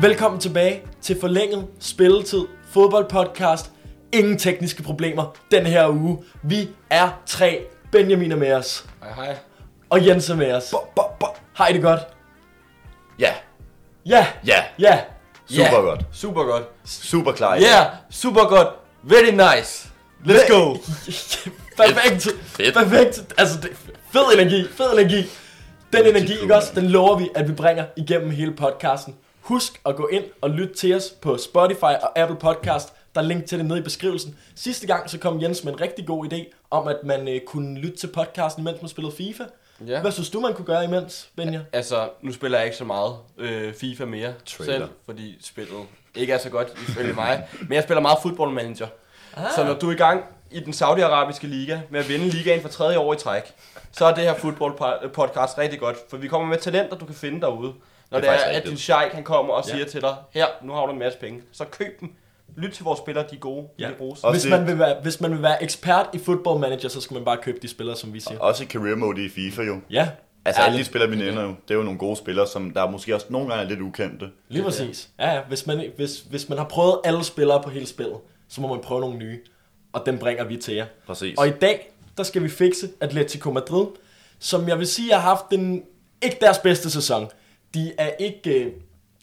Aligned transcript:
Velkommen 0.00 0.40
tilbage 0.40 0.82
til 1.02 1.20
forlænget 1.20 1.66
spilletid 1.80 2.46
fodboldpodcast. 2.72 3.70
Ingen 4.12 4.38
tekniske 4.38 4.82
problemer 4.82 5.34
den 5.50 5.66
her 5.66 5.88
uge. 5.88 6.18
Vi 6.42 6.68
er 6.90 7.20
tre. 7.26 7.60
Benjamin 7.92 8.32
er 8.32 8.36
med 8.36 8.52
os. 8.52 8.86
Hej 9.02 9.12
hej. 9.12 9.36
Og 9.90 10.06
Jens 10.06 10.30
er 10.30 10.36
med 10.36 10.52
os. 10.52 10.70
Bo, 10.70 11.02
bo, 11.20 11.26
I 11.70 11.72
det 11.72 11.82
godt? 11.82 12.00
Ja, 13.18 13.32
Ja. 14.06 14.26
ja, 14.46 14.64
Ja. 14.78 15.00
super 15.48 15.64
Ja, 15.64 15.74
godt. 15.80 16.04
Super 16.12 16.44
godt. 16.44 16.62
Super 16.84 17.32
klar. 17.32 17.54
Ja, 17.54 17.60
yeah, 17.60 17.86
super 18.10 18.44
godt. 18.44 18.68
Very 19.02 19.30
nice. 19.30 19.88
Let's 20.24 20.52
go. 20.52 20.74
Perfekt. 21.82 22.28
Fedt. 22.44 22.74
Perfekt. 22.74 23.34
Altså, 23.38 23.60
det, 23.62 23.70
fed 24.12 24.34
energi. 24.34 24.68
Fed 24.76 24.92
energi. 24.92 25.26
Den 25.92 26.06
energi, 26.06 26.40
ikke 26.42 26.56
også? 26.56 26.72
Den 26.74 26.86
lover 26.86 27.18
vi, 27.18 27.28
at 27.34 27.48
vi 27.48 27.52
bringer 27.52 27.84
igennem 27.96 28.30
hele 28.30 28.52
podcasten. 28.52 29.14
Husk 29.40 29.80
at 29.86 29.96
gå 29.96 30.06
ind 30.06 30.24
og 30.40 30.50
lytte 30.50 30.74
til 30.74 30.96
os 30.96 31.10
på 31.22 31.38
Spotify 31.38 31.82
og 32.02 32.18
Apple 32.18 32.36
Podcast. 32.36 32.92
Der 33.14 33.20
er 33.20 33.24
link 33.24 33.46
til 33.46 33.58
det 33.58 33.66
nede 33.66 33.78
i 33.78 33.82
beskrivelsen. 33.82 34.38
Sidste 34.54 34.86
gang 34.86 35.10
så 35.10 35.18
kom 35.18 35.42
Jens 35.42 35.64
med 35.64 35.72
en 35.72 35.80
rigtig 35.80 36.06
god 36.06 36.32
idé 36.32 36.44
om, 36.70 36.88
at 36.88 36.96
man 37.04 37.28
øh, 37.28 37.40
kunne 37.46 37.78
lytte 37.78 37.96
til 37.96 38.06
podcasten, 38.06 38.64
mens 38.64 38.82
man 38.82 38.88
spillede 38.88 39.16
FIFA. 39.16 39.44
Ja. 39.86 40.00
Hvad 40.00 40.12
synes 40.12 40.30
du, 40.30 40.40
man 40.40 40.54
kunne 40.54 40.64
gøre 40.64 40.84
imens, 40.84 41.28
Benja? 41.36 41.60
Altså, 41.72 42.08
nu 42.22 42.32
spiller 42.32 42.58
jeg 42.58 42.64
ikke 42.66 42.76
så 42.76 42.84
meget 42.84 43.16
øh, 43.38 43.74
FIFA 43.74 44.04
mere 44.04 44.32
Trailer. 44.46 44.78
selv, 44.78 44.88
fordi 45.06 45.38
spillet 45.42 45.74
ikke 46.14 46.32
er 46.32 46.38
så 46.38 46.50
godt 46.50 46.68
ifølge 46.88 47.12
mig. 47.12 47.48
Men 47.60 47.72
jeg 47.72 47.82
spiller 47.82 48.00
meget 48.00 48.18
Football 48.22 48.50
Manager. 48.52 48.86
Ah. 49.36 49.44
Så 49.56 49.64
når 49.64 49.74
du 49.74 49.88
er 49.88 49.92
i 49.92 49.96
gang 49.96 50.24
i 50.50 50.60
den 50.60 50.72
saudiarabiske 50.72 51.46
liga 51.46 51.80
med 51.90 52.00
at 52.00 52.08
vinde 52.08 52.28
ligaen 52.28 52.62
for 52.62 52.68
tredje 52.68 52.98
år 52.98 53.14
i 53.14 53.16
træk, 53.16 53.42
så 53.92 54.04
er 54.04 54.14
det 54.14 54.24
her 54.24 54.34
football 54.34 54.72
po- 54.72 55.08
podcast 55.08 55.58
rigtig 55.58 55.80
godt. 55.80 55.96
For 56.10 56.16
vi 56.16 56.28
kommer 56.28 56.48
med 56.48 56.58
talenter, 56.58 56.96
du 56.96 57.04
kan 57.06 57.14
finde 57.14 57.40
derude. 57.40 57.72
Når 58.10 58.20
Det 58.20 58.28
er 58.28 58.32
det, 58.32 58.40
er, 58.54 58.60
at 58.60 58.66
din 58.66 58.76
sheik 58.76 59.12
han 59.12 59.24
kommer 59.24 59.54
og 59.54 59.64
Ja. 59.68 59.72
siger 59.74 59.84
til 59.86 60.00
dig, 60.00 60.14
her, 60.34 60.46
nu 60.62 60.72
har 60.72 60.86
du 60.86 60.92
en 60.92 60.98
masse 60.98 61.18
penge, 61.18 61.42
så 61.52 61.64
køb 61.64 62.00
dem. 62.00 62.12
Lyt 62.56 62.70
til 62.72 62.84
vores 62.84 62.98
spillere, 62.98 63.24
de 63.30 63.34
er 63.36 63.40
gode, 63.40 63.66
Ja. 63.78 63.88
de 63.88 63.92
bruges. 63.98 64.24
Og- 64.24 64.32
Hvis 64.32 64.46
man, 64.46 64.66
vil 64.66 64.78
være, 64.78 64.96
hvis 65.02 65.20
man 65.20 65.30
vil 65.30 65.42
være 65.42 65.62
ekspert 65.62 66.06
i 66.12 66.18
Football 66.18 66.60
Manager, 66.60 66.88
så 66.88 67.00
skal 67.00 67.14
man 67.14 67.24
bare 67.24 67.36
købe 67.36 67.58
de 67.62 67.68
spillere, 67.68 67.96
som 67.96 68.14
vi 68.14 68.20
siger. 68.20 68.38
Også 68.40 68.62
i 68.64 68.66
career 68.66 68.96
mode 68.96 69.24
i 69.24 69.28
FIFA 69.28 69.62
jo. 69.62 69.80
Ja, 69.90 70.08
Altså 70.44 70.62
alle 70.62 70.78
de 70.78 70.84
spillere, 70.84 71.10
vi 71.10 71.16
nævner 71.16 71.42
jo, 71.42 71.48
det 71.48 71.70
er 71.70 71.74
jo 71.74 71.82
nogle 71.82 71.98
gode 71.98 72.16
spillere, 72.16 72.46
som 72.46 72.70
der 72.70 72.90
måske 72.90 73.14
også 73.14 73.26
nogle 73.30 73.48
gange 73.48 73.64
er 73.64 73.68
lidt 73.68 73.80
ukendte. 73.80 74.28
Lige 74.48 74.62
præcis. 74.64 75.08
Ja, 75.18 75.32
ja. 75.34 75.40
Hvis 75.48 75.66
man, 75.66 75.84
hvis, 75.96 76.20
hvis 76.30 76.48
man 76.48 76.58
har 76.58 76.64
prøvet 76.64 77.00
alle 77.04 77.24
spillere 77.24 77.62
på 77.62 77.70
hele 77.70 77.86
spillet, 77.86 78.16
så 78.48 78.60
må 78.60 78.68
man 78.68 78.80
prøve 78.80 79.00
nogle 79.00 79.16
nye. 79.18 79.40
Og 79.92 80.02
dem 80.06 80.18
bringer 80.18 80.44
vi 80.44 80.56
til 80.56 80.74
jer. 80.74 80.86
Præcis. 81.06 81.38
Og 81.38 81.48
i 81.48 81.50
dag, 81.50 81.92
der 82.16 82.22
skal 82.22 82.42
vi 82.42 82.48
fikse 82.48 82.88
Atletico 83.00 83.50
Madrid, 83.52 83.86
som 84.38 84.68
jeg 84.68 84.78
vil 84.78 84.86
sige 84.86 85.12
har 85.12 85.20
haft 85.20 85.44
den, 85.50 85.82
ikke 86.22 86.36
deres 86.40 86.58
bedste 86.58 86.90
sæson. 86.90 87.28
De 87.74 87.92
er 87.98 88.10
ikke, 88.18 88.64
øh, 88.64 88.72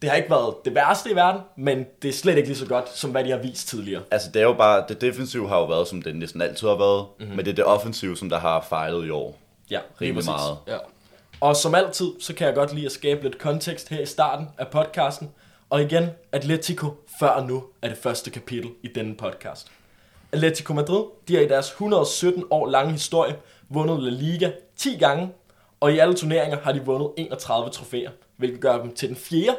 det 0.02 0.10
har 0.10 0.18
ikke 0.18 0.30
været 0.30 0.56
det 0.66 0.76
værste 0.76 1.12
i 1.12 1.16
verden, 1.16 1.42
men 1.58 1.86
det 2.02 2.10
er 2.10 2.14
slet 2.14 2.38
ikke 2.38 2.50
lige 2.50 2.58
så 2.58 2.66
godt, 2.66 2.98
som 2.98 3.12
hvad 3.12 3.24
de 3.24 3.32
har 3.32 3.38
vist 3.38 3.68
tidligere. 3.68 4.04
Altså 4.12 4.32
det 4.32 4.40
er 4.40 4.44
jo 4.44 4.54
bare, 4.54 4.86
det 4.90 5.02
defensive 5.02 5.50
har 5.50 5.58
jo 5.58 5.66
været, 5.66 5.88
som 5.88 6.02
det 6.02 6.16
næsten 6.16 6.42
altid 6.42 6.68
har 6.68 6.76
været, 6.76 7.06
mm-hmm. 7.20 7.36
men 7.36 7.46
det 7.46 7.52
er 7.52 7.56
det 7.56 7.66
offensive, 7.66 8.18
som 8.18 8.30
der 8.30 8.40
har 8.40 8.66
fejlet 8.70 9.08
i 9.08 9.10
år. 9.10 9.38
Ja, 9.72 9.80
Rimelig 10.02 10.26
meget. 10.26 10.58
Ja. 10.68 10.78
Og 11.40 11.56
som 11.56 11.76
altid, 11.76 12.12
så 12.20 12.34
kan 12.34 12.48
jeg 12.48 12.56
godt 12.56 12.74
lide 12.74 12.86
at 12.86 12.92
skabe 12.92 13.24
lidt 13.24 13.38
kontekst 13.38 13.90
her 13.90 14.02
i 14.02 14.06
starten 14.06 14.48
af 14.58 14.68
podcasten. 14.68 15.30
Og 15.70 15.82
igen, 15.82 16.10
Atletico 16.32 16.88
før 17.20 17.28
og 17.28 17.48
nu 17.48 17.64
er 17.82 17.90
det 17.90 17.98
første 17.98 18.32
kapitel 18.32 18.70
i 18.84 18.88
denne 18.88 19.16
podcast. 19.16 19.68
Atletico 20.32 20.74
Madrid, 20.74 21.04
de 21.28 21.36
har 21.36 21.42
i 21.42 21.48
deres 21.48 21.70
117 21.70 22.44
år 22.50 22.68
lange 22.70 22.92
historie 22.92 23.36
vundet 23.70 24.04
La 24.04 24.10
Liga 24.10 24.52
10 24.76 24.98
gange, 24.98 25.30
og 25.80 25.94
i 25.94 25.98
alle 25.98 26.14
turneringer 26.14 26.58
har 26.60 26.72
de 26.72 26.86
vundet 26.86 27.10
31 27.18 27.70
trofæer, 27.70 28.12
hvilket 28.38 28.62
gør 28.62 28.82
dem 28.82 28.96
til 28.96 29.08
den 29.08 29.16
fjerde 29.18 29.58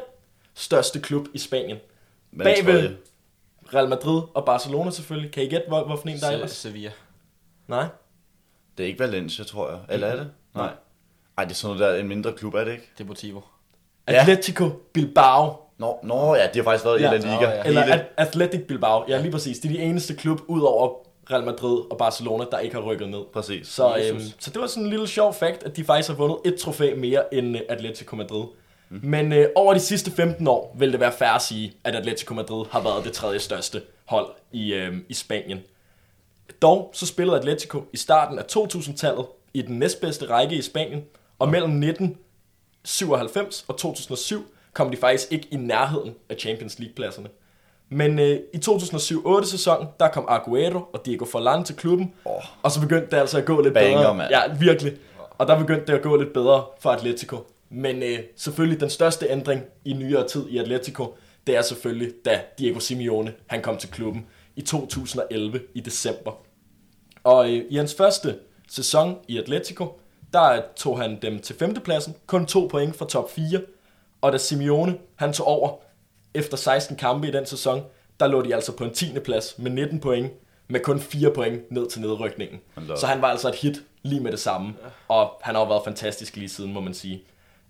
største 0.53 0.99
klub 0.99 1.25
i 1.33 1.37
Spanien. 1.37 1.77
Men 2.31 2.43
Bagved. 2.45 2.89
Real 3.73 3.89
Madrid 3.89 4.21
og 4.33 4.45
Barcelona 4.45 4.91
selvfølgelig. 4.91 5.31
Kan 5.31 5.43
I 5.43 5.47
gætte, 5.47 5.67
hvor, 5.67 5.83
hvorfor 5.83 6.07
en 6.07 6.17
der 6.19 6.27
er 6.27 6.31
ellers? 6.31 6.51
Sevilla. 6.51 6.91
Nej. 7.67 7.85
Det 8.77 8.83
er 8.83 8.87
ikke 8.87 8.99
Valencia, 8.99 9.43
tror 9.45 9.69
jeg. 9.69 9.79
Eller 9.89 10.07
er 10.07 10.15
det? 10.15 10.31
Nej. 10.55 10.69
Ej, 11.37 11.43
det 11.43 11.51
er 11.51 11.55
sådan 11.55 11.77
noget 11.77 11.93
der, 11.93 11.99
en 12.01 12.07
mindre 12.07 12.33
klub, 12.33 12.53
er 12.53 12.63
det 12.63 12.71
ikke? 12.71 12.89
Deportivo. 12.97 13.41
Ja. 14.07 14.21
Atletico 14.21 14.69
Bilbao 14.93 15.53
Nå, 15.77 15.99
nå 16.03 16.35
ja, 16.35 16.47
de 16.53 16.59
har 16.59 16.63
faktisk 16.63 16.85
været 16.85 17.01
Ja. 17.01 17.11
i 17.11 17.17
La 17.17 17.17
Liga. 17.17 17.35
Nå, 17.35 17.41
ja. 17.41 17.63
Eller 17.63 17.81
Hele- 17.81 17.93
At- 17.93 18.05
Athletic 18.17 18.61
Bilbao. 18.67 19.05
Ja, 19.07 19.21
lige 19.21 19.31
præcis. 19.31 19.59
Det 19.59 19.71
er 19.71 19.75
de 19.75 19.79
eneste 19.81 20.15
klub, 20.15 20.39
ud 20.47 20.61
over 20.61 20.93
Real 21.31 21.43
Madrid 21.45 21.81
og 21.91 21.97
Barcelona, 21.97 22.45
der 22.51 22.59
ikke 22.59 22.75
har 22.75 22.81
rykket 22.81 23.09
ned. 23.09 23.21
Præcis. 23.33 23.67
Så, 23.67 23.97
øhm, 24.09 24.19
så 24.39 24.49
det 24.51 24.61
var 24.61 24.67
sådan 24.67 24.83
en 24.83 24.89
lille 24.89 25.07
sjov 25.07 25.33
fact, 25.33 25.63
at 25.63 25.75
de 25.77 25.83
faktisk 25.83 26.09
har 26.09 26.15
vundet 26.15 26.37
et 26.45 26.55
trofæ 26.59 26.95
mere 26.95 27.33
end 27.33 27.55
øh, 27.57 27.61
Atletico 27.69 28.15
Madrid. 28.15 28.43
Mm. 28.89 28.99
Men 29.03 29.33
øh, 29.33 29.49
over 29.55 29.73
de 29.73 29.79
sidste 29.79 30.11
15 30.11 30.47
år 30.47 30.75
vil 30.79 30.91
det 30.91 30.99
være 30.99 31.11
fair 31.11 31.29
at 31.29 31.41
sige, 31.41 31.73
at 31.83 31.95
Atletico 31.95 32.33
Madrid 32.33 32.65
har 32.71 32.81
været 32.81 33.03
det 33.05 33.13
tredje 33.13 33.39
største 33.39 33.81
hold 34.05 34.27
i, 34.51 34.73
øh, 34.73 34.93
i 35.09 35.13
Spanien. 35.13 35.59
Dog 36.61 36.89
så 36.93 37.05
spillede 37.05 37.37
Atletico 37.37 37.83
i 37.93 37.97
starten 37.97 38.39
af 38.39 38.43
2000-tallet 38.57 39.25
i 39.53 39.61
den 39.61 39.79
næstbedste 39.79 40.25
række 40.29 40.55
i 40.55 40.61
Spanien, 40.61 41.03
og 41.39 41.49
mellem 41.49 41.69
1997 42.83 43.65
og 43.67 43.77
2007 43.77 44.45
kom 44.73 44.91
de 44.91 44.97
faktisk 44.97 45.31
ikke 45.31 45.47
i 45.51 45.55
nærheden 45.55 46.13
af 46.29 46.35
Champions 46.39 46.79
League-pladserne. 46.79 47.29
Men 47.89 48.19
øh, 48.19 48.39
i 48.53 48.57
2007-8 48.57 49.45
sæsonen, 49.45 49.87
der 49.99 50.07
kom 50.07 50.25
Aguero 50.27 50.79
og 50.93 51.05
Diego 51.05 51.25
Forlan 51.25 51.63
til 51.63 51.75
klubben, 51.75 52.13
Åh. 52.25 52.31
og 52.63 52.71
så 52.71 52.81
begyndte 52.81 53.07
det 53.11 53.17
altså 53.17 53.37
at 53.37 53.45
gå 53.45 53.61
lidt 53.61 53.73
Banger, 53.73 53.97
bedre. 53.99 54.15
mand. 54.15 54.29
Ja, 54.31 54.41
virkelig. 54.59 54.93
Og 55.37 55.47
der 55.47 55.59
begyndte 55.59 55.85
det 55.87 55.93
at 55.93 56.01
gå 56.01 56.15
lidt 56.17 56.33
bedre 56.33 56.63
for 56.79 56.89
Atletico. 56.91 57.37
Men 57.69 58.03
øh, 58.03 58.19
selvfølgelig 58.35 58.79
den 58.79 58.89
største 58.89 59.27
ændring 59.29 59.63
i 59.85 59.93
nyere 59.93 60.27
tid 60.27 60.47
i 60.49 60.57
Atletico, 60.57 61.15
det 61.47 61.57
er 61.57 61.61
selvfølgelig, 61.61 62.13
da 62.25 62.41
Diego 62.59 62.79
Simeone 62.79 63.33
han 63.47 63.61
kom 63.61 63.77
til 63.77 63.89
klubben 63.89 64.25
i 64.55 64.61
2011 64.61 65.61
i 65.73 65.79
december. 65.79 66.31
Og 67.23 67.49
øh, 67.49 67.65
i 67.69 67.75
hans 67.75 67.95
første 67.95 68.39
sæson 68.69 69.17
i 69.27 69.37
Atletico, 69.37 69.99
der 70.33 70.61
tog 70.75 71.01
han 71.01 71.19
dem 71.21 71.39
til 71.39 71.55
femtepladsen, 71.55 72.15
kun 72.27 72.45
to 72.45 72.67
point 72.71 72.95
fra 72.95 73.05
top 73.05 73.31
4. 73.31 73.61
Og 74.21 74.31
da 74.31 74.37
Simeone 74.37 74.97
han 75.15 75.33
tog 75.33 75.47
over 75.47 75.77
efter 76.33 76.57
16 76.57 76.95
kampe 76.97 77.27
i 77.27 77.31
den 77.31 77.45
sæson, 77.45 77.83
der 78.19 78.27
lå 78.27 78.41
de 78.41 78.55
altså 78.55 78.71
på 78.75 78.83
en 78.83 78.93
10. 78.93 79.19
plads 79.19 79.55
med 79.59 79.71
19 79.71 79.99
point, 79.99 80.31
med 80.67 80.79
kun 80.79 80.99
4 80.99 81.31
point 81.33 81.71
ned 81.71 81.89
til 81.89 82.01
nedrykningen. 82.01 82.59
Så 82.95 83.07
han 83.07 83.21
var 83.21 83.27
altså 83.27 83.47
et 83.49 83.55
hit 83.55 83.83
lige 84.03 84.21
med 84.21 84.31
det 84.31 84.39
samme, 84.39 84.73
og 85.07 85.31
han 85.41 85.55
har 85.55 85.61
jo 85.61 85.67
været 85.67 85.81
fantastisk 85.85 86.35
lige 86.35 86.49
siden, 86.49 86.73
må 86.73 86.79
man 86.79 86.93
sige. 86.93 87.23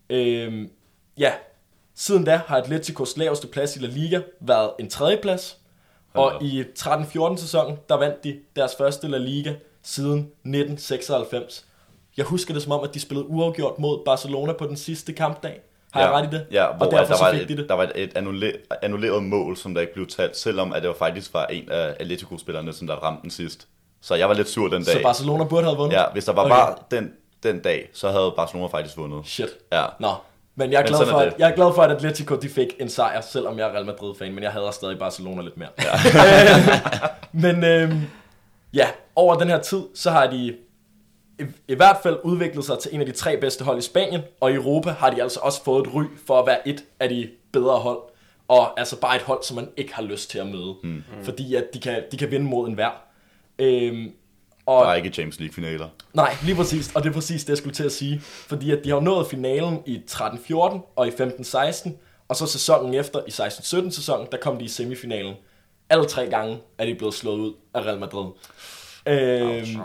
Øhm, 0.10 0.70
ja, 1.18 1.34
siden 1.96 2.24
da 2.24 2.42
har 2.48 2.58
Atleticos 2.58 3.18
laveste 3.18 3.48
plads 3.48 3.76
i 3.76 3.80
La 3.80 3.88
Liga 3.88 4.22
været 4.40 4.72
en 4.80 4.90
tredjeplads, 4.90 5.58
og 6.14 6.44
i 6.44 6.64
13-14 6.80 7.38
sæsonen, 7.38 7.78
der 7.90 7.96
vandt 7.96 8.24
de 8.24 8.40
deres 8.56 8.76
første 8.78 9.08
La 9.08 9.18
Liga 9.18 9.54
siden 9.84 10.20
1996. 10.20 11.66
Jeg 12.18 12.26
husker 12.26 12.54
det 12.54 12.64
som 12.64 12.72
om, 12.72 12.84
at 12.84 12.94
de 12.94 13.00
spillede 13.00 13.28
uafgjort 13.28 13.80
mod 13.80 14.06
Barcelona 14.06 14.54
på 14.54 14.66
den 14.66 14.78
sidste 14.78 15.14
kampdag. 15.14 15.62
Har 15.92 16.02
jeg 16.02 16.12
ret 16.12 16.34
i 16.34 16.36
det? 16.36 16.46
Ja, 16.52 16.68
hvor 16.78 16.86
og 16.86 16.92
derfor 16.92 17.14
der, 17.14 17.24
var 17.24 17.32
et, 17.32 17.50
de 17.50 17.58
det. 17.58 17.70
der 17.70 17.76
var 17.76 17.84
et, 17.84 17.92
et 17.96 18.18
annulleret, 18.18 18.58
annulleret 18.82 19.24
mål, 19.24 19.58
som 19.58 19.74
der 19.74 19.82
ikke 19.82 19.94
blev 19.94 20.08
talt, 20.08 20.38
selvom 20.38 20.74
at 20.74 20.82
det 20.82 20.88
var 20.88 20.96
faktisk 20.96 21.34
var 21.34 21.46
en 21.46 21.72
af 21.72 21.96
Atletico-spillerne, 22.00 22.74
som 22.74 22.88
der 22.88 22.96
ramte 22.96 23.22
den 23.22 23.32
sidst. 23.32 23.68
Så 24.02 24.16
jeg 24.16 24.30
var 24.30 24.36
lidt 24.36 24.50
sur 24.50 24.68
den 24.68 24.84
dag. 24.84 24.94
Så 24.94 25.02
Barcelona 25.04 25.44
burde 25.44 25.64
have 25.64 25.78
vundet? 25.78 25.98
Ja, 25.98 26.04
hvis 26.14 26.26
der 26.26 26.34
var 26.34 26.46
okay. 26.46 26.56
bare 26.56 26.76
den, 26.92 27.14
den 27.44 27.60
dag, 27.60 27.90
så 27.94 28.12
havde 28.12 28.34
Barcelona 28.36 28.68
faktisk 28.68 28.98
vundet. 28.98 29.28
Shit. 29.28 29.50
Ja. 29.72 29.86
Nå, 30.00 30.14
men 30.56 30.72
jeg 30.72 30.78
er, 30.78 30.82
Men 30.82 30.88
glad 30.88 30.98
sådan 30.98 31.12
for, 31.12 31.20
at, 31.20 31.36
jeg 31.40 31.50
er 31.50 31.56
glad 31.56 31.74
for, 31.76 31.82
at 31.82 31.92
Atletico 31.92 32.36
de 32.36 32.50
fik 32.50 32.68
en 32.80 32.90
sejr, 32.90 33.22
selvom 33.22 33.58
jeg 33.60 33.68
er 33.68 33.74
Real 33.74 33.86
Madrid-fan, 33.86 34.34
men 34.34 34.44
jeg 34.44 34.52
hader 34.52 34.72
stadig 34.72 35.00
Barcelona 35.00 35.42
lidt 35.42 35.58
mere. 35.58 35.70
Ja. 35.80 35.92
men 37.50 37.64
øhm, 37.64 38.02
ja, 38.74 38.88
over 39.16 39.36
den 39.36 39.48
her 39.48 39.60
tid, 39.60 39.82
så 39.96 40.12
har 40.12 40.28
de 40.28 40.56
i, 41.40 41.44
i 41.68 41.76
hvert 41.76 41.98
fald 42.04 42.20
udviklet 42.24 42.66
sig 42.66 42.80
til 42.80 42.96
en 42.96 43.00
af 43.00 43.06
de 43.06 43.12
tre 43.12 43.38
bedste 43.38 43.64
hold 43.64 43.78
i 43.78 43.82
Spanien, 43.82 44.22
og 44.40 44.52
i 44.52 44.56
Europa 44.56 44.90
har 44.90 45.10
de 45.10 45.24
altså 45.24 45.40
også 45.40 45.64
fået 45.64 45.88
et 45.88 45.94
ry 45.94 46.04
for 46.28 46.40
at 46.40 46.48
være 46.48 46.68
et 46.68 46.84
af 47.00 47.10
de 47.10 47.30
bedre 47.52 47.78
hold, 47.78 48.00
og 48.48 48.80
altså 48.80 49.00
bare 49.00 49.16
et 49.16 49.22
hold, 49.22 49.44
som 49.44 49.56
man 49.56 49.70
ikke 49.78 49.94
har 49.94 50.04
lyst 50.04 50.30
til 50.30 50.40
at 50.40 50.48
møde, 50.48 50.76
mm. 50.84 51.04
fordi 51.24 51.56
at 51.56 51.66
de 51.74 51.80
kan, 51.80 52.04
de 52.12 52.18
kan 52.18 52.32
vinde 52.32 52.46
mod 52.46 52.68
enhver. 52.68 52.90
Øhm, 53.60 54.12
og 54.70 54.86
Der 54.86 54.92
er 54.92 54.96
ikke 54.96 55.10
Champions 55.10 55.40
League-finaler. 55.40 55.88
Nej, 56.14 56.36
lige 56.44 56.56
præcis. 56.56 56.96
Og 56.96 57.04
det 57.04 57.10
er 57.10 57.14
præcis 57.14 57.44
det, 57.44 57.50
jeg 57.50 57.58
skulle 57.58 57.74
til 57.74 57.84
at 57.84 57.92
sige. 57.92 58.20
Fordi 58.22 58.72
at 58.72 58.80
de 58.84 58.90
har 58.90 59.00
nået 59.00 59.28
finalen 59.28 59.84
i 59.86 60.02
13-14 60.12 60.54
og 60.96 61.08
i 61.08 61.10
15-16. 61.10 61.90
Og 62.28 62.36
så 62.36 62.46
sæsonen 62.46 62.94
efter, 62.94 63.20
i 63.28 63.30
16-17 63.30 63.90
sæsonen, 63.90 64.28
der 64.32 64.38
kom 64.38 64.58
de 64.58 64.66
i 64.66 64.68
semifinalen. 64.68 65.34
Alle 65.90 66.06
tre 66.06 66.28
gange 66.28 66.58
er 66.78 66.86
de 66.86 66.96
blevet 66.96 67.14
slået 67.14 67.40
ud 67.40 67.54
af 67.74 67.82
Real 67.82 68.00
Madrid. 68.00 68.28
Øhm, 69.06 69.82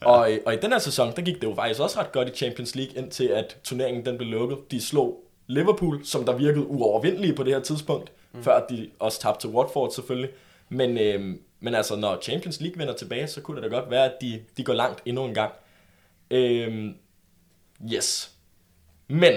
og, 0.00 0.30
og 0.46 0.54
i 0.54 0.56
den 0.56 0.72
her 0.72 0.78
sæson, 0.78 1.12
der 1.16 1.22
gik 1.22 1.34
det 1.34 1.44
jo 1.44 1.54
faktisk 1.54 1.80
også 1.80 2.00
ret 2.00 2.12
godt 2.12 2.28
i 2.28 2.32
Champions 2.32 2.74
League, 2.74 3.02
indtil 3.02 3.24
at 3.24 3.56
turneringen 3.64 4.06
den 4.06 4.18
blev 4.18 4.30
lukket. 4.30 4.58
De 4.70 4.80
slog 4.80 5.24
Liverpool, 5.46 6.00
som 6.04 6.24
der 6.24 6.36
virkede 6.36 6.66
uovervindelige 6.66 7.34
på 7.34 7.42
det 7.42 7.52
her 7.52 7.60
tidspunkt, 7.60 8.12
mm. 8.32 8.42
før 8.42 8.66
de 8.66 8.88
også 8.98 9.20
tabte 9.20 9.40
til 9.40 9.50
Watford 9.50 9.90
selvfølgelig. 9.90 10.30
Men, 10.68 10.98
øhm, 10.98 11.40
men 11.60 11.74
altså, 11.74 11.96
når 11.96 12.18
Champions 12.22 12.60
League 12.60 12.78
vender 12.78 12.94
tilbage, 12.94 13.26
så 13.26 13.40
kunne 13.40 13.62
det 13.62 13.70
da 13.70 13.76
godt 13.76 13.90
være, 13.90 14.04
at 14.04 14.14
de, 14.20 14.42
de 14.56 14.64
går 14.64 14.72
langt 14.74 15.02
endnu 15.06 15.24
en 15.24 15.34
gang. 15.34 15.52
Øhm, 16.30 16.94
yes. 17.94 18.30
Men 19.08 19.32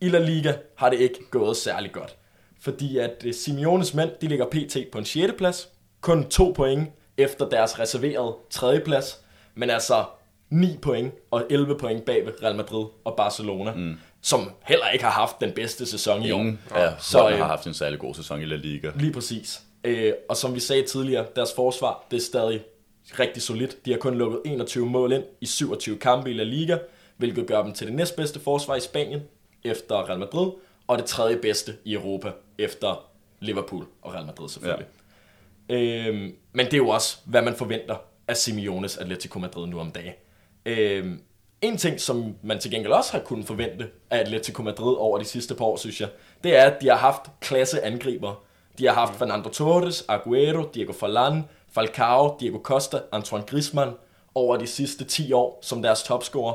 i 0.00 0.08
La 0.08 0.18
Liga 0.18 0.54
har 0.76 0.90
det 0.90 1.00
ikke 1.00 1.18
gået 1.30 1.56
særlig 1.56 1.92
godt. 1.92 2.16
fordi 2.60 2.98
at 2.98 3.22
øh, 3.24 3.34
Simeones 3.34 3.94
mænd, 3.94 4.10
de 4.20 4.26
ligger 4.28 4.46
pt. 4.46 4.76
på 4.92 4.98
en 4.98 5.04
6. 5.04 5.32
plads, 5.38 5.68
kun 6.00 6.28
to 6.28 6.52
point 6.56 6.88
efter 7.16 7.48
deres 7.48 7.78
reserverede 7.78 8.34
3. 8.50 8.80
plads, 8.80 9.20
men 9.54 9.70
altså 9.70 10.04
9 10.50 10.78
point 10.82 11.14
og 11.30 11.44
11 11.50 11.78
point 11.78 12.04
bag 12.04 12.26
ved 12.26 12.32
Real 12.42 12.56
Madrid 12.56 12.86
og 13.04 13.14
Barcelona, 13.16 13.72
mm. 13.74 13.98
som 14.22 14.50
heller 14.64 14.88
ikke 14.88 15.04
har 15.04 15.10
haft 15.12 15.40
den 15.40 15.52
bedste 15.52 15.86
sæson 15.86 16.22
i 16.22 16.30
år. 16.30 16.38
Ingen 16.38 16.58
af 16.74 16.94
Så, 16.98 17.18
holdene 17.18 17.36
øh, 17.36 17.42
har 17.46 17.48
haft 17.56 17.66
en 17.66 17.74
særlig 17.74 17.98
god 17.98 18.14
sæson 18.14 18.40
i 18.42 18.44
La 18.44 18.56
Liga. 18.56 18.90
Lige 18.96 19.12
præcis. 19.12 19.62
Øh, 19.86 20.12
og 20.28 20.36
som 20.36 20.54
vi 20.54 20.60
sagde 20.60 20.82
tidligere, 20.82 21.26
deres 21.36 21.54
forsvar, 21.54 22.06
det 22.10 22.16
er 22.16 22.20
stadig 22.20 22.64
rigtig 23.18 23.42
solidt. 23.42 23.84
De 23.84 23.90
har 23.90 23.98
kun 23.98 24.14
lukket 24.14 24.40
21 24.44 24.86
mål 24.86 25.12
ind 25.12 25.24
i 25.40 25.46
27 25.46 25.98
kampe 25.98 26.30
i 26.30 26.34
La 26.34 26.42
Liga, 26.42 26.78
hvilket 27.16 27.46
gør 27.46 27.62
dem 27.62 27.72
til 27.72 27.86
det 27.86 27.94
næstbedste 27.94 28.40
forsvar 28.40 28.76
i 28.76 28.80
Spanien, 28.80 29.22
efter 29.64 30.08
Real 30.08 30.18
Madrid, 30.18 30.50
og 30.86 30.98
det 30.98 31.06
tredje 31.06 31.36
bedste 31.36 31.76
i 31.84 31.94
Europa, 31.94 32.30
efter 32.58 33.04
Liverpool 33.40 33.86
og 34.02 34.14
Real 34.14 34.26
Madrid 34.26 34.48
selvfølgelig. 34.48 34.86
Ja. 35.68 35.74
Øh, 35.74 36.14
men 36.52 36.66
det 36.66 36.72
er 36.72 36.78
jo 36.78 36.88
også, 36.88 37.18
hvad 37.24 37.42
man 37.42 37.54
forventer 37.54 37.96
af 38.28 38.36
Simeones 38.36 38.96
Atletico 38.96 39.38
Madrid 39.38 39.66
nu 39.66 39.80
om 39.80 39.90
dagen. 39.90 40.12
Øh, 40.66 41.12
en 41.60 41.76
ting, 41.76 42.00
som 42.00 42.34
man 42.42 42.58
til 42.58 42.70
gengæld 42.70 42.92
også 42.92 43.12
har 43.12 43.20
kunnet 43.20 43.46
forvente 43.46 43.88
af 44.10 44.18
Atletico 44.18 44.62
Madrid 44.62 44.96
over 44.96 45.18
de 45.18 45.24
sidste 45.24 45.54
par 45.54 45.64
år, 45.64 45.76
synes 45.76 46.00
jeg, 46.00 46.08
det 46.44 46.56
er, 46.56 46.62
at 46.62 46.80
de 46.80 46.88
har 46.88 46.96
haft 46.96 47.22
klasse 47.40 47.84
angriber. 47.84 48.45
De 48.78 48.86
har 48.86 48.94
haft 48.94 49.18
Fernando 49.18 49.48
Torres, 49.48 50.04
Aguero, 50.08 50.70
Diego 50.74 50.92
Forlan, 50.92 51.44
Falcao, 51.72 52.36
Diego 52.40 52.58
Costa, 52.58 52.98
Antoine 53.12 53.44
Griezmann 53.46 53.90
over 54.34 54.56
de 54.56 54.66
sidste 54.66 55.04
10 55.04 55.32
år 55.32 55.58
som 55.62 55.82
deres 55.82 56.02
topscorer. 56.02 56.54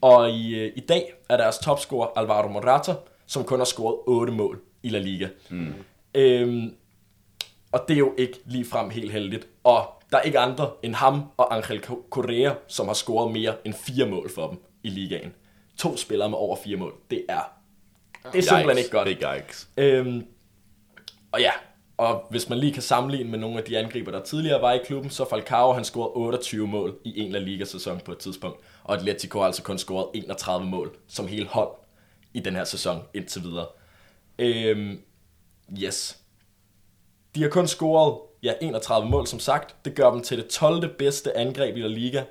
Og 0.00 0.30
i, 0.30 0.54
øh, 0.54 0.72
i 0.76 0.80
dag 0.80 1.12
er 1.28 1.36
deres 1.36 1.58
topscorer 1.58 2.08
Alvaro 2.16 2.48
Morata, 2.48 2.94
som 3.26 3.44
kun 3.44 3.58
har 3.58 3.64
scoret 3.64 3.96
8 4.06 4.32
mål 4.32 4.60
i 4.82 4.88
La 4.88 4.98
Liga. 4.98 5.28
Mm. 5.48 5.74
Øhm, 6.14 6.74
og 7.72 7.84
det 7.88 7.94
er 7.94 7.98
jo 7.98 8.14
ikke 8.18 8.40
ligefrem 8.46 8.90
helt 8.90 9.12
heldigt. 9.12 9.46
Og 9.64 9.86
der 10.12 10.18
er 10.18 10.22
ikke 10.22 10.38
andre 10.38 10.70
end 10.82 10.94
ham 10.94 11.22
og 11.36 11.56
Angel 11.56 11.80
Correa, 12.10 12.52
som 12.68 12.86
har 12.86 12.94
scoret 12.94 13.32
mere 13.32 13.54
end 13.64 13.74
fire 13.74 14.06
mål 14.06 14.30
for 14.34 14.48
dem 14.48 14.58
i 14.82 14.88
ligaen. 14.88 15.32
To 15.78 15.96
spillere 15.96 16.28
med 16.28 16.38
over 16.38 16.56
fire 16.64 16.76
mål. 16.76 16.94
Det 17.10 17.24
er, 17.28 17.52
det 18.32 18.38
er 18.38 18.42
simpelthen 18.42 18.78
ikke 18.78 18.90
godt. 18.90 19.04
Big 19.04 19.22
yikes. 19.36 19.68
Øhm, 19.76 20.26
og 21.32 21.40
ja, 21.40 21.50
og 21.96 22.26
hvis 22.30 22.48
man 22.48 22.58
lige 22.58 22.72
kan 22.72 22.82
sammenligne 22.82 23.30
med 23.30 23.38
nogle 23.38 23.58
af 23.58 23.64
de 23.64 23.78
angriber, 23.78 24.10
der 24.10 24.22
tidligere 24.22 24.62
var 24.62 24.72
i 24.72 24.78
klubben, 24.84 25.10
så 25.10 25.28
Falcao 25.30 25.72
han 25.72 25.84
scorede 25.84 26.10
28 26.10 26.66
mål 26.66 26.98
i 27.04 27.20
en 27.20 27.32
La 27.32 27.38
Liga-sæson 27.38 28.00
på 28.00 28.12
et 28.12 28.18
tidspunkt, 28.18 28.60
og 28.84 28.94
Atletico 28.94 29.38
har 29.38 29.46
altså 29.46 29.62
kun 29.62 29.78
scoret 29.78 30.06
31 30.14 30.66
mål 30.66 30.96
som 31.08 31.28
hele 31.28 31.46
hold 31.46 31.68
i 32.34 32.40
den 32.40 32.56
her 32.56 32.64
sæson 32.64 33.02
indtil 33.14 33.42
videre. 33.42 33.66
Øhm, 34.38 35.00
yes. 35.82 36.18
De 37.34 37.42
har 37.42 37.48
kun 37.48 37.66
scoret 37.66 38.18
ja, 38.42 38.52
31 38.60 39.10
mål, 39.10 39.26
som 39.26 39.38
sagt. 39.38 39.84
Det 39.84 39.94
gør 39.94 40.10
dem 40.10 40.22
til 40.22 40.38
det 40.38 40.46
12. 40.46 40.94
bedste 40.98 41.36
angreb 41.36 41.76
i 41.76 41.80
La 41.80 41.88
Liga. 41.88 42.24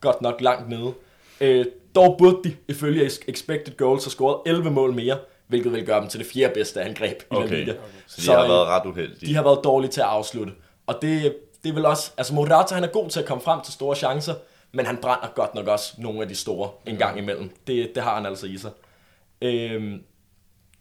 Godt 0.00 0.22
nok 0.22 0.40
langt 0.40 0.68
nede. 0.68 0.94
Øh, 1.40 1.66
dog 1.94 2.16
burde 2.18 2.48
de, 2.48 2.56
ifølge 2.68 3.10
expected 3.28 3.76
goals, 3.76 4.04
have 4.04 4.10
scoret 4.10 4.40
11 4.46 4.70
mål 4.70 4.94
mere, 4.94 5.18
hvilket 5.52 5.72
vil 5.72 5.86
gøre 5.86 6.00
dem 6.00 6.08
til 6.08 6.20
det 6.20 6.26
fjerde 6.26 6.54
bedste 6.54 6.82
angreb 6.82 7.22
i 7.30 7.34
La 7.34 7.38
Okay. 7.40 7.56
Liga. 7.56 7.74
Så 8.06 8.32
de 8.32 8.36
har 8.36 8.42
øh, 8.42 8.48
været 8.48 8.66
ret 8.66 8.86
uheldige. 8.86 9.26
de 9.26 9.34
har 9.34 9.42
været 9.42 9.60
dårlige 9.64 9.90
til 9.90 10.00
at 10.00 10.06
afslutte. 10.06 10.52
Og 10.86 10.94
det, 11.02 11.36
det 11.64 11.74
vel 11.74 11.86
også... 11.86 12.10
Altså 12.16 12.34
Morata, 12.34 12.74
han 12.74 12.84
er 12.84 12.88
god 12.88 13.10
til 13.10 13.20
at 13.20 13.26
komme 13.26 13.42
frem 13.42 13.60
til 13.60 13.72
store 13.72 13.96
chancer, 13.96 14.34
men 14.72 14.86
han 14.86 14.96
brænder 14.96 15.32
godt 15.34 15.54
nok 15.54 15.66
også 15.66 15.94
nogle 15.98 16.22
af 16.22 16.28
de 16.28 16.34
store 16.34 16.70
en 16.86 16.96
gang 16.96 17.18
imellem. 17.18 17.50
Det, 17.66 17.90
det 17.94 18.02
har 18.02 18.14
han 18.14 18.26
altså 18.26 18.46
i 18.46 18.56
sig. 18.56 18.70
Øhm, 19.42 20.02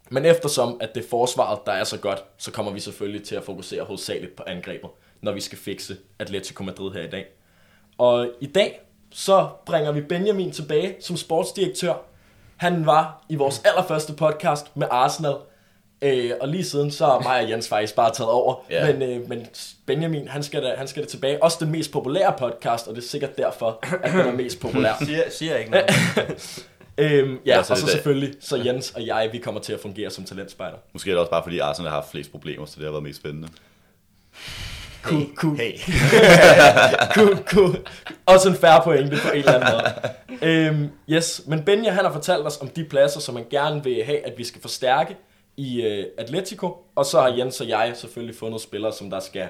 men 0.09 0.25
eftersom 0.25 0.77
at 0.81 0.95
det 0.95 1.03
er 1.03 1.09
forsvaret, 1.09 1.59
der 1.65 1.71
er 1.71 1.83
så 1.83 1.97
godt, 1.97 2.23
så 2.37 2.51
kommer 2.51 2.71
vi 2.71 2.79
selvfølgelig 2.79 3.23
til 3.23 3.35
at 3.35 3.43
fokusere 3.43 3.83
hovedsageligt 3.83 4.35
på 4.35 4.43
angrebet, 4.47 4.89
når 5.21 5.31
vi 5.31 5.41
skal 5.41 5.57
fikse 5.57 5.97
Atletico 6.19 6.63
Madrid 6.63 6.91
her 6.91 7.03
i 7.03 7.09
dag. 7.09 7.25
Og 7.97 8.29
i 8.41 8.45
dag, 8.45 8.79
så 9.11 9.49
bringer 9.65 9.91
vi 9.91 10.01
Benjamin 10.01 10.51
tilbage 10.51 10.95
som 10.99 11.17
sportsdirektør. 11.17 11.93
Han 12.61 12.85
var 12.85 13.23
i 13.29 13.35
vores 13.35 13.61
allerførste 13.65 14.13
podcast 14.13 14.77
med 14.77 14.87
Arsenal, 14.91 15.33
øh, 16.01 16.31
og 16.41 16.47
lige 16.47 16.63
siden 16.63 16.91
så 16.91 17.05
er 17.05 17.19
mig 17.19 17.43
og 17.43 17.49
Jens 17.49 17.67
faktisk 17.67 17.95
bare 17.95 18.11
taget 18.13 18.31
over. 18.31 18.55
Ja. 18.69 18.93
Men, 18.93 19.01
øh, 19.01 19.29
men 19.29 19.47
Benjamin, 19.85 20.27
han 20.27 20.43
skal, 20.43 20.63
da, 20.63 20.73
han 20.77 20.87
skal 20.87 21.03
da 21.03 21.07
tilbage. 21.07 21.43
Også 21.43 21.57
den 21.61 21.71
mest 21.71 21.91
populære 21.91 22.33
podcast, 22.39 22.87
og 22.87 22.95
det 22.95 23.01
er 23.03 23.07
sikkert 23.07 23.37
derfor, 23.37 23.79
at 24.03 24.11
den 24.11 24.19
er 24.19 24.31
mest 24.31 24.59
populær. 24.59 24.93
Siger, 25.05 25.23
siger 25.29 25.55
ikke 25.57 25.71
noget. 25.71 25.89
øhm, 26.97 27.37
ja, 27.45 27.57
Ja, 27.57 27.63
så 27.63 27.73
og 27.73 27.77
det 27.77 27.83
så 27.83 27.85
er- 27.87 27.91
selvfølgelig, 27.91 28.33
så 28.41 28.57
Jens 28.57 28.91
og 28.91 29.05
jeg, 29.05 29.29
vi 29.31 29.37
kommer 29.37 29.61
til 29.61 29.73
at 29.73 29.79
fungere 29.79 30.09
som 30.09 30.23
talentspejder. 30.23 30.77
Måske 30.93 31.09
er 31.09 31.13
det 31.13 31.19
også 31.19 31.31
bare, 31.31 31.43
fordi 31.43 31.59
Arsenal 31.59 31.89
har 31.89 31.97
haft 31.97 32.11
flest 32.11 32.31
problemer, 32.31 32.65
så 32.65 32.73
det 32.77 32.83
har 32.83 32.91
været 32.91 33.03
mest 33.03 33.19
spændende. 33.19 33.47
Cool, 35.03 35.35
cool. 35.35 35.57
Hey. 35.57 35.77
cool, 37.15 37.37
cool. 37.53 37.75
Også 38.25 38.49
en 38.49 38.55
færre 38.55 38.81
pointe 38.83 39.17
på 39.23 39.29
en 39.31 39.37
eller 39.37 39.53
anden 39.53 39.69
måde. 39.71 40.51
øhm, 40.51 40.89
yes, 41.09 41.41
men 41.47 41.63
Benja 41.63 41.91
han 41.91 42.05
har 42.05 42.13
fortalt 42.13 42.47
os 42.47 42.57
om 42.61 42.67
de 42.67 42.83
pladser, 42.83 43.19
som 43.19 43.35
man 43.35 43.45
gerne 43.49 43.83
vil 43.83 44.03
have, 44.05 44.25
at 44.25 44.33
vi 44.37 44.43
skal 44.43 44.61
forstærke 44.61 45.17
i 45.57 45.81
øh, 45.81 46.05
Atletico. 46.17 46.77
Og 46.95 47.05
så 47.05 47.21
har 47.21 47.27
Jens 47.27 47.61
og 47.61 47.67
jeg 47.67 47.91
selvfølgelig 47.95 48.35
fundet 48.35 48.61
spillere, 48.61 48.93
som 48.93 49.09
der 49.09 49.19
skal 49.19 49.47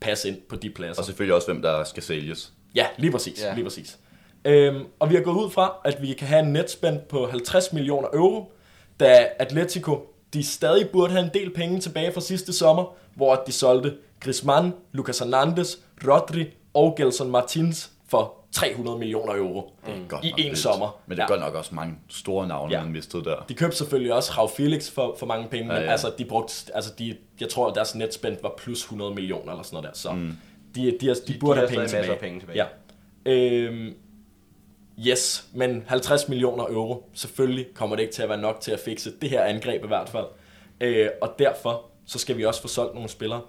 passe 0.00 0.28
ind 0.28 0.36
på 0.48 0.56
de 0.56 0.70
pladser. 0.70 1.02
Og 1.02 1.06
selvfølgelig 1.06 1.34
også, 1.34 1.46
hvem 1.46 1.62
der 1.62 1.84
skal 1.84 2.02
sælges. 2.02 2.52
Ja, 2.74 2.86
lige 2.96 3.12
præcis. 3.12 3.42
Ja. 3.42 3.48
Ja. 3.48 3.54
Lige 3.54 3.64
præcis. 3.64 3.98
Øhm, 4.44 4.84
og 4.98 5.10
vi 5.10 5.14
har 5.14 5.22
gået 5.22 5.44
ud 5.44 5.50
fra, 5.50 5.72
at 5.84 6.02
vi 6.02 6.12
kan 6.12 6.28
have 6.28 6.42
en 6.42 6.52
netspend 6.52 6.98
på 7.08 7.26
50 7.26 7.72
millioner 7.72 8.08
euro, 8.12 8.52
da 9.00 9.26
Atletico 9.38 10.06
de 10.34 10.42
stadig 10.42 10.88
burde 10.90 11.12
have 11.12 11.24
en 11.24 11.30
del 11.34 11.50
penge 11.54 11.80
tilbage 11.80 12.12
fra 12.12 12.20
sidste 12.20 12.52
sommer, 12.52 12.94
hvor 13.20 13.34
de 13.46 13.52
solgte 13.52 13.96
Griezmann, 14.20 14.72
Lucas 14.92 15.18
Hernandez, 15.18 15.76
Rodri 16.06 16.46
og 16.74 16.94
Gelson 16.96 17.30
Martins 17.30 17.90
for 18.08 18.34
300 18.52 18.98
millioner 18.98 19.34
euro 19.36 19.72
Godt 20.08 20.24
i 20.24 20.32
en 20.38 20.56
sommer. 20.56 21.00
Men 21.06 21.16
det 21.16 21.22
er 21.22 21.26
Ja. 21.28 21.32
godt 21.32 21.40
nok 21.40 21.54
også 21.54 21.74
mange 21.74 21.94
store 22.08 22.48
navne, 22.48 22.72
Ja. 22.74 22.82
man 22.82 22.92
mistede 22.92 23.24
der. 23.24 23.36
De 23.48 23.54
købte 23.54 23.76
selvfølgelig 23.76 24.14
også 24.14 24.32
Rav 24.32 24.50
Felix 24.56 24.90
for, 24.90 25.14
for 25.18 25.26
mange 25.26 25.48
penge, 25.48 25.66
ja, 25.66 25.74
Ja, 25.74 25.80
men 25.80 25.90
altså 25.90 26.12
de 26.18 26.24
brugte, 26.24 26.54
altså 26.74 26.90
de, 26.98 27.16
jeg 27.40 27.48
tror 27.48 27.68
at 27.68 27.74
deres 27.74 27.94
netspend 27.94 28.36
var 28.42 28.54
plus 28.56 28.80
100 28.82 29.14
millioner 29.14 29.50
eller 29.52 29.62
sådan 29.62 29.76
noget 29.76 29.88
der, 29.88 29.98
så 29.98 30.12
mm. 30.12 30.36
de, 30.74 30.96
de, 31.00 31.06
har, 31.06 31.14
de, 31.14 31.32
de 31.32 31.38
burde 31.38 31.60
har 31.60 31.66
have 31.66 31.76
penge 31.76 31.88
tilbage. 31.88 32.12
af 32.12 32.18
penge 32.18 32.40
tilbage. 32.40 32.58
Ja. 33.26 33.32
Øhm, 33.32 33.94
yes, 35.08 35.44
men 35.54 35.84
50 35.86 36.28
millioner 36.28 36.64
euro, 36.64 37.08
selvfølgelig 37.14 37.66
kommer 37.74 37.96
det 37.96 38.02
ikke 38.02 38.14
til 38.14 38.22
at 38.22 38.28
være 38.28 38.40
nok 38.40 38.60
til 38.60 38.72
at 38.72 38.80
fikse 38.80 39.12
det 39.22 39.30
her 39.30 39.42
angreb 39.44 39.84
i 39.84 39.86
hvert 39.86 40.08
fald. 40.08 40.26
Øh, 40.80 41.08
og 41.22 41.34
derfor 41.38 41.82
så 42.10 42.18
skal 42.18 42.36
vi 42.36 42.44
også 42.44 42.62
få 42.62 42.68
solgt 42.68 42.94
nogle 42.94 43.08
spillere. 43.08 43.40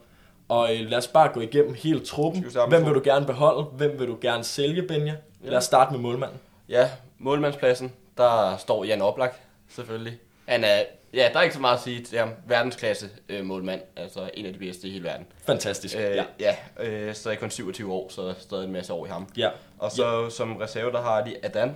Og 0.49 0.75
øh, 0.75 0.89
lad 0.89 0.97
os 0.97 1.07
bare 1.07 1.29
gå 1.33 1.41
igennem 1.41 1.73
hele 1.73 1.99
truppen. 1.99 2.45
Hvem 2.67 2.85
vil 2.85 2.93
du 2.93 3.01
gerne 3.03 3.25
beholde? 3.25 3.63
Hvem 3.63 3.99
vil 3.99 4.07
du 4.07 4.17
gerne 4.21 4.43
sælge, 4.43 4.83
Benja? 4.83 5.15
Lad 5.43 5.57
os 5.57 5.63
starte 5.63 5.91
med 5.91 5.99
målmanden. 5.99 6.39
Ja, 6.69 6.89
målmandspladsen, 7.17 7.93
der 8.17 8.57
står 8.57 8.83
Jan 8.83 9.01
Oblak, 9.01 9.35
selvfølgelig. 9.69 10.17
Han 10.47 10.63
er, 10.63 10.83
ja, 11.13 11.29
der 11.33 11.39
er 11.39 11.43
ikke 11.43 11.55
så 11.55 11.61
meget 11.61 11.75
at 11.77 11.83
sige 11.83 12.03
til 12.03 12.19
ham. 12.19 12.29
Verdensklasse 12.47 13.09
øh, 13.29 13.45
målmand, 13.45 13.81
altså 13.95 14.29
en 14.33 14.45
af 14.45 14.53
de 14.53 14.59
bedste 14.59 14.87
i 14.87 14.91
hele 14.91 15.03
verden. 15.03 15.25
Fantastisk. 15.45 15.95
Øh, 15.95 16.01
ja. 16.01 16.23
ja, 16.39 16.55
øh, 16.79 17.15
stadig 17.15 17.39
kun 17.39 17.49
27 17.49 17.93
år, 17.93 18.09
så 18.09 18.33
stadig 18.39 18.65
en 18.65 18.71
masse 18.71 18.93
år 18.93 19.05
i 19.05 19.09
ham. 19.09 19.27
ja. 19.37 19.49
Og 19.79 19.91
så 19.91 20.21
ja. 20.23 20.29
som 20.29 20.57
reserve, 20.57 20.91
der 20.91 21.01
har 21.01 21.23
de 21.23 21.35
Adan. 21.43 21.75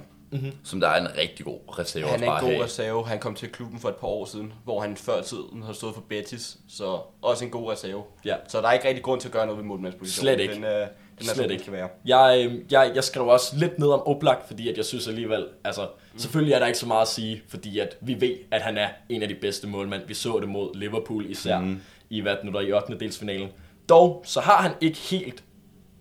Som 0.64 0.80
der 0.80 0.88
er 0.88 1.02
en 1.02 1.18
rigtig 1.18 1.46
god 1.46 1.80
reserve 1.80 2.08
Han 2.08 2.24
er 2.24 2.36
en 2.36 2.42
god 2.42 2.50
have. 2.50 2.64
reserve. 2.64 3.08
Han 3.08 3.20
kom 3.20 3.36
til 3.36 3.50
klubben 3.50 3.80
for 3.80 3.90
et 3.90 3.96
par 3.96 4.08
år 4.08 4.26
siden, 4.26 4.54
hvor 4.64 4.82
han 4.82 4.98
før 4.98 5.22
tiden 5.22 5.64
har 5.64 5.74
stået 5.74 5.94
for 5.94 6.04
Betis. 6.10 6.58
Så 6.68 7.00
også 7.22 7.46
en 7.46 7.52
god 7.52 7.72
reserve. 7.72 8.04
Ja. 8.26 8.36
Så 8.48 8.62
der 8.62 8.68
er 8.68 8.74
ikke 8.74 8.88
rigtig 8.88 9.04
grund 9.04 9.22
til 9.22 9.28
at 9.28 9.32
gøre 9.32 9.46
noget 9.46 9.58
ved 9.58 9.66
målmandspositionen. 9.66 10.36
Slet 10.36 10.40
ikke. 10.44 10.56
Den, 10.56 10.64
øh, 10.64 10.88
den 11.20 11.30
er, 11.30 11.34
Slet 11.34 11.52
ikke. 11.52 11.64
skal 11.64 11.74
være. 11.74 11.90
Jeg, 12.06 12.46
øh, 12.46 12.62
jeg, 12.72 12.92
jeg 12.96 13.04
skrev 13.04 13.28
også 13.28 13.58
lidt 13.58 13.80
ned 13.80 13.88
om 13.88 14.02
Oblak, 14.08 14.48
fordi 14.48 14.70
at 14.70 14.78
jeg 14.78 14.86
synes 14.86 15.08
alligevel, 15.08 15.46
altså 15.64 15.88
mm. 16.14 16.20
selvfølgelig 16.20 16.54
er 16.54 16.60
der 16.60 16.66
ikke 16.66 16.80
så 16.80 16.88
meget 16.88 17.02
at 17.02 17.08
sige, 17.08 17.42
fordi 17.48 17.80
at 17.80 17.98
vi 18.02 18.22
ved, 18.22 18.36
at 18.52 18.62
han 18.62 18.78
er 18.78 18.90
en 19.10 19.22
af 19.22 19.28
de 19.28 19.36
bedste 19.36 19.68
målmænd. 19.68 20.02
Vi 20.08 20.14
så 20.14 20.40
det 20.40 20.50
mod 20.50 20.76
Liverpool 20.76 21.26
især 21.30 21.60
mm. 21.60 21.80
i, 22.10 22.22
hvad 22.22 22.36
nu 22.44 22.52
der, 22.52 22.62
i 22.62 22.74
8. 22.74 23.00
delsfinalen. 23.00 23.50
Dog, 23.90 24.22
så 24.26 24.40
har 24.42 24.62
han 24.62 24.72
ikke 24.82 24.98
helt 24.98 25.44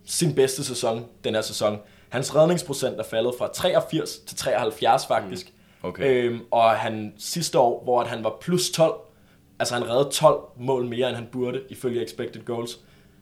sin 0.06 0.34
bedste 0.34 0.64
sæson 0.64 1.04
den 1.24 1.34
her 1.34 1.42
sæson. 1.42 1.78
Hans 2.14 2.34
redningsprocent 2.36 2.98
er 3.00 3.02
faldet 3.04 3.34
fra 3.38 3.48
83 3.54 4.18
til 4.18 4.36
73 4.36 5.06
faktisk. 5.06 5.46
Mm. 5.82 5.88
Okay. 5.88 6.24
Øhm, 6.24 6.40
og 6.50 6.70
han 6.70 7.12
sidste 7.18 7.58
år, 7.58 7.82
hvor 7.84 8.00
at 8.00 8.06
han 8.08 8.24
var 8.24 8.36
plus 8.40 8.70
12, 8.70 8.92
altså 9.58 9.74
han 9.74 9.88
reddede 9.90 10.10
12 10.10 10.40
mål 10.56 10.84
mere, 10.84 11.08
end 11.08 11.16
han 11.16 11.28
burde, 11.32 11.60
ifølge 11.68 12.04
expected 12.04 12.44
goals, 12.44 12.78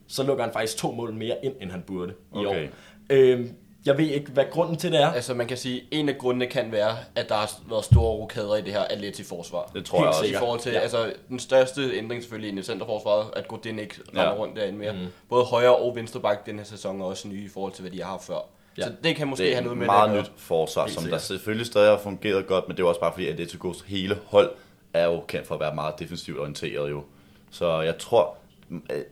så 0.07 0.23
lukker 0.23 0.43
han 0.43 0.53
faktisk 0.53 0.77
to 0.77 0.91
mål 0.91 1.13
mere 1.13 1.35
ind, 1.43 1.53
end 1.61 1.71
han 1.71 1.81
burde 1.81 2.13
i 2.35 2.45
Okay. 2.45 2.67
år. 2.67 2.69
Øhm, 3.09 3.53
jeg 3.85 3.97
ved 3.97 4.05
ikke, 4.05 4.31
hvad 4.31 4.45
grunden 4.51 4.75
til 4.77 4.91
det 4.91 5.01
er. 5.01 5.07
Altså 5.11 5.33
man 5.33 5.47
kan 5.47 5.57
sige, 5.57 5.81
en 5.91 6.09
af 6.09 6.17
grundene 6.17 6.47
kan 6.47 6.71
være, 6.71 6.97
at 7.15 7.29
der 7.29 7.35
har 7.35 7.51
været 7.69 7.85
store 7.85 8.11
rokader 8.13 8.55
i 8.55 8.61
det 8.61 8.73
her 8.73 8.81
Atleti-forsvar. 8.81 9.71
Det 9.75 9.85
tror 9.85 9.97
Helt 9.97 10.03
jeg 10.05 10.09
også. 10.09 10.21
I 10.23 10.25
sikkert. 10.25 10.39
forhold 10.39 10.59
til, 10.59 10.71
Ja. 10.71 10.79
altså 10.79 11.13
den 11.29 11.39
største 11.39 11.81
ændring 11.97 12.21
selvfølgelig 12.23 12.59
i 12.59 12.63
centerforsvaret, 12.63 13.25
at 13.35 13.47
Godin 13.47 13.79
ikke 13.79 13.95
rammer 14.07 14.23
ja. 14.33 14.39
rundt 14.39 14.55
derinde 14.55 14.79
mere. 14.79 14.91
Mm. 14.93 14.99
Både 15.29 15.43
højre 15.45 15.75
og 15.75 15.95
venstre 15.95 16.19
bak 16.19 16.45
den 16.45 16.57
her 16.57 16.65
sæson 16.65 17.01
er 17.01 17.05
også 17.05 17.27
nye 17.27 17.45
i 17.45 17.49
forhold 17.49 17.73
til, 17.73 17.81
hvad 17.81 17.91
de 17.91 18.01
har 18.01 18.09
haft 18.09 18.23
før. 18.25 18.45
Ja. 18.77 18.83
Så 18.83 18.91
det 19.03 19.15
kan 19.15 19.27
måske 19.27 19.43
Det 19.43 19.53
have 19.53 19.63
noget 19.63 19.75
et 19.75 19.77
med 19.77 19.85
meget 19.85 20.11
det 20.11 20.17
at 20.17 20.23
nyt 20.23 20.31
forsvar, 20.37 20.87
som 20.87 21.03
der 21.03 21.17
selvfølgelig 21.17 21.65
stadig 21.65 21.89
har 21.89 21.97
fungeret 21.97 22.47
godt, 22.47 22.67
men 22.67 22.77
det 22.77 22.83
er 22.83 22.87
også 22.87 22.99
bare 23.01 23.11
fordi, 23.11 23.27
at 23.27 23.33
Atleticos 23.33 23.81
hele 23.81 24.17
hold 24.25 24.51
er 24.93 25.05
jo 25.05 25.23
kendt 25.27 25.47
for 25.47 25.55
at 25.55 25.61
være 25.61 25.75
meget 25.75 25.99
defensivt 25.99 26.39
orienteret 26.39 26.89
jo. 26.89 27.03
Så 27.51 27.81
jeg 27.81 27.97
tror, 27.97 28.37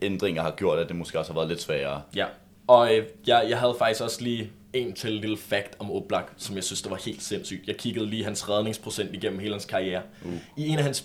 ændringer 0.02 0.42
har 0.42 0.50
gjort, 0.50 0.78
at 0.78 0.88
det 0.88 0.96
måske 0.96 1.18
også 1.18 1.32
har 1.32 1.40
været 1.40 1.48
lidt 1.48 1.62
sværere. 1.62 2.02
Ja, 2.16 2.26
og 2.66 2.96
øh, 2.96 3.06
jeg, 3.26 3.46
jeg 3.48 3.58
havde 3.58 3.74
faktisk 3.78 4.02
også 4.02 4.22
lige 4.22 4.50
en 4.72 4.92
til 4.92 5.12
lille 5.12 5.36
fact 5.36 5.76
om 5.78 5.90
Oblak, 5.90 6.24
som 6.36 6.56
jeg 6.56 6.64
synes, 6.64 6.82
der 6.82 6.90
var 6.90 6.96
helt 6.96 7.22
sindssygt. 7.22 7.66
Jeg 7.66 7.76
kiggede 7.76 8.06
lige 8.06 8.24
hans 8.24 8.48
redningsprocent 8.48 9.14
igennem 9.14 9.38
hele 9.38 9.52
hans 9.52 9.64
karriere. 9.64 10.02
Uh. 10.24 10.32
I 10.56 10.68
en 10.68 10.78
af 10.78 10.84
hans 10.84 11.04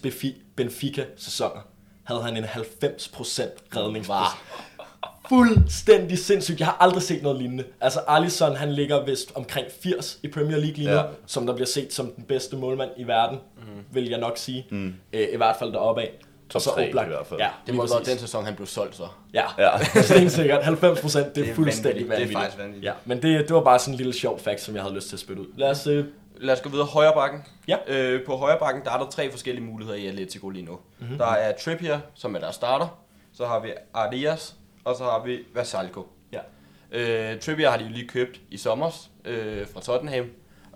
Benfica-sæsoner 0.56 1.62
havde 2.04 2.22
han 2.22 2.38
en 2.38 2.44
90% 2.44 2.48
redningsprocent. 3.76 4.42
Fuldstændig 5.30 6.18
sindssygt. 6.20 6.60
Jeg 6.60 6.68
har 6.68 6.78
aldrig 6.80 7.04
set 7.04 7.24
noget 7.24 7.38
lignende. 7.38 7.64
Altså, 7.82 8.00
Alisson, 8.08 8.56
han 8.56 8.72
ligger 8.74 9.06
vist 9.06 9.32
omkring 9.36 9.68
80 9.82 10.20
i 10.24 10.28
Premier 10.28 10.58
League 10.58 10.74
lige 10.78 10.88
nu, 10.90 10.94
Ja. 10.96 11.04
som 11.26 11.46
der 11.48 11.54
bliver 11.54 11.68
set 11.68 11.94
som 11.94 12.12
den 12.16 12.24
bedste 12.24 12.56
målmand 12.56 12.90
i 12.98 13.04
verden, 13.04 13.40
mm. 13.58 13.64
vil 13.92 14.10
jeg 14.10 14.20
nok 14.20 14.38
sige. 14.38 14.66
Mm. 14.72 14.94
Øh, 15.14 15.28
I 15.34 15.38
hvert 15.38 15.56
fald 15.60 15.72
deroppe 15.74 16.02
af. 16.02 16.12
Top 16.50 16.62
tre 16.62 16.88
i 16.90 16.92
hvert 16.92 17.28
fald. 17.28 17.40
Ja, 17.40 17.50
Det 17.68 17.76
må 17.76 17.88
være 17.88 18.04
den 18.06 18.18
sæson, 18.18 18.46
han 18.46 18.56
blev 18.56 18.68
solgt 18.68 18.96
så. 18.96 19.08
Ja, 19.34 19.44
Ja. 19.58 19.70
ja. 20.16 20.28
sikkert. 20.28 20.64
90 20.64 21.02
procent, 21.02 21.26
det, 21.28 21.36
Det 21.36 21.46
er 21.48 21.52
er 21.52 21.56
fuldstændig 21.56 22.10
vanvittigt. 22.10 22.30
Det 22.30 22.36
er 22.36 22.40
faktisk 22.40 22.58
vanvittigt. 22.58 22.86
Ja, 22.86 22.94
men 23.06 23.22
det, 23.22 23.48
det 23.48 23.56
var 23.56 23.62
bare 23.64 23.80
sådan 23.80 23.94
en 23.94 23.98
lille 23.98 24.14
sjov 24.14 24.40
fact, 24.40 24.62
som 24.62 24.76
jeg 24.76 24.84
havde 24.84 24.96
lyst 24.96 25.08
til 25.08 25.16
at 25.16 25.20
spille 25.20 25.42
ud. 25.42 25.48
Lad 25.58 25.70
os... 25.70 25.88
Øh, 25.88 26.06
Lad 26.40 26.54
os 26.54 26.62
gå 26.62 26.70
videre. 26.70 26.86
Højre 26.86 27.14
bakken. 27.14 27.40
Ja. 27.68 27.78
Øh, 27.88 28.26
på 28.26 28.36
højre 28.36 28.58
bakken, 28.60 28.84
der 28.84 28.92
er 28.92 28.98
der 28.98 29.10
tre 29.10 29.32
forskellige 29.32 29.66
muligheder 29.66 29.98
i 29.98 30.08
Atletico 30.08 30.50
lige 30.50 30.66
nu. 30.66 30.80
Mm-hmm. 31.00 31.18
Der 31.18 31.26
er 31.26 31.54
Trippier, 31.64 32.00
som 32.16 32.36
er 32.36 32.40
der 32.40 32.52
starter. 32.52 32.98
Så 33.34 33.46
har 33.46 33.60
vi 33.60 33.70
Arias, 33.94 34.56
og 34.88 34.96
så 34.96 35.04
har 35.04 35.24
vi 35.26 35.40
Versalco. 35.54 36.08
ja. 36.32 36.40
Øh, 36.92 37.40
Trippier 37.40 37.70
har 37.70 37.78
de 37.78 37.84
jo 37.84 37.90
lige 37.90 38.08
købt 38.08 38.42
i 38.52 38.58
sommer 38.58 39.08
øh, 39.26 39.68
fra 39.74 39.82
Tottenham. 39.82 40.26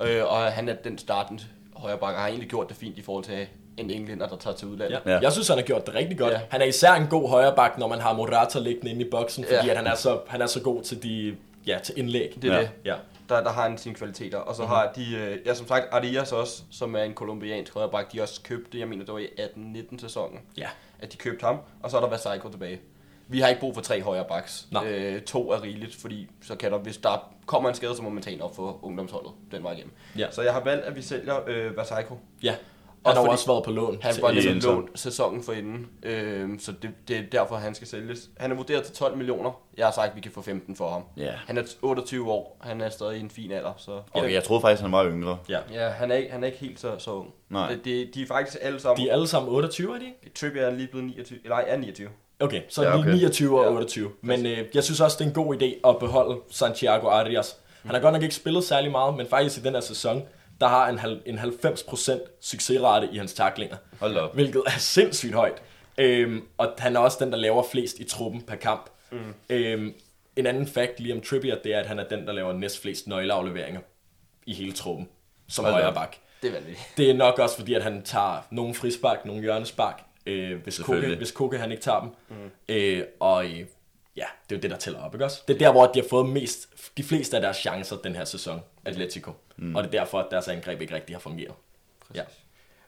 Øh, 0.01 0.23
og 0.25 0.37
han 0.37 0.69
er 0.69 0.73
den 0.75 0.97
startende 0.97 1.43
højre 1.75 1.97
bakke, 1.97 2.15
og 2.17 2.21
har 2.21 2.27
egentlig 2.27 2.49
gjort 2.49 2.69
det 2.69 2.77
fint 2.77 2.97
i 2.97 3.01
forhold 3.01 3.23
til 3.23 3.47
en 3.77 3.89
englænder, 3.89 4.27
der 4.27 4.37
tager 4.37 4.55
til 4.55 4.67
udlandet. 4.67 5.01
Ja. 5.05 5.11
Ja. 5.11 5.19
Jeg 5.21 5.31
synes, 5.31 5.47
han 5.47 5.57
har 5.57 5.63
gjort 5.65 5.85
det 5.85 5.95
rigtig 5.95 6.17
godt. 6.17 6.33
Ja. 6.33 6.39
Han 6.49 6.61
er 6.61 6.65
især 6.65 6.93
en 6.93 7.07
god 7.07 7.29
højreback, 7.29 7.77
når 7.77 7.87
man 7.87 7.99
har 7.99 8.13
Morata 8.13 8.59
liggende 8.59 8.91
inde 8.91 9.05
i 9.05 9.09
boksen, 9.09 9.43
fordi 9.43 9.65
Ja. 9.65 9.71
at 9.71 9.77
han, 9.77 9.87
er 9.87 9.95
så, 9.95 10.19
han 10.27 10.41
er 10.41 10.45
så 10.45 10.61
god 10.61 10.83
til, 10.83 11.03
de, 11.03 11.35
ja, 11.67 11.79
til 11.83 11.99
indlæg. 11.99 12.33
Det 12.41 12.49
er 12.51 12.55
Ja. 12.55 12.61
det. 12.61 12.69
Ja. 12.85 12.95
Der, 13.29 13.43
der 13.43 13.49
har 13.51 13.63
han 13.69 13.77
sine 13.77 13.95
kvaliteter. 13.95 14.37
Og 14.37 14.55
så 14.55 14.61
mm-hmm. 14.61 14.75
har 14.75 14.91
de, 14.95 15.15
øh, 15.15 15.37
ja 15.45 15.53
som 15.53 15.67
sagt, 15.67 15.85
Arias 15.91 16.31
også, 16.31 16.63
som 16.71 16.95
er 16.95 17.03
en 17.03 17.13
kolumbiansk 17.13 17.73
højreback, 17.73 18.13
de 18.13 18.21
også 18.21 18.41
købt 18.43 18.73
det, 18.73 18.79
jeg 18.79 18.87
mener, 18.87 19.05
det 19.05 19.13
var 19.13 19.19
i 19.19 19.27
18-19 19.39 19.99
sæsonen, 19.99 20.39
Ja. 20.57 20.67
at 20.99 21.11
de 21.11 21.17
købte 21.17 21.45
ham. 21.45 21.57
Og 21.83 21.91
så 21.91 21.97
er 21.97 22.01
der 22.01 22.09
Versailles 22.09 22.51
tilbage. 22.51 22.79
Vi 23.31 23.39
har 23.39 23.47
ikke 23.47 23.59
brug 23.61 23.73
for 23.73 23.81
tre 23.81 24.01
højre 24.01 24.25
backs. 24.29 24.67
Øh, 24.85 25.21
to 25.21 25.51
er 25.51 25.63
rigeligt, 25.63 25.95
fordi 25.95 26.29
så 26.41 26.55
kan 26.55 26.71
der, 26.71 26.77
hvis 26.77 26.97
der 26.97 27.33
kommer 27.45 27.69
en 27.69 27.75
skade, 27.75 27.95
så 27.95 28.01
må 28.01 28.09
man 28.09 28.23
tage 28.23 28.35
en 28.35 28.41
op 28.41 28.55
for 28.55 28.79
ungdomsholdet 28.85 29.31
den 29.51 29.63
vej 29.63 29.71
igennem. 29.71 29.93
Ja. 30.17 30.31
Så 30.31 30.41
jeg 30.41 30.53
har 30.53 30.63
valgt, 30.63 30.85
at 30.85 30.95
vi 30.95 31.01
sælger 31.01 31.35
øh, 31.47 31.77
Versailles. 31.77 32.11
ja. 32.43 32.55
Han 33.05 33.09
Også 33.09 33.21
har 33.21 33.29
også 33.29 33.47
været 33.47 33.63
på 33.63 33.71
lån. 33.71 33.97
Han 34.01 34.13
var 34.21 34.31
ligesom 34.31 34.73
lånt 34.75 34.99
sæsonen 34.99 35.43
for 35.43 35.53
inden, 35.53 35.87
øh, 36.03 36.49
så 36.59 36.71
det, 36.81 36.89
det 37.07 37.17
er 37.17 37.21
derfor, 37.31 37.55
han 37.55 37.75
skal 37.75 37.87
sælges. 37.87 38.29
Han 38.37 38.51
er 38.51 38.55
vurderet 38.55 38.83
til 38.83 38.95
12 38.95 39.17
millioner. 39.17 39.51
Jeg 39.77 39.85
har 39.85 39.91
sagt, 39.91 40.09
at 40.09 40.15
vi 40.15 40.21
kan 40.21 40.31
få 40.31 40.41
15 40.41 40.75
for 40.75 40.89
ham. 40.89 41.03
Ja. 41.17 41.31
Han 41.47 41.57
er 41.57 41.63
28 41.81 42.31
år. 42.31 42.57
Han 42.61 42.81
er 42.81 42.89
stadig 42.89 43.17
i 43.17 43.19
en 43.19 43.29
fin 43.29 43.51
alder. 43.51 43.73
Så 43.77 44.01
Okay, 44.13 44.33
jeg 44.33 44.43
troede 44.43 44.61
faktisk, 44.61 44.81
han 44.81 44.91
var 44.91 45.05
yngre. 45.05 45.37
Ja. 45.49 45.59
ja, 45.73 45.89
han 45.89 46.11
er, 46.11 46.15
ikke, 46.15 46.31
han 46.31 46.43
er 46.43 46.47
ikke 46.47 46.59
helt 46.59 46.79
så, 46.79 46.99
så 46.99 47.11
ung. 47.11 47.33
Nej. 47.49 47.69
Det, 47.69 47.85
det, 47.85 48.09
de 48.13 48.21
er 48.21 48.27
faktisk 48.27 48.57
alle 48.61 48.79
sammen... 48.79 49.05
De 49.05 49.09
er 49.09 49.13
alle 49.13 49.27
sammen 49.27 49.51
28, 49.53 49.95
er 49.95 49.99
de? 49.99 50.13
Trippier 50.35 50.63
er 50.65 50.71
lige 50.71 50.87
blevet 50.87 51.07
29. 51.07 51.39
Eller 51.43 51.55
nej, 51.55 51.65
er 51.67 51.77
29. 51.77 52.09
Okay, 52.41 52.61
så 52.69 52.83
Ja, 52.83 52.89
okay. 52.93 52.99
okay. 52.99 53.11
29 53.13 53.59
og 53.59 53.65
Ja. 53.65 53.71
28. 53.71 54.11
Men 54.21 54.45
øh, 54.45 54.57
jeg 54.73 54.83
synes 54.83 55.01
også, 55.01 55.17
det 55.19 55.23
er 55.25 55.27
en 55.29 55.33
god 55.33 55.55
idé 55.61 55.89
at 55.89 55.99
beholde 55.99 56.39
Santiago 56.49 57.07
Arias. 57.07 57.57
Han 57.83 57.95
har 57.95 58.01
godt 58.01 58.13
nok 58.13 58.23
ikke 58.23 58.35
spillet 58.35 58.63
særlig 58.63 58.91
meget, 58.91 59.17
men 59.17 59.27
faktisk 59.27 59.57
i 59.57 59.61
den 59.61 59.73
her 59.73 59.81
sæson, 59.81 60.23
der 60.61 60.67
har 60.67 60.89
en, 60.89 60.99
en 61.25 61.39
90% 61.39 62.11
succesrate 62.41 63.09
i 63.11 63.17
hans 63.17 63.33
taklinger. 63.33 63.75
Hold 63.99 64.17
op. 64.17 64.33
Hvilket 64.33 64.63
er 64.65 64.71
sindssygt 64.77 65.33
højt. 65.33 65.61
Øhm, 65.97 66.41
og 66.57 66.69
han 66.77 66.95
er 66.95 66.99
også 66.99 67.17
den, 67.21 67.31
der 67.31 67.37
laver 67.37 67.63
flest 67.71 67.99
i 67.99 68.03
truppen 68.03 68.41
per 68.41 68.55
kamp. 68.55 68.89
Mm. 69.11 69.17
Øhm, 69.49 69.93
en 70.35 70.45
anden 70.45 70.67
fact 70.67 70.99
lige 70.99 71.13
om 71.13 71.21
Trippier, 71.21 71.55
det 71.63 71.73
er, 71.75 71.79
at 71.79 71.85
han 71.85 71.99
er 71.99 72.03
den, 72.03 72.27
der 72.27 72.33
laver 72.33 72.53
næst 72.53 72.81
flest 72.81 73.07
nøgleafleveringer 73.07 73.79
i 74.45 74.53
hele 74.53 74.71
truppen 74.71 75.07
som 75.49 75.65
Hold 75.65 75.73
højre 75.73 75.93
bak. 75.93 76.15
Det 76.41 76.47
er 76.47 76.51
vanvittigt. 76.53 76.87
Det 76.97 77.09
er 77.09 77.13
nok 77.13 77.39
også 77.39 77.57
fordi, 77.57 77.73
at 77.73 77.83
han 77.83 78.03
tager 78.03 78.47
nogle 78.51 78.73
frispark, 78.73 79.25
nogle 79.25 79.41
hjørnespark, 79.41 80.03
øh, 80.25 80.63
hvis, 80.63 80.79
Koke, 80.79 81.15
hvis 81.15 81.31
Koke 81.31 81.57
han 81.57 81.71
ikke 81.71 81.83
tager 81.83 81.99
dem. 81.99 82.09
Mm. 82.29 82.51
Øh, 82.69 83.03
og 83.19 83.45
øh, 83.45 83.51
ja, 84.15 84.25
det 84.49 84.55
er 84.55 84.55
jo 84.55 84.59
det, 84.61 84.71
der 84.71 84.77
tæller 84.77 84.99
op, 85.01 85.13
ikke 85.15 85.25
også? 85.25 85.41
Det 85.47 85.53
er 85.53 85.57
der, 85.59 85.71
hvor 85.71 85.87
de 85.87 85.99
har 86.01 86.07
fået 86.09 86.29
mest, 86.29 86.69
de 86.97 87.03
fleste 87.03 87.35
af 87.37 87.41
deres 87.41 87.57
chancer 87.57 87.95
den 87.97 88.15
her 88.15 88.25
sæson, 88.25 88.61
Atletico. 88.85 89.31
Mm. 89.57 89.75
Og 89.75 89.83
det 89.83 89.95
er 89.95 89.99
derfor, 89.99 90.19
at 90.19 90.27
deres 90.31 90.47
angreb 90.47 90.81
ikke 90.81 90.95
rigtig 90.95 91.15
har 91.15 91.19
fungeret. 91.19 91.53
Ja. 92.15 92.23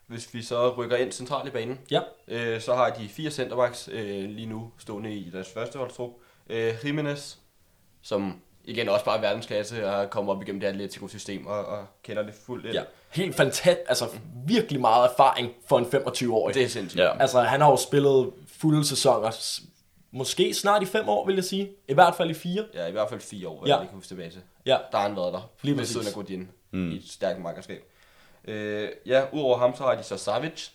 Hvis 0.07 0.33
vi 0.33 0.41
så 0.41 0.73
rykker 0.73 0.97
ind 0.97 1.11
centralt 1.11 1.47
i 1.47 1.51
banen, 1.51 1.79
Ja. 1.91 1.99
øh, 2.27 2.61
så 2.61 2.75
har 2.75 2.89
de 2.89 3.09
fire 3.09 3.31
centerbacks 3.31 3.89
øh, 3.91 4.29
lige 4.29 4.45
nu 4.47 4.71
stående 4.77 5.15
i 5.15 5.29
deres 5.29 5.49
første 5.53 5.79
holdstrup. 5.79 6.11
Øh, 6.49 6.73
Jimenez, 6.85 7.35
som 8.01 8.41
igen 8.63 8.89
også 8.89 9.05
bare 9.05 9.17
er 9.17 9.21
verdensklasse 9.21 9.87
og 9.89 10.03
er 10.03 10.07
kommet 10.07 10.35
op 10.35 10.41
igennem 10.41 10.59
det 10.59 10.67
Atletico-system 10.67 11.47
og, 11.47 11.65
og 11.65 11.85
kender 12.03 12.23
det 12.23 12.33
fuldt 12.45 12.65
ind. 12.65 12.73
ja. 12.73 12.83
Helt 13.09 13.35
fantastisk, 13.35 13.79
altså 13.89 14.05
virkelig 14.47 14.81
meget 14.81 15.09
erfaring 15.11 15.51
for 15.67 15.77
en 15.79 15.85
25-årig. 15.85 16.55
Det 16.55 16.63
er 16.63 16.67
sindssygt. 16.67 17.01
Ja. 17.03 17.17
Altså, 17.21 17.41
han 17.41 17.61
har 17.61 17.69
jo 17.69 17.77
spillet 17.77 18.31
fulde 18.47 18.85
sæsoner, 18.87 19.31
måske 20.11 20.53
snart 20.53 20.81
i 20.83 20.85
fem 20.85 21.09
år, 21.09 21.25
vil 21.25 21.35
jeg 21.35 21.43
sige. 21.43 21.71
I 21.87 21.93
hvert 21.93 22.15
fald 22.15 22.29
i 22.29 22.33
fire. 22.33 22.65
Ja, 22.73 22.85
i 22.87 22.91
hvert 22.91 23.09
fald 23.09 23.19
fire 23.21 23.47
år, 23.47 23.67
Ja. 23.67 23.77
jeg 23.77 23.87
kan 23.87 23.95
huske 23.95 24.07
tilbage 24.07 24.29
til. 24.29 24.41
Ja. 24.65 24.77
Der 24.91 24.97
har 24.97 25.07
han 25.07 25.15
været 25.15 25.33
der. 25.33 25.49
Lige 25.61 25.77
ved 25.77 25.85
siden 25.85 26.07
af 26.07 26.13
Godin 26.13 26.49
mm. 26.71 26.91
i 26.91 26.95
et 26.95 27.03
stærkt 27.09 27.41
markerskab. 27.41 27.83
Øh, 28.47 28.89
ja, 29.05 29.23
udover 29.33 29.57
ham, 29.57 29.75
så 29.75 29.83
har 29.83 29.95
de 29.95 30.03
så 30.03 30.17
Savic. 30.17 30.67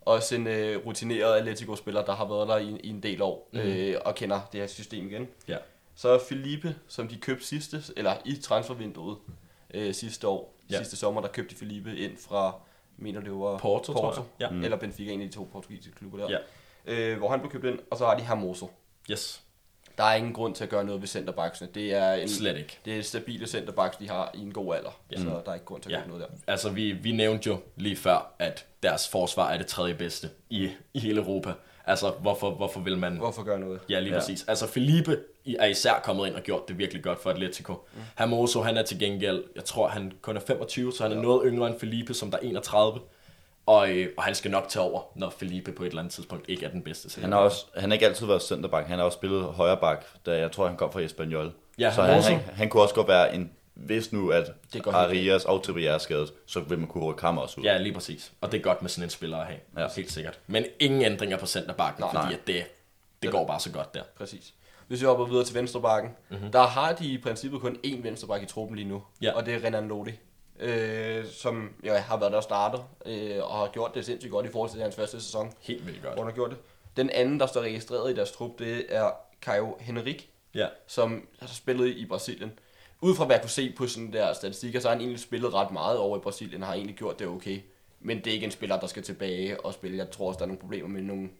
Også 0.00 0.34
en 0.34 0.46
øh, 0.46 0.86
rutineret 0.86 1.34
Atletico-spiller, 1.34 2.04
der 2.04 2.12
har 2.14 2.28
været 2.28 2.48
der 2.48 2.56
i, 2.56 2.80
i 2.84 2.88
en 2.88 3.02
del 3.02 3.22
år 3.22 3.48
mm. 3.52 3.58
øh, 3.58 3.96
og 4.04 4.14
kender 4.14 4.40
det 4.52 4.60
her 4.60 4.66
system 4.66 5.06
igen. 5.06 5.28
Ja. 5.48 5.56
Så 5.94 6.08
er 6.08 6.18
Felipe, 6.28 6.74
som 6.88 7.08
de 7.08 7.16
købte 7.16 7.46
sidste, 7.46 7.82
eller 7.96 8.14
i 8.24 8.36
transfervinduet 8.36 9.16
øh, 9.74 9.94
sidste 9.94 10.28
år, 10.28 10.54
Ja. 10.70 10.76
sidste 10.78 10.96
sommer, 10.96 11.20
der 11.20 11.28
købte 11.28 11.54
de 11.54 11.58
Felipe 11.58 11.96
ind 11.96 12.16
fra, 12.16 12.54
mener 12.96 13.20
det 13.20 13.32
var 13.32 13.58
Porto, 13.58 13.92
tror 13.92 14.14
jeg. 14.14 14.24
Ja. 14.50 14.56
Ja. 14.56 14.64
eller 14.64 14.76
Benfica, 14.76 15.12
en 15.12 15.20
af 15.20 15.28
de 15.28 15.34
to 15.34 15.48
portugisiske 15.52 15.96
klubber 15.98 16.18
der. 16.18 16.28
Ja. 16.30 16.38
Øh, 17.12 17.18
hvor 17.18 17.28
han 17.30 17.40
blev 17.40 17.50
købt 17.52 17.64
ind, 17.64 17.78
og 17.90 17.96
så 17.98 18.06
har 18.06 18.16
de 18.16 18.22
Hermoso. 18.24 18.70
Yes. 19.10 19.42
Der 19.98 20.04
er 20.04 20.14
ingen 20.14 20.32
grund 20.32 20.54
til 20.54 20.64
at 20.64 20.70
gøre 20.70 20.84
noget 20.84 21.00
ved 21.00 21.08
centerbacksene. 21.08 21.70
Det 21.74 21.94
er 21.94 22.12
en, 22.12 22.28
Slet 22.28 22.56
ikke. 22.58 22.78
det 22.84 22.98
er 22.98 23.02
stabile 23.02 23.46
centerbacks, 23.46 23.96
de 23.96 24.08
har 24.08 24.30
i 24.34 24.38
en 24.40 24.52
god 24.52 24.74
alder. 24.76 25.00
Ja. 25.12 25.16
Så 25.16 25.24
der 25.44 25.50
er 25.50 25.54
ikke 25.54 25.66
grund 25.66 25.82
til 25.82 25.90
at 25.90 25.94
Ja, 25.94 25.98
gøre 25.98 26.08
noget 26.08 26.22
der. 26.22 26.52
altså 26.52 26.70
vi, 26.70 26.92
vi 26.92 27.12
nævnte 27.12 27.48
jo 27.50 27.60
lige 27.76 27.96
før, 27.96 28.34
at 28.38 28.66
deres 28.82 29.08
forsvar 29.08 29.50
er 29.50 29.56
det 29.58 29.66
tredje 29.66 29.94
bedste 29.94 30.30
i, 30.50 30.70
i 30.94 30.98
hele 31.00 31.20
Europa. 31.20 31.52
Altså, 31.86 32.10
hvorfor, 32.20 32.50
hvorfor 32.50 32.80
vil 32.80 32.98
man... 32.98 33.16
Hvorfor 33.16 33.42
gøre 33.42 33.60
noget? 33.60 33.80
Ja, 33.88 34.00
lige 34.00 34.12
Ja. 34.12 34.18
præcis. 34.18 34.44
Altså, 34.48 34.66
Felipe 34.66 35.18
er 35.58 35.66
især 35.66 36.00
kommet 36.04 36.26
ind 36.26 36.34
og 36.34 36.42
gjort 36.42 36.68
det 36.68 36.78
virkelig 36.78 37.02
godt 37.02 37.22
for 37.22 37.30
Atletico. 37.30 37.72
Mm. 37.72 38.00
Hermoso, 38.18 38.60
han 38.62 38.76
er 38.76 38.82
til 38.82 38.98
gengæld, 38.98 39.42
jeg 39.56 39.64
tror, 39.64 39.88
han 39.88 40.12
kun 40.22 40.36
er 40.36 40.40
25, 40.40 40.92
så 40.92 41.02
han 41.02 41.12
er 41.12 41.16
Ja. 41.16 41.22
noget 41.22 41.42
yngre 41.46 41.66
end 41.68 41.78
Felipe, 41.80 42.14
som 42.14 42.30
der 42.30 42.38
er 42.38 42.42
31. 42.42 43.00
Og, 43.66 43.90
øh, 43.90 44.08
og 44.16 44.22
han 44.22 44.34
skal 44.34 44.50
nok 44.50 44.68
tage 44.68 44.82
over, 44.82 45.00
når 45.16 45.30
Felipe 45.38 45.72
på 45.72 45.82
et 45.82 45.86
eller 45.88 45.98
andet 46.02 46.14
tidspunkt 46.14 46.48
ikke 46.48 46.66
er 46.66 46.70
den 46.70 46.82
bedste. 46.82 47.20
Han 47.20 47.32
har, 47.32 47.38
også, 47.38 47.66
han 47.76 47.90
har 47.90 47.94
ikke 47.94 48.06
altid 48.06 48.26
været 48.26 48.42
centerback, 48.42 48.86
han 48.88 48.98
har 48.98 49.04
også 49.04 49.16
spillet 49.16 49.42
højre 49.44 49.76
bak, 49.76 50.04
da 50.26 50.38
jeg 50.38 50.52
tror, 50.52 50.66
han 50.66 50.76
kom 50.76 50.92
fra 50.92 51.00
Espanyol. 51.00 51.52
Ja, 51.78 51.92
så 51.94 52.02
han 52.02 52.14
han, 52.14 52.22
han, 52.22 52.40
han, 52.54 52.68
kunne 52.68 52.82
også 52.82 52.94
godt 52.94 53.08
være 53.08 53.34
en, 53.34 53.50
hvis 53.74 54.12
nu 54.12 54.30
at 54.30 54.52
Det 54.72 54.86
Arias 54.86 55.44
og 55.44 55.62
Trippier 55.62 55.92
er 55.92 55.98
skadet, 55.98 56.32
så 56.46 56.60
vil 56.60 56.78
man 56.78 56.88
kunne 56.88 57.04
rykke 57.04 57.20
ham 57.22 57.38
også 57.38 57.60
ud. 57.60 57.64
Ja, 57.64 57.78
lige 57.78 57.94
præcis. 57.94 58.32
Og 58.40 58.52
det 58.52 58.58
er 58.58 58.62
godt 58.62 58.82
med 58.82 58.90
sådan 58.90 59.04
en 59.04 59.10
spiller 59.10 59.38
at 59.38 59.46
have. 59.46 59.58
Ja. 59.78 59.88
Helt 59.96 60.12
sikkert. 60.12 60.38
Men 60.46 60.64
ingen 60.80 61.02
ændringer 61.02 61.36
på 61.38 61.46
centerbakken, 61.46 62.00
Nej. 62.00 62.10
fordi 62.10 62.24
Nej. 62.24 62.32
at 62.34 62.46
det, 62.46 62.64
det 63.22 63.30
går 63.30 63.46
bare 63.46 63.60
så 63.60 63.70
godt 63.72 63.94
der. 63.94 64.02
Præcis. 64.16 64.54
Hvis 64.88 65.00
vi 65.00 65.06
hopper 65.06 65.24
videre 65.24 65.44
til 65.44 65.54
venstrebakken, 65.54 66.10
mm-hmm. 66.30 66.52
der 66.52 66.62
har 66.62 66.92
de 66.92 67.06
i 67.06 67.18
princippet 67.18 67.60
kun 67.60 67.78
én 67.86 68.02
venstreback 68.02 68.42
i 68.42 68.46
truppen 68.46 68.76
lige 68.76 68.88
nu, 68.88 69.02
Ja. 69.22 69.32
og 69.32 69.46
det 69.46 69.54
er 69.54 69.64
Renan 69.64 69.88
Lodi, 69.88 70.12
øh, 70.60 71.24
som 71.26 71.70
jo 71.86 71.92
har 71.94 72.16
været 72.16 72.32
der 72.32 72.36
og 72.38 72.42
starter, 72.42 72.78
øh, 73.06 73.38
og 73.42 73.58
har 73.58 73.70
gjort 73.72 73.94
det 73.94 74.04
sindssygt 74.06 74.30
godt 74.32 74.46
i 74.46 74.48
forhold 74.52 74.70
til 74.70 74.80
hans 74.80 74.94
første 74.96 75.20
sæson, 75.20 75.52
Helt 75.60 75.86
vildt 75.86 76.02
godt. 76.02 76.14
hvor 76.14 76.22
han 76.22 76.30
har 76.30 76.34
gjort 76.34 76.50
det. 76.50 76.58
Den 76.96 77.10
anden, 77.10 77.40
der 77.40 77.46
står 77.46 77.60
registreret 77.60 78.10
i 78.10 78.14
deres 78.14 78.32
trup, 78.32 78.58
det 78.58 78.84
er 78.88 79.10
Caio 79.42 79.76
Henrique, 79.80 80.26
Ja. 80.54 80.66
som 80.86 81.28
har 81.40 81.46
spillet 81.48 81.86
i 81.88 82.06
Brasilien. 82.06 82.52
Ud 83.02 83.14
fra 83.14 83.24
hvad 83.24 83.36
jeg 83.36 83.42
kunne 83.42 83.50
se 83.50 83.72
på 83.76 83.86
sådan 83.86 84.12
der 84.12 84.32
statistikker, 84.32 84.80
så 84.80 84.88
har 84.88 84.94
han 84.94 85.00
egentlig 85.00 85.20
spillet 85.20 85.54
ret 85.54 85.70
meget 85.70 85.98
over 85.98 86.18
i 86.18 86.20
Brasilien, 86.20 86.62
og 86.62 86.68
har 86.68 86.74
egentlig 86.74 86.96
gjort 86.96 87.18
det 87.18 87.26
okay. 87.26 87.60
Men 88.00 88.18
det 88.18 88.26
er 88.26 88.32
ikke 88.32 88.46
en 88.46 88.50
spiller, 88.50 88.80
der 88.80 88.86
skal 88.86 89.02
tilbage 89.02 89.60
og 89.60 89.74
spille. 89.74 89.98
Jeg 89.98 90.10
tror 90.10 90.28
også, 90.28 90.38
der 90.38 90.44
er 90.44 90.46
nogle 90.46 90.60
problemer 90.60 90.88
med 90.88 91.02
nogle, 91.02 91.30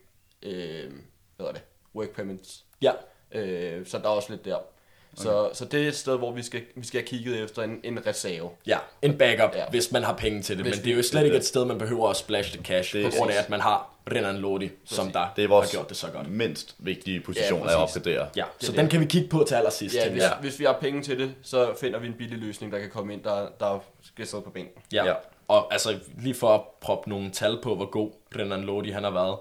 øh, 0.42 0.92
hvad 1.37 1.47
er 1.47 1.52
det, 1.52 1.62
work 1.95 2.11
permits. 2.11 2.64
Ja. 2.83 2.92
Øh, 3.33 3.87
så 3.87 3.99
der 3.99 4.04
er 4.04 4.09
også 4.09 4.31
lidt 4.33 4.45
der. 4.45 4.57
Så, 5.16 5.50
så 5.54 5.64
det 5.64 5.85
er 5.85 5.88
et 5.88 5.97
sted, 5.97 6.19
hvor 6.19 6.33
vi 6.33 6.42
skal, 6.42 6.61
vi 6.76 6.87
skal 6.87 7.00
have 7.00 7.07
kigget 7.07 7.45
efter 7.45 7.62
en, 7.62 7.81
en 7.85 8.07
reserve. 8.07 8.50
Ja, 8.66 8.78
en 9.02 9.19
backup, 9.19 9.54
Ja. 9.54 9.59
ja. 9.61 9.64
hvis 9.71 9.92
man 9.92 10.02
har 10.02 10.12
penge 10.16 10.42
til 10.42 10.57
det. 10.57 10.64
Hvis 10.64 10.76
Men 10.76 10.85
det 10.85 10.92
er 10.92 10.97
jo 10.97 11.02
slet 11.02 11.25
ikke 11.25 11.37
et 11.37 11.45
sted, 11.45 11.64
man 11.64 11.78
behøver 11.78 12.09
at 12.11 12.16
splash 12.16 12.52
the 12.52 12.62
cash, 12.64 12.92
Det 12.97 13.04
på 13.04 13.11
grund 13.19 13.31
af, 13.31 13.38
at 13.38 13.50
man 13.50 13.61
har 13.61 13.88
Renan 14.12 14.37
Lodi, 14.37 14.71
som 14.85 15.11
der 15.11 15.26
Det 15.37 15.45
er 15.45 15.49
vores 15.49 15.71
har 15.73 15.78
gjort 15.78 15.88
det 15.88 15.97
så 15.97 16.07
godt. 16.11 16.31
mindst 16.31 16.75
vigtige 16.78 17.21
position 17.21 17.61
Ja, 17.62 17.69
at 17.71 17.76
opgradere. 17.76 18.28
Ja, 18.37 18.45
Det 18.61 18.66
så 18.66 18.73
er 18.73 18.76
den 18.76 18.85
det. 18.85 18.90
kan 18.90 19.00
vi 19.00 19.04
kigge 19.04 19.28
på 19.28 19.45
til 19.49 19.54
allersidst. 19.54 19.95
Ja, 19.97 20.11
hvis, 20.11 20.23
jeg. 20.23 20.37
hvis 20.40 20.59
vi 20.59 20.64
har 20.64 20.78
penge 20.81 21.02
til 21.02 21.19
det, 21.19 21.35
så 21.42 21.75
finder 21.81 21.99
vi 21.99 22.07
en 22.07 22.14
billig 22.14 22.38
løsning, 22.38 22.73
der 22.73 22.78
kan 22.78 22.90
komme 22.90 23.12
ind, 23.12 23.23
der, 23.23 23.49
der 23.61 23.78
skal 24.02 24.26
sidde 24.26 24.42
på 24.42 24.50
bænken. 24.50 24.83
Ja. 24.92 25.04
Ja. 25.04 25.11
ja. 25.11 25.14
Og 25.49 25.73
altså, 25.73 25.99
lige 26.19 26.35
for 26.35 26.54
at 26.54 26.61
proppe 26.81 27.11
nogle 27.11 27.31
tal 27.31 27.59
på, 27.62 27.75
hvor 27.75 27.87
god 27.90 28.11
Renan 28.38 28.61
Lodi 28.62 28.90
han 28.90 29.04
har 29.04 29.11
været. 29.11 29.37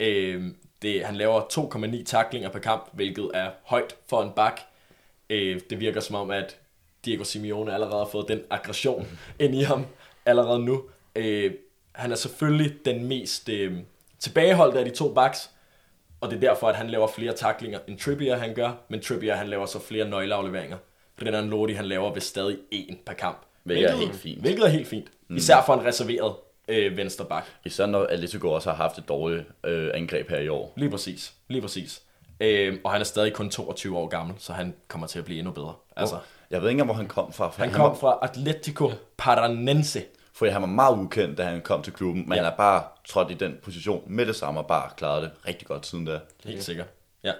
Øh, 0.00 0.44
Det, 0.82 1.04
han 1.04 1.16
laver 1.16 1.40
2,9 1.40 2.04
taklinger 2.04 2.48
per 2.48 2.58
kamp, 2.58 2.88
hvilket 2.92 3.30
er 3.34 3.50
højt 3.64 3.96
for 4.08 4.22
en 4.22 4.30
bak. 4.36 4.60
Øh, 5.30 5.60
det 5.70 5.80
virker 5.80 6.00
som 6.00 6.16
om, 6.16 6.30
at 6.30 6.58
Diego 7.04 7.24
Simeone 7.24 7.74
allerede 7.74 7.98
har 7.98 8.08
fået 8.12 8.28
den 8.28 8.40
aggression 8.50 9.06
ind 9.38 9.54
i 9.54 9.62
ham 9.62 9.86
allerede 10.26 10.58
nu. 10.58 10.82
Øh, 11.16 11.52
han 11.92 12.12
er 12.12 12.16
selvfølgelig 12.16 12.84
den 12.84 13.04
mest 13.04 13.48
øh, 13.48 13.76
tilbageholdte 14.18 14.78
af 14.78 14.84
de 14.84 14.90
to 14.90 15.14
backs, 15.14 15.50
og 16.20 16.30
det 16.30 16.36
er 16.36 16.40
derfor, 16.40 16.68
at 16.68 16.76
han 16.76 16.90
laver 16.90 17.06
flere 17.06 17.32
taklinger, 17.32 17.78
end 17.88 17.98
Trippier 17.98 18.36
han 18.36 18.54
gør, 18.54 18.72
men 18.88 19.00
Trippier 19.00 19.34
han 19.34 19.48
laver 19.48 19.66
så 19.66 19.78
flere 19.78 20.08
nøgleafleveringer. 20.08 20.76
Brennan 21.16 21.50
Lodi 21.50 21.72
han 21.72 21.84
laver 21.84 22.12
ved 22.12 22.20
stadig 22.20 22.58
en 22.70 22.98
per 23.06 23.12
kamp. 23.12 23.38
Hvilket 23.62 23.90
er 23.90 23.96
helt 23.96 24.14
fint. 24.14 24.40
Hvilket 24.40 24.64
er 24.64 24.68
helt 24.68 24.88
fint. 24.88 25.06
Især 25.30 25.62
for 25.66 25.74
en 25.74 25.84
reserveret 25.84 26.34
øh, 26.68 26.96
venstre 26.96 27.24
bak. 27.24 27.44
Især 27.64 27.86
når 27.86 28.06
Atletico 28.06 28.50
også 28.50 28.70
har 28.70 28.76
haft 28.76 28.98
et 28.98 29.08
dårligt 29.08 29.44
øh, 29.64 29.90
angreb 29.94 30.30
her 30.30 30.38
i 30.38 30.48
år. 30.48 30.72
Lige 30.76 30.90
præcis. 30.90 31.32
Lige 31.48 31.60
præcis. 31.60 32.02
Øh, 32.40 32.78
og 32.84 32.92
han 32.92 33.00
er 33.00 33.04
stadig 33.04 33.32
kun 33.34 33.50
22 33.50 33.98
år 33.98 34.08
gammel, 34.08 34.34
så 34.38 34.52
han 34.52 34.74
kommer 34.88 35.06
til 35.06 35.18
at 35.18 35.24
blive 35.24 35.38
endnu 35.38 35.52
bedre. 35.52 35.74
Altså, 35.96 36.18
Jeg 36.50 36.60
ved 36.62 36.68
ikke 36.68 36.74
engang, 36.74 36.86
hvor 36.86 36.94
han 36.94 37.08
kom 37.08 37.32
fra. 37.32 37.48
For 37.50 37.58
han 37.62 37.68
han, 37.70 37.76
kom 37.80 37.90
var, 37.90 37.94
fra 37.94 38.18
Atletico 38.22 38.92
Paranense. 39.16 40.04
for 40.32 40.46
han 40.50 40.60
var 40.62 40.68
meget 40.68 40.96
ukendt, 40.98 41.38
da 41.38 41.44
han 41.44 41.60
kom 41.62 41.82
til 41.82 41.92
klubben, 41.92 42.22
men 42.22 42.32
Ja. 42.32 42.34
ja. 42.36 42.42
han 42.44 42.52
er 42.52 42.56
bare 42.56 42.82
trådt 43.08 43.30
i 43.30 43.34
den 43.34 43.56
position 43.62 44.02
med 44.06 44.26
det 44.26 44.36
samme 44.36 44.60
og 44.60 44.66
bare 44.66 44.90
klaret 44.96 45.22
det 45.22 45.30
rigtig 45.48 45.68
godt 45.68 45.86
siden 45.86 46.04
da. 46.04 46.20
Helt 46.44 46.64
sikkert. 46.64 46.86
Ja. 47.24 47.32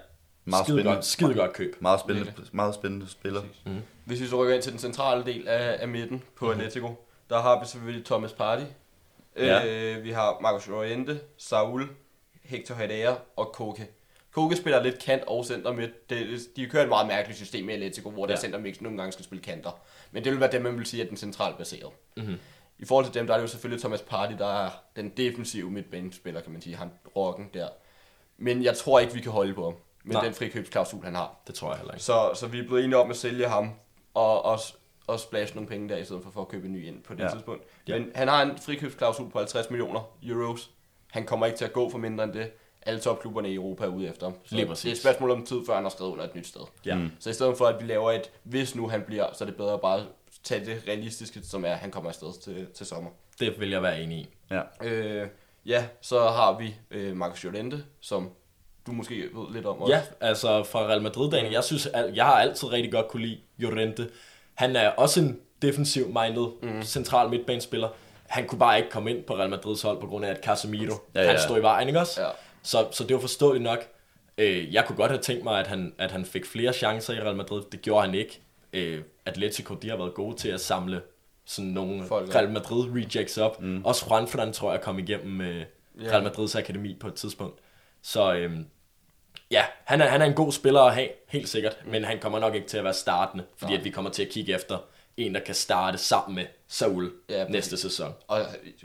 Meget 0.44 0.64
skide 0.66 0.76
spændende. 0.78 0.94
godt, 0.96 1.04
skide 1.04 1.34
godt 1.34 1.52
køb. 1.52 1.76
Meget 1.80 2.00
spændende, 2.00 2.32
meget 2.52 2.74
spændende 2.74 3.10
spiller. 3.10 3.42
Hvis 4.04 4.20
vi 4.20 4.26
så 4.26 4.36
rykker 4.42 4.54
ind 4.54 4.62
til 4.62 4.72
den 4.72 4.80
centrale 4.80 5.24
del 5.24 5.48
af, 5.48 5.76
af 5.80 5.88
midten 5.88 6.22
på 6.36 6.44
mm-hmm. 6.46 6.60
Atletico, 6.60 6.94
der 7.30 7.40
har 7.40 7.60
vi 7.60 7.66
selvfølgelig 7.66 8.04
Thomas 8.06 8.32
Partey. 8.32 8.64
Ja. 9.36 9.66
Øh, 9.66 10.04
vi 10.04 10.10
har 10.10 10.38
Marcos 10.40 10.66
Llorente, 10.66 11.20
Saul, 11.38 11.88
Hector 12.42 12.74
Herrera 12.74 13.16
og 13.36 13.52
Koke. 13.52 13.88
Koke 14.34 14.56
spiller 14.56 14.82
lidt 14.82 14.98
kant 14.98 15.22
og 15.26 15.44
center 15.44 15.72
midt. 15.72 16.10
Det, 16.10 16.40
de 16.56 16.66
kører 16.66 16.82
et 16.82 16.88
meget 16.88 17.06
mærkeligt 17.06 17.38
system 17.38 17.68
i 17.68 17.72
Atletico, 17.72 18.10
hvor 18.10 18.26
der 18.26 18.32
Ja. 18.32 18.40
center 18.40 18.58
mix 18.58 18.80
nogle 18.80 18.98
gange 18.98 19.12
skal 19.12 19.24
spille 19.24 19.42
kanter. 19.44 19.70
Men 20.10 20.24
det 20.24 20.32
vil 20.32 20.40
være 20.40 20.52
dem, 20.52 20.62
man 20.62 20.78
vil 20.78 20.86
sige, 20.86 21.02
er 21.04 21.08
den 21.08 21.16
centralt 21.16 21.58
baseret. 21.58 21.92
Mhm. 22.16 22.34
I 22.78 22.84
forhold 22.84 23.04
til 23.04 23.14
dem, 23.14 23.26
der 23.26 23.34
er 23.34 23.38
det 23.38 23.42
jo 23.42 23.48
selvfølgelig 23.48 23.80
Thomas 23.80 24.02
Partey, 24.02 24.38
der 24.38 24.64
er 24.64 24.70
den 24.96 25.08
defensive 25.08 25.70
midtbanespiller, 25.70 26.40
kan 26.40 26.52
man 26.52 26.62
sige. 26.62 26.76
Han 26.76 26.90
rocken 27.16 27.50
der. 27.54 27.68
Men 28.38 28.64
jeg 28.64 28.76
tror 28.76 29.00
ikke, 29.00 29.14
vi 29.14 29.20
kan 29.20 29.32
holde 29.32 29.54
på 29.54 29.64
ham 29.64 29.74
med 30.04 30.14
Nej. 30.14 30.24
den 30.24 30.34
frikøbsklausul, 30.34 31.04
han 31.04 31.14
har. 31.14 31.40
Det 31.46 31.54
tror 31.54 31.68
jeg 31.70 31.78
heller 31.78 31.92
ikke. 31.94 32.04
Så, 32.04 32.30
så 32.34 32.46
vi 32.46 32.58
er 32.58 32.62
blevet 32.66 32.84
enige 32.84 32.96
om 32.98 33.10
at 33.10 33.16
sælge 33.16 33.48
ham 33.48 33.70
og, 34.14 34.44
og, 34.44 34.58
og 35.06 35.20
splash 35.20 35.54
nogle 35.54 35.68
penge 35.68 35.88
der, 35.88 35.96
i 35.96 36.04
stedet 36.04 36.22
for, 36.22 36.30
for 36.30 36.40
at 36.40 36.48
købe 36.48 36.66
en 36.66 36.72
ny 36.72 36.86
ind 36.86 37.02
på 37.02 37.12
det 37.14 37.20
ja. 37.20 37.24
Ja. 37.24 37.30
tidspunkt. 37.30 37.62
Ja. 37.88 37.98
Men 37.98 38.12
han 38.14 38.28
har 38.28 38.42
en 38.42 38.58
frikøbsklausul 38.58 39.30
på 39.30 39.38
50 39.38 39.70
millioner 39.70 40.00
euros. 40.22 40.70
Han 41.10 41.26
kommer 41.26 41.46
ikke 41.46 41.58
til 41.58 41.64
at 41.64 41.72
gå 41.72 41.90
for 41.90 41.98
mindre 41.98 42.24
end 42.24 42.32
det. 42.32 42.50
Alle 42.86 43.00
topklubberne 43.00 43.50
i 43.50 43.54
Europa 43.54 43.84
er 43.84 43.88
ude 43.88 44.08
efter. 44.08 44.32
Så 44.44 44.54
Lige 44.54 44.68
det 44.68 44.84
er 44.84 44.90
et 44.90 44.98
spørgsmål 44.98 45.30
om 45.30 45.46
tid, 45.46 45.60
før 45.66 45.74
han 45.74 45.82
har 45.82 45.90
skrevet 45.90 46.10
under 46.12 46.24
et 46.24 46.34
nyt 46.34 46.46
sted. 46.46 46.60
Ja. 46.86 46.94
Mm. 46.94 47.10
Så 47.18 47.30
i 47.30 47.32
stedet 47.32 47.58
for, 47.58 47.66
at 47.66 47.82
vi 47.82 47.86
laver 47.86 48.12
et, 48.12 48.30
hvis 48.42 48.74
nu 48.74 48.88
han 48.88 49.02
bliver, 49.02 49.26
så 49.32 49.44
er 49.44 49.46
det 49.48 49.56
bedre 49.56 49.72
at 49.72 49.80
bare 49.80 50.04
tage 50.44 50.66
det 50.66 50.82
realistiske, 50.88 51.40
som 51.42 51.64
er, 51.64 51.72
at 51.72 51.78
han 51.78 51.90
kommer 51.90 52.10
afsted 52.10 52.40
til, 52.42 52.66
til 52.74 52.86
sommer. 52.86 53.10
Det 53.40 53.60
vil 53.60 53.70
jeg 53.70 53.82
være 53.82 54.00
enig 54.00 54.18
i. 54.18 54.28
Ja. 54.50 54.60
Øh, 54.82 55.28
ja, 55.66 55.84
så 56.00 56.20
har 56.20 56.58
vi 56.58 56.74
øh, 56.90 57.16
Marcus 57.16 57.42
Llorente, 57.42 57.84
som 58.00 58.30
du 58.86 58.92
måske 58.92 59.14
ved 59.14 59.52
lidt 59.54 59.66
om 59.66 59.82
også. 59.82 59.94
Ja, 59.94 60.02
altså 60.20 60.62
fra 60.62 60.86
Real 60.86 61.02
Madrid-dagen. 61.02 61.52
Jeg 61.52 61.64
synes, 61.64 61.86
at 61.86 62.16
jeg 62.16 62.24
har 62.24 62.34
altid 62.34 62.68
rigtig 62.68 62.92
godt 62.92 63.08
kunne 63.08 63.26
lide 63.26 63.40
Llorente. 63.56 64.10
Han 64.54 64.76
er 64.76 64.88
også 64.88 65.20
en 65.20 65.40
defensiv-minded 65.62 66.46
mm. 66.62 66.82
central 66.82 67.30
midtbanespiller. 67.30 67.88
Han 68.26 68.46
kunne 68.46 68.58
bare 68.58 68.78
ikke 68.78 68.90
komme 68.90 69.10
ind 69.10 69.24
på 69.24 69.36
Real 69.36 69.50
Madrids 69.50 69.82
hold 69.82 70.00
på 70.00 70.06
grund 70.06 70.24
af, 70.24 70.30
at 70.30 70.44
Casemiro, 70.44 70.94
ja, 71.14 71.22
Ja, 71.22 71.28
han 71.30 71.40
stod 71.40 71.58
i 71.58 71.62
vejen, 71.62 71.88
ikke 71.88 72.00
også? 72.00 72.22
Ja. 72.22 72.28
Så, 72.64 72.88
så 72.92 73.04
det 73.04 73.14
var 73.14 73.20
forståeligt 73.20 73.62
nok. 73.62 73.88
Øh, 74.38 74.74
jeg 74.74 74.84
kunne 74.84 74.96
godt 74.96 75.10
have 75.10 75.22
tænkt 75.22 75.44
mig, 75.44 75.60
at 75.60 75.66
han, 75.66 75.94
at 75.98 76.10
han 76.10 76.24
fik 76.24 76.46
flere 76.46 76.72
chancer 76.72 77.14
i 77.14 77.20
Real 77.20 77.36
Madrid. 77.36 77.62
Det 77.72 77.82
gjorde 77.82 78.06
han 78.06 78.14
ikke. 78.14 78.40
Øh, 78.72 79.02
Atletico, 79.26 79.74
de 79.74 79.88
har 79.90 79.96
været 79.96 80.14
gode 80.14 80.36
til 80.36 80.48
at 80.48 80.60
samle 80.60 81.02
sådan 81.46 81.70
nogle 81.70 82.06
Folk. 82.06 82.34
Real 82.34 82.50
Madrid 82.50 82.90
rejects 82.94 83.38
op. 83.38 83.60
Mm. 83.62 83.84
Også 83.84 84.26
Juan 84.34 84.52
tror 84.52 84.70
jeg 84.72 84.80
kom 84.80 84.98
igennem 84.98 85.40
øh, 85.40 85.64
Ja. 86.02 86.10
Real 86.10 86.22
Madrids 86.22 86.54
akademi 86.56 86.96
på 87.00 87.08
et 87.08 87.14
tidspunkt. 87.14 87.58
Så 88.02 88.34
øhm, 88.34 88.66
ja, 89.50 89.64
han 89.84 90.00
er, 90.00 90.06
han 90.06 90.22
er 90.22 90.26
en 90.26 90.34
god 90.34 90.52
spiller 90.52 90.80
at 90.80 90.94
have, 90.94 91.08
helt 91.28 91.48
sikkert. 91.48 91.76
Mm. 91.84 91.90
Men 91.90 92.04
han 92.04 92.18
kommer 92.20 92.38
nok 92.38 92.54
ikke 92.54 92.66
til 92.66 92.78
at 92.78 92.84
være 92.84 92.94
startende, 92.94 93.44
fordi 93.56 93.72
Nej. 93.72 93.78
at 93.78 93.84
vi 93.84 93.90
kommer 93.90 94.10
til 94.10 94.22
at 94.22 94.28
kigge 94.28 94.54
efter 94.54 94.78
en, 95.16 95.34
der 95.34 95.40
kan 95.40 95.54
starte 95.54 95.98
sammen 95.98 96.34
med 96.34 96.44
Saul 96.68 97.12
Ja, 97.28 97.48
næste 97.48 97.76
sæson. 97.76 98.14
Og 98.28 98.40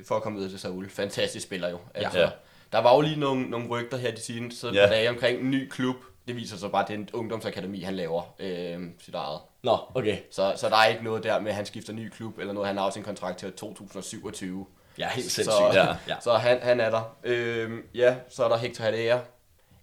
for 0.06 0.16
at 0.16 0.22
komme 0.24 0.38
videre 0.38 0.52
til 0.52 0.60
Saul, 0.60 0.90
fantastisk 0.90 1.46
spiller 1.46 1.70
jo. 1.70 1.80
Altså, 1.94 2.20
Ja. 2.20 2.30
Der 2.72 2.80
var 2.80 2.96
jo 2.96 3.02
lige 3.02 3.20
nogle, 3.20 3.50
nogle 3.50 3.68
rygter 3.68 3.98
her 3.98 4.12
de 4.12 4.22
seneste 4.22 4.68
Ja. 4.68 4.82
ja. 4.82 4.88
dage 4.90 5.10
omkring 5.10 5.40
en 5.40 5.52
ny 5.52 5.70
klub. 5.70 5.96
Det 6.28 6.36
viser 6.36 6.58
sig 6.58 6.72
bare, 6.72 6.82
at 6.82 6.88
det 6.88 6.94
er 6.94 6.98
en 6.98 7.10
ungdomsakademi, 7.14 7.82
han 7.82 7.96
laver 7.96 8.36
øh, 8.40 8.80
sit 9.00 9.16
eget. 9.16 9.40
Nå, 9.64 9.78
okay. 9.96 10.18
Så, 10.32 10.54
så 10.58 10.70
der 10.70 10.76
er 10.78 10.86
ikke 10.86 11.04
noget 11.04 11.24
der 11.24 11.40
med, 11.40 11.50
at 11.50 11.56
han 11.56 11.66
skifter 11.66 11.94
ny 11.94 12.10
klub, 12.10 12.38
eller 12.40 12.54
noget. 12.54 12.68
Han 12.68 12.78
har 12.78 12.86
også 12.86 13.00
en 13.00 13.06
kontrakt 13.06 13.38
til 13.38 13.54
2027. 13.54 14.66
Ja, 14.98 15.10
helt 15.10 15.26
Så, 15.26 15.32
sindssygt. 15.36 15.74
Ja. 15.74 15.86
ja. 16.08 16.16
så 16.22 16.34
han, 16.34 16.60
han 16.62 16.80
er 16.80 16.90
der. 16.90 17.18
Øh, 17.24 17.72
ja, 17.96 18.16
så 18.30 18.44
er 18.44 18.50
der 18.50 18.58
Hector 18.58 18.84
Herrera. 18.84 19.20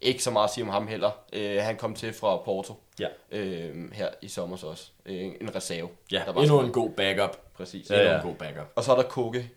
Ikke 0.01 0.23
så 0.23 0.31
meget 0.31 0.45
at 0.49 0.55
sige 0.55 0.65
om 0.65 0.71
ham 0.71 0.87
heller. 0.87 1.11
Øh, 1.33 1.57
han 1.63 1.77
kom 1.77 1.95
til 1.95 2.13
fra 2.13 2.37
Porto 2.37 2.75
Ja, 3.01 3.07
øh, 3.33 3.93
her 3.93 4.09
i 4.23 4.29
sommer 4.29 4.65
også. 4.65 4.91
Øh, 5.07 5.15
en 5.41 5.55
reserve. 5.55 5.89
ja 6.13 6.23
der 6.27 6.33
var 6.33 6.41
endnu 6.43 6.61
så- 6.61 6.65
en 6.67 6.73
god 6.73 6.91
backup. 6.91 7.37
Præcis. 7.55 7.91
Ja, 7.91 7.95
Endnu 7.95 8.11
ja. 8.11 8.17
en 8.17 8.23
god 8.27 8.35
backup. 8.35 8.73
Og 8.77 8.85
så 8.85 8.93
er 8.93 8.97
der 8.97 9.09
Koke, 9.09 9.51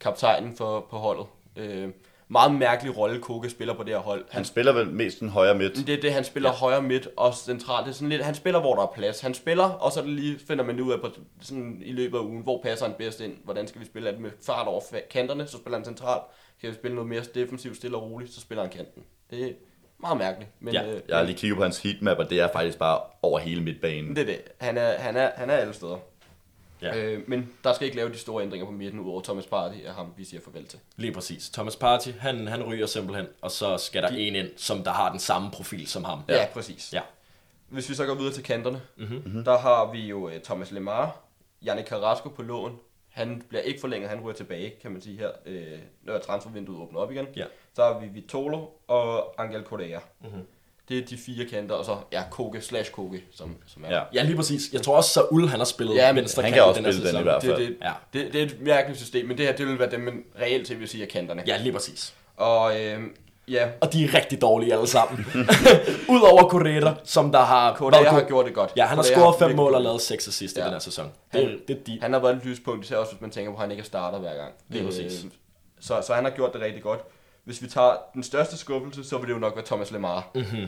kaptajnen 0.00 0.56
for, 0.56 0.86
på 0.90 0.96
holdet. 0.98 1.26
Øh, 1.56 1.88
meget 2.30 2.54
mærkelig 2.54 2.96
rolle, 2.96 3.20
Koke 3.20 3.50
spiller 3.50 3.74
på 3.74 3.82
det 3.82 3.92
her 3.92 4.00
hold. 4.00 4.24
Han 4.30 4.44
spiller 4.44 4.72
vel 4.72 4.86
mest 4.88 5.20
den 5.20 5.28
højre 5.28 5.54
midt. 5.54 5.86
Det 5.86 5.94
er 5.94 6.00
det, 6.00 6.12
han 6.12 6.24
spiller 6.24 6.48
ja. 6.48 6.54
højre 6.56 6.82
midt 6.82 7.08
og 7.16 7.34
centralt. 7.34 7.84
Det 7.86 7.90
er 7.92 7.94
sådan 7.94 8.08
lidt, 8.08 8.22
han 8.22 8.34
spiller, 8.34 8.60
hvor 8.60 8.74
der 8.74 8.82
er 8.82 8.92
plads. 8.94 9.20
Han 9.20 9.34
spiller, 9.34 9.64
og 9.64 9.92
så 9.92 10.02
lige, 10.04 10.38
finder 10.48 10.64
man 10.64 10.80
ud 10.80 10.92
af 10.92 11.00
på, 11.00 11.08
sådan, 11.40 11.82
i 11.84 11.92
løbet 11.92 12.18
af 12.18 12.22
ugen, 12.22 12.42
hvor 12.42 12.60
passer 12.62 12.86
han 12.86 12.94
bedst 12.98 13.20
ind. 13.20 13.32
Hvordan 13.44 13.68
skal 13.68 13.80
vi 13.80 13.86
spille? 13.86 14.08
Er 14.08 14.12
det 14.12 14.20
med 14.20 14.30
fart 14.46 14.66
over 14.66 14.80
kanterne, 15.10 15.46
så 15.46 15.56
spiller 15.58 15.78
han 15.78 15.84
centralt. 15.84 16.22
Kan 16.60 16.70
vi 16.70 16.74
spille 16.74 16.94
noget 16.94 17.08
mere 17.08 17.22
defensivt, 17.34 17.76
stille 17.76 17.96
og 17.96 18.02
roligt, 18.02 18.32
så 18.34 18.40
spiller 18.40 18.62
han 18.62 18.72
kanten. 18.72 19.02
Det 19.30 19.44
er 19.44 19.52
meget 20.00 20.18
mærkeligt. 20.18 20.50
Men, 20.60 20.74
Ja, 20.74 20.92
øh, 20.92 21.00
Jeg 21.08 21.16
har 21.16 21.24
lige 21.24 21.36
kigget 21.38 21.56
på 21.56 21.62
hans 21.62 21.82
heatmap, 21.82 22.18
og 22.18 22.30
det 22.30 22.40
er 22.40 22.48
faktisk 22.52 22.78
bare 22.78 23.00
over 23.22 23.38
hele 23.38 23.60
midtbanen. 23.62 24.16
det 24.16 24.22
er 24.22 24.26
det. 24.26 24.40
Han 24.60 24.78
er, 24.78 24.98
han 24.98 25.16
er, 25.16 25.30
han 25.36 25.50
er 25.50 25.54
alle 25.54 25.72
steder. 25.74 25.96
Ja. 26.82 26.96
Øh, 26.98 27.28
men 27.28 27.52
der 27.64 27.72
skal 27.72 27.84
ikke 27.84 27.96
lave 27.96 28.08
de 28.12 28.18
store 28.18 28.42
ændringer 28.44 28.66
på 28.66 28.72
midten, 28.72 29.00
udover 29.00 29.20
Thomas 29.22 29.46
Partey 29.46 29.76
er 29.84 29.92
ham, 29.92 30.12
vi 30.16 30.24
siger 30.24 30.40
farvel 30.44 30.66
til. 30.66 30.78
Lige 30.96 31.12
præcis. 31.12 31.50
Thomas 31.50 31.76
Partey, 31.76 32.12
han, 32.18 32.46
han 32.46 32.62
ryger 32.62 32.86
simpelthen, 32.86 33.26
og 33.42 33.50
så 33.50 33.78
skal 33.78 34.02
der 34.02 34.08
De- 34.10 34.20
en 34.20 34.34
ind, 34.36 34.48
som 34.56 34.84
der 34.84 34.90
har 34.90 35.10
den 35.10 35.18
samme 35.20 35.50
profil 35.50 35.86
som 35.86 36.04
ham. 36.04 36.20
Ja, 36.28 36.34
ja 36.36 36.46
præcis. 36.52 36.92
Ja. 36.92 37.00
Hvis 37.68 37.88
vi 37.90 37.94
så 37.94 38.06
går 38.06 38.14
videre 38.14 38.32
til 38.32 38.42
kanterne, 38.44 38.82
Mhm. 38.96 39.22
mm-hmm. 39.24 39.44
der 39.44 39.58
har 39.58 39.92
vi 39.92 39.98
jo 39.98 40.26
uh, 40.26 40.32
Thomas 40.44 40.70
Lemar, 40.70 41.20
Janne 41.64 41.82
Carrasco 41.82 42.28
på 42.28 42.42
lån. 42.42 42.78
Han 43.10 43.42
bliver 43.48 43.62
ikke 43.62 43.80
forlænget, 43.80 44.10
han 44.10 44.20
ryger 44.20 44.36
tilbage, 44.36 44.72
kan 44.82 44.90
man 44.92 45.00
sige 45.00 45.18
her, 45.18 45.30
øh, 45.46 45.78
når 46.02 46.18
transfervinduet 46.18 46.80
åbner 46.80 47.00
op 47.00 47.12
igen. 47.12 47.26
Ja. 47.36 47.44
Så 47.74 47.82
har 47.82 47.98
vi 48.00 48.06
Vitolo 48.06 48.66
og 48.88 49.34
Angel 49.42 49.64
Correa. 49.64 49.98
Mhm. 50.20 50.30
Mm-hmm. 50.30 50.46
Det 50.90 50.98
er 50.98 51.06
de 51.06 51.16
fire 51.26 51.44
kanter, 51.46 51.74
og 51.74 51.84
så 51.84 51.96
ja, 52.12 52.22
Koke 52.30 52.60
slash 52.60 52.90
Koke, 52.92 53.22
som, 53.34 53.56
som 53.66 53.84
er. 53.86 53.94
Ja. 53.96 54.02
Ja, 54.14 54.22
lige 54.22 54.36
præcis. 54.36 54.62
Jeg 54.72 54.82
tror 54.82 54.96
også, 54.96 55.10
Saul 55.10 55.48
han 55.48 55.58
har 55.60 55.64
spillet 55.64 55.94
Ja, 55.96 56.12
men 56.12 56.16
venstre 56.22 56.42
han 56.42 56.52
kan 56.52 56.58
i 56.58 56.60
også 56.64 56.82
her 56.82 56.92
spille 56.92 57.10
den 57.12 57.20
i 57.20 57.22
hvert 57.22 57.42
fald. 57.42 57.56
Det, 57.56 57.68
det, 57.68 57.76
Ja. 57.82 57.92
det, 58.12 58.32
det, 58.32 58.40
er 58.42 58.46
et 58.46 58.56
mærkeligt 58.60 59.00
system, 59.00 59.26
men 59.28 59.38
det 59.38 59.46
her, 59.46 59.56
det 59.56 59.66
vil 59.66 59.78
være 59.78 59.90
dem, 59.90 60.00
man 60.00 60.24
reelt 60.40 60.66
til 60.66 60.80
vil 60.80 60.88
sige 60.88 61.04
er 61.04 61.08
kanterne. 61.08 61.42
Ja, 61.46 61.56
lige 61.62 61.72
præcis. 61.72 62.14
Og 62.36 62.80
øh, 62.80 63.00
ja, 63.48 63.68
Og 63.80 63.92
de 63.92 64.04
er 64.04 64.14
rigtig 64.14 64.40
dårlige 64.40 64.72
alle 64.74 64.86
sammen. 64.86 65.26
Udover 66.14 66.48
Correa, 66.48 66.94
som 67.04 67.32
der 67.32 67.40
har... 67.40 67.74
Correa 67.76 68.02
været 68.02 68.14
har 68.14 68.22
gjort 68.28 68.46
det 68.46 68.54
godt. 68.54 68.72
Ja, 68.76 68.84
han 68.86 68.98
har 68.98 69.04
Correa 69.04 69.16
scoret 69.18 69.36
fem 69.38 69.56
mål 69.56 69.72
og 69.74 69.80
det. 69.80 69.84
lavet 69.84 70.00
seks 70.00 70.28
assist 70.28 70.56
i 70.56 70.58
Ja. 70.58 70.64
den 70.64 70.72
her 70.72 70.80
sæson. 70.80 71.04
Det, 71.32 71.40
Han- 71.40 71.58
det 71.68 71.76
er 71.78 71.84
de. 71.86 71.98
Han 72.02 72.12
har 72.12 72.20
været 72.20 72.36
et 72.36 72.44
lyspunkt, 72.44 72.84
især 72.84 72.96
også 72.96 73.12
hvis 73.12 73.20
man 73.20 73.30
tænker 73.30 73.50
på, 73.50 73.56
at 73.56 73.60
han 73.60 73.70
ikke 73.70 73.80
er 73.80 73.84
starter 73.84 74.18
hver 74.18 74.36
gang. 74.36 74.52
Lige 74.68 74.84
præcis. 74.84 75.24
Øh, 75.24 75.30
Så, 75.80 76.02
så 76.06 76.14
han 76.14 76.24
har 76.24 76.30
gjort 76.30 76.52
det 76.52 76.60
rigtig 76.60 76.82
godt. 76.82 77.00
Hvis 77.44 77.62
vi 77.62 77.66
tager 77.68 77.92
den 78.14 78.22
største 78.22 78.56
skuffelse, 78.56 79.04
så 79.04 79.18
vil 79.18 79.28
det 79.28 79.34
jo 79.34 79.38
nok 79.38 79.56
være 79.56 79.64
Thomas 79.66 79.90
Lemar. 79.90 80.28
Mm-hmm. 80.34 80.66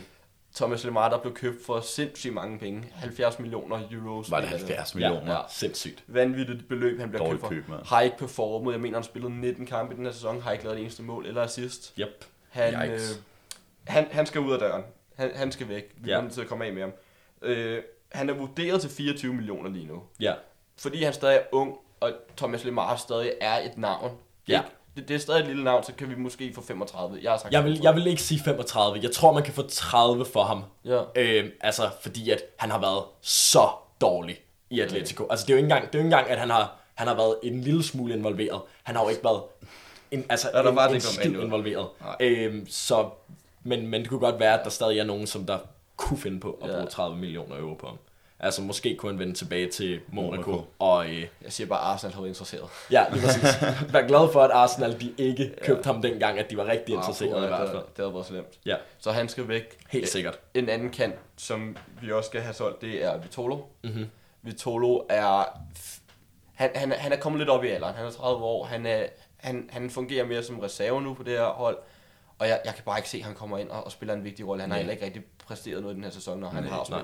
Thomas 0.55 0.85
Lemar, 0.85 1.09
der 1.11 1.19
blev 1.19 1.35
købt 1.35 1.65
for 1.67 1.81
sindssygt 1.81 2.35
mange 2.35 2.59
penge. 2.59 2.85
70 2.95 3.39
millioner 3.39 3.81
euros. 3.93 4.31
Var 4.31 4.41
det 4.41 4.51
mener 4.51 4.59
jeg. 4.67 4.77
70 4.77 4.95
Ja, 4.95 5.11
millioner? 5.11 5.33
ja, 5.33 5.41
sindssygt. 5.49 6.05
Vanvittigt 6.07 6.69
beløb, 6.69 7.01
han 7.01 7.09
bliver 7.11 7.25
Dårligt 7.25 7.49
købt 7.49 7.67
for. 7.67 7.75
køb, 7.77 7.85
har 7.87 8.01
ikke 8.01 8.19
performet. 8.19 8.73
Jeg 8.73 8.81
mener, 8.81 8.97
han 8.99 9.05
spillede 9.05 9.41
19 9.41 9.67
kampe 9.67 9.95
i 9.95 9.97
den 9.97 10.05
her 10.05 10.13
sæson. 10.13 10.41
Har 10.41 10.53
ikke 10.53 10.65
lavet 10.65 10.77
det 10.77 10.83
eneste 10.83 11.03
mål 11.03 11.27
eller 11.27 11.43
assist. 11.43 11.95
Yep. 11.99 12.25
Han, 12.51 12.91
øh, 12.91 13.01
han, 13.87 14.07
han 14.13 14.27
skal 14.27 14.41
ud 14.41 14.53
af 14.53 14.59
døren. 14.59 14.83
Han, 15.17 15.31
han 15.35 15.53
skal 15.53 15.69
væk. 15.69 15.85
Vi 15.97 16.11
Ja. 16.11 16.17
er 16.17 16.21
nødt 16.23 16.33
til 16.33 16.41
at 16.41 16.47
komme 16.49 16.65
af 16.67 16.73
med 16.73 16.83
ham. 16.83 16.93
Øh, 17.43 17.83
han 18.13 18.29
er 18.31 18.35
vurderet 18.35 18.81
til 18.81 18.91
24 18.91 19.35
millioner 19.35 19.71
lige 19.71 19.87
nu. 19.87 20.03
Ja. 20.21 20.35
fordi 20.79 21.03
han 21.03 21.13
stadig 21.13 21.37
er 21.37 21.43
ung, 21.53 21.77
og 22.01 22.13
Thomas 22.37 22.65
Lemar 22.65 22.97
stadig 22.97 23.33
er 23.41 23.59
et 23.59 23.79
navn. 23.79 24.11
Ja. 24.49 24.59
Ikke? 24.61 24.75
Det, 24.97 25.09
det 25.09 25.15
er 25.15 25.19
stadig 25.19 25.41
et 25.41 25.47
lille 25.47 25.65
navn, 25.65 25.85
så 25.85 25.93
kan 25.95 26.11
vi 26.11 26.15
måske 26.15 26.53
få 26.55 26.61
35. 26.63 27.19
Jeg 27.23 27.31
har 27.31 27.39
sagt 27.39 27.53
Jeg 27.53 27.65
vil, 27.65 27.73
35. 27.73 27.89
jeg 27.89 27.95
vil 28.05 28.11
ikke 28.11 28.23
sige 28.23 28.41
35. 28.45 28.99
Jeg 29.03 29.13
tror, 29.13 29.33
man 29.33 29.43
kan 29.43 29.55
få 29.55 29.63
30 29.63 30.25
for 30.25 30.43
ham. 30.43 30.65
Ja. 30.85 31.03
Øh, 31.17 31.51
altså, 31.61 31.91
fordi 32.03 32.31
at 32.31 32.39
han 32.59 32.71
har 32.71 32.81
været 32.81 33.05
så 33.21 33.69
dårlig 34.01 34.41
i 34.71 34.81
Atletico. 34.81 35.27
Altså, 35.31 35.47
det 35.47 35.53
er 35.53 35.55
jo 35.55 35.59
ikke 35.59 35.65
engang, 35.67 35.87
det 35.93 35.95
er 35.95 35.99
jo 35.99 36.05
ikke 36.05 36.15
engang 36.17 36.31
at 36.31 36.39
han 36.39 36.51
har, 36.51 36.77
han 36.95 37.07
har 37.09 37.15
været 37.15 37.37
en 37.43 37.61
lille 37.61 37.83
smule 37.83 38.15
involveret. 38.15 38.61
Han 38.83 38.97
har 38.97 39.03
jo 39.03 39.09
ikke 39.09 39.25
været 39.25 39.43
en, 40.11 40.25
altså, 40.29 40.49
der 40.53 40.69
en, 40.71 40.77
var 40.77 40.83
det 40.83 40.91
en 40.91 40.95
ikke, 40.95 41.07
hvor 41.07 41.23
skid 41.23 41.43
involveret. 41.43 41.89
Nej. 42.01 42.17
Øh, 42.21 42.67
så 42.69 43.09
Men, 43.65 43.87
men 43.87 44.01
det 44.01 44.09
kunne 44.11 44.21
godt 44.21 44.41
være, 44.41 44.59
at 44.59 44.65
der 44.65 44.71
stadig 44.71 44.99
er 44.99 45.05
nogen, 45.05 45.27
som 45.27 45.47
der 45.47 45.59
kunne 45.97 46.19
finde 46.19 46.41
på 46.41 46.59
at 46.63 46.69
Ja. 46.69 46.75
bruge 46.75 46.87
30 46.87 47.17
millioner 47.17 47.57
euro 47.59 47.75
på 47.75 47.87
ham. 47.87 47.99
Altså 48.45 48.63
måske 48.63 48.97
kunne 48.97 49.13
han 49.13 49.19
vende 49.19 49.35
tilbage 49.35 49.71
til 49.71 50.01
Monaco, 50.13 50.51
Monaco. 50.51 50.65
og 50.79 51.07
øh, 51.07 51.27
Jeg 51.43 51.53
siger 51.53 51.67
bare, 51.69 51.81
at 51.81 51.87
Arsenal 51.87 52.15
har 52.15 52.21
været 52.21 52.29
interesseret. 52.31 52.69
ja, 52.91 53.05
lige 53.13 53.23
præcis. 53.25 53.43
Vær 53.93 54.07
glad 54.07 54.33
for, 54.33 54.41
at 54.43 54.51
Arsenal 54.51 55.01
de 55.01 55.15
ikke 55.19 55.55
købte 55.63 55.87
ham 55.87 56.03
dengang, 56.03 56.39
at 56.39 56.51
de 56.51 56.57
var 56.57 56.67
rigtig 56.67 56.95
interesserede 56.95 57.37
Ah, 57.37 57.45
i 57.45 57.47
hvert 57.47 57.61
det, 57.61 57.69
fald. 57.71 57.83
det 57.83 57.97
havde 58.05 58.15
været 58.15 58.27
slemt. 58.27 58.59
Ja, 58.67 58.77
Så 58.99 59.13
han 59.13 59.29
skal 59.29 59.49
væk. 59.49 59.79
helt 59.91 60.09
sikkert. 60.09 60.39
En 60.55 60.69
anden 60.69 60.91
kant, 60.91 61.15
som 61.37 61.77
vi 62.03 62.13
også 62.13 62.29
skal 62.29 62.41
have 62.41 62.55
solgt, 62.55 62.81
det 62.81 63.05
er 63.05 63.19
Vitolo. 63.19 63.59
Mhm. 63.85 64.07
Vitolo 64.43 65.01
er... 65.09 65.59
Han, 66.55 66.71
han, 66.75 66.93
han 66.93 67.13
er 67.13 67.17
kommet 67.17 67.39
lidt 67.39 67.49
op 67.51 67.65
i 67.65 67.69
alderen. 67.69 67.95
Han 67.95 68.07
er 68.07 68.11
30 68.11 68.45
år. 68.45 68.65
Han, 68.65 68.87
er, 68.87 69.03
han, 69.37 69.69
han 69.73 69.91
fungerer 69.91 70.27
mere 70.27 70.43
som 70.43 70.59
reserve 70.59 71.03
nu 71.03 71.15
på 71.15 71.23
det 71.23 71.33
her 71.33 71.45
hold. 71.45 71.79
Og 72.39 72.49
jeg, 72.49 72.61
jeg 72.65 72.75
kan 72.75 72.83
bare 72.85 72.99
ikke 72.99 73.09
se, 73.11 73.19
at 73.19 73.25
han 73.25 73.35
kommer 73.35 73.59
ind 73.59 73.69
og, 73.71 73.85
og 73.85 73.93
spiller 73.93 74.15
en 74.15 74.25
vigtig 74.25 74.49
rolle. 74.49 74.61
Han 74.63 74.71
har 74.71 74.79
heller 74.79 74.93
ikke 74.93 75.05
rigtig 75.05 75.23
præsteret 75.47 75.81
noget 75.83 75.95
i 75.95 75.97
den 75.97 76.05
her 76.05 76.11
sæson, 76.11 76.41
når 76.41 76.49
han 76.49 76.63
Nej, 76.63 76.73
har 76.73 76.87
nej. 76.91 77.01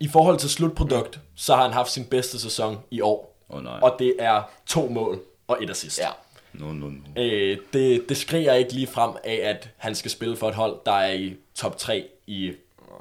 I 0.00 0.08
forhold 0.08 0.38
til 0.38 0.50
slutprodukt, 0.50 1.20
så 1.34 1.54
har 1.54 1.62
han 1.62 1.72
haft 1.72 1.90
sin 1.90 2.04
bedste 2.04 2.38
sæson 2.40 2.78
i 2.90 3.00
år. 3.00 3.36
Oh, 3.48 3.62
nej. 3.64 3.78
Og 3.82 3.96
det 3.98 4.16
er 4.18 4.42
to 4.66 4.88
mål 4.88 5.20
og 5.48 5.58
et 5.62 5.70
assist. 5.70 5.98
Ja, 5.98 6.08
No, 6.52 6.72
no, 6.72 6.86
no. 6.88 7.22
Øh, 7.22 7.58
det, 7.72 8.08
det 8.08 8.16
skriger 8.16 8.54
ikke 8.54 8.72
lige 8.72 8.86
frem 8.86 9.10
af, 9.24 9.40
at 9.42 9.68
han 9.76 9.94
skal 9.94 10.10
spille 10.10 10.36
for 10.36 10.48
et 10.48 10.54
hold, 10.54 10.76
der 10.86 10.92
er 10.92 11.12
i 11.12 11.36
top 11.54 11.78
3 11.78 12.08
i 12.26 12.52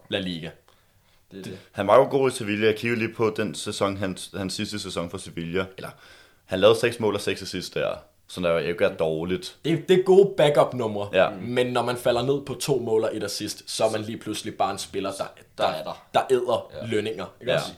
La 0.09 0.19
Liga. 0.19 0.49
det 1.31 1.39
er 1.39 1.43
det. 1.43 1.59
Han 1.71 1.87
var 1.87 1.97
jo 1.97 2.03
god 2.09 2.31
i 2.31 2.33
Sevilla. 2.33 2.65
Jeg 2.65 2.75
kiggede 2.75 2.99
lige 2.99 3.13
på 3.13 3.33
den 3.37 3.55
sæson, 3.55 3.97
hans, 3.97 4.31
hans 4.37 4.53
sidste 4.53 4.79
sæson 4.79 5.09
for 5.09 5.17
Sevilla. 5.17 5.65
Eller, 5.77 5.89
han 6.45 6.59
lavede 6.59 6.79
6 6.79 6.99
mål 6.99 7.15
og 7.15 7.21
6 7.21 7.41
assist 7.41 7.73
der. 7.73 7.95
Så 8.31 8.41
der 8.41 8.49
er 8.49 8.51
jo 8.61 8.67
ikke 8.67 8.85
er 8.85 8.95
dårligt. 8.95 9.57
Det, 9.65 9.89
det 9.89 9.99
er 9.99 10.03
gode 10.03 10.33
backup-numre, 10.37 11.09
Ja. 11.13 11.29
men 11.41 11.67
når 11.67 11.81
man 11.83 11.97
falder 11.97 12.21
ned 12.23 12.41
på 12.45 12.53
to 12.53 12.79
mål 12.79 13.03
og 13.03 13.15
et 13.17 13.23
assist, 13.23 13.63
så 13.71 13.85
er 13.85 13.91
man 13.91 14.01
lige 14.01 14.17
pludselig 14.17 14.55
bare 14.57 14.71
en 14.71 14.77
spiller, 14.77 15.11
der, 15.11 15.23
der, 15.57 15.63
Der 15.63 15.69
er 15.73 15.83
der. 15.83 16.05
der 16.13 16.21
æder 16.31 16.71
ja. 16.81 16.85
lønninger. 16.87 17.25
Ikke 17.41 17.51
Ja. 17.51 17.57
også? 17.57 17.71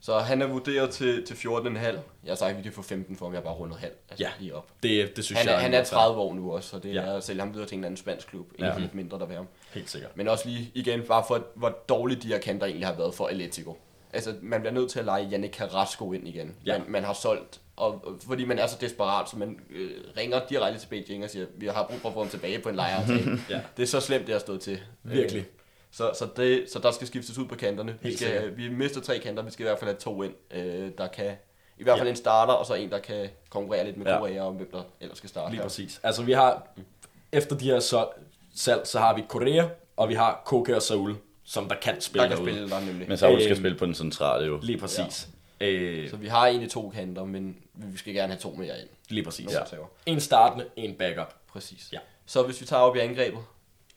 Så 0.00 0.18
han 0.18 0.42
er 0.42 0.46
vurderet 0.46 0.90
til, 0.90 1.26
til 1.26 1.34
14,5. 1.34 1.78
Jeg 2.24 2.30
har 2.30 2.34
sagt, 2.34 2.50
at 2.50 2.56
vi 2.58 2.62
kan 2.62 2.72
få 2.72 2.82
15 2.82 3.16
for 3.16 3.24
ham. 3.26 3.32
Jeg 3.32 3.38
har 3.38 3.44
bare 3.44 3.54
rundet 3.54 3.78
halv. 3.78 3.92
Altså 4.10 4.24
Ja. 4.24 4.30
lige 4.40 4.54
op. 4.54 4.66
Det, 4.82 5.16
det 5.16 5.24
synes 5.24 5.38
Han 5.40 5.48
er, 5.48 5.52
jeg 5.52 5.60
han 5.60 5.74
er 5.74 5.84
30 5.84 6.20
år 6.20 6.34
nu 6.34 6.52
også, 6.52 6.68
så 6.68 6.78
det 6.78 6.94
Ja. 6.94 7.00
er 7.02 7.20
sælge 7.20 7.40
ham 7.40 7.54
videre 7.54 7.66
til 7.68 7.74
en 7.74 7.78
eller 7.80 7.86
anden 7.86 7.96
spansk 7.96 8.26
klub. 8.28 8.46
Ikke 8.52 8.64
Ja. 8.66 8.72
ja. 8.72 8.78
lidt 8.78 8.94
mindre, 8.94 9.18
der 9.18 9.26
vil 9.26 9.36
ham. 9.36 9.46
Helt 9.74 9.90
sikkert. 9.90 10.16
Men 10.16 10.28
også 10.28 10.48
lige 10.48 10.70
igen, 10.74 11.02
bare 11.02 11.24
for 11.28 11.44
hvor 11.54 11.68
dårligt 11.88 12.22
de 12.22 12.28
her 12.28 12.38
kanter 12.38 12.66
egentlig 12.66 12.86
har 12.86 12.94
været 12.94 13.14
for 13.14 13.26
Atletico. 13.26 13.76
Altså, 14.12 14.34
man 14.42 14.60
bliver 14.60 14.72
nødt 14.74 14.90
til 14.90 14.98
at 14.98 15.04
lege 15.04 15.28
Yannick 15.32 15.56
Carrasco 15.56 16.12
ind 16.12 16.28
igen. 16.28 16.56
Ja. 16.66 16.78
Man, 16.78 16.86
man 16.90 17.04
har 17.04 17.12
solgt, 17.12 17.60
og, 17.78 17.90
og 18.06 18.18
fordi 18.26 18.44
man 18.44 18.58
er 18.58 18.66
så 18.66 18.76
desperat, 18.80 19.30
så 19.30 19.36
man 19.36 19.60
øh, 19.70 19.90
ringer 20.16 20.40
direkte 20.50 20.80
til 20.80 20.86
Beijing 20.88 21.24
og 21.24 21.30
siger, 21.30 21.46
vi 21.56 21.66
har 21.66 21.86
brug 21.90 22.00
for 22.00 22.08
at 22.08 22.14
få 22.14 22.20
ham 22.20 22.28
tilbage 22.28 22.58
på 22.58 22.68
en 22.68 22.74
lejeaftale. 22.76 23.38
Ja. 23.50 23.60
Det 23.76 23.82
er 23.82 23.86
så 23.86 24.00
slemt, 24.00 24.26
det 24.26 24.32
har 24.34 24.40
stået 24.40 24.60
til. 24.60 24.80
Virkelig. 25.02 25.40
Øh, 25.40 25.46
Så, 25.90 26.10
så, 26.18 26.28
det, 26.36 26.64
så 26.72 26.78
der 26.78 26.90
skal 26.90 27.06
skiftes 27.06 27.38
ud 27.38 27.46
på 27.46 27.54
kanterne. 27.54 27.94
Vi, 28.02 28.16
skal, 28.16 28.28
sikkert. 28.28 28.56
vi 28.56 28.68
mister 28.68 29.00
tre 29.00 29.18
kanter, 29.18 29.42
vi 29.42 29.50
skal 29.50 29.64
i 29.64 29.68
hvert 29.68 29.78
fald 29.78 29.90
have 29.90 29.98
to 30.00 30.22
ind, 30.22 30.32
øh, 30.54 30.90
der 30.98 31.06
kan... 31.06 31.32
I 31.78 31.82
hvert 31.82 31.98
fald 31.98 32.08
Ja. 32.08 32.10
en 32.12 32.16
starter, 32.16 32.52
og 32.52 32.66
så 32.66 32.74
en, 32.74 32.90
der 32.90 32.98
kan 32.98 33.28
konkurrere 33.50 33.84
lidt 33.84 33.96
med 33.96 34.06
Ja. 34.06 34.18
Korea 34.18 34.40
om, 34.46 34.54
hvem 34.54 34.70
der 34.72 34.82
ellers 35.00 35.18
skal 35.18 35.30
starte 35.30 35.50
Lige 35.50 35.56
her. 35.60 35.62
præcis. 35.68 36.00
Altså 36.02 36.22
vi 36.22 36.32
har, 36.32 36.68
efter 37.32 37.56
de 37.56 37.64
her 37.64 37.80
så, 37.80 38.08
salg, 38.54 38.86
så 38.86 38.98
har 38.98 39.14
vi 39.16 39.22
Korea, 39.28 39.64
og 39.96 40.08
vi 40.08 40.14
har 40.14 40.42
Koke 40.46 40.76
og 40.76 40.82
Saul, 40.82 41.16
som 41.44 41.68
der 41.68 41.74
kan 41.82 42.00
spille 42.00 42.22
Der 42.22 42.28
kan 42.28 42.36
derude. 42.38 42.52
spille 42.52 42.70
der 42.70 42.80
nemlig. 42.80 43.08
Men 43.08 43.16
Saul 43.18 43.40
skal 43.40 43.50
Øhm, 43.50 43.60
spille 43.60 43.78
på 43.78 43.86
den 43.86 43.94
centrale 43.94 44.46
jo. 44.46 44.58
Lige 44.62 44.78
præcis. 44.78 45.28
Ja. 45.60 45.66
Øh, 45.66 46.10
Så 46.10 46.16
vi 46.16 46.26
har 46.26 46.46
egentlig 46.46 46.70
to 46.70 46.88
kanter, 46.94 47.24
men 47.24 47.56
vi 47.86 47.98
skal 47.98 48.14
gerne 48.14 48.32
have 48.32 48.40
to 48.40 48.50
mere 48.54 48.80
ind. 48.80 48.88
lige 49.08 49.24
præcis. 49.24 49.50
Ja. 49.52 49.60
En 50.06 50.20
startende, 50.20 50.66
en 50.76 50.94
backup. 50.94 51.34
Præcis. 51.52 51.88
Ja. 51.92 51.98
Så 52.26 52.42
hvis 52.42 52.60
vi 52.60 52.66
tager 52.66 52.82
op 52.82 52.96
i 52.96 52.98
angrebet, 52.98 53.40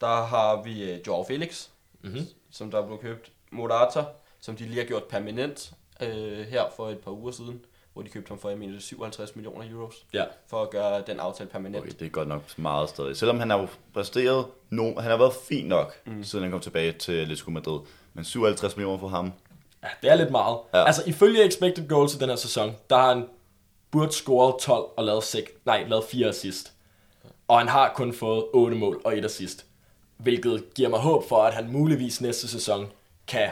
der 0.00 0.24
har 0.24 0.62
vi 0.62 0.92
uh, 0.92 1.06
Joao 1.06 1.24
Felix, 1.24 1.66
Mhm. 2.04 2.26
som 2.50 2.70
der 2.70 2.86
blev 2.86 2.98
købt. 2.98 3.32
Morata, 3.50 4.04
som 4.40 4.56
de 4.56 4.64
lige 4.64 4.78
har 4.78 4.84
gjort 4.86 5.04
permanent 5.04 5.72
øh, 6.02 6.46
her 6.46 6.62
for 6.76 6.88
et 6.88 6.98
par 6.98 7.10
uger 7.10 7.32
siden, 7.32 7.60
hvor 7.92 8.02
de 8.02 8.08
købte 8.08 8.28
ham 8.28 8.38
for, 8.38 8.48
jeg 8.48 8.58
mener, 8.58 8.72
det 8.72 8.78
er 8.78 8.82
57 8.82 9.36
millioner 9.36 9.70
euros, 9.70 9.94
Ja. 10.12 10.24
for 10.46 10.62
at 10.62 10.70
gøre 10.70 11.02
den 11.06 11.20
aftale 11.20 11.50
permanent. 11.50 11.84
Okay, 11.84 11.92
det 11.98 12.06
er 12.06 12.10
godt 12.10 12.28
nok 12.28 12.42
meget 12.58 12.88
stadig. 12.88 13.16
Selvom 13.16 13.38
han 13.38 13.50
har 13.50 13.58
jo 13.58 13.68
præsteret, 13.94 14.46
no, 14.70 14.84
han 15.00 15.10
har 15.10 15.16
været 15.16 15.32
fin 15.48 15.66
nok, 15.66 15.94
mm. 16.06 16.24
siden 16.24 16.42
han 16.42 16.52
kom 16.52 16.60
tilbage 16.60 16.92
til 16.92 17.12
Atletico 17.12 17.50
Madrid. 17.50 17.80
Men 18.14 18.24
57 18.24 18.76
millioner 18.76 18.98
for 18.98 19.08
ham. 19.08 19.32
Ja, 19.82 19.88
det 20.02 20.10
er 20.10 20.14
lidt 20.14 20.30
meget. 20.30 20.58
Ja. 20.74 20.84
Altså, 20.86 21.02
ifølge 21.06 21.46
expected 21.46 21.88
goals 21.88 22.14
i 22.14 22.18
den 22.18 22.28
her 22.28 22.36
sæson, 22.36 22.76
der 22.90 22.96
har 22.96 23.14
han 23.14 23.28
burde 23.92 24.12
scoret 24.12 24.54
12 24.60 24.84
og 24.96 25.04
lavet, 25.04 25.24
6, 25.24 25.50
nej, 25.64 25.84
lavet 25.88 26.04
4 26.04 26.28
assist. 26.28 26.72
Og 27.48 27.58
han 27.58 27.68
har 27.68 27.92
kun 27.94 28.12
fået 28.12 28.44
8 28.52 28.76
mål 28.76 29.00
og 29.04 29.18
1 29.18 29.24
assist. 29.24 29.66
Hvilket 30.16 30.74
giver 30.74 30.88
mig 30.88 30.98
håb 30.98 31.28
for, 31.28 31.42
at 31.42 31.54
han 31.54 31.72
muligvis 31.72 32.20
næste 32.20 32.48
sæson 32.48 32.92
kan 33.26 33.50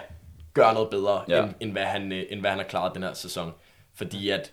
gøre 0.55 0.75
noget 0.75 0.91
bedre, 0.91 1.25
ja. 1.29 1.37
Ja. 1.37 1.43
end, 1.43 1.55
end, 1.61 1.73
hvad 1.73 1.85
han, 1.85 2.13
øh, 2.13 2.25
end 2.31 2.41
hvad 2.41 2.51
han 2.51 2.59
har 2.59 2.67
klaret 2.67 2.95
den 2.95 3.03
her 3.03 3.13
sæson. 3.13 3.53
Fordi 3.95 4.31
at, 4.31 4.53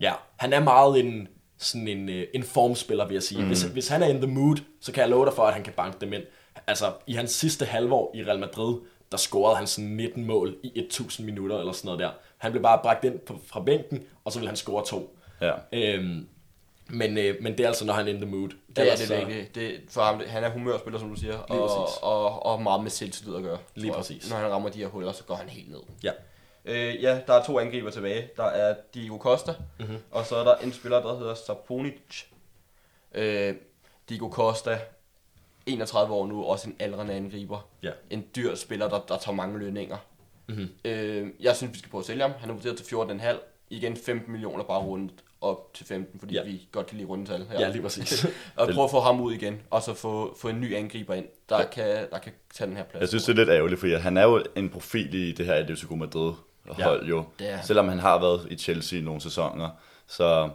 ja, 0.00 0.12
han 0.36 0.52
er 0.52 0.60
meget 0.60 1.00
en, 1.00 1.28
sådan 1.58 1.88
en, 1.88 2.08
øh, 2.08 2.26
en 2.34 2.42
formspiller, 2.42 3.06
vil 3.06 3.14
jeg 3.14 3.22
sige. 3.22 3.40
Mm. 3.40 3.46
Hvis, 3.46 3.62
hvis 3.62 3.88
han 3.88 4.02
er 4.02 4.06
in 4.06 4.16
the 4.16 4.30
mood, 4.30 4.56
så 4.80 4.92
kan 4.92 5.00
jeg 5.00 5.10
love 5.10 5.26
dig 5.26 5.34
for, 5.34 5.42
at 5.42 5.54
han 5.54 5.62
kan 5.62 5.72
banke 5.72 5.98
dem 6.00 6.12
ind. 6.12 6.22
Altså, 6.66 6.92
i 7.06 7.12
hans 7.12 7.30
sidste 7.30 7.64
halvår 7.64 8.12
i 8.14 8.24
Real 8.24 8.38
Madrid, 8.38 8.76
der 9.12 9.18
scorede 9.18 9.56
han 9.56 9.66
sådan 9.66 9.90
19 9.90 10.24
mål 10.24 10.56
i 10.62 10.80
1000 10.80 11.26
minutter 11.26 11.58
eller 11.58 11.72
sådan 11.72 11.86
noget 11.86 12.00
der. 12.00 12.10
Han 12.38 12.50
blev 12.50 12.62
bare 12.62 12.80
bragt 12.82 13.04
ind 13.04 13.18
på, 13.18 13.40
fra 13.46 13.62
bænken, 13.62 14.02
og 14.24 14.32
så 14.32 14.38
ville 14.38 14.48
han 14.48 14.56
score 14.56 14.84
to. 14.84 15.16
Ja. 15.42 15.52
Øhm, 15.72 16.28
men, 16.88 17.18
øh, 17.18 17.36
men 17.42 17.52
det 17.58 17.60
er 17.64 17.68
altså, 17.68 17.84
når 17.84 17.92
han 17.94 18.08
er 18.08 18.12
in 18.12 18.20
the 18.20 18.30
mood. 18.30 18.48
Det 18.48 18.78
er 18.78 18.82
Ellers 18.82 18.98
det 18.98 19.08
så- 19.08 19.16
virkelig. 19.16 19.54
Det, 19.54 19.80
for 19.88 20.02
ham, 20.02 20.18
det, 20.18 20.28
han 20.28 20.44
er 20.44 20.48
humørspiller, 20.50 20.98
som 21.00 21.08
du 21.10 21.16
siger, 21.16 21.38
og, 21.38 21.88
og, 22.02 22.46
og, 22.46 22.62
meget 22.62 22.82
med 22.82 22.90
selvtillid 22.90 23.36
at 23.36 23.42
gøre. 23.42 23.58
Lige 23.74 23.92
præcis. 23.92 24.30
Når 24.30 24.36
han 24.36 24.50
rammer 24.50 24.68
de 24.68 24.78
her 24.78 24.86
huller, 24.86 25.12
så 25.12 25.24
går 25.24 25.34
han 25.34 25.48
helt 25.48 25.70
ned. 25.70 25.80
Ja. 26.04 26.10
Øh, 26.64 27.02
ja, 27.02 27.20
der 27.26 27.32
er 27.34 27.44
to 27.44 27.58
angriber 27.58 27.90
tilbage. 27.90 28.28
Der 28.36 28.44
er 28.44 28.74
Diego 28.94 29.18
Costa, 29.18 29.52
Mhm. 29.78 29.86
mm-hmm. 29.88 30.02
og 30.10 30.26
så 30.26 30.36
er 30.36 30.44
der 30.44 30.54
en 30.56 30.72
spiller, 30.72 31.02
der 31.02 31.18
hedder 31.18 31.34
Saponic. 31.34 32.24
Øh, 33.14 33.54
Diego 34.08 34.28
Costa, 34.30 34.78
31 35.66 36.14
år 36.14 36.26
nu, 36.26 36.44
også 36.44 36.68
en 36.68 36.76
aldrende 36.78 37.14
angriber. 37.14 37.68
Ja. 37.82 37.90
En 38.10 38.24
dyr 38.36 38.54
spiller, 38.54 38.88
der, 38.88 39.00
der 39.08 39.18
tager 39.18 39.34
mange 39.36 39.58
lønninger. 39.58 39.96
Mhm. 40.48 40.58
Mm-hmm. 40.58 40.74
Øh, 40.84 41.30
jeg 41.40 41.56
synes, 41.56 41.72
vi 41.72 41.78
skal 41.78 41.90
prøve 41.90 42.00
at 42.02 42.06
sælge 42.06 42.22
ham. 42.22 42.32
Han 42.38 42.50
er 42.50 42.54
vurderet 42.54 42.76
til 42.76 42.84
14,5. 42.96 43.40
Igen 43.70 43.96
15 43.96 44.32
millioner 44.32 44.64
bare 44.64 44.80
rundt 44.80 45.12
op 45.42 45.74
til 45.74 45.86
15, 45.86 46.20
fordi 46.20 46.34
Ja. 46.34 46.40
ja. 46.40 46.46
vi 46.50 46.68
godt 46.72 46.86
kan 46.86 46.96
lide 46.96 47.08
rundetal 47.08 47.46
her. 47.50 47.60
Ja, 47.60 47.70
lige 47.70 47.82
præcis. 47.82 48.24
og 48.56 48.68
prøve 48.68 48.84
at 48.84 48.90
få 48.90 49.00
ham 49.00 49.20
ud 49.20 49.32
igen, 49.32 49.60
og 49.70 49.82
så 49.82 49.94
få, 49.94 50.36
få 50.40 50.48
en 50.48 50.60
ny 50.60 50.76
angriber 50.76 51.14
ind, 51.14 51.26
der, 51.48 51.58
ja. 51.58 51.64
kan, 51.68 52.06
der 52.10 52.18
kan 52.18 52.32
tage 52.54 52.68
den 52.68 52.76
her 52.76 52.84
plads. 52.84 53.00
Jeg 53.00 53.08
synes, 53.08 53.24
det 53.24 53.32
er 53.32 53.36
lidt 53.36 53.48
ærgerligt, 53.48 53.80
fordi 53.80 53.94
han 53.94 54.16
er 54.16 54.22
jo 54.22 54.44
en 54.56 54.68
profil 54.68 55.14
i 55.14 55.32
det 55.32 55.46
her 55.46 55.54
Atletico 55.54 55.94
Madrid 55.94 56.32
hold 56.68 57.06
jo. 57.06 57.24
er 57.38 57.56
han. 57.56 57.66
Selvom 57.66 57.88
han 57.88 57.98
har 57.98 58.20
været 58.20 58.46
i 58.50 58.56
Chelsea 58.56 58.98
i 58.98 59.02
nogle 59.02 59.20
sæsoner. 59.20 59.68
Så 60.06 60.50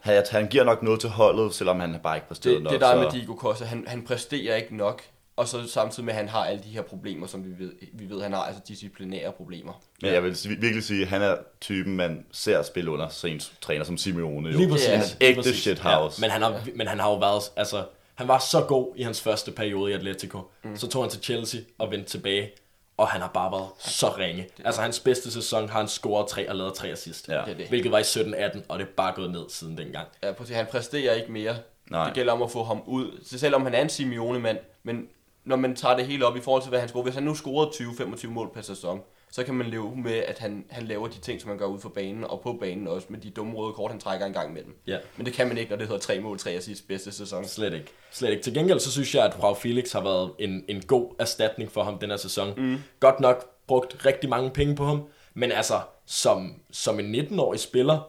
han, 0.00 0.24
han 0.30 0.46
giver 0.46 0.64
nok 0.64 0.82
noget 0.82 1.00
til 1.00 1.10
holdet, 1.10 1.54
selvom 1.54 1.80
han 1.80 1.96
bare 2.02 2.16
ikke 2.16 2.28
præsteret 2.28 2.54
det, 2.54 2.62
nok. 2.62 2.72
det 2.72 2.80
der 2.80 2.86
er 2.86 2.94
så... 2.94 3.00
med 3.00 3.10
Diego 3.10 3.34
Costa, 3.34 3.64
han, 3.64 3.84
han 3.86 4.02
præsterer 4.02 4.56
ikke 4.56 4.76
nok, 4.76 5.02
og 5.36 5.48
så 5.48 5.68
samtidig 5.68 6.04
med, 6.04 6.12
at 6.12 6.18
han 6.18 6.28
har 6.28 6.44
alle 6.44 6.62
de 6.62 6.68
her 6.68 6.82
problemer, 6.82 7.26
som 7.26 7.44
vi 7.44 7.64
ved, 7.64 7.72
vi 7.92 8.10
ved 8.10 8.22
han 8.22 8.32
har, 8.32 8.40
altså 8.40 8.62
disciplinære 8.68 9.32
problemer. 9.32 9.82
Men 10.02 10.12
jeg 10.12 10.22
vil 10.22 10.36
virkelig 10.48 10.84
sige, 10.84 11.02
at 11.02 11.08
han 11.08 11.22
er 11.22 11.36
typen, 11.60 11.96
man 11.96 12.26
ser 12.32 12.62
spille 12.62 12.90
under 12.90 13.24
en 13.24 13.40
træner 13.60 13.84
som 13.84 13.96
Simeone. 13.96 14.50
Jo. 14.50 14.58
Lige 14.58 14.68
præcis. 14.68 14.88
Ja, 14.88 15.26
ægte 15.26 15.42
præcis. 15.42 15.60
shithouse. 15.60 16.20
Ja, 16.20 16.26
men, 16.26 16.30
han 16.30 16.42
har, 16.42 16.60
men 16.74 16.86
han 16.86 17.00
har 17.00 17.10
jo 17.10 17.16
været, 17.16 17.42
altså, 17.56 17.84
han 18.14 18.28
var 18.28 18.38
så 18.38 18.60
god 18.60 18.92
i 18.96 19.02
hans 19.02 19.20
første 19.20 19.50
periode 19.50 19.90
i 19.90 19.94
Atletico. 19.94 20.40
Mm. 20.64 20.76
Så 20.76 20.88
tog 20.88 21.02
han 21.02 21.10
til 21.10 21.22
Chelsea 21.22 21.60
og 21.78 21.90
vendte 21.90 22.10
tilbage, 22.10 22.50
og 22.96 23.08
han 23.08 23.20
har 23.20 23.28
bare 23.28 23.52
været 23.52 23.68
så 23.78 24.08
ringe. 24.18 24.48
Altså, 24.64 24.82
hans 24.82 25.00
bedste 25.00 25.30
sæson 25.30 25.68
har 25.68 25.78
han 25.78 25.88
scoret 25.88 26.28
tre 26.28 26.50
og 26.50 26.56
lavet 26.56 26.74
tre 26.74 26.88
assist. 26.88 27.28
Ja. 27.28 27.34
Det 27.34 27.52
er 27.52 27.54
det. 27.54 27.68
Hvilket 27.68 27.92
var 27.92 27.98
i 27.98 28.02
17-18, 28.02 28.60
og 28.68 28.78
det 28.78 28.84
er 28.84 28.90
bare 28.96 29.12
gået 29.16 29.30
ned 29.30 29.44
siden 29.48 29.78
dengang. 29.78 30.08
Ja, 30.22 30.32
prøv 30.32 30.42
at 30.44 30.48
se, 30.48 30.54
han 30.54 30.66
præsterer 30.66 31.14
ikke 31.14 31.32
mere. 31.32 31.56
Nej. 31.90 32.04
Det 32.04 32.14
gælder 32.14 32.32
om 32.32 32.42
at 32.42 32.50
få 32.50 32.64
ham 32.64 32.82
ud. 32.86 33.20
Så 33.24 33.38
selvom 33.38 33.62
han 33.62 33.74
er 33.74 33.82
en 33.82 33.88
Simeone-mand, 33.88 34.58
men 34.82 35.08
når 35.46 35.56
man 35.56 35.76
tager 35.76 35.96
det 35.96 36.06
hele 36.06 36.26
op 36.26 36.36
i 36.36 36.40
forhold 36.40 36.62
til, 36.62 36.68
hvad 36.68 36.80
han 36.80 36.88
scorer, 36.88 37.02
hvis 37.02 37.14
han 37.14 37.22
nu 37.22 37.34
scorede 37.34 37.70
20-25 37.70 38.28
mål 38.28 38.50
per 38.54 38.60
sæson, 38.60 39.00
så 39.30 39.44
kan 39.44 39.54
man 39.54 39.66
leve 39.66 39.96
med, 39.96 40.12
at 40.12 40.38
han, 40.38 40.64
han 40.70 40.86
laver 40.86 41.08
de 41.08 41.18
ting, 41.18 41.40
som 41.40 41.48
han 41.48 41.58
gør 41.58 41.66
ud 41.66 41.80
for 41.80 41.88
banen, 41.88 42.24
og 42.24 42.40
på 42.40 42.56
banen 42.60 42.88
også, 42.88 43.06
med 43.10 43.18
de 43.18 43.30
dumme 43.30 43.54
røde 43.54 43.72
kort, 43.72 43.90
han 43.90 44.00
trækker 44.00 44.26
en 44.26 44.32
gang 44.32 44.50
imellem. 44.50 44.74
Ja. 44.86 44.98
Men 45.16 45.26
det 45.26 45.34
kan 45.34 45.48
man 45.48 45.58
ikke, 45.58 45.70
når 45.70 45.76
det 45.76 45.86
hedder 45.86 46.00
tre 46.00 46.20
mål, 46.20 46.38
tre 46.38 46.50
assist 46.50 46.88
bedste 46.88 47.12
sæson. 47.12 47.44
Slet 47.44 47.72
ikke. 47.72 47.86
Slet 48.10 48.30
ikke. 48.30 48.42
Til 48.42 48.54
gengæld 48.54 48.80
så 48.80 48.92
synes 48.92 49.14
jeg, 49.14 49.24
at 49.24 49.36
Joao 49.38 49.54
Felix 49.54 49.92
har 49.92 50.02
været 50.02 50.30
en, 50.38 50.64
en 50.68 50.82
god 50.82 51.14
erstatning 51.18 51.72
for 51.72 51.82
ham 51.82 51.98
den 51.98 52.10
her 52.10 52.16
sæson. 52.16 52.54
Mm. 52.56 52.78
Godt 53.00 53.20
nok 53.20 53.50
brugt 53.66 54.06
rigtig 54.06 54.30
mange 54.30 54.50
penge 54.50 54.76
på 54.76 54.84
ham, 54.84 55.02
men 55.34 55.52
altså, 55.52 55.80
som, 56.06 56.54
som 56.70 57.00
en 57.00 57.14
19-årig 57.14 57.60
spiller, 57.60 58.08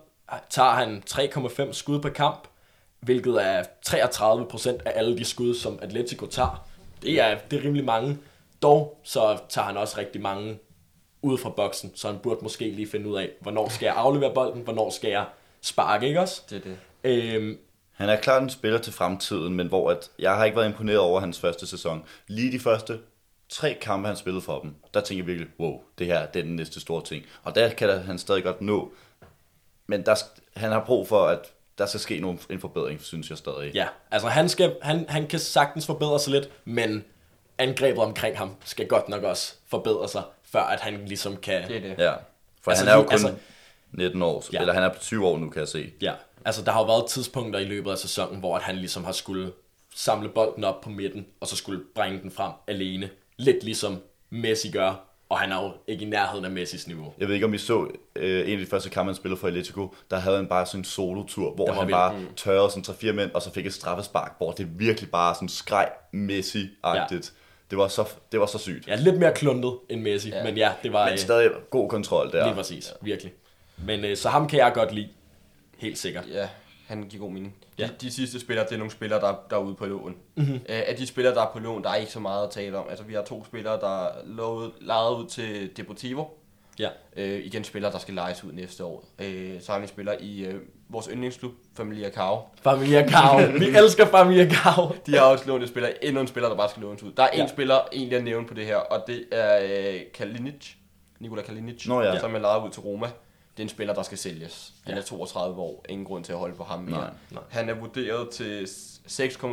tager 0.50 0.70
han 0.70 1.04
3,5 1.10 1.74
skud 1.74 2.00
per 2.00 2.10
kamp, 2.10 2.48
hvilket 3.00 3.46
er 3.46 3.64
33% 3.88 4.70
af 4.86 4.92
alle 4.96 5.18
de 5.18 5.26
skud, 5.26 5.56
som 5.56 5.80
Atletico 5.82 6.26
tager. 6.26 6.68
Det 7.02 7.22
er, 7.22 7.38
det 7.52 7.60
er 7.60 7.64
rimelig 7.64 7.86
mange. 7.86 8.18
Dog 8.62 9.00
så 9.04 9.40
tager 9.50 9.66
han 9.66 9.78
også 9.78 9.98
rigtig 9.98 10.22
mange 10.22 10.60
ud 11.22 11.38
fra 11.38 11.50
boksen, 11.50 11.92
så 11.96 12.08
han 12.08 12.20
burde 12.20 12.40
måske 12.44 12.70
lige 12.70 12.88
finde 12.88 13.10
ud 13.10 13.18
af, 13.18 13.30
hvornår 13.42 13.70
skal 13.70 13.86
jeg 13.86 13.96
aflevere 13.96 14.34
bolden, 14.34 14.62
hvornår 14.62 14.90
skal 14.90 15.10
jeg 15.10 15.26
sparke, 15.62 16.08
ikke 16.08 16.20
også? 16.20 16.42
Det 16.50 16.58
er 16.58 16.62
det. 16.62 16.78
Øhm, 17.04 17.58
Han 17.92 18.10
er 18.10 18.16
klart 18.16 18.44
en 18.44 18.50
spiller 18.50 18.80
til 18.80 18.94
fremtiden, 18.94 19.54
men 19.54 19.68
hvor 19.68 19.92
at, 19.92 20.10
jeg 20.20 20.36
har 20.36 20.46
ikke 20.46 20.58
været 20.58 20.68
imponeret 20.70 21.00
over 21.00 21.20
hans 21.20 21.40
første 21.40 21.68
sæson. 21.68 22.04
Lige 22.28 22.52
de 22.52 22.60
første 22.60 23.00
tre 23.50 23.78
kampe, 23.82 24.08
han 24.08 24.18
spillede 24.18 24.42
for 24.42 24.60
dem, 24.60 24.76
der 24.94 25.02
tænker 25.02 25.24
jeg 25.24 25.28
virkelig, 25.28 25.50
wow, 25.60 25.82
det 25.98 26.08
her 26.08 26.26
det 26.26 26.40
er 26.40 26.44
den 26.44 26.56
næste 26.56 26.80
store 26.80 27.04
ting. 27.04 27.26
Og 27.44 27.56
der 27.56 27.70
kan 27.70 27.90
han 28.02 28.18
stadig 28.18 28.44
godt 28.44 28.62
nå. 28.62 28.92
Men 29.88 30.06
der, 30.06 30.16
han 30.56 30.72
har 30.72 30.86
brug 30.86 31.08
for, 31.08 31.26
at 31.26 31.54
der 31.78 31.86
skal 31.86 32.00
ske 32.00 32.20
nogen, 32.20 32.40
en 32.50 32.60
forbedring, 32.60 33.02
synes 33.02 33.30
jeg 33.30 33.38
stadig. 33.38 33.72
Ja, 33.74 33.88
altså 34.12 34.28
han, 34.28 34.50
skal, 34.50 34.76
han, 34.82 35.06
han 35.10 35.28
kan 35.28 35.40
sagtens 35.40 35.86
forbedre 35.86 36.20
sig 36.20 36.34
lidt, 36.34 36.50
men 36.66 37.04
angrebet 37.58 38.04
omkring 38.04 38.38
ham 38.38 38.56
skal 38.66 38.88
godt 38.88 39.10
nok 39.10 39.24
også 39.24 39.54
forbedre 39.68 40.10
sig, 40.10 40.24
før 40.44 40.62
at 40.62 40.80
han 40.80 41.06
ligesom 41.06 41.38
kan... 41.38 41.68
Det 41.68 41.78
er 41.78 41.82
det. 41.82 41.96
Ja, 41.98 42.14
for 42.62 42.72
Altså, 42.72 42.86
han 42.86 42.94
er 42.94 42.98
jo 42.98 43.04
kun 43.04 43.12
altså- 43.12 43.28
altså, 43.28 43.42
19 43.92 44.22
år, 44.22 44.44
ja. 44.54 44.60
eller 44.60 44.74
han 44.74 44.84
er 44.84 44.90
på 44.90 45.00
20 45.00 45.28
år 45.28 45.38
nu, 45.38 45.50
kan 45.50 45.60
jeg 45.60 45.68
se. 45.68 45.92
Ja, 46.02 46.14
altså 46.46 46.62
der 46.62 46.72
har 46.72 46.80
jo 46.80 46.86
været 46.86 47.10
tidspunkter 47.10 47.60
i 47.60 47.66
løbet 47.66 47.92
af 47.92 47.98
sæsonen, 47.98 48.40
hvor 48.40 48.56
at 48.56 48.62
han 48.62 48.76
ligesom 48.76 49.04
har 49.04 49.12
skulle 49.12 49.52
samle 49.96 50.30
bolden 50.30 50.64
op 50.64 50.82
på 50.82 50.90
midten, 50.90 51.26
og 51.40 51.48
så 51.48 51.56
skulle 51.56 51.82
bringe 51.96 52.22
den 52.22 52.32
frem 52.32 52.52
alene. 52.68 53.10
Lidt 53.38 53.64
ligesom 53.64 54.02
Messi 54.30 54.72
gør, 54.72 55.07
og 55.30 55.40
han 55.40 55.52
er 55.52 55.64
jo 55.64 55.72
ikke 55.88 56.06
i 56.06 56.10
nærheden 56.10 56.46
af 56.46 56.52
Messis 56.52 56.88
niveau. 56.88 57.14
Jeg 57.18 57.28
ved 57.28 57.36
ikke, 57.36 57.46
om 57.46 57.54
I 57.54 57.58
så 57.58 57.88
øh, 58.16 58.48
en 58.48 58.54
af 58.54 58.60
de 58.60 58.66
første 58.66 58.90
kampe, 58.90 59.10
han 59.10 59.16
spillede 59.16 59.40
for 59.40 59.48
Atletico, 59.48 59.96
der 60.12 60.18
havde 60.20 60.36
han 60.38 60.48
bare 60.48 60.66
sådan 60.66 60.80
en 60.80 60.86
solotur, 60.86 61.54
hvor 61.56 61.72
han 61.72 61.88
vild. 61.88 61.94
bare 61.96 62.22
tørrede 62.36 62.72
sådan 62.72 63.12
3-4 63.12 63.12
mænd, 63.12 63.32
og 63.32 63.42
så 63.42 63.52
fik 63.54 63.66
et 63.66 63.74
straffespark, 63.74 64.34
hvor 64.38 64.52
det 64.52 64.80
virkelig 64.80 65.12
bare 65.12 65.36
sådan 65.36 65.50
skreg 65.50 65.90
Messi-agtigt. 66.14 67.32
Det, 67.70 67.78
var 67.78 67.88
så, 67.88 68.06
det 68.32 68.40
var 68.40 68.46
så 68.46 68.58
sygt. 68.58 68.88
Ja, 68.88 68.96
lidt 68.96 69.18
mere 69.20 69.34
kluntet 69.34 69.74
end 69.90 70.02
Messi, 70.02 70.30
ja. 70.30 70.38
Ja. 70.38 70.44
men 70.44 70.58
ja, 70.58 70.72
det 70.84 70.94
var 70.94 71.04
Men 71.06 71.14
øh, 71.14 71.20
stadig 71.20 71.52
god 71.70 71.90
kontrol 71.90 72.32
der. 72.32 72.44
lige 72.46 72.56
præcis, 72.56 72.94
virkelig. 73.02 73.34
Men 73.78 74.06
øh, 74.06 74.18
så 74.18 74.30
ham 74.30 74.48
kan 74.48 74.60
jeg 74.60 74.72
godt 74.74 74.92
lide, 74.94 75.10
helt 75.78 75.98
sikkert. 75.98 76.24
Ja, 76.34 76.48
han 76.88 77.04
giver 77.04 77.24
god 77.24 77.32
mening. 77.32 77.56
De, 77.78 77.84
Ja. 77.84 77.90
de 78.02 78.12
sidste 78.12 78.40
spillere, 78.40 78.66
det 78.66 78.74
er 78.74 78.78
nogle 78.78 78.92
spillere, 78.92 79.20
der, 79.22 79.36
der 79.50 79.56
er 79.56 79.62
ude 79.62 79.76
på 79.76 79.86
lån. 79.86 80.16
Mm-hmm. 80.36 80.60
Af 80.70 80.96
de 80.98 81.08
spillere, 81.08 81.36
der 81.36 81.42
er 81.42 81.50
på 81.54 81.60
lån, 81.60 81.84
der 81.84 81.90
er 81.90 81.96
ikke 81.96 82.12
så 82.12 82.20
meget 82.20 82.44
at 82.46 82.52
tale 82.52 82.78
om. 82.78 82.86
Altså, 82.90 83.06
vi 83.06 83.14
har 83.14 83.22
to 83.24 83.46
spillere, 83.46 83.80
der 83.80 84.06
er 84.06 84.12
lejet 84.82 85.16
ud 85.16 85.28
til 85.28 85.78
Deportivo. 85.78 86.24
Ja, 86.80 86.90
Øh, 87.18 87.46
igen 87.46 87.64
spillere, 87.64 87.92
der 87.92 87.98
skal 87.98 88.14
lejes 88.14 88.44
ud 88.44 88.52
næste 88.52 88.84
år. 88.86 89.04
Øh, 89.20 89.62
så 89.62 89.72
har 89.72 89.80
vi 89.80 89.84
en 89.84 89.88
spiller 89.88 90.14
i 90.20 90.40
øh, 90.46 90.56
vores 90.90 91.06
yndlingsklub, 91.12 91.52
Familia 91.78 92.10
Cao. 92.10 92.42
Familia 92.62 93.08
Cao. 93.10 93.38
Vi 93.60 93.66
elsker 93.84 94.06
Familia 94.06 94.50
Cao. 94.50 94.96
De 95.06 95.12
har 95.18 95.22
også 95.26 95.48
lånt 95.48 95.64
en 95.64 95.70
spiller, 95.70 95.90
endnu 96.02 96.22
en 96.22 96.28
spiller, 96.28 96.50
der 96.50 96.56
bare 96.58 96.70
skal 96.70 96.82
lånes 96.84 97.04
ud. 97.04 97.12
Der 97.12 97.24
er 97.24 97.28
en 97.30 97.40
Ja. 97.40 97.48
spiller, 97.48 97.80
egentlig 97.94 98.18
at 98.18 98.24
nævne 98.24 98.48
på 98.48 98.54
det 98.54 98.66
her, 98.66 98.76
og 98.76 99.04
det 99.08 99.26
er 99.32 99.60
øh, 99.94 100.00
Kalinic. 100.14 100.74
Nikola 101.20 101.42
Kalinic, 101.42 101.88
Nå 101.88 102.02
ja. 102.02 102.20
som 102.20 102.36
er 102.36 102.40
lejet 102.40 102.66
ud 102.66 102.70
til 102.70 102.82
Roma. 102.82 103.08
Det 103.58 103.64
er 103.64 103.66
en 103.66 103.70
spiller, 103.70 103.94
der 103.94 104.04
skal 104.04 104.18
sælges. 104.18 104.74
Han 104.84 104.94
Ja. 104.96 105.00
er 105.00 105.04
32 105.06 105.62
år. 105.62 105.86
Ingen 105.90 106.06
grund 106.06 106.24
til 106.24 106.32
at 106.34 106.40
holde 106.40 106.56
på 106.56 106.64
ham 106.64 106.80
mere. 106.80 106.98
Nej, 107.00 107.10
nej. 107.32 107.44
Han 107.50 107.70
er 107.70 107.74
vurderet 107.74 108.30
til 108.30 108.66
6,8, 109.08 109.48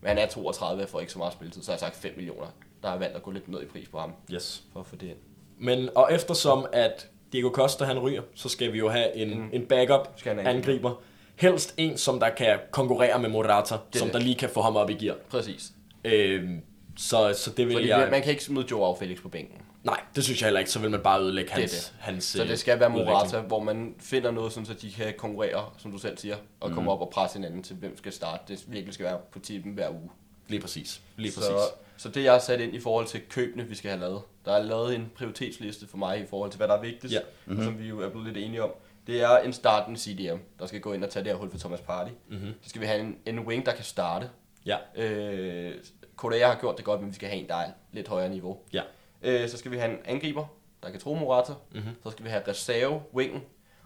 men 0.00 0.08
han 0.08 0.18
er 0.18 0.26
32 0.26 0.82
og 0.82 0.88
får 0.88 1.00
ikke 1.00 1.12
så 1.12 1.18
meget 1.18 1.32
spilletid. 1.32 1.62
Så 1.62 1.70
har 1.70 1.74
jeg 1.74 1.80
sagt 1.80 1.96
5 1.96 2.12
millioner. 2.16 2.46
Der 2.82 2.88
har 2.88 2.96
valgt 2.98 3.16
at 3.16 3.22
gå 3.22 3.30
lidt 3.30 3.48
ned 3.48 3.62
i 3.62 3.66
pris 3.66 3.88
på 3.88 3.98
ham, 3.98 4.12
Yes. 4.32 4.62
for 4.72 4.80
at 4.80 4.86
få 4.86 4.96
det 4.96 5.06
ind. 5.06 5.16
Men, 5.58 5.88
og 5.94 6.08
eftersom 6.12 6.66
at 6.72 7.08
Diego 7.32 7.48
Costa 7.50 7.84
han 7.84 7.98
ryger, 7.98 8.22
så 8.34 8.48
skal 8.48 8.72
vi 8.72 8.78
jo 8.78 8.88
have 8.88 9.16
en, 9.16 9.38
mm. 9.40 9.50
en 9.52 9.66
backup 9.66 10.08
Skal 10.16 10.34
han 10.36 10.46
angriber. 10.46 10.94
Helst 11.36 11.74
en, 11.76 11.96
som 11.98 12.20
der 12.20 12.28
kan 12.30 12.58
konkurrere 12.70 13.18
med 13.18 13.28
Morata, 13.28 13.76
som 13.92 14.06
det. 14.06 14.12
der 14.14 14.18
lige 14.20 14.34
kan 14.34 14.48
få 14.50 14.60
ham 14.62 14.76
op 14.76 14.90
i 14.90 14.94
gear. 14.94 15.16
Præcis. 15.30 15.72
Øhm, 16.04 16.60
så, 16.96 17.32
så 17.36 17.50
det 17.50 17.66
vil 17.66 17.74
Fordi 17.74 17.88
jeg... 17.88 18.08
man 18.10 18.22
kan 18.22 18.30
ikke 18.30 18.44
smide 18.44 18.66
Joao 18.70 18.94
Felix 18.94 19.22
på 19.22 19.28
bænken. 19.28 19.58
Nej, 19.84 20.00
det 20.16 20.24
synes 20.24 20.40
jeg 20.40 20.46
heller 20.46 20.60
ikke. 20.60 20.70
Så 20.70 20.78
vil 20.78 20.90
man 20.90 21.00
bare 21.00 21.20
ødelægge 21.22 21.48
Det 21.48 21.58
hans, 21.60 21.70
det. 21.72 21.94
hans 21.98 22.24
Så 22.24 22.42
øh, 22.42 22.48
det 22.48 22.58
skal 22.58 22.80
være 22.80 22.88
udvikling. 22.88 23.10
Morata, 23.10 23.40
hvor 23.40 23.60
man 23.62 23.94
finder 24.00 24.30
noget, 24.30 24.52
sådan, 24.52 24.66
så 24.66 24.74
de 24.74 24.92
kan 24.92 25.14
konkurrere, 25.18 25.70
som 25.78 25.92
du 25.92 25.98
selv 25.98 26.18
siger, 26.18 26.36
og 26.60 26.70
komme 26.72 26.90
op 26.90 27.00
og 27.00 27.10
presse 27.10 27.38
hinanden 27.38 27.62
til, 27.62 27.76
hvem 27.76 27.96
skal 27.98 28.12
starte. 28.12 28.42
Det 28.48 28.64
virkelig 28.68 28.94
skal 28.94 29.06
være 29.06 29.18
på 29.32 29.38
tippen 29.38 29.72
hver 29.72 29.90
uge. 29.90 30.10
Lige 30.48 30.60
præcis. 30.60 31.00
Lige 31.16 31.32
præcis. 31.32 31.44
Så, 31.44 31.58
så 31.96 32.08
det 32.08 32.24
jeg 32.24 32.32
har 32.32 32.38
sat 32.38 32.60
ind 32.60 32.74
i 32.74 32.80
forhold 32.80 33.06
til 33.06 33.20
købene, 33.28 33.64
vi 33.64 33.74
skal 33.74 33.90
have 33.90 34.00
lavet. 34.00 34.22
Der 34.44 34.52
er 34.52 34.62
lavet 34.62 34.94
en 34.94 35.12
prioritetsliste 35.16 35.86
for 35.88 35.96
mig 35.96 36.20
i 36.20 36.26
forhold 36.26 36.50
til, 36.50 36.56
hvad 36.58 36.68
der 36.68 36.74
er 36.76 36.80
vigtigst, 36.80 37.14
Ja. 37.14 37.20
mm-hmm. 37.46 37.58
og 37.60 37.64
som 37.64 37.78
vi 37.78 37.88
jo 37.88 38.00
er 38.00 38.08
blevet 38.08 38.26
lidt 38.26 38.36
enige 38.46 38.62
om. 38.62 38.70
Det 39.06 39.20
er 39.22 39.38
en 39.38 39.52
startende 39.52 40.00
CDM, 40.00 40.36
der 40.58 40.66
skal 40.66 40.80
gå 40.80 40.92
ind 40.92 41.04
og 41.04 41.10
tage 41.10 41.24
det 41.24 41.32
her 41.32 41.38
hul 41.38 41.50
for 41.50 41.58
Thomas 41.58 41.80
Party. 41.80 42.10
Mm-hmm. 42.28 42.54
Så 42.62 42.68
skal 42.68 42.80
vi 42.80 42.86
have 42.86 43.00
en, 43.00 43.16
en 43.26 43.38
wing, 43.40 43.66
der 43.66 43.72
kan 43.74 43.84
starte. 43.84 44.30
Ja, 44.66 44.76
Øh, 44.96 45.74
Kodaya 46.16 46.46
har 46.48 46.58
gjort 46.60 46.76
det 46.76 46.84
godt, 46.84 47.00
men 47.00 47.10
vi 47.10 47.14
skal 47.14 47.28
have 47.28 47.40
en, 47.42 47.48
der 47.48 47.54
er 47.56 47.70
lidt 47.92 48.08
højere 48.08 48.28
niveau. 48.28 48.58
ja. 48.72 48.82
Øh, 49.22 49.48
så 49.48 49.56
skal 49.58 49.70
vi 49.70 49.76
have 49.76 49.90
en 49.92 49.98
angriber, 50.04 50.44
der 50.82 50.90
kan 50.90 51.00
tro 51.00 51.14
Morata. 51.14 51.52
Mm-hmm. 51.74 51.90
Så 52.04 52.10
skal 52.10 52.24
vi 52.24 52.30
have 52.30 52.42
reserve, 52.48 53.00
wingen. 53.14 53.40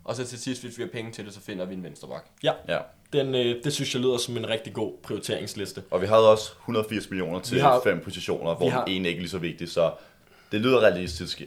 Og 0.04 0.16
så 0.16 0.26
til 0.26 0.38
sidst, 0.38 0.62
hvis 0.62 0.78
vi 0.78 0.82
har 0.82 0.90
penge 0.90 1.12
til 1.12 1.24
det, 1.26 1.34
så 1.34 1.40
finder 1.40 1.64
vi 1.64 1.74
en 1.74 1.82
venstreback. 1.82 2.26
Ja, 2.42 2.52
Ja. 2.68 2.78
den, 3.12 3.34
øh, 3.34 3.64
det 3.64 3.72
synes 3.72 3.94
jeg 3.94 4.02
lyder 4.02 4.16
som 4.18 4.36
en 4.36 4.48
rigtig 4.48 4.72
god 4.74 4.92
prioriteringsliste. 5.02 5.82
Og 5.90 6.00
vi 6.00 6.06
havde 6.06 6.30
også 6.32 6.52
180 6.60 7.10
millioner 7.10 7.40
til 7.40 7.54
Vi 7.54 7.60
har- 7.60 7.80
fem 7.84 8.00
positioner, 8.00 8.54
hvor 8.54 8.70
har- 8.70 8.84
ene 8.84 9.08
ikke 9.08 9.18
er 9.18 9.20
lige 9.20 9.30
så 9.30 9.38
vigtig, 9.38 9.68
så 9.68 9.92
det 10.52 10.60
lyder 10.60 10.80
realistisk, 10.80 11.40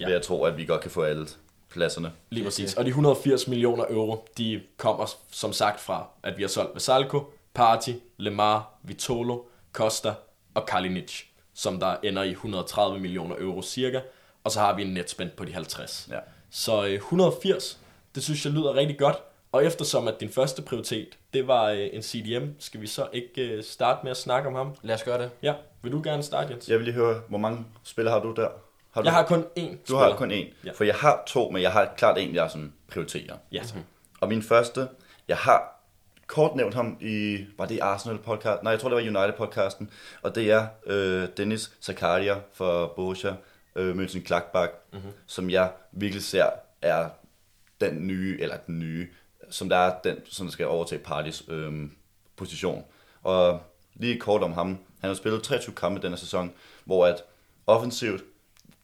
ja. 0.00 0.04
ved 0.06 0.12
jeg 0.12 0.22
tror, 0.22 0.46
at 0.46 0.56
vi 0.56 0.64
godt 0.64 0.80
kan 0.80 0.90
få 0.90 1.02
alle 1.02 1.26
pladserne. 1.70 2.12
Lige 2.30 2.44
præcis. 2.44 2.74
Og 2.74 2.84
de 2.84 2.88
180 2.90 3.48
millioner 3.48 3.84
euro, 3.90 4.28
de 4.38 4.60
kommer 4.76 5.14
som 5.32 5.52
sagt 5.52 5.80
fra, 5.80 6.06
at 6.22 6.36
vi 6.36 6.42
har 6.42 6.48
solgt 6.48 6.74
Vesalco, 6.74 7.32
Party, 7.54 7.90
Lemar, 8.16 8.78
Vitolo, 8.82 9.38
Costa 9.72 10.14
og 10.54 10.66
Kalinic, 10.66 11.22
som 11.60 11.80
der 11.80 11.96
ender 12.02 12.22
i 12.22 12.30
130 12.30 13.00
millioner 13.00 13.36
euro 13.38 13.62
cirka. 13.62 14.00
Og 14.44 14.50
så 14.50 14.60
har 14.60 14.76
vi 14.76 14.82
en 14.82 14.94
netspend 14.94 15.30
på 15.30 15.44
de 15.44 15.52
50. 15.52 16.08
Ja. 16.10 16.18
Så 16.50 16.84
øh, 16.86 16.92
180, 16.92 17.78
det 18.14 18.22
synes 18.22 18.44
jeg 18.44 18.52
lyder 18.52 18.74
rigtig 18.74 18.98
godt. 18.98 19.16
Og 19.52 19.64
eftersom 19.64 20.08
at 20.08 20.20
din 20.20 20.30
første 20.30 20.62
prioritet, 20.62 21.18
det 21.34 21.46
var 21.46 21.64
øh, 21.64 21.88
en 21.92 22.02
CDM, 22.02 22.44
skal 22.58 22.80
vi 22.80 22.86
så 22.86 23.08
ikke 23.12 23.42
øh, 23.42 23.64
starte 23.64 24.00
med 24.02 24.10
at 24.10 24.16
snakke 24.16 24.48
om 24.48 24.54
ham? 24.54 24.74
Lad 24.82 24.94
os 24.94 25.02
gøre 25.02 25.22
det. 25.22 25.30
Ja, 25.42 25.54
vil 25.82 25.92
du 25.92 26.00
gerne 26.04 26.22
starte, 26.22 26.52
Jens? 26.52 26.68
Jeg 26.68 26.78
vil 26.78 26.84
lige 26.84 26.94
høre, 26.94 27.22
hvor 27.28 27.38
mange 27.38 27.66
spillere 27.82 28.14
har 28.14 28.20
du 28.20 28.34
der? 28.36 28.48
Har 28.90 29.02
du, 29.02 29.06
Jeg 29.06 29.12
har 29.12 29.26
kun 29.26 29.44
én 29.58 29.76
du 29.88 29.96
har 29.96 30.16
kun 30.16 30.30
én. 30.30 30.46
Ja. 30.64 30.72
For 30.72 30.84
jeg 30.84 30.94
har 30.94 31.22
to, 31.26 31.50
men 31.50 31.62
jeg 31.62 31.72
har 31.72 31.94
klart 31.96 32.18
en, 32.18 32.34
jeg 32.34 32.50
sådan 32.50 32.72
prioriterer. 32.88 33.36
Ja, 33.52 33.62
tak. 33.62 33.82
Og 34.20 34.28
min 34.28 34.42
første, 34.42 34.88
jeg 35.28 35.36
har 35.36 35.79
kort 36.30 36.56
nævnt 36.56 36.74
ham 36.74 36.96
i, 37.00 37.44
var 37.58 37.66
det 37.66 37.80
Arsenal 37.80 38.18
podcast? 38.18 38.62
Nej, 38.62 38.70
jeg 38.70 38.80
tror 38.80 38.88
det 38.88 38.96
var 38.96 39.20
United 39.20 39.38
podcasten. 39.38 39.90
Og 40.22 40.34
det 40.34 40.50
er 40.50 40.66
øh, 40.86 41.28
Dennis 41.36 41.72
Zakaria 41.82 42.34
for 42.52 42.92
Borussia 42.96 43.34
øh, 43.76 43.96
Mönchengladbach, 43.96 44.70
mm-hmm. 44.92 45.10
som 45.26 45.50
jeg 45.50 45.70
virkelig 45.92 46.22
ser 46.22 46.46
er 46.82 47.08
den 47.80 48.06
nye, 48.06 48.38
eller 48.40 48.56
den 48.56 48.78
nye, 48.78 49.08
som 49.50 49.68
der 49.68 49.76
er 49.76 49.98
den, 50.04 50.16
som 50.24 50.46
der 50.46 50.52
skal 50.52 50.66
overtage 50.66 51.02
Partys 51.02 51.42
øh, 51.48 51.72
position. 52.36 52.84
Og 53.22 53.62
lige 53.94 54.18
kort 54.18 54.42
om 54.42 54.52
ham. 54.52 54.68
Han 55.00 55.10
har 55.10 55.14
spillet 55.14 55.42
23 55.42 55.74
kampe 55.74 56.02
denne 56.02 56.16
sæson, 56.16 56.52
hvor 56.84 57.06
at 57.06 57.22
offensivt, 57.66 58.24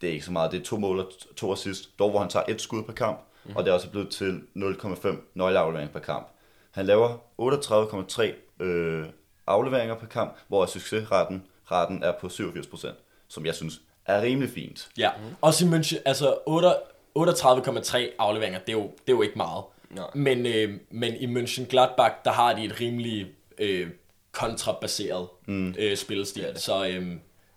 det 0.01 0.09
er 0.09 0.13
ikke 0.13 0.25
så 0.25 0.33
meget, 0.33 0.53
det 0.53 0.61
er 0.61 0.65
to 0.65 0.79
mål 0.79 0.99
og 0.99 1.07
to 1.37 1.53
assist, 1.53 1.99
dog 1.99 2.11
hvor 2.11 2.21
han 2.21 2.29
tager 2.29 2.45
et 2.49 2.61
skud 2.61 2.83
per 2.83 2.93
kamp, 2.93 3.21
mm. 3.45 3.57
og 3.57 3.65
det 3.65 3.71
er 3.71 3.75
også 3.75 3.91
blevet 3.91 4.11
til 4.11 4.41
0,5 4.57 5.17
nøgleaflevering 5.35 5.91
per 5.91 6.01
kamp. 6.01 6.29
Han 6.77 6.87
laver 6.87 7.17
38,3 8.61 8.65
øh, 8.65 9.07
afleveringer 9.47 9.95
per 9.95 10.07
kamp, 10.07 10.37
hvor 10.49 10.67
succesraten 10.67 11.43
raten 11.71 12.03
er 12.03 12.13
på 12.21 12.27
87%, 12.27 12.89
som 13.29 13.47
jeg 13.47 13.55
synes 13.55 13.81
er 14.07 14.23
rimelig 14.23 14.51
fint. 14.51 14.89
Ja, 14.99 15.11
også 15.41 15.67
i 15.67 15.69
München, 15.69 15.97
altså 16.05 16.39
8 16.47 16.69
38,3 17.19 17.99
afleveringer, 18.19 18.59
det 18.59 18.69
er, 18.69 18.73
jo, 18.73 18.83
det 18.83 19.13
er 19.13 19.17
jo 19.17 19.23
ikke 19.23 19.37
meget. 19.37 19.65
Nej. 19.91 20.05
Men, 20.15 20.47
øh, 20.47 20.75
men 20.91 21.17
i 21.17 21.27
München 21.37 21.65
Gladbach, 21.67 22.15
der 22.25 22.31
har 22.33 22.55
de 22.55 22.65
et 22.65 22.81
rimelig 22.81 23.27
øh, 23.59 23.89
kontrabaseret 24.33 25.29
mm. 25.47 25.75
øh, 25.79 25.97
spillestil, 25.97 26.43
Det 26.43 26.55
det. 26.55 26.63
så, 26.63 26.89
øh, 26.89 27.13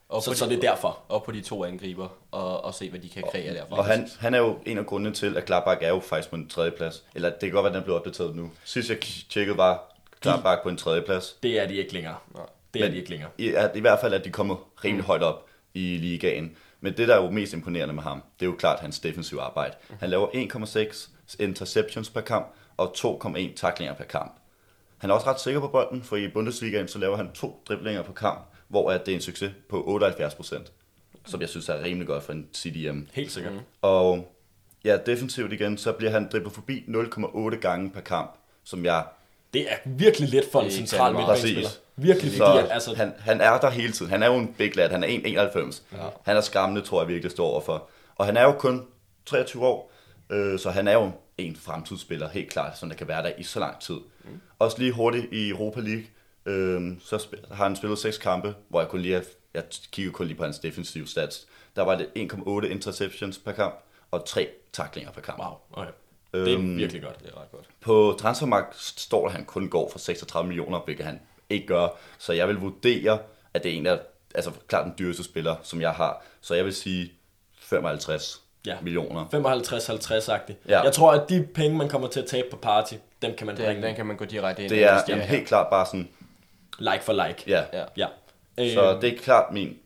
Og 0.09 0.23
så, 0.23 0.31
på 0.31 0.35
så 0.37 0.45
de- 0.45 0.49
det 0.49 0.57
er 0.63 0.69
derfor. 0.71 0.99
Og 1.07 1.23
på 1.23 1.31
de 1.31 1.41
to 1.41 1.63
angriber, 1.65 2.07
og, 2.31 2.63
og 2.65 2.73
se, 2.73 2.89
hvad 2.89 2.99
de 2.99 3.09
kan 3.09 3.23
kreere 3.31 3.53
derfra. 3.53 3.77
Og 3.77 3.85
han, 3.85 4.09
han 4.19 4.33
er 4.33 4.37
jo 4.39 4.57
en 4.65 4.77
af 4.77 4.85
grundene 4.85 5.15
til, 5.15 5.37
at 5.37 5.45
Gladbach 5.45 5.77
er 5.83 5.89
jo 5.89 5.99
faktisk 5.99 6.29
på 6.29 6.35
en 6.35 6.49
tredje 6.49 6.71
plads. 6.71 7.03
Eller 7.15 7.29
det 7.29 7.39
kan 7.39 7.51
godt 7.51 7.63
være, 7.63 7.71
at 7.71 7.75
den 7.75 7.83
blev 7.83 7.95
opdateret 7.95 8.35
nu. 8.35 8.51
Sidst 8.63 8.89
jeg 8.89 8.99
tjekkede 9.29 9.57
var 9.57 9.95
Gladbach 10.21 10.61
på 10.63 10.69
en 10.69 10.77
tredje 10.77 11.01
plads. 11.01 11.37
Det 11.43 11.59
er 11.59 11.67
de 11.67 11.75
ikke 11.75 11.93
længere. 11.93 12.15
Nej. 12.35 12.45
Det 12.73 12.79
er 12.79 12.85
Men 12.85 12.91
de 12.93 12.97
ikke 12.97 13.09
længere. 13.09 13.29
I, 13.37 13.49
at, 13.53 13.71
I 13.75 13.79
hvert 13.79 13.99
fald, 13.99 14.13
at 14.13 14.25
de 14.25 14.29
kommer 14.29 14.55
rimelig 14.85 15.05
højt 15.05 15.23
op 15.23 15.45
i 15.73 15.97
ligaen. 15.97 16.55
Men 16.81 16.97
det, 16.97 17.07
der 17.07 17.15
er 17.15 17.23
jo 17.23 17.29
mest 17.29 17.53
imponerende 17.53 17.93
med 17.93 18.03
ham, 18.03 18.23
det 18.39 18.45
er 18.45 18.49
jo 18.49 18.55
klart 18.59 18.79
hans 18.79 18.99
defensive 18.99 19.41
arbejde. 19.41 19.75
Han 19.99 20.09
laver 20.09 20.27
1,6 20.27 21.35
interceptions 21.39 22.09
per 22.09 22.21
kamp 22.21 22.47
og 22.77 22.93
2,1 22.97 23.55
taklinger 23.55 23.93
per 23.95 24.03
kamp. 24.03 24.35
Han 24.97 25.09
er 25.09 25.13
også 25.13 25.27
ret 25.27 25.39
sikker 25.39 25.59
på 25.61 25.67
bolden, 25.67 26.03
for 26.03 26.15
i 26.15 26.27
Bundesligaen 26.27 26.87
så 26.87 26.99
laver 26.99 27.17
han 27.17 27.31
to 27.31 27.63
driblinger 27.67 28.01
på 28.01 28.13
kamp, 28.13 28.39
hvor 28.69 28.91
at 28.91 29.05
det 29.05 29.11
er 29.11 29.15
en 29.15 29.21
succes 29.21 29.51
på 29.69 29.83
78 29.87 30.35
procent. 30.35 30.71
Som 31.25 31.41
jeg 31.41 31.49
synes 31.49 31.69
er 31.69 31.83
rimelig 31.83 32.07
godt 32.07 32.23
for 32.23 32.33
en 32.33 32.47
CDM. 32.53 32.99
Helt 33.13 33.31
sikkert. 33.31 33.53
Mm. 33.53 33.59
Og 33.81 34.33
ja, 34.85 34.97
defensivt 35.05 35.53
igen, 35.53 35.77
så 35.77 35.91
bliver 35.91 36.11
han 36.11 36.29
dribblet 36.31 36.53
forbi 36.53 36.83
0,8 36.87 37.55
gange 37.55 37.89
per 37.89 38.01
kamp, 38.01 38.35
som 38.63 38.85
jeg 38.85 39.03
Det 39.53 39.71
er 39.71 39.75
virkelig 39.85 40.29
let 40.29 40.45
for 40.51 40.61
en 40.61 40.71
central 40.71 41.13
midtbanespiller. 41.13 41.69
Virkelig, 41.95 42.31
så 42.31 42.45
fordi 42.45 42.67
altså, 42.71 42.95
han, 42.95 43.13
han 43.19 43.41
er 43.41 43.59
der 43.59 43.69
hele 43.69 43.93
tiden. 43.93 44.11
Han 44.11 44.23
er 44.23 44.27
jo 44.27 44.35
en 44.35 44.53
big 44.57 44.75
lad. 44.75 44.89
Han 44.89 45.03
er 45.03 45.07
1,91. 45.07 45.81
Ja. 45.91 45.97
Han 46.23 46.37
er 46.37 46.41
skræmmende, 46.41 46.81
tror 46.81 47.01
jeg 47.01 47.07
virkelig 47.07 47.31
står 47.31 47.47
overfor. 47.47 47.89
Og 48.15 48.25
han 48.25 48.37
er 48.37 48.43
jo 48.43 48.51
kun 48.51 48.85
23 49.25 49.65
år, 49.65 49.91
øh, 50.29 50.59
så 50.59 50.69
han 50.69 50.87
er 50.87 50.93
jo 50.93 51.11
en 51.37 51.55
fremtidsspiller, 51.55 52.29
helt 52.29 52.49
klart, 52.49 52.77
som 52.77 52.89
der 52.89 52.95
kan 52.95 53.07
være 53.07 53.23
der 53.23 53.31
i 53.37 53.43
så 53.43 53.59
lang 53.59 53.79
tid. 53.79 53.95
Mm. 54.23 54.41
Også 54.59 54.79
lige 54.79 54.91
hurtigt 54.91 55.27
i 55.31 55.49
Europa 55.49 55.79
League, 55.79 56.03
øh, 56.49 56.91
så 57.03 57.17
spil, 57.17 57.39
har 57.51 57.63
han 57.63 57.75
spillet 57.75 57.99
seks 57.99 58.17
kampe, 58.17 58.55
hvor 58.69 58.79
jeg 58.81 58.89
kunne 58.89 59.01
lige 59.01 59.13
have, 59.13 59.25
jeg 59.53 59.63
kigger 59.91 60.11
kun 60.11 60.25
lige 60.27 60.37
på 60.37 60.43
hans 60.43 60.59
defensive 60.59 61.07
stats. 61.07 61.47
Der 61.75 61.81
var 61.81 61.95
det 61.97 62.07
1,8 62.17 62.65
interceptions 62.65 63.37
per 63.37 63.51
kamp, 63.51 63.75
og 64.11 64.25
tre 64.25 64.47
taklinger 64.73 65.11
per 65.11 65.21
kamp. 65.21 65.39
Wow, 65.39 65.53
okay. 65.73 65.91
Det 66.33 66.53
er 66.53 66.57
Øhm, 66.59 66.77
virkelig 66.77 67.01
godt. 67.01 67.19
Det 67.19 67.29
er 67.35 67.41
ret 67.41 67.51
godt. 67.51 67.65
På 67.81 68.15
transfermarkt 68.19 68.75
står 68.79 69.19
der, 69.21 69.27
at 69.27 69.31
han 69.35 69.45
kun 69.45 69.69
går 69.69 69.89
for 69.91 69.99
36 69.99 70.47
millioner, 70.47 70.79
hvilket 70.79 71.05
han 71.05 71.19
ikke 71.49 71.67
gør. 71.67 71.87
Så 72.17 72.33
jeg 72.33 72.47
vil 72.47 72.55
vurdere, 72.55 73.19
at 73.53 73.63
det 73.63 73.71
er 73.73 73.77
en 73.77 73.85
af, 73.87 73.99
altså 74.35 74.51
klart 74.67 74.85
den 74.85 74.93
dyreste 74.99 75.23
spiller, 75.23 75.55
som 75.63 75.81
jeg 75.81 75.91
har. 75.91 76.23
Så 76.41 76.55
jeg 76.55 76.65
vil 76.65 76.75
sige 76.75 77.11
55 77.59 78.41
Ja. 78.65 78.75
millioner. 78.81 79.25
55-50-agtigt. 79.25 80.53
Ja. 80.69 80.81
Jeg 80.81 80.91
tror, 80.93 81.11
at 81.11 81.29
de 81.29 81.47
penge, 81.53 81.77
man 81.77 81.89
kommer 81.89 82.07
til 82.07 82.19
at 82.19 82.25
tabe 82.25 82.47
på 82.51 82.57
party, 82.57 82.93
dem 83.21 83.35
kan 83.35 83.47
man 83.47 83.57
Den, 83.57 83.65
bringe 83.65 83.81
den 83.87 83.95
kan 83.95 84.05
man 84.05 84.17
gå 84.17 84.25
direkte 84.25 84.63
ind 84.63 84.69
Det 84.69 84.75
i, 84.77 84.79
er 84.81 84.93
hvis 84.93 85.03
de 85.03 85.11
en 85.13 85.19
her. 85.19 85.25
helt 85.27 85.47
klart 85.47 85.67
bare 85.69 85.85
sådan, 85.85 86.09
like 86.79 87.03
for 87.03 87.13
like. 87.27 87.43
ja. 87.47 87.63
Ja. 87.73 87.85
ja. 87.97 88.07
Øh, 88.57 88.73
Så 88.73 88.99
det 89.01 89.13
er 89.13 89.17
klart 89.17 89.53
min 89.53 89.77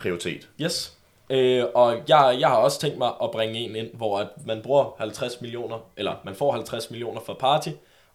prioritet. 0.00 0.48
Yes. 0.60 0.96
Øh, 1.30 1.64
og 1.74 1.96
jeg, 2.08 2.36
jeg 2.40 2.48
har 2.48 2.56
også 2.56 2.80
tænkt 2.80 2.98
mig 2.98 3.12
at 3.22 3.30
bringe 3.30 3.58
en 3.58 3.76
ind, 3.76 3.88
hvor 3.94 4.18
at 4.18 4.28
man 4.46 4.62
bruger 4.62 4.94
50 4.98 5.40
millioner, 5.40 5.78
eller 5.96 6.14
man 6.24 6.34
får 6.34 6.52
50 6.52 6.90
millioner 6.90 7.20
for 7.26 7.34
party, 7.34 7.68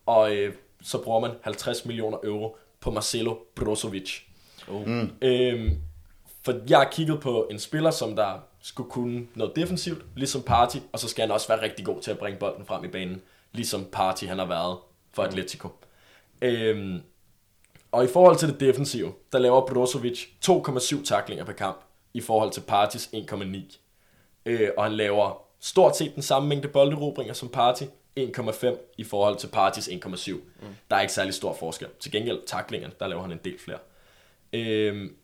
og 0.06 0.36
øh, 0.36 0.54
så 0.84 0.98
bruger 1.04 1.20
man 1.20 1.32
50 1.42 1.86
millioner 1.86 2.18
euro 2.24 2.58
på 2.80 2.92
Marcelo 2.92 3.36
Brozovic. 3.56 4.20
Oh. 4.68 4.88
Mm. 4.88 5.12
Øh, 5.22 5.72
for 6.44 6.54
jeg 6.70 6.78
har 6.78 6.90
kigget 6.92 7.20
på 7.20 7.48
en 7.52 7.60
spiller, 7.60 7.92
som 7.92 8.16
der 8.16 8.40
skulle 8.62 8.90
kunne 8.92 9.28
noget 9.36 9.56
defensivt, 9.56 10.06
ligesom 10.16 10.44
Party, 10.44 10.78
og 10.94 11.00
så 11.00 11.08
skal 11.10 11.22
han 11.22 11.32
også 11.32 11.48
være 11.48 11.62
rigtig 11.62 11.86
god 11.86 12.02
til 12.02 12.12
at 12.12 12.18
bringe 12.18 12.40
bolden 12.40 12.66
frem 12.66 12.84
i 12.84 12.88
banen, 12.88 13.22
ligesom 13.54 13.86
Party 13.92 14.26
han 14.26 14.40
har 14.40 14.46
været 14.46 14.78
for 15.14 15.24
Atletico. 15.24 15.70
Øhm, 16.42 17.02
og 17.96 18.04
i 18.04 18.08
forhold 18.08 18.38
til 18.38 18.50
det 18.50 18.60
defensive, 18.60 19.14
der 19.32 19.40
laver 19.40 19.66
Brozovic 19.68 20.26
2,7 20.46 21.06
taklinger 21.06 21.46
per 21.46 21.54
kamp, 21.54 21.82
i 22.14 22.22
forhold 22.22 22.52
til 22.52 22.62
Partys 22.62 23.08
1,9. 23.08 23.80
Øh, 24.46 24.70
og 24.78 24.84
han 24.84 24.94
laver 24.94 25.42
stort 25.60 25.98
set 25.98 26.16
den 26.16 26.24
samme 26.24 26.50
mængde 26.50 26.68
bolderobringer 26.68 27.34
som 27.34 27.50
Party, 27.50 27.84
1,5 28.20 28.96
i 28.98 29.04
forhold 29.04 29.38
til 29.38 29.48
Partys 29.48 29.88
1,7. 29.88 30.34
Mm. 30.34 30.42
Der 30.90 30.96
er 30.96 31.02
ikke 31.02 31.14
særlig 31.14 31.34
stor 31.34 31.54
forskel. 31.54 31.88
Til 32.00 32.12
gengæld 32.12 32.40
taklingerne, 32.48 32.94
der 33.00 33.08
laver 33.08 33.22
han 33.22 33.32
en 33.32 33.40
del 33.44 33.60
flere. 33.60 33.80
Øhm, 34.54 35.16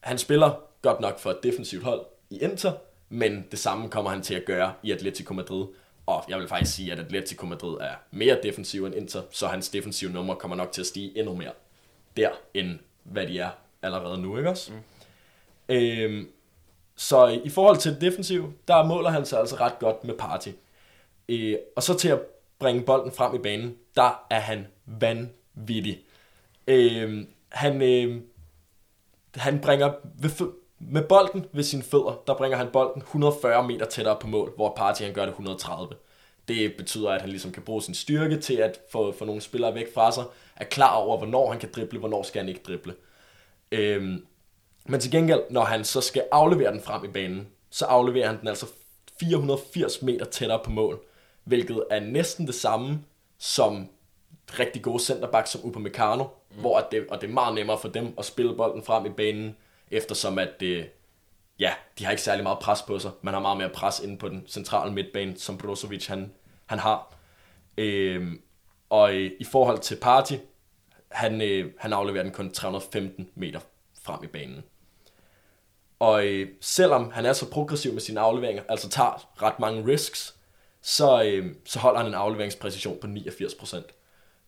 han 0.00 0.18
spiller 0.18 0.60
godt 0.82 1.00
nok 1.00 1.18
for 1.18 1.30
et 1.30 1.42
defensivt 1.42 1.84
hold 1.84 2.00
i 2.30 2.38
Inter, 2.38 2.72
men 3.08 3.46
det 3.50 3.58
samme 3.58 3.88
kommer 3.88 4.10
han 4.10 4.22
til 4.22 4.34
at 4.34 4.44
gøre 4.44 4.72
i 4.82 4.92
Atletico 4.92 5.34
Madrid. 5.34 5.66
Og 6.06 6.24
jeg 6.28 6.38
vil 6.38 6.48
faktisk 6.48 6.76
sige, 6.76 6.92
at 6.92 6.98
Atletico 6.98 7.46
Madrid 7.46 7.76
er 7.80 7.94
mere 8.10 8.38
defensiv 8.42 8.84
end 8.84 8.94
Inter, 8.94 9.22
så 9.30 9.46
hans 9.46 9.68
defensive 9.68 10.10
nummer 10.10 10.34
kommer 10.34 10.56
nok 10.56 10.72
til 10.72 10.80
at 10.80 10.86
stige 10.86 11.18
endnu 11.18 11.36
mere 11.36 11.52
der, 12.16 12.30
end 12.54 12.78
hvad 13.04 13.26
de 13.26 13.38
er 13.38 13.50
allerede 13.82 14.18
nu, 14.18 14.36
ikke 14.36 14.50
også? 14.50 14.72
Mm. 14.72 14.78
Øhm, 15.68 16.28
så 16.96 17.26
i 17.44 17.48
forhold 17.48 17.76
til 17.76 17.92
det 17.92 18.00
defensive, 18.00 18.52
der 18.68 18.84
måler 18.84 19.10
han 19.10 19.26
sig 19.26 19.38
altså 19.38 19.56
ret 19.56 19.78
godt 19.78 20.04
med 20.04 20.14
Party. 20.14 20.48
Øh, 21.28 21.56
og 21.76 21.82
så 21.82 21.94
til 21.98 22.08
at 22.08 22.20
bringe 22.58 22.82
bolden 22.82 23.12
frem 23.12 23.34
i 23.34 23.38
banen, 23.38 23.76
der 23.96 24.26
er 24.30 24.40
han 24.40 24.66
vanvittig. 24.86 26.04
Øh, 26.66 27.24
han, 27.48 27.82
øh, 27.82 28.20
han 29.34 29.60
bringer 29.60 29.92
ved, 30.18 30.30
med 30.78 31.02
bolden 31.02 31.46
ved 31.52 31.62
sine 31.62 31.82
fødder, 31.82 32.22
der 32.26 32.34
bringer 32.34 32.58
han 32.58 32.68
bolden 32.72 33.02
140 33.02 33.68
meter 33.68 33.86
tættere 33.86 34.16
på 34.20 34.26
mål, 34.26 34.52
hvor 34.56 34.74
Party 34.76 35.02
han 35.02 35.12
gør 35.12 35.22
det 35.22 35.30
130. 35.30 35.94
Det 36.48 36.74
betyder, 36.76 37.10
at 37.10 37.20
han 37.20 37.30
ligesom 37.30 37.52
kan 37.52 37.62
bruge 37.62 37.82
sin 37.82 37.94
styrke 37.94 38.40
til 38.40 38.54
at 38.54 38.80
få, 38.92 39.12
få 39.12 39.24
nogle 39.24 39.40
spillere 39.40 39.74
væk 39.74 39.94
fra 39.94 40.12
sig, 40.12 40.24
er 40.60 40.64
klar 40.64 40.94
over, 40.94 41.16
hvornår 41.16 41.50
han 41.50 41.60
kan 41.60 41.70
drible, 41.72 41.98
hvornår 41.98 42.22
skal 42.22 42.40
han 42.40 42.48
ikke 42.48 42.62
drible. 42.66 42.94
Øhm, 43.72 44.26
men 44.84 45.00
til 45.00 45.10
gengæld, 45.10 45.40
når 45.50 45.64
han 45.64 45.84
så 45.84 46.00
skal 46.00 46.24
aflevere 46.32 46.72
den 46.72 46.80
frem 46.80 47.04
i 47.04 47.08
banen, 47.08 47.48
så 47.70 47.84
afleverer 47.84 48.26
han 48.26 48.40
den 48.40 48.48
altså 48.48 48.66
480 49.20 50.02
meter 50.02 50.24
tættere 50.24 50.60
på 50.64 50.70
mål, 50.70 51.04
hvilket 51.44 51.84
er 51.90 52.00
næsten 52.00 52.46
det 52.46 52.54
samme 52.54 53.00
som 53.38 53.88
rigtig 54.58 54.82
gode 54.82 55.02
centerback 55.02 55.46
som 55.46 55.60
Upamecano, 55.64 56.24
mm. 56.24 56.60
hvor 56.60 56.78
at 56.78 56.86
det, 56.90 57.06
og 57.10 57.20
det 57.20 57.28
er 57.28 57.32
meget 57.32 57.54
nemmere 57.54 57.78
for 57.78 57.88
dem 57.88 58.14
at 58.18 58.24
spille 58.24 58.56
bolden 58.56 58.82
frem 58.82 59.06
i 59.06 59.08
banen, 59.08 59.56
eftersom 59.90 60.38
at 60.38 60.60
det, 60.60 60.90
ja, 61.58 61.72
de 61.98 62.04
har 62.04 62.10
ikke 62.10 62.22
særlig 62.22 62.42
meget 62.42 62.58
pres 62.58 62.82
på 62.82 62.98
sig. 62.98 63.10
Man 63.22 63.34
har 63.34 63.40
meget 63.40 63.58
mere 63.58 63.68
pres 63.68 64.00
inde 64.00 64.18
på 64.18 64.28
den 64.28 64.44
centrale 64.48 64.92
midtbane, 64.92 65.38
som 65.38 65.58
Brozovic 65.58 66.06
han, 66.06 66.32
han 66.66 66.78
har. 66.78 67.14
Øhm, 67.78 68.42
og 68.90 69.14
øh, 69.14 69.30
i 69.40 69.44
forhold 69.44 69.78
til 69.78 69.96
Party, 69.96 70.34
han, 71.10 71.40
øh, 71.40 71.72
han 71.78 71.92
afleverer 71.92 72.22
den 72.22 72.32
kun 72.32 72.50
315 72.50 73.28
meter 73.34 73.60
frem 74.02 74.24
i 74.24 74.26
banen. 74.26 74.64
Og 75.98 76.26
øh, 76.26 76.48
selvom 76.60 77.10
han 77.10 77.26
er 77.26 77.32
så 77.32 77.50
progressiv 77.50 77.92
med 77.92 78.00
sine 78.00 78.20
afleveringer, 78.20 78.62
altså 78.68 78.88
tager 78.88 79.42
ret 79.42 79.60
mange 79.60 79.86
risks, 79.86 80.34
så, 80.82 81.22
øh, 81.22 81.54
så 81.64 81.78
holder 81.78 81.98
han 81.98 82.08
en 82.08 82.14
afleveringspræcision 82.14 82.98
på 83.00 83.06
89%, 83.06 83.82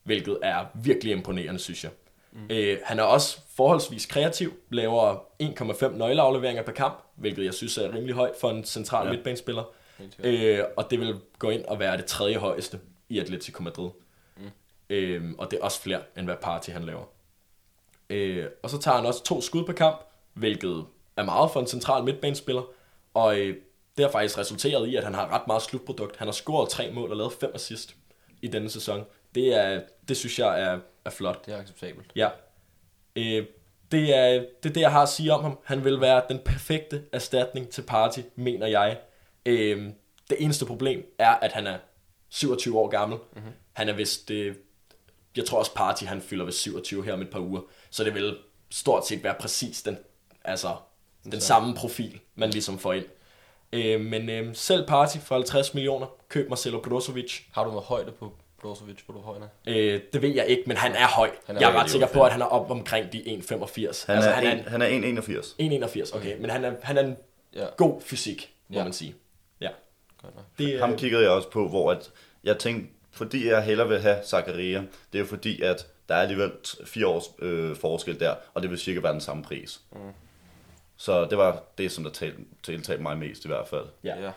hvilket 0.03 0.39
er 0.43 0.65
virkelig 0.75 1.13
imponerende, 1.13 1.61
synes 1.61 1.85
jeg. 1.85 1.93
Mm. 2.33 2.47
Øh, 2.51 2.79
han 2.85 2.99
er 2.99 3.03
også 3.03 3.39
forholdsvis 3.57 4.07
kreativ, 4.07 4.53
laver 4.71 5.15
1,5 5.43 5.89
nøgleafleveringer 5.89 6.63
per 6.63 6.73
kamp, 6.73 7.05
hvilket 7.15 7.45
jeg 7.45 7.55
synes 7.55 7.79
er 7.79 7.95
rimelig 7.95 8.15
højt 8.15 8.35
for 8.41 8.51
en 8.51 8.65
central 8.65 9.07
ja. 9.07 9.13
Midtbanespiller. 9.13 9.65
Øh, 10.19 10.61
og 10.77 10.91
det 10.91 11.01
vil 11.01 11.21
gå 11.39 11.51
ind 11.51 11.65
og 11.65 11.79
være 11.79 11.97
det 11.97 12.05
tredje 12.05 12.37
højeste 12.37 12.81
i 13.09 13.19
Atletico 13.19 13.63
Madrid. 13.63 13.91
Øh, 14.93 15.25
og 15.39 15.51
det 15.51 15.59
er 15.59 15.63
også 15.65 15.81
flere, 15.81 16.01
end 16.17 16.27
hvad 16.27 16.37
Party 16.43 16.71
han 16.71 16.85
laver. 16.85 17.05
Øh, 18.11 18.47
og 18.63 18.71
så 18.71 18.79
tager 18.79 18.97
han 18.97 19.07
også 19.07 19.25
to 19.25 19.41
skud 19.41 19.65
per 19.65 19.73
kamp, 19.73 20.01
hvilket 20.33 20.85
er 21.17 21.23
meget 21.23 21.51
for 21.51 21.61
en 21.61 21.67
central 21.67 22.05
midtbanespiller. 22.05 22.63
Og 23.15 23.39
øh, 23.39 23.57
det 23.97 24.05
har 24.05 24.13
faktisk 24.13 24.39
resulteret 24.39 24.89
i, 24.89 24.97
at 24.97 25.05
han 25.05 25.15
har 25.15 25.29
ret 25.29 25.47
meget 25.47 25.63
slutprodukt. 25.63 26.17
Han 26.17 26.27
har 26.27 26.33
scoret 26.33 26.69
tre 26.69 26.91
mål 26.93 27.11
og 27.11 27.17
lavet 27.17 27.33
fem 27.33 27.51
assist 27.55 27.97
i 28.43 28.49
denne 28.49 28.71
sæson. 28.71 29.05
Det, 29.35 29.55
er, 29.55 29.83
det 30.09 30.17
synes 30.17 30.39
jeg 30.39 30.61
er, 30.61 30.79
er 31.05 31.11
flot. 31.11 31.47
Det 31.47 31.55
er 31.55 31.59
acceptabelt. 31.59 32.13
Ja. 32.17 32.29
Øh, 33.17 33.47
det, 33.93 34.17
er, 34.17 34.31
det 34.63 34.69
er 34.69 34.73
det, 34.73 34.81
jeg 34.81 34.93
har 34.93 35.03
at 35.03 35.09
sige 35.09 35.33
om 35.33 35.43
ham. 35.43 35.59
Han 35.65 35.85
vil 35.85 36.01
være 36.01 36.23
den 36.29 36.39
perfekte 36.39 37.05
erstatning 37.13 37.69
til 37.69 37.83
Party, 37.83 38.21
mener 38.37 38.67
jeg. 38.67 38.99
Øh, 39.47 39.89
det 40.31 40.37
eneste 40.41 40.67
problem 40.67 41.15
er, 41.19 41.31
at 41.31 41.53
han 41.53 41.67
er 41.67 41.79
27 42.29 42.79
år 42.79 42.89
gammel. 42.89 43.19
Mm-hmm. 43.33 43.53
Han 43.73 43.89
er 43.89 43.93
vist... 43.93 44.31
Øh, 44.31 44.57
jeg 45.37 45.45
tror 45.45 45.59
også 45.59 45.75
Party, 45.75 46.05
han 46.05 46.23
fylder 46.23 46.45
ved 46.45 46.53
27 46.53 47.05
her 47.05 47.13
om 47.13 47.23
et 47.23 47.31
par 47.31 47.41
uger. 47.41 47.61
Så 47.91 48.05
det 48.05 48.15
vil 48.15 48.37
stort 48.71 49.07
set 49.07 49.25
være 49.25 49.35
præcis 49.41 49.83
den, 49.83 49.99
altså, 50.45 50.75
den 51.25 51.41
samme 51.41 51.75
profil, 51.75 52.21
man 52.35 52.51
ligesom 52.51 52.79
får 52.79 52.93
ind. 52.93 53.05
Øh, 53.73 54.01
men 54.01 54.29
øh, 54.31 54.55
selv 54.55 54.87
Party 54.87 55.17
for 55.19 55.35
50 55.35 55.75
millioner, 55.75 56.07
køb 56.29 56.49
Marcelo 56.49 56.81
Brozovic. 56.81 57.41
Har 57.53 57.65
du 57.65 57.71
noget 57.71 57.85
højde 57.85 58.13
på 58.13 58.33
Brozovic, 58.61 58.97
hvor 59.07 59.15
du 59.15 59.21
er 59.21 59.25
højne? 59.25 59.49
Øh, 59.67 60.01
det 60.13 60.23
ved 60.23 60.35
jeg 60.35 60.47
ikke, 60.47 60.63
men 60.67 60.77
han 60.77 60.93
er 60.93 61.07
høj. 61.07 61.31
Han 61.47 61.57
er 61.57 61.61
jeg 61.61 61.71
er 61.71 61.75
ret 61.79 61.85
er 61.85 61.89
sikker 61.89 62.07
på, 62.07 62.23
at 62.23 62.33
han 62.33 62.41
er 62.43 62.47
op 62.47 62.71
omkring 62.71 63.13
de 63.13 63.19
1,85. 63.19 63.27
Han, 63.27 64.17
altså, 64.17 64.31
er, 64.31 64.33
han 64.33 64.47
er 64.47 64.53
en, 64.53 64.59
han 64.65 64.83
er 64.83 65.21
1,81. 65.21 66.07
1,81, 66.11 66.17
okay. 66.17 66.37
Men 66.41 66.51
han 66.51 66.65
er, 66.65 66.73
han 66.83 66.99
er 66.99 67.03
en 67.03 67.17
Ja, 67.55 67.67
god 67.77 68.01
fysik, 68.01 68.55
må 68.69 68.79
Ja. 68.79 68.85
man 68.85 68.93
sige. 68.93 69.15
Ja. 69.61 69.69
godt 70.23 70.35
nok. 70.37 70.45
Det, 70.59 70.81
Ham 70.81 70.93
øh, 70.93 70.99
kiggede 70.99 71.23
jeg 71.23 71.31
også 71.31 71.51
på, 71.51 71.69
hvor 71.69 71.91
at 71.91 72.11
jeg 72.45 72.59
tænkte, 72.59 72.93
fordi 73.13 73.49
jeg 73.49 73.63
hellere 73.65 73.89
vil 73.89 74.01
have 74.01 74.19
Zakaria, 74.25 74.79
det 75.13 75.19
er 75.19 75.23
jo 75.23 75.27
fordi, 75.27 75.63
at 75.63 75.87
der 76.09 76.15
er 76.15 76.23
alligevel 76.23 76.53
fire 76.85 77.07
års 77.07 77.25
øh, 77.39 77.77
forskel 77.77 78.21
der, 78.21 78.35
og 78.55 78.63
det 78.63 78.71
vil 78.71 78.79
cirka 78.79 79.01
være 79.01 79.13
den 79.13 79.21
samme 79.21 79.43
pris. 79.43 79.81
Mm. 79.93 79.99
Så 80.97 81.25
det 81.25 81.39
var 81.39 81.63
det, 81.79 81.93
som 81.93 82.05
der 82.05 82.11
tal- 82.11 82.45
tiltalte 82.63 83.03
mig 83.03 83.19
mest 83.19 83.45
i 83.45 83.49
hvert 83.49 83.69
fald. 83.69 83.87
ja. 84.05 84.21
Ja. 84.23 84.33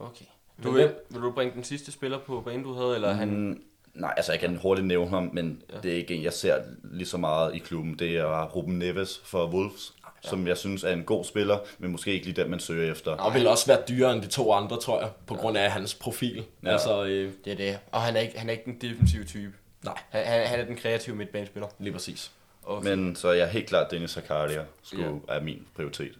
Okay. 0.00 0.24
Du 0.62 0.70
vil, 0.70 0.94
vil 1.10 1.20
du 1.20 1.32
bringe 1.32 1.54
den 1.54 1.64
sidste 1.64 1.92
spiller 1.92 2.18
på 2.18 2.40
banen, 2.40 2.62
du 2.62 2.74
havde, 2.74 2.94
eller 2.94 3.12
mm. 3.12 3.18
han... 3.18 3.62
Nej, 3.94 4.14
altså 4.16 4.32
jeg 4.32 4.40
kan 4.40 4.56
hurtigt 4.56 4.86
nævne 4.86 5.10
ham, 5.10 5.30
men 5.32 5.62
ja. 5.72 5.80
det 5.80 5.92
er 5.92 5.96
ikke 5.96 6.14
en, 6.14 6.22
jeg 6.22 6.32
ser 6.32 6.64
lige 6.84 7.06
så 7.06 7.16
meget 7.16 7.54
i 7.54 7.58
klubben. 7.58 7.98
Det 7.98 8.16
er 8.16 8.44
Ruben 8.44 8.78
Neves 8.78 9.18
for 9.24 9.46
Wolves, 9.46 9.94
ja. 10.26 10.30
som 10.30 10.46
jeg 10.46 10.56
synes 10.58 10.84
er 10.84 10.92
en 10.92 11.04
god 11.04 11.24
spiller, 11.24 11.58
men 11.78 11.90
måske 11.92 12.12
ikke 12.12 12.26
lige 12.26 12.42
den, 12.42 12.50
man 12.50 12.60
søger 12.60 12.92
efter. 12.92 13.10
Og 13.12 13.34
vil 13.34 13.46
også 13.46 13.66
være 13.66 13.82
dyrere 13.88 14.12
end 14.12 14.22
de 14.22 14.26
to 14.28 14.52
andre, 14.52 14.80
tror 14.80 15.00
jeg, 15.00 15.10
på 15.26 15.34
grund 15.34 15.58
af 15.58 15.70
hans 15.70 15.94
profil. 15.94 16.36
Ja. 16.36 16.68
Ja. 16.68 16.72
Altså, 16.72 17.04
øh, 17.04 17.32
Det 17.44 17.52
er 17.52 17.56
det. 17.56 17.78
Og 17.92 18.02
han 18.02 18.16
er 18.16 18.20
ikke, 18.20 18.38
han 18.38 18.48
er 18.48 18.52
ikke 18.52 18.64
den 18.64 18.80
defensive 18.80 19.24
type. 19.24 19.52
nej, 19.84 19.98
Han, 20.10 20.24
han, 20.26 20.46
han 20.46 20.60
er 20.60 20.64
den 20.64 20.76
kreative 20.76 21.16
midtbanespiller. 21.16 21.68
lige 21.78 21.92
præcis. 21.92 22.30
Okay. 22.64 22.88
Men 22.96 23.16
så 23.16 23.28
er 23.28 23.32
jeg 23.32 23.48
helt 23.50 23.68
klart, 23.68 23.90
Dennis 23.90 24.10
Zakaria 24.10 24.64
skulle 24.82 25.20
er 25.28 25.40
min 25.40 25.66
prioritet. 25.74 26.18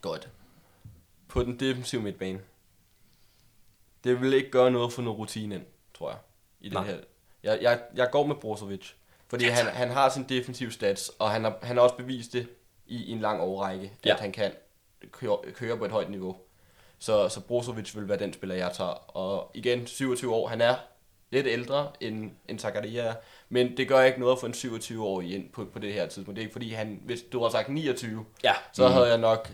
Godt. 0.00 0.28
På 1.28 1.42
den 1.42 1.60
defensive 1.60 2.02
midtbane. 2.02 2.38
Det 4.04 4.20
vil 4.20 4.32
ikke 4.34 4.50
gøre 4.50 4.70
noget 4.70 4.92
for 4.92 5.02
noget 5.02 5.18
rutine 5.18 5.54
ind, 5.54 5.64
tror 5.98 6.10
jeg. 6.10 6.18
I 6.60 6.64
den 6.68 6.72
Nej. 6.72 6.84
her. 6.86 6.96
Jeg, 7.42 7.58
jeg, 7.62 7.80
jeg 7.94 8.08
går 8.12 8.26
med 8.26 8.34
Brozovic. 8.36 8.92
Fordi 9.28 9.44
han, 9.44 9.66
han 9.66 9.90
har 9.90 10.08
sin 10.08 10.24
defensive 10.28 10.70
stats, 10.72 11.10
og 11.18 11.30
han 11.30 11.44
har, 11.44 11.58
han 11.62 11.76
har 11.76 11.82
også 11.84 11.96
bevist 11.96 12.32
det 12.32 12.48
i, 12.86 13.04
i 13.04 13.10
en 13.12 13.20
lang 13.20 13.40
årrække, 13.40 13.92
Ja. 14.04 14.12
at 14.14 14.20
han 14.20 14.32
kan 14.32 14.52
køre, 15.12 15.36
køre 15.54 15.76
på 15.78 15.84
et 15.84 15.90
højt 15.90 16.10
niveau. 16.10 16.36
Så, 16.98 17.28
så 17.28 17.40
Brozovic 17.40 17.96
vil 17.96 18.08
være 18.08 18.18
den 18.18 18.32
spiller, 18.32 18.56
jeg 18.56 18.70
tager. 18.72 19.16
Og 19.16 19.50
igen, 19.54 19.86
27 19.86 20.34
år, 20.34 20.48
han 20.48 20.60
er 20.60 20.74
lidt 21.30 21.46
ældre 21.46 21.88
end, 22.00 22.30
end 22.48 22.58
Zakaria 22.58 23.02
er, 23.02 23.14
men 23.48 23.76
det 23.76 23.88
gør 23.88 24.00
ikke 24.02 24.20
noget 24.20 24.32
at 24.32 24.38
få 24.40 24.46
en 24.46 24.52
27-årig 24.52 25.34
ind 25.34 25.50
på, 25.52 25.64
på 25.72 25.78
det 25.78 25.92
her 25.92 26.06
tidspunkt. 26.06 26.36
Det 26.36 26.42
er 26.42 26.46
ikke 26.46 26.52
fordi, 26.52 26.70
han, 26.72 27.00
hvis 27.04 27.22
du 27.32 27.38
havde 27.38 27.52
sagt 27.52 27.68
29, 27.68 28.24
Ja, 28.44 28.52
så 28.72 28.86
mm. 28.88 28.94
havde 28.94 29.06
jeg 29.08 29.18
nok 29.18 29.52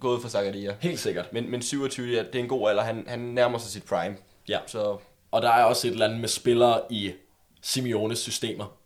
gået 0.00 0.22
for 0.22 0.28
Zakaria. 0.28 0.76
helt 0.80 1.00
sikkert. 1.00 1.32
Men, 1.32 1.50
men 1.50 1.62
27, 1.62 2.12
ja, 2.12 2.22
det 2.22 2.34
er 2.34 2.38
en 2.38 2.48
god 2.48 2.70
alder. 2.70 2.82
Han, 2.82 3.04
han 3.08 3.18
nærmer 3.18 3.58
sig 3.58 3.70
sit 3.70 3.84
prime. 3.84 4.16
Ja. 4.48 4.58
Så 4.66 4.98
Og 5.30 5.42
der 5.42 5.50
er 5.50 5.64
også 5.64 5.86
et 5.88 5.92
eller 5.92 6.06
andet 6.06 6.20
med 6.20 6.28
spillere 6.28 6.80
i 6.90 7.12
Simeones 7.62 8.18
systemer, 8.18 8.77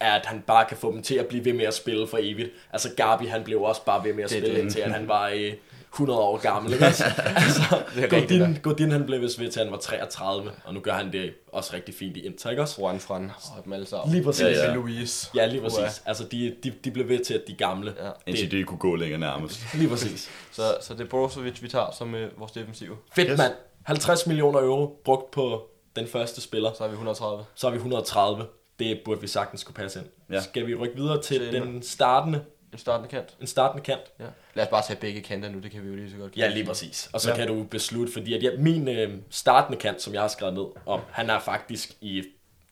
at 0.00 0.26
han 0.26 0.40
bare 0.46 0.64
kan 0.68 0.76
få 0.76 0.92
dem 0.92 1.02
til 1.02 1.14
at 1.14 1.26
blive 1.26 1.44
ved 1.44 1.52
med 1.52 1.64
at 1.64 1.74
spille 1.74 2.06
for 2.06 2.18
evigt. 2.20 2.50
Altså 2.72 2.88
Gabi, 2.96 3.26
han 3.26 3.44
blev 3.44 3.62
også 3.62 3.84
bare 3.84 4.04
ved 4.04 4.12
med 4.14 4.24
at 4.24 4.30
Det 4.30 4.36
er 4.36 4.40
spille 4.40 4.56
det. 4.56 4.62
indtil 4.62 4.80
at 4.80 4.92
han 4.92 5.08
var 5.08 5.28
øh, 5.28 5.52
100 5.94 6.20
år 6.20 6.36
gammel. 6.38 6.72
Ikke? 6.72 6.84
Altså, 6.84 7.04
altså 7.36 7.62
Det 7.94 8.04
er 8.04 8.12
rigtigt, 8.16 8.40
Godin, 8.40 8.58
Godin, 8.62 8.90
han 8.90 9.06
blev 9.06 9.20
vist 9.20 9.40
ved 9.40 9.50
til, 9.50 9.60
at 9.60 9.66
han 9.66 9.72
var 9.72 9.78
33, 9.78 10.50
og 10.64 10.74
nu 10.74 10.80
gør 10.80 10.92
han 10.92 11.12
det 11.12 11.32
også 11.52 11.74
rigtig 11.74 11.94
fint 11.94 12.16
i 12.16 12.20
Inter, 12.26 12.50
ikke 12.50 12.62
også? 12.62 12.76
Juan 12.82 13.00
Fran 13.00 13.30
og 13.58 13.64
dem 13.64 13.72
alle 13.72 13.86
sammen. 13.86 14.12
Lige 14.14 14.24
præcis. 14.24 14.42
Ja, 14.42 14.48
Ja. 14.64 14.74
Louise. 14.74 15.30
Ja, 15.34 15.46
lige 15.46 15.60
præcis. 15.60 16.02
Altså, 16.06 16.24
de, 16.24 16.54
de, 16.64 16.72
de 16.84 16.90
blev 16.90 17.08
ved 17.08 17.18
til, 17.24 17.34
at 17.34 17.42
de 17.46 17.54
gamle. 17.54 17.94
Ja. 18.04 18.10
Indtil 18.26 18.50
de 18.50 18.56
ikke 18.56 18.66
kunne 18.66 18.78
gå 18.78 18.94
længere 18.96 19.20
nærmest. 19.20 19.60
Lige 19.74 19.88
præcis. 19.88 20.30
Så, 20.52 20.62
så 20.80 20.94
det 20.94 21.00
er 21.00 21.08
Brozovic, 21.08 21.62
vi 21.62 21.68
tager 21.68 21.90
som 21.98 22.14
øh, 22.14 22.38
vores 22.38 22.52
defensiv. 22.52 22.96
Fedt, 23.14 23.28
Yes. 23.30 23.38
mand. 23.38 23.52
50 23.82 24.26
millioner 24.26 24.58
euro 24.60 25.00
brugt 25.04 25.30
på 25.30 25.68
den 25.96 26.06
første 26.06 26.40
spiller. 26.40 26.72
Så 26.72 26.82
har 26.82 26.88
vi 26.88 26.92
130. 26.92 27.44
Så 27.54 27.66
har 27.66 27.70
vi 27.72 27.76
130. 27.76 28.44
Det 28.80 29.00
burde 29.04 29.20
vi 29.20 29.26
sagtens 29.26 29.64
kunne 29.64 29.74
passe 29.74 29.98
ind. 30.00 30.06
Ja. 30.30 30.40
Skal 30.40 30.66
vi 30.66 30.74
rykke 30.74 30.96
videre 30.96 31.22
til 31.22 31.38
Til- 31.38 31.52
den 31.52 31.82
startende, 31.82 32.44
En 32.72 32.78
startende 32.78 33.08
kant. 33.08 33.36
en 33.40 33.46
startende 33.46 33.84
kant? 33.84 34.00
Ja. 34.20 34.24
Lad 34.54 34.64
os 34.64 34.70
bare 34.70 34.82
tage 34.86 34.98
begge 35.00 35.20
kanter 35.20 35.48
nu, 35.48 35.58
det 35.58 35.70
kan 35.70 35.82
vi 35.82 35.88
jo 35.88 35.94
lige 35.94 36.10
så 36.10 36.16
godt. 36.16 36.36
Ja, 36.36 36.48
lige 36.48 36.64
præcis. 36.66 37.10
Og 37.12 37.20
så. 37.20 37.30
Ja. 37.30 37.36
kan 37.36 37.46
du 37.48 37.62
beslutte, 37.64 38.12
fordi 38.12 38.34
at 38.34 38.42
ja, 38.42 38.50
min 38.58 38.88
øh, 38.88 39.14
startende 39.30 39.78
kant, 39.78 40.02
som 40.02 40.12
jeg 40.14 40.20
har 40.20 40.28
skrevet 40.28 40.54
ned 40.54 40.64
om, 40.86 41.00
han 41.10 41.30
er 41.30 41.38
faktisk 41.40 41.92
i 42.00 42.24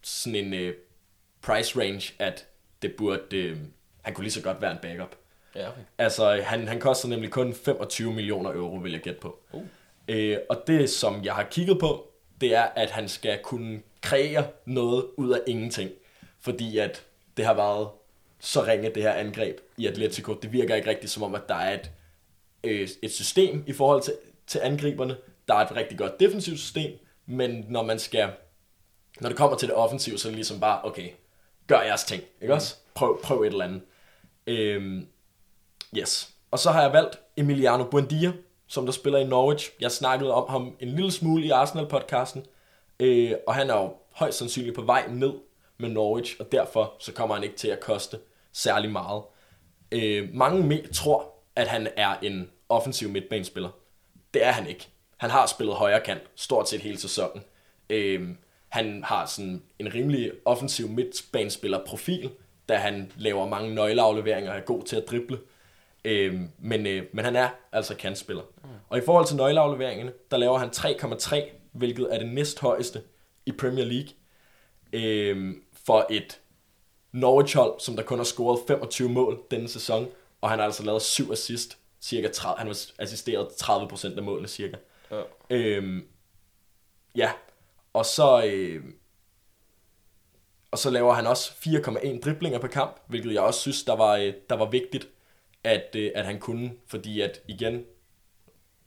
sådan 0.03 0.35
en 0.35 0.55
øh, 0.55 0.75
price 1.43 1.81
range, 1.81 2.13
at 2.19 2.47
det 2.83 2.95
burde, 2.99 3.37
øh, 3.37 3.57
han 4.03 4.15
kunne 4.15 4.25
lige 4.25 4.33
så 4.33 4.43
godt 4.43 4.63
være 4.63 4.73
en 4.73 4.79
backup. 4.83 5.17
Ja, 5.55 5.69
okay. 5.69 5.81
Altså, 5.99 6.41
han, 6.45 6.69
han 6.69 6.81
koster 6.81 7.09
nemlig 7.09 7.31
kun 7.31 7.55
25 7.55 8.13
millioner 8.13 8.51
euro, 8.53 8.77
vil 8.77 8.93
jeg 8.93 9.01
gætte 9.01 9.21
på. 9.21 9.39
Uh. 9.53 9.63
Øh, 10.09 10.39
og 10.51 10.63
det, 10.67 10.91
som 10.91 11.25
jeg 11.25 11.35
har 11.35 11.43
kigget 11.43 11.79
på, 11.81 12.11
det 12.41 12.55
er, 12.55 12.63
at 12.63 12.91
han 12.91 13.09
skal 13.09 13.39
kunne 13.43 13.81
kreere 14.09 14.47
noget 14.65 15.07
ud 15.17 15.31
af 15.31 15.41
ingenting. 15.47 15.91
Fordi 16.41 16.79
at 16.79 17.05
det 17.37 17.45
har 17.45 17.55
været 17.55 17.89
så 18.41 18.65
ringe, 18.65 18.91
det 18.95 19.03
her 19.03 19.13
angreb 19.13 19.61
i 19.77 19.87
Atletico. 19.87 20.35
Det 20.35 20.53
virker 20.53 20.75
ikke 20.75 20.91
rigtigt 20.91 21.13
som 21.13 21.23
om, 21.23 21.35
at 21.35 21.49
der 21.49 21.55
er 21.55 21.75
et, 21.75 21.91
øh, 22.65 22.89
et 23.03 23.13
system 23.13 23.65
i 23.67 23.73
forhold 23.73 24.03
til, 24.03 24.15
til 24.47 24.59
angriberne. 24.59 25.17
Der 25.49 25.55
er 25.55 25.59
et 25.59 25.77
rigtig 25.77 25.99
godt 25.99 26.21
defensivt 26.21 26.59
system, 26.59 26.99
men 27.27 27.65
når 27.69 27.83
man 27.83 27.99
skal, 27.99 28.31
når 29.21 29.29
det 29.29 29.39
kommer 29.39 29.57
til 29.57 29.69
det 29.69 29.77
offensive, 29.77 30.19
så 30.19 30.29
er 30.29 30.31
det 30.31 30.37
ligesom 30.37 30.61
bare, 30.61 30.85
okay, 30.85 31.09
gør 31.67 31.81
jeres 31.81 32.05
ting, 32.05 32.23
ikke 32.41 32.55
også? 32.55 32.77
Prøv, 32.95 33.23
prøv 33.23 33.43
et 33.43 33.47
eller 33.47 33.65
andet. 33.65 33.83
Øhm, 34.47 35.07
yes. 35.99 36.31
Og 36.51 36.59
så 36.59 36.71
har 36.71 36.83
jeg 36.83 36.93
valgt 36.93 37.19
Emiliano 37.37 37.85
Buendia, 37.85 38.33
som 38.67 38.85
der 38.85 38.93
spiller 38.93 39.19
i 39.19 39.25
Norwich. 39.25 39.71
Jeg 39.81 39.93
snakkede 39.93 40.35
om 40.35 40.51
ham 40.51 40.77
en 40.81 40.89
lille 40.89 41.13
smule 41.13 41.47
i 41.47 41.51
Arsenal-podcasten, 41.51 42.47
øh, 43.01 43.33
og 43.47 43.55
han 43.55 43.71
er 43.71 43.75
jo 43.75 43.93
højst 44.19 44.39
sandsynligt 44.39 44.77
på 44.77 44.83
vej 44.83 45.07
ned 45.09 45.33
med 45.79 45.89
Norwich, 45.89 46.37
og 46.41 46.53
derfor 46.53 46.95
så 46.99 47.13
kommer 47.13 47.35
han 47.35 47.45
ikke 47.45 47.57
til 47.57 47.69
at 47.69 47.81
koste 47.81 48.19
særlig 48.53 48.91
meget. 48.91 49.23
Øh, 49.93 50.29
mange 50.35 50.87
tror, 50.87 51.35
at 51.57 51.69
han 51.69 51.89
er 51.97 52.15
en 52.23 52.51
offensiv 52.69 53.09
midtbanespiller. 53.09 53.71
Det 54.35 54.45
er 54.45 54.51
han 54.51 54.67
ikke. 54.67 54.89
Han 55.17 55.31
har 55.31 55.47
spillet 55.47 55.77
højre 55.77 56.01
kant 56.01 56.23
stort 56.35 56.69
set 56.69 56.81
hele 56.81 56.99
sæsonen. 56.99 57.43
Øh, 57.91 58.29
han 58.69 59.05
har 59.05 59.27
sådan 59.27 59.63
en 59.79 59.95
rimelig 59.95 60.33
offensiv 60.45 60.89
midtbanespiller 60.89 61.85
profil, 61.87 62.31
da 62.69 62.77
han 62.77 63.13
laver 63.17 63.49
mange 63.49 63.75
nøgleafleveringer 63.75 64.51
og 64.51 64.59
er 64.59 64.63
god 64.63 64.83
til 64.83 64.97
at 64.97 65.05
drible. 65.11 65.39
Øh, 66.05 66.41
men, 66.59 66.87
øh, 66.87 67.03
men 67.13 67.25
han 67.25 67.37
er 67.37 67.49
altså 67.73 67.97
kantspiller. 67.97 68.43
Mm. 68.43 68.69
Og 68.89 68.99
i 68.99 69.01
forhold 69.01 69.27
til 69.27 69.37
nøgleafleveringerne, 69.37 70.13
der 70.31 70.37
laver 70.37 70.59
han 70.59 70.69
3,3, 70.69 71.51
hvilket 71.73 72.15
er 72.15 72.19
det 72.19 72.29
næsthøjeste 72.29 73.03
i 73.49 73.53
Premier 73.53 73.85
League. 73.85 74.09
Øh, 74.93 75.55
for 75.87 76.07
et 76.11 76.41
Norwich-hold, 77.13 77.81
som 77.81 77.97
der 77.97 78.03
kun 78.03 78.19
har 78.19 78.25
scoret 78.25 78.61
25 78.69 79.09
mål 79.09 79.41
denne 79.51 79.69
sæson, 79.69 80.09
og 80.41 80.51
han 80.51 80.59
har 80.59 80.67
altså 80.67 80.83
lavet 80.83 81.03
7 81.03 81.33
assist, 81.33 81.79
cirka 82.01 82.29
30, 82.29 82.59
han 82.59 82.67
har 82.67 82.77
assisteret 82.99 83.47
30% 83.47 84.17
af 84.17 84.23
målene 84.23 84.49
cirka. 84.49 84.77
Ja. 85.11 85.23
Øhm, 85.51 86.07
ja, 87.15 87.33
og 87.93 88.07
så, 88.07 88.45
øh, 88.47 88.85
og 90.71 90.79
så 90.79 90.91
laver 90.91 91.13
han 91.13 91.27
også 91.27 91.51
4,1 91.53 92.21
driblinger 92.21 92.59
per 92.59 92.69
kamp, 92.69 92.97
hvilket 93.07 93.35
jeg 93.35 93.43
også 93.43 93.61
synes, 93.61 93.85
der 93.85 93.97
var, 93.97 94.17
øh, 94.17 94.35
der 94.51 94.57
var 94.57 94.71
vigtigt, 94.71 95.09
at, 95.65 95.97
øh, 95.97 96.11
at 96.15 96.25
han 96.25 96.39
kunne, 96.41 96.73
fordi 96.87 97.21
at 97.21 97.41
igen, 97.49 97.85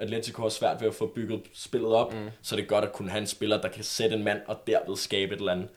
Atletico 0.01 0.41
har 0.41 0.49
svært 0.49 0.81
ved 0.81 0.87
at 0.87 0.95
få 0.95 1.07
bygget 1.07 1.41
spillet 1.53 1.93
op, 1.93 2.13
mm. 2.13 2.29
så 2.41 2.55
det 2.55 2.63
er 2.63 2.67
godt 2.67 2.85
at 2.85 2.93
kunne 2.93 3.09
have 3.09 3.21
en 3.21 3.27
spiller, 3.27 3.61
der 3.61 3.69
kan 3.69 3.83
sætte 3.83 4.15
en 4.15 4.23
mand 4.23 4.41
og 4.47 4.57
derved 4.67 4.97
skabe 4.97 5.33
et 5.33 5.39
eller 5.39 5.51
andet. 5.51 5.69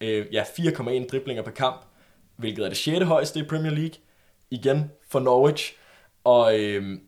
Øh, 0.00 0.26
ja, 0.32 0.42
4,1 0.42 1.06
driblinger 1.06 1.42
per 1.42 1.50
kamp, 1.50 1.84
hvilket 2.36 2.64
er 2.64 2.68
det 2.68 2.78
6. 2.78 3.04
højeste 3.04 3.40
i 3.40 3.42
Premier 3.42 3.72
League, 3.72 3.94
igen 4.50 4.90
for 5.08 5.20
Norwich, 5.20 5.72
og, 6.24 6.60
øh, 6.60 6.98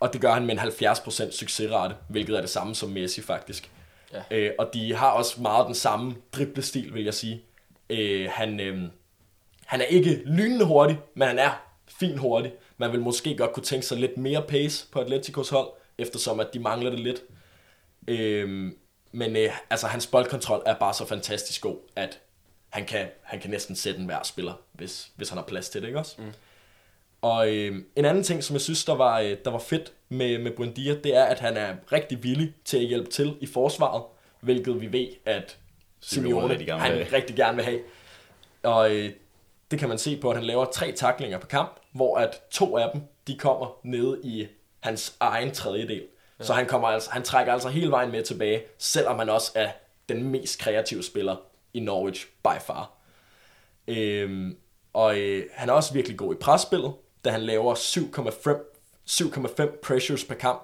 og 0.00 0.12
det 0.12 0.20
gør 0.20 0.32
han 0.32 0.46
med 0.46 0.54
en 0.54 0.58
70% 0.58 1.30
succesrate, 1.30 1.94
hvilket 2.08 2.36
er 2.36 2.40
det 2.40 2.50
samme 2.50 2.74
som 2.74 2.90
Messi 2.90 3.22
faktisk. 3.22 3.70
Ja. 4.12 4.22
Øh, 4.30 4.50
og 4.58 4.70
de 4.74 4.94
har 4.94 5.10
også 5.10 5.42
meget 5.42 5.66
den 5.66 5.74
samme 5.74 6.14
driblestil, 6.32 6.94
vil 6.94 7.04
jeg 7.04 7.14
sige. 7.14 7.42
Øh, 7.90 8.28
han, 8.30 8.60
øh, 8.60 8.82
han 9.66 9.80
er 9.80 9.84
ikke 9.84 10.22
lynende 10.26 10.64
hurtig, 10.64 10.98
men 11.14 11.28
han 11.28 11.38
er 11.38 11.50
fint 11.88 12.18
hurtig. 12.18 12.52
Man 12.78 12.92
vil 12.92 13.00
måske 13.00 13.36
godt 13.36 13.52
kunne 13.52 13.64
tænke 13.64 13.86
sig 13.86 13.98
lidt 13.98 14.16
mere 14.16 14.42
pace 14.42 14.86
på 14.92 15.00
Atleticos 15.00 15.48
hold, 15.48 15.68
eftersom 15.98 16.40
at 16.40 16.48
de 16.54 16.58
mangler 16.58 16.90
det 16.90 17.00
lidt. 17.00 17.22
Øh, 18.08 18.72
men 19.12 19.36
øh, 19.36 19.50
altså, 19.70 19.86
hans 19.86 20.06
boldkontrol 20.06 20.62
er 20.66 20.74
bare 20.74 20.94
så 20.94 21.06
fantastisk 21.06 21.60
god, 21.60 21.76
at 21.96 22.20
han 22.70 22.86
kan, 22.86 23.06
han 23.22 23.40
kan 23.40 23.50
næsten 23.50 23.76
sætte 23.76 24.00
en 24.00 24.06
hver 24.06 24.22
spiller, 24.22 24.52
hvis, 24.72 25.10
hvis 25.16 25.28
han 25.28 25.38
har 25.38 25.44
plads 25.44 25.68
til 25.68 25.80
det, 25.80 25.86
ikke 25.86 25.98
også? 25.98 26.14
Mm. 26.18 26.32
Og 27.22 27.54
øh, 27.54 27.76
en 27.96 28.04
anden 28.04 28.24
ting, 28.24 28.44
som 28.44 28.54
jeg 28.54 28.60
synes, 28.60 28.84
der 28.84 28.94
var, 28.94 29.20
øh, 29.20 29.36
der 29.44 29.50
var 29.50 29.58
fedt 29.58 29.92
med, 30.08 30.38
med 30.38 30.50
Buendia, 30.50 30.94
det 30.94 31.16
er, 31.16 31.24
at 31.24 31.40
han 31.40 31.56
er 31.56 31.74
rigtig 31.92 32.22
villig 32.22 32.54
til 32.64 32.76
at 32.76 32.84
hjælpe 32.84 33.10
til 33.10 33.36
i 33.40 33.46
forsvaret, 33.46 34.02
hvilket 34.40 34.80
vi 34.80 34.92
ved, 34.92 35.08
at 35.24 35.58
Simeone 36.00 36.58
han 36.78 37.12
rigtig 37.12 37.36
gerne 37.36 37.56
vil 37.56 37.64
have. 37.64 37.80
Og 38.62 38.94
øh, 38.94 39.10
det 39.70 39.78
kan 39.78 39.88
man 39.88 39.98
se 39.98 40.16
på, 40.16 40.30
at 40.30 40.36
han 40.36 40.44
laver 40.44 40.64
tre 40.64 40.92
taklinger 40.92 41.38
på 41.38 41.46
kamp, 41.46 41.80
hvor 41.94 42.18
at 42.18 42.40
to 42.50 42.78
af 42.78 42.90
dem, 42.92 43.02
de 43.26 43.38
kommer 43.38 43.78
nede 43.82 44.20
i 44.22 44.46
hans 44.80 45.16
egen 45.20 45.50
tredjedel. 45.50 46.02
Ja. 46.38 46.44
Så 46.44 46.52
han, 46.52 46.66
kommer 46.66 46.88
altså, 46.88 47.10
han 47.10 47.22
trækker 47.22 47.52
altså 47.52 47.68
hele 47.68 47.90
vejen 47.90 48.10
med 48.10 48.22
tilbage, 48.22 48.62
selvom 48.78 49.18
han 49.18 49.28
også 49.28 49.52
er 49.54 49.70
den 50.08 50.22
mest 50.22 50.58
kreative 50.58 51.02
spiller 51.02 51.36
i 51.74 51.80
Norwich 51.80 52.26
by 52.42 52.60
far. 52.60 52.90
Øhm, 53.88 54.56
og 54.92 55.18
øh, 55.18 55.46
han 55.52 55.68
er 55.68 55.72
også 55.72 55.92
virkelig 55.92 56.18
god 56.18 56.34
i 56.34 56.38
presspillet, 56.38 56.92
da 57.24 57.30
han 57.30 57.42
laver 57.42 57.74
7,5 57.74 58.74
7,5 59.10 59.80
pressures 59.82 60.24
per 60.24 60.34
kamp. 60.34 60.62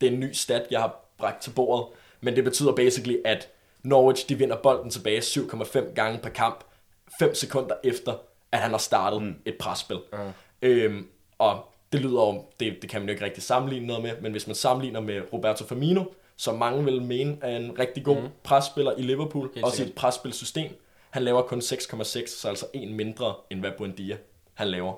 Det 0.00 0.08
er 0.08 0.12
en 0.12 0.20
ny 0.20 0.32
stat, 0.32 0.66
jeg 0.70 0.80
har 0.80 1.00
bragt 1.18 1.42
til 1.42 1.50
bordet, 1.50 1.86
men 2.20 2.36
det 2.36 2.44
betyder 2.44 2.72
basically, 2.72 3.16
at 3.24 3.48
Norwich 3.82 4.28
de 4.28 4.38
vinder 4.38 4.56
bolden 4.56 4.90
tilbage 4.90 5.20
7,5 5.20 5.94
gange 5.94 6.18
per 6.18 6.30
kamp, 6.30 6.64
5 7.18 7.34
sekunder 7.34 7.74
efter, 7.84 8.14
at 8.52 8.58
han 8.58 8.70
har 8.70 8.78
startet 8.78 9.22
mm. 9.22 9.34
et 9.44 9.56
presspil. 9.58 9.96
Uh. 10.12 10.18
Øhm, 10.64 11.08
og 11.38 11.72
det 11.92 12.00
lyder 12.00 12.20
jo, 12.20 12.44
det, 12.60 12.82
det 12.82 12.90
kan 12.90 13.00
man 13.00 13.08
jo 13.08 13.12
ikke 13.12 13.24
rigtig 13.24 13.42
sammenligne 13.42 13.86
noget 13.86 14.02
med, 14.02 14.12
men 14.20 14.32
hvis 14.32 14.46
man 14.46 14.56
sammenligner 14.56 15.00
med 15.00 15.22
Roberto 15.32 15.64
Firmino, 15.64 16.04
som 16.36 16.54
mange 16.54 16.84
vil 16.84 17.02
mene 17.02 17.38
er 17.42 17.56
en 17.56 17.78
rigtig 17.78 18.04
god 18.04 18.20
mm. 18.20 18.28
presspiller 18.42 18.92
i 18.96 19.02
Liverpool, 19.02 19.50
Helt 19.54 19.64
også 19.64 19.74
i 19.74 19.76
sikkert. 19.76 19.90
et 19.90 19.94
presspilsystem, 19.94 20.80
han 21.10 21.22
laver 21.22 21.42
kun 21.42 21.58
6,6, 21.58 22.26
så 22.26 22.48
altså 22.48 22.66
en 22.72 22.94
mindre, 22.94 23.34
end 23.50 23.60
hvad 23.60 23.70
Buendia 23.78 24.16
han 24.54 24.68
laver. 24.68 24.94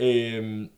Øhm, 0.00 0.70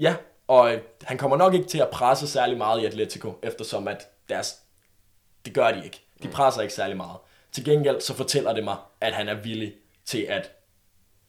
ja, 0.00 0.16
og 0.48 0.74
øh, 0.74 0.80
han 1.02 1.18
kommer 1.18 1.36
nok 1.36 1.54
ikke 1.54 1.66
til 1.66 1.78
at 1.78 1.90
presse 1.90 2.28
særlig 2.28 2.58
meget 2.58 2.82
i 2.82 2.86
Atletico, 2.86 3.38
eftersom 3.42 3.88
at 3.88 4.08
deres, 4.28 4.56
det 5.44 5.54
gør 5.54 5.72
de 5.72 5.84
ikke. 5.84 6.00
De 6.22 6.28
presser 6.28 6.62
ikke 6.62 6.74
særlig 6.74 6.96
meget. 6.96 7.16
Til 7.52 7.64
gengæld 7.64 8.00
så 8.00 8.14
fortæller 8.14 8.52
det 8.52 8.64
mig, 8.64 8.76
at 9.00 9.12
han 9.12 9.28
er 9.28 9.34
villig 9.34 9.74
til 10.04 10.22
at 10.22 10.59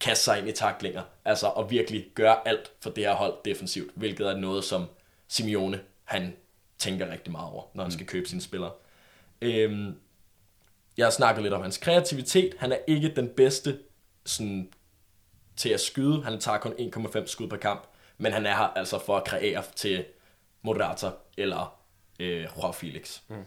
kaste 0.01 0.23
sig 0.23 0.39
ind 0.39 0.49
i 0.49 0.51
taklinger, 0.51 1.01
altså 1.25 1.47
og 1.47 1.71
virkelig 1.71 2.07
gøre 2.15 2.47
alt 2.47 2.71
for 2.79 2.89
det 2.89 3.03
her 3.03 3.13
hold 3.13 3.33
defensivt, 3.45 3.91
hvilket 3.95 4.27
er 4.27 4.37
noget, 4.37 4.63
som 4.63 4.85
Simeone, 5.27 5.81
han 6.03 6.35
tænker 6.77 7.11
rigtig 7.11 7.31
meget 7.31 7.51
over, 7.51 7.63
når 7.73 7.83
han 7.83 7.91
skal 7.91 8.05
købe 8.05 8.29
sine 8.29 8.41
spillere. 8.41 8.71
Øhm, 9.41 9.95
jeg 10.97 11.05
har 11.05 11.11
snakket 11.11 11.43
lidt 11.43 11.53
om 11.53 11.61
hans 11.61 11.77
kreativitet. 11.77 12.55
Han 12.59 12.71
er 12.71 12.77
ikke 12.87 13.15
den 13.15 13.29
bedste 13.29 13.79
sådan, 14.25 14.73
til 15.55 15.69
at 15.69 15.79
skyde. 15.79 16.23
Han 16.23 16.39
tager 16.39 16.57
kun 16.57 16.73
1,5 16.73 17.27
skud 17.27 17.47
per 17.47 17.57
kamp. 17.57 17.87
Men 18.17 18.33
han 18.33 18.45
er 18.45 18.55
her 18.55 18.67
altså 18.75 18.99
for 18.99 19.17
at 19.17 19.23
kreere 19.23 19.63
til 19.75 20.05
Morata 20.61 21.09
eller 21.37 21.79
øh, 22.19 22.43
Joao 22.43 22.71
Felix. 22.71 23.19
Mm. 23.27 23.45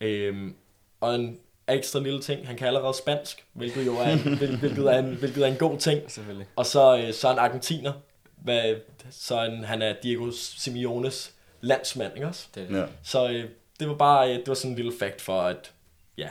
Øhm, 0.00 0.56
og 1.00 1.14
en 1.14 1.40
ekstra 1.68 2.00
lille 2.00 2.22
ting, 2.22 2.46
han 2.46 2.56
kan 2.56 2.66
allerede 2.66 2.94
spansk, 2.94 3.44
hvilket 3.52 3.86
jo 3.86 3.96
er 3.98 4.04
en, 4.08 4.18
hvil- 4.38 4.56
hvilket 4.58 4.92
er 4.94 4.98
en, 4.98 5.14
hvilket 5.14 5.42
er 5.42 5.46
en 5.46 5.56
god 5.56 5.78
ting. 5.78 6.10
Selvfølgelig. 6.10 6.46
Og 6.56 6.66
så, 6.66 6.96
øh, 6.98 7.12
så 7.14 7.28
er 7.28 7.32
han 7.32 7.38
argentiner. 7.38 7.92
Hvad, 8.36 8.74
så 9.10 9.36
er 9.36 9.44
en, 9.44 9.64
han 9.64 9.82
er 9.82 9.94
Diego 10.02 10.30
Simeones 10.32 11.32
landsmand, 11.60 12.12
ikke 12.14 12.26
også? 12.28 12.46
Det 12.54 12.68
det. 12.68 12.78
Ja. 12.78 12.84
Så 13.02 13.28
øh, 13.30 13.44
det 13.80 13.88
var 13.88 13.94
bare 13.94 14.30
øh, 14.30 14.36
det 14.38 14.48
var 14.48 14.54
sådan 14.54 14.70
en 14.70 14.76
lille 14.76 14.92
fact 14.98 15.20
for, 15.20 15.40
at 15.42 15.72
ja, 16.18 16.28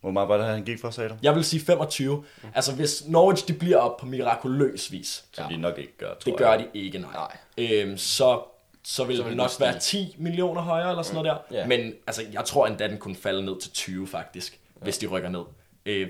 Hvor 0.00 0.10
meget 0.10 0.28
var 0.28 0.36
det, 0.36 0.46
han 0.46 0.64
gik 0.64 0.80
for, 0.80 0.90
sagde 0.90 1.10
du? 1.10 1.14
jeg 1.22 1.34
vil 1.34 1.44
sige 1.44 1.60
25. 1.64 2.24
Altså 2.54 2.74
hvis 2.74 3.04
Norwich 3.08 3.48
de 3.48 3.52
bliver 3.52 3.76
op 3.76 3.96
på 3.96 4.06
mirakuløs 4.06 4.92
vis, 4.92 5.24
Så 5.32 5.42
de 5.50 5.56
nok 5.56 5.78
ikke 5.78 5.96
gør, 5.98 6.06
tror 6.14 6.16
det 6.32 6.36
gør 6.36 6.50
jeg. 6.50 6.58
de 6.74 6.78
ikke, 6.78 6.98
nej. 6.98 7.10
Nej. 7.12 7.36
Øhm, 7.58 7.98
så, 7.98 8.40
så 8.88 9.04
vil 9.04 9.16
Så 9.16 9.22
det 9.22 9.28
vil 9.28 9.36
nok 9.36 9.50
den 9.58 9.64
være 9.64 9.78
10 9.78 10.14
millioner 10.18 10.60
højere 10.60 10.90
eller 10.90 11.02
sådan 11.02 11.22
noget 11.22 11.42
der. 11.50 11.58
Ja. 11.58 11.66
Men 11.66 11.94
altså, 12.06 12.22
jeg 12.32 12.44
tror 12.44 12.66
endda, 12.66 12.88
den 12.88 12.98
kunne 12.98 13.16
falde 13.16 13.44
ned 13.44 13.60
til 13.60 13.70
20 13.72 14.06
faktisk, 14.06 14.60
hvis 14.74 14.98
de 14.98 15.06
rykker 15.06 15.28
ned. 15.28 15.42
Øh, 15.86 16.08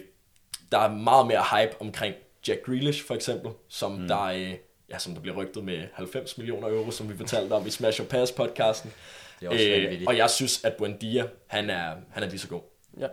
der 0.72 0.78
er 0.78 0.92
meget 0.92 1.26
mere 1.26 1.44
hype 1.52 1.80
omkring 1.80 2.14
Jack 2.48 2.60
Grealish 2.66 3.06
for 3.06 3.14
eksempel, 3.14 3.50
som 3.68 3.92
mm. 3.92 4.08
der 4.08 4.22
øh, 4.22 4.54
ja, 4.90 4.98
som 4.98 5.14
der 5.14 5.20
bliver 5.20 5.36
rygtet 5.36 5.64
med 5.64 5.86
90 5.92 6.38
millioner 6.38 6.68
euro, 6.68 6.90
som 6.90 7.08
vi 7.08 7.16
fortalte 7.16 7.52
om 7.52 7.66
i 7.66 7.70
Smash 7.70 8.00
or 8.00 8.04
Pass 8.04 8.32
podcasten. 8.32 8.92
Det 9.40 9.46
er 9.46 9.50
også 9.50 9.70
vanvittigt. 9.70 10.08
og 10.08 10.16
jeg 10.16 10.30
synes, 10.30 10.64
at 10.64 10.72
Buendia, 10.78 11.26
han 11.46 11.70
er, 11.70 11.94
han 12.10 12.22
er 12.22 12.28
lige 12.28 12.38
så 12.38 12.48
god. 12.48 12.60
Ja, 13.00 13.06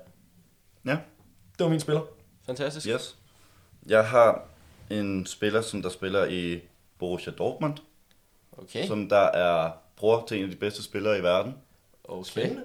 Ja, 0.85 0.97
Det 1.57 1.63
var 1.63 1.69
min 1.69 1.79
spiller. 1.79 2.01
fantastisk. 2.45 2.87
yes. 2.87 3.15
Jeg 3.85 4.07
har 4.07 4.45
en 4.89 5.25
spiller, 5.25 5.61
som 5.61 5.81
der 5.81 5.89
spiller 5.89 6.25
i 6.25 6.61
Borussia 6.99 7.33
Dortmund, 7.33 7.77
Okay. 8.57 8.87
som 8.87 9.09
der 9.09 9.17
er 9.17 9.71
bror 9.95 10.25
til 10.27 10.37
en 10.37 10.43
af 10.43 10.49
de 10.49 10.55
bedste 10.55 10.83
spillere 10.83 11.19
i 11.19 11.23
verden. 11.23 11.55
Okay. 12.03 12.57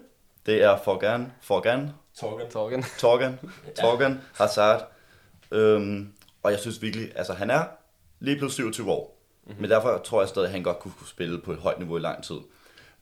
Det 0.46 0.62
er 0.62 0.78
Forgan, 0.84 1.32
Forgan, 1.40 1.90
Torgen. 2.14 2.50
Torgen. 2.50 2.84
Torgan, 2.98 3.38
Torgan 3.80 4.20
Hazard. 4.34 4.92
Øhm, 5.50 6.12
og 6.42 6.50
jeg 6.50 6.60
synes 6.60 6.82
virkelig, 6.82 7.12
altså 7.16 7.32
han 7.32 7.50
er 7.50 7.64
lige 8.20 8.36
blevet 8.36 8.52
27 8.52 8.90
år. 8.90 9.18
Mm-hmm. 9.44 9.60
Men 9.60 9.70
derfor 9.70 9.98
tror 9.98 10.20
jeg 10.20 10.28
stadig, 10.28 10.46
at 10.46 10.52
han 10.52 10.62
godt 10.62 10.78
kunne 10.78 10.94
kunne 10.98 11.08
spille 11.08 11.40
på 11.40 11.52
et 11.52 11.58
højt 11.58 11.78
niveau 11.78 11.96
i 11.96 12.00
lang 12.00 12.24
tid. 12.24 12.36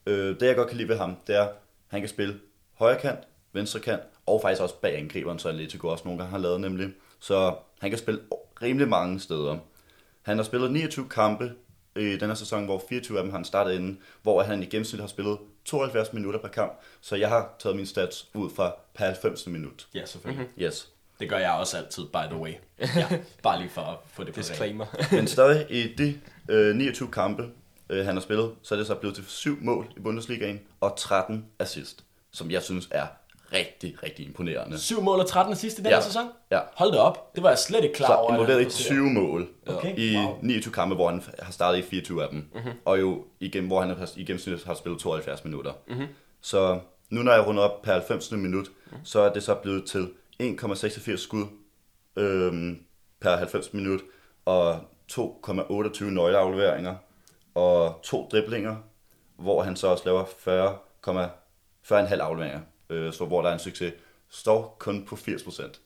Øh, 0.06 0.40
det 0.40 0.46
jeg 0.46 0.56
godt 0.56 0.68
kan 0.68 0.76
lide 0.76 0.88
ved 0.88 0.96
ham, 0.96 1.16
det 1.26 1.36
er, 1.36 1.42
at 1.42 1.50
han 1.88 2.00
kan 2.00 2.08
spille 2.08 2.40
højre 2.74 3.00
kant, 3.00 3.20
venstre 3.52 3.80
kant, 3.80 4.02
og 4.26 4.40
faktisk 4.42 4.62
også 4.62 4.74
bag 4.74 4.98
angriberen, 4.98 5.38
så 5.38 5.48
Atletico 5.48 5.88
også 5.88 6.04
nogle 6.04 6.18
gange 6.18 6.30
har 6.30 6.38
lavet 6.38 6.60
nemlig. 6.60 6.88
Så 7.20 7.54
han 7.80 7.90
kan 7.90 7.98
spille 7.98 8.20
rimelig 8.62 8.88
mange 8.88 9.20
steder. 9.20 9.58
Han 10.22 10.36
har 10.36 10.44
spillet 10.44 10.70
29 10.70 11.08
kampe 11.08 11.52
i 11.96 12.16
denne 12.16 12.36
sæson, 12.36 12.64
hvor 12.64 12.82
24 12.88 13.18
af 13.18 13.24
dem 13.24 13.30
har 13.30 13.38
han 13.38 13.44
startet 13.44 13.74
inden, 13.74 13.98
hvor 14.22 14.42
han 14.42 14.62
i 14.62 14.66
gennemsnit 14.66 15.00
har 15.00 15.08
spillet 15.08 15.38
72 15.64 16.12
minutter 16.12 16.40
per 16.40 16.48
kamp. 16.48 16.72
Så 17.00 17.16
jeg 17.16 17.28
har 17.28 17.54
taget 17.58 17.76
mine 17.76 17.88
stats 17.88 18.28
ud 18.34 18.50
fra 18.50 18.74
per 18.94 19.04
90. 19.04 19.46
minut. 19.46 19.86
Ja, 19.94 20.06
selvfølgelig. 20.06 20.46
Mm-hmm. 20.46 20.64
Yes. 20.64 20.88
Det 21.20 21.28
gør 21.28 21.38
jeg 21.38 21.52
også 21.52 21.76
altid, 21.76 22.04
by 22.04 22.30
the 22.30 22.36
way. 22.36 22.52
Ja, 22.78 23.08
bare 23.42 23.58
lige 23.58 23.70
for 23.70 23.80
at 23.80 23.96
få 24.06 24.24
det 24.24 24.34
på. 24.34 24.40
Disclaimer. 24.40 24.86
Men 25.16 25.26
stadig 25.26 25.66
i 25.70 25.94
de 25.94 26.20
øh, 26.48 26.76
29 26.76 27.10
kampe, 27.10 27.48
øh, 27.90 28.06
han 28.06 28.14
har 28.14 28.20
spillet, 28.20 28.52
så 28.62 28.74
er 28.74 28.78
det 28.78 28.86
så 28.86 28.94
blevet 28.94 29.16
til 29.16 29.24
7 29.26 29.58
mål 29.60 29.86
i 29.96 30.00
Bundesligaen 30.00 30.60
og 30.80 30.94
13 30.96 31.46
assist, 31.58 32.04
som 32.30 32.50
jeg 32.50 32.62
synes 32.62 32.88
er 32.90 33.06
rigtig, 33.52 34.02
rigtig 34.02 34.26
imponerende. 34.26 34.78
7 34.78 35.02
mål 35.02 35.20
og 35.20 35.26
13 35.28 35.52
assist 35.52 35.78
i 35.78 35.82
den 35.82 35.90
Ja. 35.90 35.94
her 35.96 36.02
sæson? 36.02 36.28
Ja. 36.50 36.60
Hold 36.74 36.92
da 36.92 36.98
op. 36.98 37.34
Det 37.34 37.42
var 37.42 37.48
jeg 37.48 37.58
slet 37.58 37.84
ikke 37.84 37.94
klar 37.96 38.06
Så 38.06 38.12
over. 38.14 38.28
at 38.28 38.34
involveret 38.34 38.60
i 38.60 38.64
kunne- 38.64 38.70
20 38.72 39.10
mål 39.10 39.48
Okay, 39.66 39.98
i 39.98 40.16
wow. 40.16 40.38
29 40.42 40.72
kampe, 40.74 40.94
hvor 40.94 41.10
han 41.10 41.22
har 41.38 41.52
startet 41.52 41.78
i 41.78 41.82
24 41.82 42.22
af 42.22 42.28
dem. 42.28 42.48
Mm-hmm. 42.54 42.70
Og 42.84 43.00
jo 43.00 43.24
igen, 43.40 43.66
hvor 43.66 43.80
han 43.80 43.90
har, 43.96 44.10
i 44.16 44.24
gennemsnit 44.24 44.64
har 44.64 44.74
spillet 44.74 45.00
72 45.00 45.44
minutter. 45.44 45.72
Mm-hmm. 45.88 46.06
Så 46.40 46.80
nu 47.10 47.22
når 47.22 47.32
jeg 47.32 47.46
runder 47.46 47.62
op 47.62 47.82
per 47.82 47.92
90. 47.92 48.32
minut, 48.32 48.66
mm-hmm. 48.86 49.04
så 49.04 49.20
er 49.20 49.32
det 49.32 49.42
så 49.42 49.54
blevet 49.54 49.84
til 49.86 50.08
1,86 50.42 51.16
skud 51.16 51.46
øhm, 52.16 52.78
per 53.20 53.36
90 53.36 53.72
minut, 53.74 54.00
og 54.44 54.80
2,28 55.12 56.04
nøgleafleveringer, 56.04 56.94
og 57.54 58.00
to 58.02 58.28
driblinger, 58.32 58.76
hvor 59.36 59.62
han 59.62 59.76
så 59.76 59.86
også 59.88 60.02
laver 60.06 60.24
40,40,5 60.24 62.20
afleveringer, 62.20 62.60
øh, 62.90 63.12
så 63.12 63.24
hvor 63.24 63.42
der 63.42 63.48
er 63.48 63.52
en 63.52 63.58
succes, 63.58 63.92
står 64.30 64.76
kun 64.78 65.04
på 65.04 65.14
80%. 65.16 65.80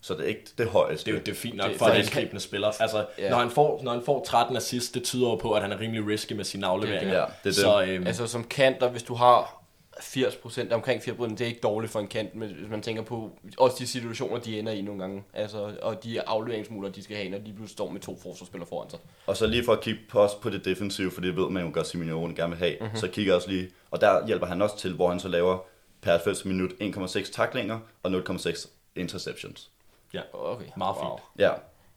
Så 0.00 0.14
det 0.14 0.20
er 0.20 0.28
ikke 0.28 0.46
det 0.58 0.66
højeste. 0.68 1.04
Det 1.06 1.10
er 1.16 1.20
jo 1.20 1.24
det 1.24 1.32
er 1.32 1.36
fint 1.36 1.56
nok 1.56 1.70
Det- 1.70 1.78
for 1.78 1.86
det- 1.86 1.94
en 1.96 2.00
angribende 2.00 2.40
spiller. 2.40 2.68
Altså, 2.80 3.06
Ja. 3.18 3.30
når, 3.30 3.36
han 3.38 3.50
får, 3.50 3.80
når 3.82 3.92
han 3.92 4.02
får 4.02 4.24
13 4.24 4.56
assist, 4.56 4.94
det 4.94 5.02
tyder 5.04 5.28
jo 5.28 5.34
på, 5.36 5.52
at 5.52 5.62
han 5.62 5.72
er 5.72 5.80
rimelig 5.80 6.06
risky 6.06 6.32
med 6.32 6.44
sine 6.44 6.66
afleveringer. 6.66 7.14
Ja, 7.14 7.20
det 7.20 7.26
er 7.26 7.34
det. 7.44 7.54
Så 7.54 7.82
øhm, 7.88 8.06
Altså 8.06 8.26
som 8.26 8.44
kanter, 8.44 8.88
hvis 8.90 9.02
du 9.02 9.14
har 9.14 9.62
80%, 10.00 10.72
omkring 10.72 11.02
80%, 11.02 11.30
det 11.30 11.40
er 11.40 11.46
ikke 11.46 11.60
dårligt 11.60 11.92
for 11.92 12.00
en 12.00 12.06
kant, 12.06 12.34
men 12.34 12.48
hvis 12.48 12.70
man 12.70 12.82
tænker 12.82 13.02
på 13.02 13.30
også 13.58 13.76
de 13.80 13.86
situationer, 13.86 14.38
de 14.38 14.58
ender 14.58 14.72
i 14.72 14.82
nogle 14.82 15.00
gange, 15.00 15.24
altså, 15.34 15.70
og 15.82 16.04
de 16.04 16.22
afleveringsmåler, 16.28 16.90
de 16.90 17.02
skal 17.02 17.16
have, 17.16 17.28
når 17.28 17.38
de 17.38 17.44
pludselig 17.44 17.70
står 17.70 17.90
med 17.90 18.00
to 18.00 18.18
forsvarsspillere 18.22 18.68
foran 18.68 18.90
sig. 18.90 18.98
Og 19.26 19.36
så 19.36 19.46
lige 19.46 19.64
for 19.64 19.72
at 19.72 19.80
kigge 19.80 20.00
på, 20.10 20.18
også 20.20 20.40
på 20.40 20.50
det 20.50 20.64
defensive, 20.64 21.10
for 21.10 21.20
det 21.20 21.36
ved 21.36 21.50
man 21.50 21.64
jo 21.66 21.70
godt, 21.74 21.86
Simeone 21.86 22.34
gerne 22.34 22.50
vil 22.50 22.58
have, 22.58 22.76
mm-hmm. 22.80 22.96
så 22.96 23.08
kigger 23.08 23.32
jeg 23.32 23.36
også 23.36 23.50
lige, 23.50 23.68
og 23.90 24.00
der 24.00 24.26
hjælper 24.26 24.46
han 24.46 24.62
også 24.62 24.78
til, 24.78 24.92
hvor 24.94 25.08
han 25.10 25.20
så 25.20 25.28
laver 25.28 25.58
per 26.06 26.12
90 26.12 26.44
minut 26.44 26.70
1,6 26.70 27.32
taklinger 27.32 27.78
og 28.02 28.10
0,6 28.10 28.68
interceptions. 28.96 29.70
ja, 30.14 30.20
Okay. 30.32 30.66
meget 30.76 30.96
fint. 31.02 31.22
Ja, 31.38 31.52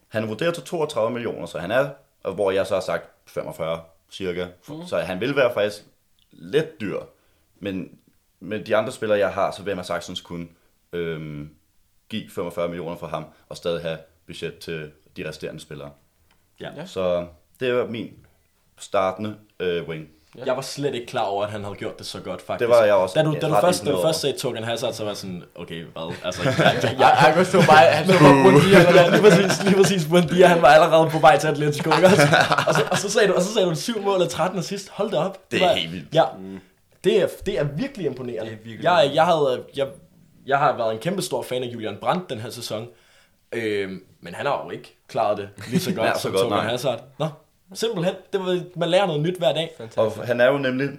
han 0.07 0.24
er 0.24 0.28
vurderet 0.28 0.53
til 0.53 0.64
32 0.64 1.12
millioner, 1.12 1.45
så 1.45 1.60
han 1.60 1.72
er, 1.72 1.89
og 2.24 2.34
hvor 2.34 2.51
jeg 2.51 2.68
så 2.68 2.74
har 2.74 2.82
sagt 2.82 3.10
45 3.28 3.82
cirka, 4.12 4.47
mm. 4.68 4.88
så 4.88 4.97
han 4.97 5.20
vil 5.20 5.36
være 5.36 5.53
faktisk 5.53 5.84
lidt 6.32 6.82
dyr, 6.82 6.99
men 7.60 7.99
med 8.39 8.64
de 8.64 8.76
andre 8.76 8.91
spillere, 8.91 9.20
jeg 9.20 9.34
har, 9.34 9.51
så 9.51 9.64
vil 9.64 9.76
jeg 9.76 9.86
sagtens 9.86 10.22
kunne 10.22 10.47
øhm, 10.93 11.49
give 12.10 12.30
45 12.30 12.68
millioner 12.68 12.95
for 12.95 13.07
ham, 13.07 13.26
og 13.49 13.57
stadig 13.57 13.82
have 13.82 13.97
budget 14.28 14.57
til 14.60 14.91
de 15.18 15.28
resterende 15.30 15.60
spillere. 15.62 15.91
Ja. 16.60 16.72
Ja. 16.76 16.86
Så 16.86 17.28
det 17.60 17.76
var 17.76 17.86
min 17.86 18.26
startende 18.78 19.38
øh, 19.60 19.89
wing. 19.89 20.10
Ja. 20.38 20.43
Jeg 20.45 20.55
var 20.55 20.61
slet 20.61 20.95
ikke 20.95 21.07
klar 21.07 21.21
over, 21.23 21.43
at 21.45 21.51
han 21.51 21.63
havde 21.63 21.75
gjort 21.75 21.99
det 21.99 22.07
så 22.07 22.19
godt, 22.19 22.41
faktisk. 22.41 22.59
Det 22.59 22.69
var 22.77 22.84
jeg 22.84 22.93
også 22.93 23.19
Da 23.19 23.23
du, 23.25 23.36
da 23.41 23.47
du, 23.47 23.55
først, 23.61 23.86
da 23.86 23.91
du 23.91 24.01
først 24.01 24.21
sagde 24.21 24.38
Torgen 24.38 24.63
Hazard, 24.63 24.93
så 24.93 25.03
var 25.03 25.09
jeg 25.09 25.17
sådan, 25.17 25.43
okay, 25.55 25.84
hvad? 25.84 26.15
Altså, 26.23 26.43
jeg, 26.45 26.55
jeg, 26.57 26.84
jeg, 26.84 26.95
Jeg, 26.99 27.34
jeg 27.38 27.45
stå 27.45 27.59
bare, 27.61 27.77
han 27.77 28.05
stod 28.07 28.19
bare 28.19 28.43
Bundia, 28.43 28.80
ja, 29.01 29.09
lige 29.09 29.21
præcis, 29.21 29.63
lige 29.63 29.75
præcis. 29.75 30.05
Buendia, 30.05 30.47
han 30.47 30.61
var 30.61 30.67
allerede 30.67 31.09
på 31.09 31.19
vej 31.19 31.38
til 31.38 31.47
Atletico, 31.47 31.95
ikke 31.95 32.07
også? 32.07 32.21
Og 32.67 32.73
så, 32.75 32.84
og 32.91 32.97
så 32.97 33.09
sagde 33.11 33.27
du, 33.27 33.34
og 33.34 33.41
så 33.41 33.53
sagde 33.53 33.69
du 33.69 33.75
7 33.75 34.01
mål 34.01 34.21
og 34.21 34.30
13 34.30 34.59
assist. 34.59 34.89
Hold 34.89 35.11
da 35.11 35.17
op. 35.17 35.51
Det 35.51 35.61
er 35.63 35.67
var, 35.67 35.73
helt 35.73 35.91
vildt. 35.91 36.15
Ja, 36.15 36.23
det 37.03 37.21
er, 37.21 37.27
det 37.45 37.59
er 37.59 37.63
virkelig 37.63 38.05
imponerende. 38.05 38.51
Det 38.51 38.59
er 38.59 38.63
virkelig 38.63 38.84
jeg, 38.84 39.11
jeg, 39.13 39.25
havde, 39.25 39.63
jeg, 39.75 39.88
jeg 40.45 40.57
har 40.57 40.77
været 40.77 40.93
en 40.93 40.99
kæmpe 40.99 41.21
stor 41.21 41.41
fan 41.41 41.63
af 41.63 41.67
Julian 41.67 41.97
Brandt 42.01 42.30
den 42.30 42.39
her 42.39 42.49
sæson. 42.49 42.88
Øhm, 43.51 44.03
men 44.21 44.34
han 44.34 44.45
har 44.45 44.61
jo 44.65 44.69
ikke 44.71 44.97
klaret 45.07 45.38
det 45.38 45.49
lige 45.67 45.80
så 45.80 45.93
godt 45.95 46.15
så 46.17 46.21
som 46.21 46.32
godt, 46.32 46.41
Torgen 46.41 46.53
nej. 46.63 46.69
Hazard. 46.69 47.03
Nå, 47.19 47.27
simpelthen. 47.74 48.15
Det 48.34 48.39
var, 48.39 48.63
man 48.76 48.89
lærer 48.89 49.05
noget 49.05 49.22
nyt 49.22 49.38
hver 49.38 49.53
dag. 49.53 49.76
Og 49.97 50.11
han 50.26 50.41
er 50.41 50.47
jo 50.47 50.57
nemlig 50.57 50.89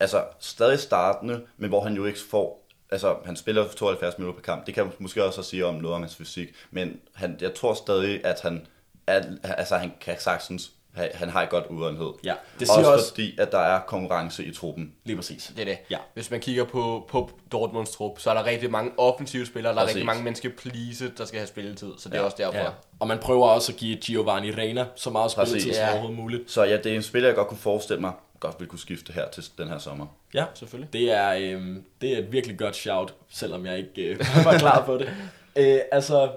altså, 0.00 0.24
stadig 0.40 0.78
startende, 0.78 1.42
men 1.56 1.68
hvor 1.68 1.80
han 1.80 1.94
jo 1.94 2.04
ikke 2.04 2.18
får... 2.30 2.66
Altså, 2.90 3.16
han 3.24 3.36
spiller 3.36 3.68
72 3.68 4.18
minutter 4.18 4.40
per 4.40 4.44
kamp. 4.44 4.66
Det 4.66 4.74
kan 4.74 4.84
man 4.84 4.92
måske 4.98 5.24
også 5.24 5.42
sige 5.42 5.66
om 5.66 5.74
noget 5.74 5.94
om 5.94 6.02
hans 6.02 6.16
fysik. 6.16 6.48
Men 6.70 7.00
han, 7.14 7.38
jeg 7.40 7.54
tror 7.54 7.74
stadig, 7.74 8.24
at 8.24 8.40
han, 8.40 8.66
er, 9.06 9.22
altså, 9.42 9.76
han 9.76 9.92
kan 10.00 10.16
sagtens... 10.18 10.72
Han 11.14 11.28
har 11.28 11.42
et 11.42 11.48
godt 11.48 11.64
udholdenhed. 11.70 12.12
Ja, 12.24 12.34
det 12.58 12.68
siger 12.68 12.78
også, 12.78 12.92
også- 12.92 13.08
fordi, 13.08 13.38
at 13.40 13.52
der 13.52 13.58
er 13.58 13.80
konkurrence 13.80 14.44
i 14.44 14.52
truppen. 14.54 14.92
Lige 15.04 15.16
præcis. 15.16 15.52
Det 15.56 15.60
er 15.62 15.64
det. 15.64 15.78
Ja. 15.90 15.96
Hvis 16.14 16.30
man 16.30 16.40
kigger 16.40 16.64
på, 16.64 17.06
på 17.08 17.30
Dortmunds 17.52 17.90
trup, 17.90 18.18
så 18.20 18.30
er 18.30 18.34
der 18.34 18.46
rigtig 18.46 18.70
mange 18.70 18.90
offensive 18.98 19.46
spillere, 19.46 19.74
der 19.74 19.80
er 19.80 19.86
rigtig 19.86 20.06
mange 20.06 20.22
mennesker 20.24 20.48
please, 20.58 21.12
der 21.18 21.24
skal 21.24 21.38
have 21.38 21.46
spilletid, 21.48 21.92
så 21.98 22.08
det 22.08 22.14
er 22.14 22.18
Ja. 22.18 22.24
også 22.24 22.36
derfor. 22.40 22.58
Ja. 22.58 22.68
Og 23.00 23.08
man 23.08 23.18
prøver 23.18 23.46
også 23.48 23.72
at 23.72 23.78
give 23.78 23.96
Giovanni 23.96 24.50
Reina 24.50 24.86
så 24.96 25.10
meget 25.10 25.30
spilletid 25.30 25.54
Præcis. 25.56 25.76
som 25.76 25.84
Ja. 25.84 25.90
overhovedet 25.92 26.16
muligt. 26.18 26.50
Så 26.50 26.64
ja, 26.64 26.76
det 26.76 26.86
er 26.86 26.96
en 26.96 27.02
spiller, 27.02 27.28
jeg 27.28 27.36
godt 27.36 27.48
kunne 27.48 27.58
forestille 27.58 28.00
mig, 28.00 28.12
godt 28.40 28.56
vil 28.58 28.68
kunne 28.68 28.78
skifte 28.78 29.12
her 29.12 29.28
til 29.28 29.44
den 29.58 29.68
her 29.68 29.78
sommer. 29.78 30.06
Ja, 30.34 30.44
Selvfølgelig. 30.54 30.92
Det 30.92 31.12
er, 31.12 31.34
øhm, 31.38 31.84
det 32.00 32.12
er 32.14 32.18
et 32.18 32.32
virkelig 32.32 32.58
godt 32.58 32.76
shout, 32.76 33.14
selvom 33.30 33.66
jeg 33.66 33.78
ikke 33.78 34.02
øh, 34.02 34.18
var 34.44 34.58
klar 34.58 34.82
på 34.86 34.98
det. 34.98 35.08
Øh, 35.56 35.78
altså, 35.92 36.30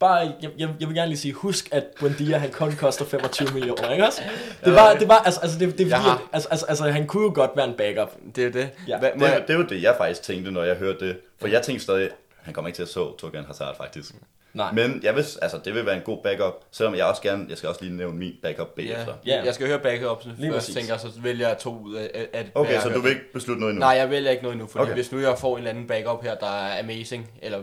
bare, 0.00 0.16
jeg, 0.42 0.50
jeg, 0.58 0.68
jeg 0.80 0.88
vil 0.88 0.96
gerne 0.96 1.08
lige 1.08 1.18
sige, 1.18 1.34
husk 1.34 1.68
at 1.72 1.84
Buendia, 2.00 2.36
han 2.38 2.50
kun 2.50 2.72
koster 2.72 3.04
25 3.04 3.48
millioner, 3.54 3.90
ikke 3.92 4.06
også? 4.06 4.22
Det 4.64 4.74
var, 4.74 4.94
det 4.94 5.08
var, 5.08 5.14
altså, 5.18 5.40
altså 5.40 5.58
det, 5.58 5.78
det 5.78 5.92
er 5.92 5.96
fordi, 5.96 6.10
at- 6.10 6.18
altså, 6.32 6.48
altså, 6.50 6.66
altså, 6.66 6.84
han 6.84 7.06
kunne 7.06 7.22
jo 7.22 7.32
godt 7.34 7.50
være 7.56 7.68
en 7.68 7.74
backup. 7.74 8.12
Det 8.36 8.44
er 8.46 8.50
det. 8.50 8.70
Ja. 8.88 8.98
Hvad, 8.98 9.10
må 9.16 9.26
Det, 9.26 9.32
jeg, 9.32 9.42
det 9.48 9.54
er 9.54 9.58
jo 9.58 9.64
det, 9.64 9.82
jeg 9.82 9.94
faktisk 9.98 10.22
tænkte, 10.22 10.50
når 10.50 10.62
jeg 10.62 10.76
hørte 10.76 11.08
det. 11.08 11.16
For 11.40 11.48
jeg 11.48 11.62
tænkte 11.62 11.82
stadig, 11.84 12.10
han 12.42 12.54
kommer 12.54 12.68
ikke 12.68 12.76
til 12.76 12.82
at 12.82 12.88
så 12.88 13.16
Torgan 13.16 13.44
Hazard 13.44 13.76
faktisk. 13.76 14.14
Nej. 14.54 14.72
Men 14.72 15.00
jeg 15.02 15.14
vil, 15.16 15.24
altså, 15.42 15.58
det 15.64 15.74
vil 15.74 15.86
være 15.86 15.96
en 15.96 16.02
god 16.02 16.18
backup, 16.22 16.54
selvom 16.70 16.94
jeg 16.94 17.04
også 17.04 17.22
gerne, 17.22 17.46
jeg 17.48 17.56
skal 17.58 17.68
også 17.68 17.84
lige 17.84 17.96
nævne 17.96 18.18
min 18.18 18.32
backup 18.42 18.68
bagefter. 18.76 19.14
ja, 19.26 19.36
Ja. 19.36 19.44
jeg 19.44 19.54
skal 19.54 19.66
høre 19.66 19.78
backup 19.78 20.22
Lige 20.38 20.52
først, 20.52 20.72
tænker 20.72 20.92
jeg, 20.92 21.00
så 21.00 21.08
vælger 21.22 21.48
jeg 21.48 21.58
to 21.58 21.78
ud 21.84 21.94
af, 21.94 22.26
af 22.32 22.50
Okay, 22.54 22.80
så 22.80 22.88
du 22.88 23.00
vil 23.00 23.10
ikke 23.10 23.32
beslutte 23.32 23.60
noget 23.60 23.72
endnu? 23.72 23.80
Nej, 23.86 23.94
jeg 23.96 24.10
vælger 24.10 24.30
ikke 24.30 24.42
noget 24.42 24.52
endnu, 24.54 24.66
fordi 24.68 24.80
Okay. 24.82 24.90
okay. 24.92 25.02
hvis 25.02 25.12
nu 25.12 25.18
jeg 25.20 25.38
får 25.38 25.52
en 25.52 25.58
eller 25.58 25.70
anden 25.70 25.86
backup 25.86 26.22
her, 26.22 26.34
der 26.34 26.46
er 26.46 26.82
amazing, 26.82 27.30
eller 27.42 27.58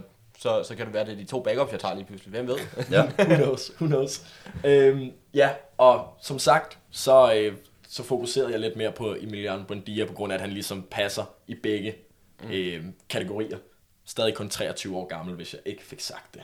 så, 0.46 0.64
så 0.64 0.76
kan 0.76 0.86
det 0.86 0.94
være, 0.94 1.02
at 1.02 1.08
det 1.08 1.14
er 1.14 1.18
de 1.18 1.26
to 1.26 1.40
backups, 1.40 1.72
jeg 1.72 1.80
tager 1.80 1.96
lige 1.96 2.06
pludselig. 2.06 2.32
Hvem 2.32 2.48
ved? 2.48 2.56
Ja. 2.92 3.04
Who 3.20 3.36
knows, 3.36 3.72
who 3.82 3.88
knows. 3.88 4.22
Øhm, 4.64 5.12
ja, 5.34 5.50
og 5.78 6.08
som 6.22 6.40
sagt, 6.40 6.78
så, 6.92 7.34
øh, 7.34 7.54
så 7.90 8.04
fokuserede 8.04 8.52
jeg 8.52 8.60
lidt 8.60 8.76
mere 8.76 8.92
på 8.92 9.16
Emiliano 9.20 9.64
Buendia, 9.68 10.06
på 10.06 10.14
grund 10.14 10.34
af, 10.34 10.38
at 10.38 10.42
han 10.42 10.50
ligesom 10.52 10.86
passer 10.92 11.24
i 11.48 11.56
begge 11.64 11.96
mm. 12.44 12.52
øh, 12.52 12.84
kategorier. 13.10 13.58
Stadig 14.06 14.34
kun 14.34 14.50
23 14.50 14.98
år 14.98 15.08
gammel, 15.08 15.36
hvis 15.36 15.54
jeg 15.54 15.62
ikke 15.66 15.84
fik 15.84 16.00
sagt 16.00 16.34
det. 16.34 16.42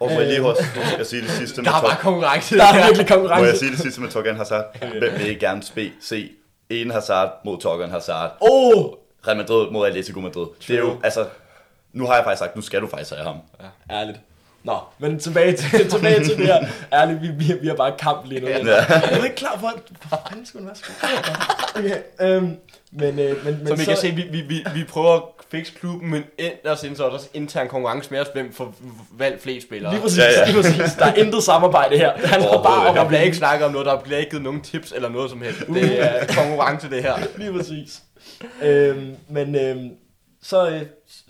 Og 0.00 0.10
må 0.10 0.20
jeg 0.20 0.28
lige 0.28 0.46
også 0.46 0.62
jeg 0.98 1.06
sige 1.06 1.22
det 1.22 1.30
sidste 1.40 1.62
med 1.62 1.70
Der 1.70 1.76
er 1.76 1.82
bare 1.82 1.96
konkurrence. 2.00 2.56
Der 2.56 2.64
er 2.64 2.86
virkelig 2.86 3.06
Må 3.10 3.16
konkurrence. 3.16 3.50
jeg 3.50 3.56
sige 3.56 3.70
det 3.70 3.78
sidste 3.78 4.00
med 4.00 4.10
Torgan 4.10 4.36
Hazard? 4.36 4.78
Hvem 4.78 5.12
vil 5.18 5.26
ikke 5.26 5.40
gerne 5.40 5.62
spe, 5.62 5.92
se 6.00 6.30
en 6.70 6.90
Hazard 6.90 7.32
mod 7.44 7.58
Torgan 7.58 7.90
Hazard? 7.90 8.36
Oh! 8.40 8.84
Real 9.26 9.36
Madrid 9.36 9.70
mod 9.70 9.86
Atletico 9.86 10.20
Madrid. 10.20 10.46
Det 10.68 10.76
er 10.76 10.78
jo, 10.78 11.00
altså, 11.04 11.26
nu 11.96 12.06
har 12.06 12.14
jeg 12.14 12.24
faktisk 12.24 12.38
sagt, 12.38 12.56
nu 12.56 12.62
skal 12.62 12.80
du 12.80 12.88
faktisk 12.88 13.10
have 13.10 13.24
ham. 13.24 13.36
Ærligt. 13.90 14.20
Nå, 14.64 14.78
men 14.98 15.18
tilbage 15.18 15.56
til, 15.56 15.88
tilbage 15.94 16.24
til 16.24 16.36
det 16.38 16.46
her. 16.46 16.66
Ærligt, 16.92 17.22
vi, 17.22 17.28
vi, 17.28 17.52
vi 17.60 17.66
har 17.68 17.74
bare 17.74 17.92
kamp 17.98 18.26
lige 18.26 18.40
nu. 18.40 18.48
Jeg 18.48 18.58
er 19.10 19.24
ikke 19.24 19.36
klar 19.36 19.56
for, 19.60 19.66
at... 19.68 19.74
Hvor 20.08 20.20
fanden 20.28 20.46
skulle 20.46 20.66
være? 20.66 20.74
Okay, 21.74 21.96
øhm, 22.20 22.56
men, 22.92 23.18
øh, 23.18 23.44
men, 23.44 23.58
men 23.58 23.66
Som 23.66 23.80
I 23.80 23.84
kan 23.84 23.96
se, 23.96 24.10
vi, 24.10 24.22
vi, 24.22 24.40
vi, 24.40 24.64
vi 24.74 24.84
prøver 24.84 25.14
at 25.14 25.22
fikse 25.50 25.72
klubben, 25.80 26.10
men 26.10 26.24
ellers 26.38 26.82
ind, 26.82 26.96
så 26.96 27.04
er 27.04 27.08
der 27.08 27.14
også 27.14 27.28
intern 27.34 27.68
konkurrence 27.68 28.10
med 28.10 28.20
os, 28.20 28.26
hvem 28.32 28.52
får 28.52 28.74
valgt 29.18 29.42
flest 29.42 29.66
spillere. 29.66 29.92
Lige 29.92 30.02
præcis, 30.02 30.18
Ja, 30.18 30.24
ja. 30.40 30.44
lige 30.46 30.62
præcis. 30.62 30.94
Der 30.98 31.06
er 31.06 31.14
intet 31.14 31.42
samarbejde 31.42 31.98
her. 31.98 32.16
Det 32.16 32.28
handler 32.28 32.48
Overhovedet 32.48 32.80
bare 32.80 32.88
om 32.88 32.94
Der 32.94 33.04
bliver 33.04 33.08
blive 33.08 33.24
ikke 33.24 33.36
snakket 33.36 33.66
om 33.66 33.72
noget, 33.72 33.86
der 33.86 34.00
bliver 34.00 34.18
ikke 34.18 34.30
givet 34.30 34.42
nogen 34.42 34.60
tips 34.60 34.92
eller 34.92 35.08
noget 35.08 35.30
som 35.30 35.42
helst. 35.42 35.60
Det 35.66 36.02
er 36.02 36.26
konkurrence, 36.26 36.90
det 36.90 37.02
her. 37.02 37.14
Lige 37.36 37.52
præcis. 37.52 38.02
øhm, 38.62 39.16
men, 39.28 39.54
øhm, 39.54 39.90
så, 40.42 40.68
øh, 40.70 40.82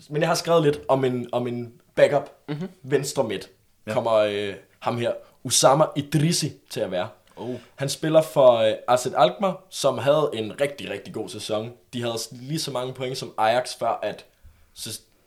men 0.09 0.21
jeg 0.21 0.29
har 0.29 0.35
skrevet 0.35 0.63
lidt 0.63 0.79
om 0.87 1.05
en, 1.05 1.29
om 1.31 1.47
en 1.47 1.73
backup 1.95 2.29
mm-hmm. 2.47 2.69
venstre 2.83 3.23
midt. 3.23 3.49
Ja. 3.87 3.93
Kommer 3.93 4.13
øh, 4.13 4.53
ham 4.79 4.97
her, 4.97 5.11
Usama 5.43 5.85
Idrisi, 5.95 6.51
til 6.69 6.79
at 6.79 6.91
være. 6.91 7.07
Oh. 7.35 7.55
Han 7.75 7.89
spiller 7.89 8.21
for 8.21 8.51
øh, 8.51 8.73
AZ 8.87 9.07
Alkmaar, 9.17 9.63
som 9.69 9.97
havde 9.97 10.29
en 10.33 10.61
rigtig, 10.61 10.89
rigtig 10.89 11.13
god 11.13 11.29
sæson. 11.29 11.73
De 11.93 12.01
havde 12.01 12.17
lige 12.31 12.59
så 12.59 12.71
mange 12.71 12.93
point 12.93 13.17
som 13.17 13.33
Ajax, 13.37 13.77
før 13.79 13.99
at 14.03 14.25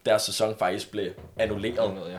deres 0.07 0.22
sæson 0.22 0.57
faktisk 0.59 0.91
blev 0.91 1.11
annulleret. 1.37 1.95
Noget, 1.95 2.12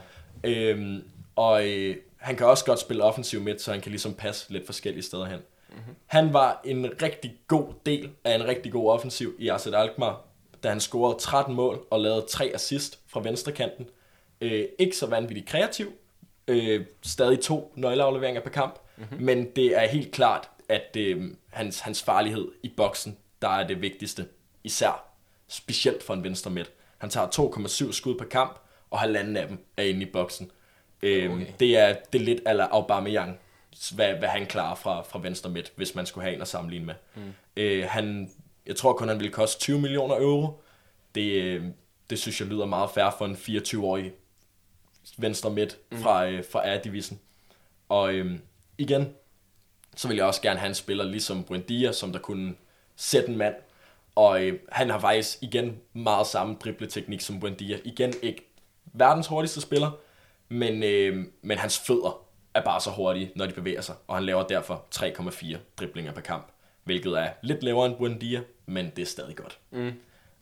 ja. 0.43 0.49
Øhm, 0.49 1.03
og 1.35 1.67
øh, 1.67 1.95
han 2.17 2.35
kan 2.35 2.47
også 2.47 2.65
godt 2.65 2.79
spille 2.79 3.03
offensiv 3.03 3.41
midt, 3.41 3.61
så 3.61 3.71
han 3.71 3.81
kan 3.81 3.91
ligesom 3.91 4.13
passe 4.13 4.53
lidt 4.53 4.65
forskellige 4.65 5.03
steder 5.03 5.25
hen. 5.25 5.39
Mm-hmm. 5.69 5.95
Han 6.07 6.33
var 6.33 6.61
en 6.63 6.91
rigtig 7.01 7.35
god 7.47 7.73
del 7.85 8.09
af 8.23 8.35
en 8.35 8.47
rigtig 8.47 8.71
god 8.71 8.91
offensiv 8.91 9.35
i 9.39 9.49
AZ 9.49 9.67
Alkmaar, 9.67 10.21
da 10.63 10.69
han 10.69 10.79
scorede 10.79 11.19
13 11.19 11.55
mål 11.55 11.85
og 11.89 11.99
lavede 11.99 12.25
3 12.29 12.51
assist 12.53 12.99
fra 13.07 13.21
venstrekanten. 13.21 13.89
Øh, 14.41 14.65
ikke 14.79 14.97
så 14.97 15.07
vanvittigt 15.07 15.47
kreativ. 15.47 15.93
Øh, 16.47 16.85
stadig 17.01 17.39
to 17.39 17.73
nøgleafleveringer 17.75 18.41
per 18.41 18.49
kamp. 18.49 18.79
Mm-hmm. 18.97 19.23
Men 19.23 19.51
det 19.55 19.77
er 19.77 19.87
helt 19.87 20.11
klart, 20.11 20.49
at 20.69 20.95
øh, 20.97 21.23
hans, 21.49 21.79
hans 21.79 22.03
farlighed 22.03 22.47
i 22.63 22.73
boksen, 22.77 23.17
der 23.41 23.49
er 23.49 23.67
det 23.67 23.81
vigtigste. 23.81 24.25
Især 24.63 25.05
specielt 25.47 26.03
for 26.03 26.13
en 26.13 26.23
venstre 26.23 26.51
midt. 26.51 26.71
Han 26.97 27.09
tager 27.09 27.27
2,7 27.27 27.91
skud 27.91 28.15
per 28.17 28.25
kamp, 28.25 28.59
og 28.91 28.99
halvanden 28.99 29.37
af 29.37 29.47
dem 29.47 29.65
er 29.77 29.83
inde 29.83 30.01
i 30.01 30.05
boksen. 30.05 30.51
Okay. 30.97 31.29
okay. 31.29 31.45
det, 31.59 31.77
er, 31.77 31.95
det 32.13 32.21
er 32.21 32.25
lidt 32.25 32.41
ala 32.45 32.63
Aubameyang, 32.63 33.39
hvad, 33.95 34.13
hvad 34.13 34.29
han 34.29 34.45
klarer 34.45 34.75
fra, 34.75 35.01
fra 35.01 35.19
venstre 35.19 35.49
midt, 35.49 35.71
hvis 35.75 35.95
man 35.95 36.05
skulle 36.05 36.23
have 36.23 36.35
en 36.35 36.41
at 36.41 36.47
sammenligne 36.47 36.85
med. 36.85 36.95
Mm. 37.15 37.33
Øh, 37.57 37.85
han, 37.89 38.31
jeg 38.65 38.75
tror 38.75 38.93
kun, 38.93 39.07
han 39.07 39.19
ville 39.19 39.31
koste 39.31 39.61
20 39.61 39.81
millioner 39.81 40.15
euro. 40.15 40.61
Det, 41.15 41.31
øh, 41.31 41.65
det 42.09 42.19
synes 42.19 42.39
jeg 42.39 42.47
lyder 42.47 42.65
meget 42.65 42.89
fair 42.89 43.15
for 43.17 43.25
en 43.25 43.35
24-årig 43.35 44.13
venstre 45.17 45.49
midt 45.49 45.77
fra, 45.93 46.27
øh, 46.27 46.43
fra 46.51 46.67
A-divisen. 46.69 47.19
Og 47.89 48.13
øhm, 48.13 48.41
igen, 48.77 49.13
så 49.95 50.07
vil 50.07 50.17
jeg 50.17 50.25
også 50.25 50.41
gerne 50.41 50.59
have 50.59 50.69
en 50.69 50.75
spiller 50.75 51.03
ligesom 51.03 51.43
Buendia, 51.43 51.91
som 51.91 52.11
der 52.11 52.19
kunne 52.19 52.55
sætte 52.95 53.29
en 53.29 53.37
mand. 53.37 53.55
Og 54.15 54.43
øh, 54.43 54.59
han 54.69 54.89
har 54.89 54.99
faktisk 54.99 55.37
igen 55.41 55.79
meget 55.93 56.27
samme 56.27 56.55
dribleteknik 56.63 57.21
som 57.21 57.39
Buendia. 57.39 57.79
Igen 57.83 58.13
ikke 58.21 58.51
verdens 58.85 59.27
hurtigste 59.27 59.61
spiller, 59.61 59.91
men, 60.49 60.83
øh, 60.83 61.25
men 61.41 61.57
hans 61.57 61.79
fødder 61.79 62.25
er 62.53 62.61
bare 62.61 62.81
så 62.81 62.89
hurtige, 62.89 63.31
når 63.35 63.45
de 63.45 63.53
bevæger 63.53 63.81
sig. 63.81 63.95
Og 64.07 64.15
han 64.15 64.25
laver 64.25 64.43
derfor 64.43 64.85
3,4 64.95 65.57
driblinger 65.77 66.11
per 66.11 66.21
kamp, 66.21 66.47
hvilket 66.83 67.19
er 67.19 67.29
lidt 67.43 67.63
lavere 67.63 67.85
end 67.85 67.95
Buendia, 67.97 68.41
men 68.65 68.91
det 68.95 69.01
er 69.01 69.05
stadig 69.05 69.35
godt. 69.35 69.59
Mm. 69.71 69.91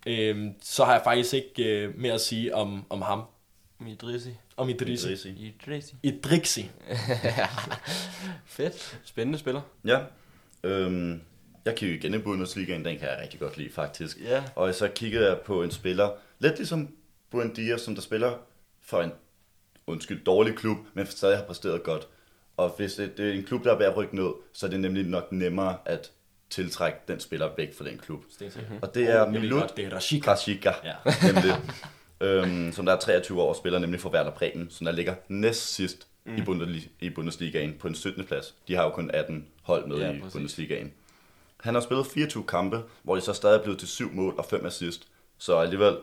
Øh, 0.08 0.48
så 0.62 0.86
har 0.86 0.94
jeg 0.94 1.02
faktisk 1.04 1.34
ikke 1.34 1.64
øh, 1.64 1.98
mere 1.98 2.14
at 2.14 2.22
sige 2.22 2.56
om, 2.56 2.86
om 2.90 3.02
ham, 3.02 3.24
Idrisi. 3.88 4.30
om 4.58 4.70
Idrisi. 4.70 5.08
Idrisi. 5.08 5.30
Idrisi. 5.30 5.96
Idrisi. 6.04 6.70
Fedt. 8.46 9.00
Spændende 9.04 9.40
spiller. 9.40 9.62
Ja. 9.86 10.00
Øhm, 10.64 11.22
jeg 11.66 11.76
kiggede 11.76 12.00
igen 12.00 12.14
i 12.14 12.18
Bundesligaen, 12.24 12.86
den 12.86 13.00
kan 13.00 13.08
jeg 13.08 13.20
rigtig 13.22 13.40
godt 13.40 13.58
lide 13.58 13.70
faktisk. 13.70 14.18
Ja. 14.22 14.44
Og 14.56 14.76
så 14.76 14.88
kiggede 14.88 15.28
jeg 15.28 15.40
på 15.40 15.64
en 15.64 15.72
spiller, 15.72 16.12
lidt 16.40 16.58
ligesom 16.58 16.96
Buendia, 17.30 17.78
som 17.78 17.96
der 17.96 18.02
spiller 18.02 18.38
for 18.82 19.02
en, 19.02 19.12
undskyld, 19.88 20.24
dårlig 20.24 20.56
klub, 20.56 20.78
men 20.94 21.06
stadig 21.06 21.38
har 21.38 21.46
præsteret 21.46 21.84
godt. 21.84 22.08
Og 22.58 22.70
hvis 22.78 22.94
det, 22.94 23.18
det 23.18 23.30
er 23.30 23.34
en 23.34 23.44
klub, 23.44 23.64
der 23.64 23.74
er 23.74 23.78
ved 23.78 23.86
at 23.86 23.98
rykke 23.98 24.16
ned, 24.16 24.32
så 24.54 24.66
er 24.66 24.70
det 24.70 24.80
nemlig 24.80 25.06
nok 25.06 25.32
nemmere 25.32 25.78
at 25.86 26.12
tiltrække 26.50 26.98
den 27.08 27.20
spiller 27.20 27.50
væk 27.58 27.78
fra 27.78 27.86
den 27.86 27.98
klub. 27.98 28.24
Mm-hmm. 28.42 28.78
Og 28.82 28.96
det 28.96 29.10
er 29.10 29.30
ved 29.32 29.40
Milut 29.40 29.62
godt, 29.62 29.78
det 29.78 29.86
er 29.86 29.96
Rashika. 29.96 30.26
Krasika, 30.26 30.72
Ja. 30.84 30.94
nemlig, 31.34 31.56
øhm, 32.22 32.72
som 32.72 32.86
der 32.86 32.94
er 32.94 33.00
23 33.00 33.42
år 33.42 33.50
og 33.50 33.56
spiller 33.56 33.80
nemlig 33.80 34.00
for 34.00 34.10
Werder 34.10 34.32
Bremen, 34.32 34.68
som 34.70 34.86
der 34.86 34.92
ligger 34.92 35.16
næst 35.28 35.74
sidst 35.74 36.08
mm. 36.26 36.36
i, 36.36 36.40
Bundesli- 36.42 36.90
i 37.00 37.10
Bundesligaen 37.10 37.74
på 37.80 37.88
en 37.88 37.96
17. 37.96 38.26
plads. 38.26 38.56
De 38.68 38.76
har 38.76 38.84
jo 38.84 38.90
kun 38.90 39.12
18 39.14 39.48
hold 39.64 39.88
med 39.88 39.98
Ja, 39.98 40.12
i 40.12 40.20
præcis. 40.20 40.34
Bundesligaen. 40.34 40.92
Han 41.60 41.74
har 41.74 41.82
spillet 41.82 42.08
24 42.08 42.44
kampe, 42.48 42.82
hvor 43.04 43.16
det 43.16 43.24
så 43.24 43.34
stadig 43.34 43.58
er 43.60 43.64
blevet 43.64 43.80
til 43.80 43.88
7 43.88 44.12
mål 44.14 44.34
og 44.38 44.46
5 44.46 44.66
assist. 44.66 45.08
Så 45.38 45.58
alligevel 45.58 45.98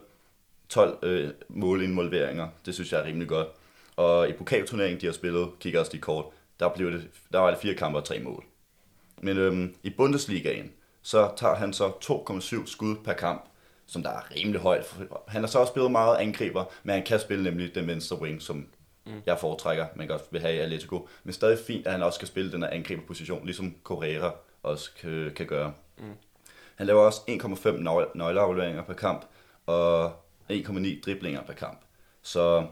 12 0.69 0.99
øh, 1.03 1.31
målinvolveringer. 1.49 2.49
Det 2.67 2.75
synes 2.75 2.93
jeg 2.93 3.01
er 3.01 3.05
rimelig 3.05 3.29
godt. 3.29 3.49
Og 3.97 4.29
i 4.29 4.33
pokalturneringen, 4.33 5.01
de 5.01 5.07
har 5.07 5.13
spillet, 5.13 5.49
kigger 5.61 5.81
også 5.81 5.93
lige 5.93 6.03
kort, 6.03 6.25
der, 6.61 6.69
blev 6.69 6.93
det, 6.93 7.09
der 7.33 7.39
var 7.39 7.51
det 7.51 7.59
fire 7.63 7.75
kampe 7.75 7.99
og 7.99 8.05
tre 8.05 8.19
mål. 8.21 8.45
Men 9.23 9.39
øhm, 9.39 9.75
i 9.83 9.91
Bundesligaen, 9.91 10.73
så 11.03 11.31
tager 11.37 11.55
han 11.55 11.73
så 11.73 11.89
2,7 11.89 12.67
skud 12.67 12.97
per 13.05 13.13
kamp, 13.13 13.45
som 13.87 14.03
der 14.03 14.11
er 14.11 14.35
rimelig 14.37 14.61
højt. 14.61 14.97
Han 15.29 15.43
har 15.43 15.49
så 15.49 15.59
også 15.59 15.71
spillet 15.71 15.91
meget 15.91 16.17
angriber, 16.17 16.65
men 16.83 16.95
han 16.95 17.05
kan 17.05 17.21
spille 17.21 17.45
nemlig 17.45 17.75
den 17.75 17.87
venstre 17.87 18.21
wing, 18.21 18.43
som 18.43 18.67
mm. 19.07 19.13
jeg 19.27 19.39
foretrækker, 19.39 19.87
man 19.95 20.07
godt 20.07 20.23
vil 20.31 20.41
have 20.41 20.55
i 20.55 20.59
Atletico. 20.59 21.09
Men 21.25 21.33
stadig 21.33 21.59
fint, 21.67 21.87
at 21.87 21.93
han 21.93 22.03
også 22.03 22.17
skal 22.17 22.29
spille 22.29 22.53
den 22.53 22.63
her 22.63 22.71
angriberposition, 22.71 23.45
ligesom 23.45 23.75
Correa 23.85 24.31
også 24.63 24.91
kan, 25.01 25.33
kan 25.37 25.47
gøre. 25.47 25.73
Mm. 25.99 26.05
Han 26.77 26.87
laver 26.87 27.03
også 27.03 27.21
1,5 27.29 27.71
nøgle- 27.71 28.11
nøgleafleveringer 28.15 28.83
per 28.83 28.95
kamp, 28.95 29.25
og 29.67 30.13
1,9 30.51 31.01
driblinger 31.07 31.43
per 31.43 31.53
kamp. 31.53 31.81
Så 32.23 32.67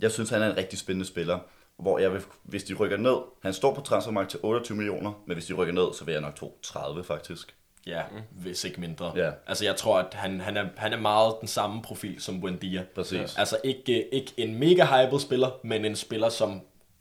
jeg 0.00 0.12
synes, 0.12 0.30
han 0.30 0.42
er 0.42 0.50
en 0.50 0.56
rigtig 0.56 0.78
spændende 0.78 1.06
spiller, 1.06 1.38
hvor 1.78 1.98
jeg 1.98 2.12
vil, 2.12 2.22
hvis 2.42 2.64
de 2.64 2.74
rykker 2.74 2.96
ned, 2.96 3.16
han 3.42 3.52
står 3.52 3.74
på 3.74 3.80
transfermarkt 3.80 4.30
til 4.30 4.40
28 4.42 4.76
millioner, 4.76 5.12
men 5.26 5.34
hvis 5.34 5.46
de 5.46 5.54
rykker 5.54 5.74
ned, 5.74 5.94
så 5.94 6.04
vil 6.04 6.12
jeg 6.12 6.20
nok 6.20 6.36
tro 6.36 6.58
30 6.62 7.04
faktisk. 7.04 7.54
Ja, 7.86 8.02
hvis 8.30 8.64
ikke 8.64 8.80
mindre. 8.80 9.12
Ja. 9.16 9.30
Altså 9.46 9.64
jeg 9.64 9.76
tror, 9.76 9.98
at 9.98 10.14
han, 10.14 10.40
han, 10.40 10.56
er, 10.56 10.66
han 10.76 10.92
er 10.92 10.96
meget 11.00 11.34
den 11.40 11.48
samme 11.48 11.82
profil 11.82 12.20
som 12.20 12.40
Buendia. 12.40 12.84
Præcis. 12.94 13.36
Altså 13.38 13.56
ikke, 13.64 14.14
ikke 14.14 14.32
en 14.36 14.54
mega 14.58 14.84
hyped 14.84 15.18
spiller, 15.20 15.50
men 15.64 15.84
en 15.84 15.96
spiller, 15.96 16.28
som 16.28 16.60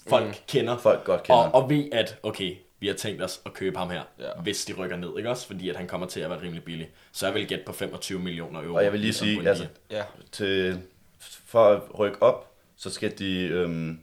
folk 0.09 0.27
mm. 0.27 0.33
kender. 0.47 0.77
Folk 0.77 1.03
godt 1.03 1.23
kender. 1.23 1.41
Og, 1.41 1.63
og 1.63 1.69
ved, 1.69 1.85
at 1.91 2.17
okay, 2.23 2.55
vi 2.79 2.87
har 2.87 2.93
tænkt 2.93 3.23
os 3.23 3.41
at 3.45 3.53
købe 3.53 3.77
ham 3.77 3.89
her, 3.89 4.01
Ja. 4.19 4.41
hvis 4.43 4.65
de 4.65 4.73
rykker 4.73 4.97
ned, 4.97 5.09
ikke 5.17 5.29
også? 5.29 5.47
Fordi 5.47 5.69
at 5.69 5.75
han 5.75 5.87
kommer 5.87 6.07
til 6.07 6.19
at 6.19 6.29
være 6.29 6.41
rimelig 6.41 6.63
billig. 6.63 6.89
Så 7.11 7.25
jeg 7.25 7.35
vil 7.35 7.47
gætte 7.47 7.63
på 7.65 7.73
25 7.73 8.19
millioner 8.19 8.63
euro. 8.63 8.75
Og 8.75 8.83
jeg 8.83 8.91
vil 8.91 8.99
lige 8.99 9.13
sige, 9.13 9.49
altså, 9.49 9.65
Ja. 9.91 10.03
til, 10.31 10.79
for 11.45 11.65
at 11.65 11.99
rykke 11.99 12.21
op, 12.23 12.51
så 12.75 12.89
skal 12.89 13.19
de 13.19 13.41
øhm, 13.41 13.99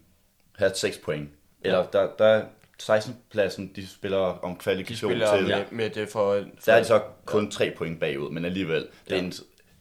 have 0.56 0.74
6 0.74 0.98
point. 0.98 1.30
Eller 1.60 1.78
ja. 1.78 1.84
der, 1.92 2.16
der 2.18 2.24
er 2.24 2.44
16 2.78 3.16
pladsen, 3.30 3.72
de 3.76 3.86
spiller 3.88 4.18
om 4.18 4.50
De 4.54 4.58
kvalifikation 4.60 5.10
spiller 5.10 5.36
til. 5.36 5.46
med, 5.48 5.64
med 5.70 5.90
det 5.90 6.08
for... 6.08 6.34
for 6.34 6.48
Der 6.66 6.72
er 6.72 6.78
de 6.78 6.84
så 6.84 7.02
kun 7.24 7.50
3 7.50 7.74
point 7.78 8.00
bagud, 8.00 8.30
men 8.30 8.44
alligevel, 8.44 8.88
det, 9.08 9.12
er 9.12 9.16
Ja. 9.16 9.22
en, 9.22 9.32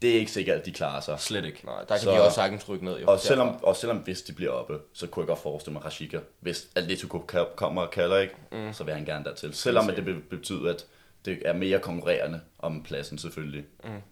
det 0.01 0.09
er 0.15 0.19
ikke 0.19 0.31
sikkert, 0.31 0.59
at 0.59 0.65
de 0.65 0.71
klarer 0.71 1.01
sig. 1.01 1.19
Slet 1.19 1.45
ikke. 1.45 1.65
Nej, 1.65 1.79
der 1.79 1.85
kan 1.85 1.99
Så- 1.99 2.11
de 2.11 2.21
også 2.21 2.35
sagtens 2.35 2.69
rykke 2.69 2.85
ned. 2.85 2.99
Jo, 2.99 3.07
Og 3.07 3.19
selvom, 3.19 3.63
og 3.63 3.75
selvom 3.75 3.97
hvis 3.97 4.21
de 4.21 4.33
bliver 4.33 4.51
oppe, 4.51 4.79
så 4.93 5.07
kunne 5.07 5.21
jeg 5.23 5.27
godt 5.27 5.39
forestille 5.39 5.73
mig 5.73 5.85
Rashika. 5.85 6.19
Hvis 6.39 6.67
Atletico 6.75 7.25
kommer 7.55 7.81
og 7.81 7.91
kalder 7.91 8.17
ikke, 8.17 8.35
mm. 8.51 8.73
så 8.73 8.83
vil 8.83 8.93
han 8.93 9.05
gerne 9.05 9.25
dertil. 9.25 9.53
Selvom 9.53 9.89
at 9.89 9.95
det 9.95 10.05
be- 10.05 10.19
betyder, 10.21 10.73
at 10.73 10.85
det 11.25 11.41
er 11.45 11.53
mere 11.53 11.79
konkurrerende 11.79 12.41
om 12.59 12.83
pladsen 12.83 13.17
selvfølgelig. 13.17 13.65
Helt 13.83 14.03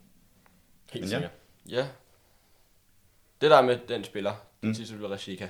Men 0.93 1.03
ja. 1.03 1.07
sikkert. 1.07 1.31
Ja. 1.69 1.87
Det 3.41 3.51
der 3.51 3.61
med 3.61 3.79
den 3.87 4.03
spiller, 4.03 4.33
den 4.61 4.69
mm. 4.69 4.75
sidste 4.75 4.93
spiller, 4.93 5.09
Rashika. 5.09 5.47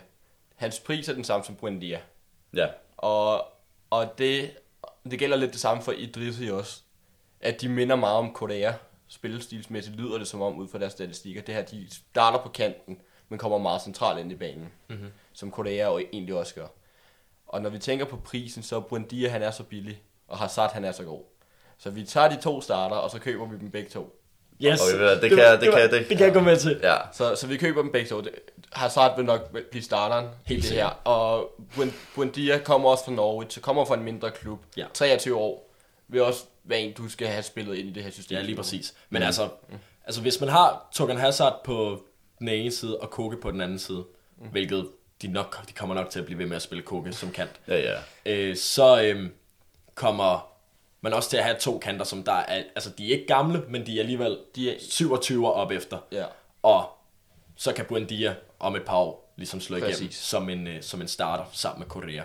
Hans 0.61 0.79
pris 0.79 1.09
er 1.09 1.13
den 1.13 1.23
samme 1.23 1.45
som 1.45 1.55
Buendia. 1.55 2.01
Ja, 2.53 2.67
Og, 2.97 3.45
og 3.89 4.17
det, 4.17 4.57
det 5.11 5.19
gælder 5.19 5.37
lidt 5.37 5.51
det 5.51 5.59
samme 5.59 5.83
for 5.83 5.91
Idrisi 5.91 6.49
også. 6.49 6.81
At 7.39 7.61
de 7.61 7.69
minder 7.69 7.95
meget 7.95 8.17
om 8.17 8.33
Korea. 8.33 8.73
Spillestilsmæssigt 9.07 9.97
lyder 9.97 10.17
det 10.17 10.27
som 10.27 10.41
om, 10.41 10.57
ud 10.57 10.67
fra 10.67 10.79
deres 10.79 10.93
statistikker. 10.93 11.41
Det 11.41 11.55
her, 11.55 11.61
de 11.61 11.87
starter 11.89 12.39
på 12.39 12.49
kanten, 12.49 13.01
men 13.29 13.39
kommer 13.39 13.57
meget 13.57 13.81
centralt 13.81 14.19
ind 14.19 14.31
i 14.31 14.35
banen. 14.35 14.71
Mm-hmm. 14.89 15.11
Som 15.33 15.51
Korea 15.51 15.87
og 15.87 16.01
egentlig 16.13 16.35
også 16.35 16.55
gør. 16.55 16.67
Og 17.47 17.61
når 17.61 17.69
vi 17.69 17.79
tænker 17.79 18.05
på 18.05 18.17
prisen, 18.17 18.63
så 18.63 18.79
Buendia, 18.79 19.29
han 19.29 19.43
er 19.43 19.51
så 19.51 19.63
billig, 19.63 20.01
og 20.27 20.37
Hazard, 20.37 20.73
han 20.73 20.85
er 20.85 20.91
så 20.91 21.03
god. 21.03 21.23
Så 21.77 21.89
vi 21.89 22.03
tager 22.03 22.29
de 22.29 22.41
to 22.41 22.61
starter, 22.61 22.95
og 22.95 23.11
så 23.11 23.19
køber 23.19 23.45
vi 23.45 23.57
dem 23.57 23.71
begge 23.71 23.89
to. 23.89 24.20
Yes, 24.63 24.81
Okay, 24.81 24.97
hvad, 24.97 25.15
det 25.21 25.29
kan 25.29 25.39
jeg- 25.39 25.61
det 25.61 25.69
kan 25.71 25.79
jeg- 25.79 25.91
det- 25.91 26.09
det 26.09 26.17
kan 26.17 26.25
jeg 26.25 26.33
gå 26.33 26.39
med 26.39 26.57
til. 26.57 26.79
Ja, 26.83 26.95
Så, 27.13 27.35
så 27.35 27.47
vi 27.47 27.57
køber 27.57 27.81
dem 27.81 27.91
begge 27.91 28.09
to. 28.09 28.21
Det- 28.21 28.31
Hazard 28.73 29.15
vil 29.15 29.25
nok 29.25 29.57
blive 29.71 29.83
starteren 29.83 30.27
Helt 30.45 30.63
det 30.63 30.71
her. 30.71 30.85
Og 31.03 31.49
Buen- 31.75 31.93
Buendia 32.15 32.57
kommer 32.57 32.89
også 32.89 33.05
fra 33.05 33.11
Norwich, 33.11 33.55
så 33.55 33.61
kommer 33.61 33.85
fra 33.85 33.95
en 33.95 34.03
mindre 34.03 34.31
klub. 34.31 34.59
Ja. 34.77 34.85
23 34.93 35.35
år. 35.35 35.71
Vil 36.07 36.21
også 36.21 36.43
være 36.63 36.79
en, 36.79 36.93
du 36.93 37.09
skal 37.09 37.27
have 37.27 37.43
spillet 37.43 37.75
ind 37.75 37.89
i 37.89 37.91
det 37.91 38.03
her 38.03 38.11
system. 38.11 38.37
Ja, 38.37 38.43
lige 38.43 38.55
præcis. 38.55 38.93
Men 39.09 39.23
altså, 39.23 39.49
altså, 40.05 40.21
hvis 40.21 40.39
man 40.39 40.49
har 40.49 40.89
Torgan 40.93 41.17
Hazard 41.17 41.61
på 41.63 42.01
den 42.39 42.47
ene 42.47 42.71
side, 42.71 42.97
og 42.97 43.09
Koke 43.09 43.37
på 43.41 43.51
den 43.51 43.61
anden 43.61 43.79
side, 43.79 44.03
hvilket 44.51 44.87
de, 45.21 45.27
nok, 45.27 45.67
de 45.67 45.73
kommer 45.73 45.95
nok 45.95 46.09
til 46.09 46.19
at 46.19 46.25
blive 46.25 46.37
ved 46.39 46.45
med 46.45 46.55
at 46.55 46.61
spille 46.61 46.81
Koke 46.83 47.13
som 47.13 47.31
kant, 47.31 47.51
ja, 47.67 47.77
ja. 47.77 47.97
øh, 48.25 48.55
så 48.57 49.01
øh, 49.03 49.29
kommer 49.95 50.50
man 51.01 51.13
også 51.13 51.29
til 51.29 51.37
at 51.37 51.43
have 51.43 51.57
to 51.59 51.79
kanter, 51.79 52.05
som 52.05 52.23
der 52.23 52.31
er, 52.33 52.63
altså 52.75 52.89
de 52.89 53.07
er 53.07 53.11
ikke 53.13 53.27
gamle, 53.27 53.63
men 53.69 53.85
de 53.85 53.95
er 53.95 53.99
alligevel 54.01 54.37
De 54.55 54.71
er- 54.71 54.77
27 54.79 55.47
år 55.47 55.51
op 55.51 55.71
efter. 55.71 55.97
Ja. 56.11 56.25
Og 56.63 56.89
så 57.55 57.73
kan 57.73 57.85
Buendia 57.85 58.35
om 58.59 58.75
et 58.75 58.85
par 58.85 58.97
år 58.97 59.33
ligesom 59.37 59.61
slå 59.61 59.75
igennem 59.77 59.91
Præcis. 59.93 60.15
som 60.15 60.49
en, 60.49 60.67
øh, 60.67 60.81
som 60.83 61.01
en 61.01 61.07
starter 61.07 61.45
sammen 61.51 61.79
med 61.79 61.87
Korea, 61.87 62.23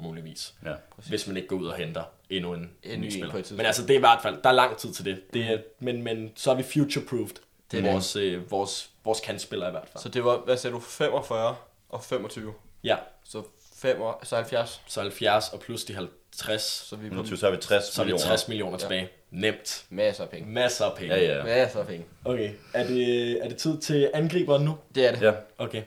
muligvis. 0.00 0.54
ja. 0.64 0.74
Hvis 1.08 1.26
man 1.26 1.36
ikke 1.36 1.48
går 1.48 1.56
ud 1.56 1.66
og 1.66 1.76
henter 1.76 2.04
endnu 2.30 2.54
en, 2.54 2.70
en 2.82 3.00
ny 3.00 3.04
ny 3.04 3.10
spiller. 3.10 3.42
Men 3.56 3.66
altså, 3.66 3.82
det 3.82 3.90
er 3.90 3.94
i 3.96 4.00
hvert 4.00 4.22
fald, 4.22 4.42
der 4.42 4.48
er 4.48 4.52
lang 4.54 4.76
tid 4.76 4.92
til 4.92 5.04
det. 5.04 5.22
det 5.32 5.44
er, 5.44 5.58
men, 5.78 6.02
men 6.02 6.32
så 6.36 6.50
er 6.50 6.54
vi 6.54 6.62
future-proofed. 6.62 7.34
Det 7.70 7.78
er 7.78 7.78
er 7.78 7.82
det. 7.82 7.92
vores, 7.92 8.16
øh, 8.16 8.50
vores, 8.50 8.90
vores 9.04 9.20
kantspillere 9.20 9.68
i 9.68 9.72
hvert 9.72 9.88
fald. 9.88 10.02
Så 10.02 10.08
det 10.08 10.24
var, 10.24 10.36
hvad 10.38 10.56
sagde 10.56 10.74
du, 10.74 10.80
45 10.80 11.56
og 11.88 12.04
25. 12.04 12.54
Ja, 12.84 12.96
Så, 13.24 13.42
5 13.76 14.00
og, 14.00 14.20
så 14.22 14.36
70. 14.36 14.82
så 14.86 15.00
70 15.00 15.48
og 15.52 15.60
plus 15.60 15.84
de 15.84 15.94
50, 15.94 16.16
Så 16.32 16.96
vi 16.96 17.06
er 17.06 17.10
på 17.10 17.14
29, 17.14 17.38
så 17.38 17.46
har 17.46 17.50
vi 17.56 17.60
60 17.62 17.84
så 17.84 18.02
er 18.02 18.04
vi 18.04 18.12
millioner. 18.12 18.30
60 18.30 18.48
millioner 18.48 18.78
tilbage. 18.78 19.08
Nemt. 19.30 19.84
masser 19.90 20.24
af 20.24 20.30
penge. 20.30 20.48
Masser 20.50 20.84
af 20.84 20.96
penge. 20.96 21.14
Ja, 21.14 21.36
ja. 21.36 21.44
Masser 21.44 21.80
af 21.80 21.86
penge. 21.86 22.06
Okay, 22.24 22.50
er 22.74 22.86
det, 22.86 23.32
er 23.44 23.48
det 23.48 23.56
tid 23.56 23.78
til 23.80 24.10
angriberen 24.14 24.64
nu? 24.64 24.78
Det 24.94 25.06
er 25.08 25.12
det. 25.12 25.22
Ja, 25.22 25.32
Okay. 25.58 25.82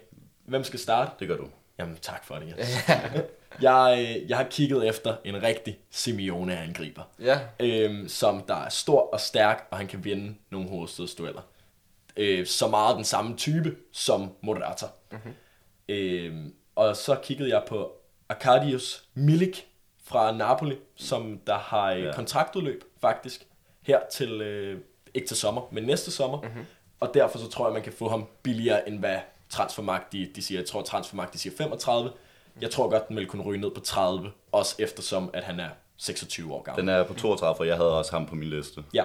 Hvem 0.46 0.64
skal 0.64 0.80
starte? 0.80 1.12
det 1.20 1.28
gør 1.28 1.38
du. 1.38 1.48
Jamen, 1.80 1.98
tak 2.02 2.26
for 2.26 2.36
det, 2.36 2.48
Jens. 2.58 2.70
jeg, 3.62 3.98
øh, 4.00 4.30
jeg 4.30 4.38
har 4.38 4.44
kigget 4.52 4.88
efter 4.88 5.16
en 5.24 5.44
rigtig 5.44 5.80
Simeone-angriber. 5.92 7.02
Ja. 7.22 7.40
øhm, 7.60 8.08
som 8.08 8.42
der 8.48 8.56
er 8.56 8.70
stor 8.70 9.00
og 9.14 9.20
stærk, 9.20 9.68
og 9.72 9.78
han 9.78 9.88
kan 9.88 10.04
vinde 10.06 10.36
nogle 10.50 10.70
hovedstødsdueller. 10.70 11.42
Øh, 12.18 12.46
så 12.46 12.68
meget 12.68 12.96
den 12.96 13.04
samme 13.06 13.38
type 13.38 13.76
som 13.92 14.32
Morata. 14.42 14.86
Mm-hmm. 15.12 15.34
Øhm, 15.90 16.54
og 16.76 16.96
så 16.96 17.16
kiggede 17.24 17.50
jeg 17.50 17.64
på 17.68 17.92
Arkadius 18.30 19.04
Milik 19.14 19.68
fra 20.08 20.32
Napoli, 20.32 20.76
som 20.96 21.40
der 21.48 21.58
har 21.58 21.92
ja. 21.92 22.12
Kontraktudløb 22.14 22.84
faktisk 23.02 23.48
her 23.82 24.00
til, 24.12 24.42
øh, 24.42 24.80
ikke 25.14 25.28
til 25.28 25.38
sommer, 25.38 25.62
men 25.72 25.84
næste 25.84 26.12
sommer. 26.12 26.42
Mm-hmm. 26.42 26.66
Og 27.00 27.14
derfor 27.14 27.38
så 27.40 27.50
tror 27.50 27.66
jeg, 27.68 27.74
man 27.74 27.84
kan 27.84 27.94
få 27.94 28.10
ham 28.10 28.28
billigere, 28.44 28.90
end 28.90 29.00
hvad 29.00 29.18
Transfermarkt 29.50 30.14
de, 30.14 30.30
de 30.36 30.42
siger. 30.42 30.60
Jeg 30.60 30.68
tror, 30.68 30.82
Transfermarkt 30.82 31.34
de 31.34 31.38
siger 31.38 31.56
35. 31.58 32.12
Jeg 32.62 32.72
tror 32.72 32.90
godt, 32.90 33.08
den 33.08 33.16
vil 33.16 33.28
kunne 33.28 33.44
ryge 33.44 33.62
ned 33.62 33.72
på 33.72 33.80
30, 33.80 34.32
også 34.52 34.76
eftersom, 34.80 35.30
at 35.34 35.44
han 35.44 35.60
er 35.60 35.70
26 35.98 36.54
år 36.54 36.62
gammel. 36.62 36.82
Den 36.82 36.90
er 36.90 37.04
på 37.04 37.14
32, 37.14 37.58
for 37.58 37.64
jeg 37.64 37.76
havde 37.76 37.98
også 37.98 38.12
ham 38.12 38.26
på 38.26 38.36
min 38.36 38.50
liste. 38.50 38.84
Ja. 38.94 39.04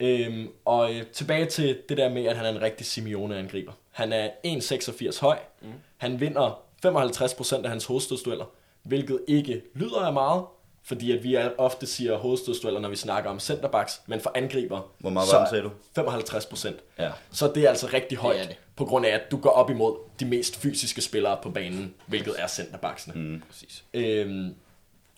Øhm, 0.00 0.48
og 0.64 0.94
øh, 0.94 1.06
tilbage 1.06 1.46
til 1.46 1.78
det 1.88 1.96
der 1.96 2.08
med, 2.08 2.24
at 2.24 2.36
han 2.36 2.46
er 2.46 2.50
en 2.50 2.62
rigtig 2.62 2.86
Simeone-angriber. 2.86 3.72
Han 3.90 4.12
er 4.12 4.30
1,86 4.46 5.20
høj. 5.20 5.38
Mm. 5.62 5.72
Han 5.96 6.20
vinder 6.20 6.62
55% 6.86 7.64
af 7.64 7.70
hans 7.70 7.84
hovedstødsdueller, 7.84 8.44
hvilket 8.86 9.20
ikke 9.28 9.62
lyder 9.74 10.00
af 10.00 10.12
meget, 10.12 10.44
fordi 10.82 11.12
at 11.12 11.22
vi 11.24 11.34
er- 11.34 11.50
ofte 11.58 11.86
siger 11.86 12.16
hovedstødsdueller, 12.16 12.80
når 12.80 12.88
vi 12.88 12.96
snakker 12.96 13.30
om 13.30 13.40
centerbacks, 13.40 14.00
men 14.06 14.20
for 14.20 14.32
angriber, 14.34 14.80
Hvor 14.98 15.10
meget 15.10 15.28
så 15.28 15.36
var 15.36 15.44
den, 15.44 15.50
sagde 15.50 15.64
du? 15.64 15.70
55%. 15.94 16.74
Ja. 16.98 17.10
Så 17.30 17.52
det 17.54 17.64
er 17.64 17.68
altså 17.68 17.88
rigtig 17.92 18.18
højt, 18.18 18.36
Det 18.36 18.42
er 18.44 18.48
det. 18.48 18.56
på 18.76 18.84
grund 18.84 19.06
af, 19.06 19.10
at 19.10 19.30
du 19.30 19.36
går 19.36 19.50
op 19.50 19.70
imod 19.70 19.96
de 20.20 20.24
mest 20.24 20.56
fysiske 20.56 21.00
spillere 21.00 21.38
på 21.42 21.50
banen, 21.50 21.94
hvilket 22.06 22.34
er 22.38 22.46
centerbacksene. 22.46 23.14
Mm. 23.20 23.42
Præcis. 23.48 23.84
Øhm, 23.94 24.54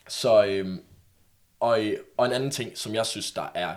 så, 0.07 0.43
øhm, 0.45 0.81
og, 1.59 1.79
og 2.17 2.25
en 2.25 2.31
anden 2.31 2.51
ting, 2.51 2.77
som 2.77 2.95
jeg 2.95 3.05
synes, 3.05 3.31
der 3.31 3.51
er, 3.55 3.73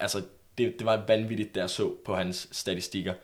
altså 0.00 0.22
det, 0.58 0.74
det 0.78 0.86
var 0.86 1.02
vanvittigt, 1.08 1.54
da 1.54 1.60
jeg 1.60 1.70
så 1.70 1.94
på 2.04 2.14
hans 2.14 2.48
statistikker, 2.52 3.14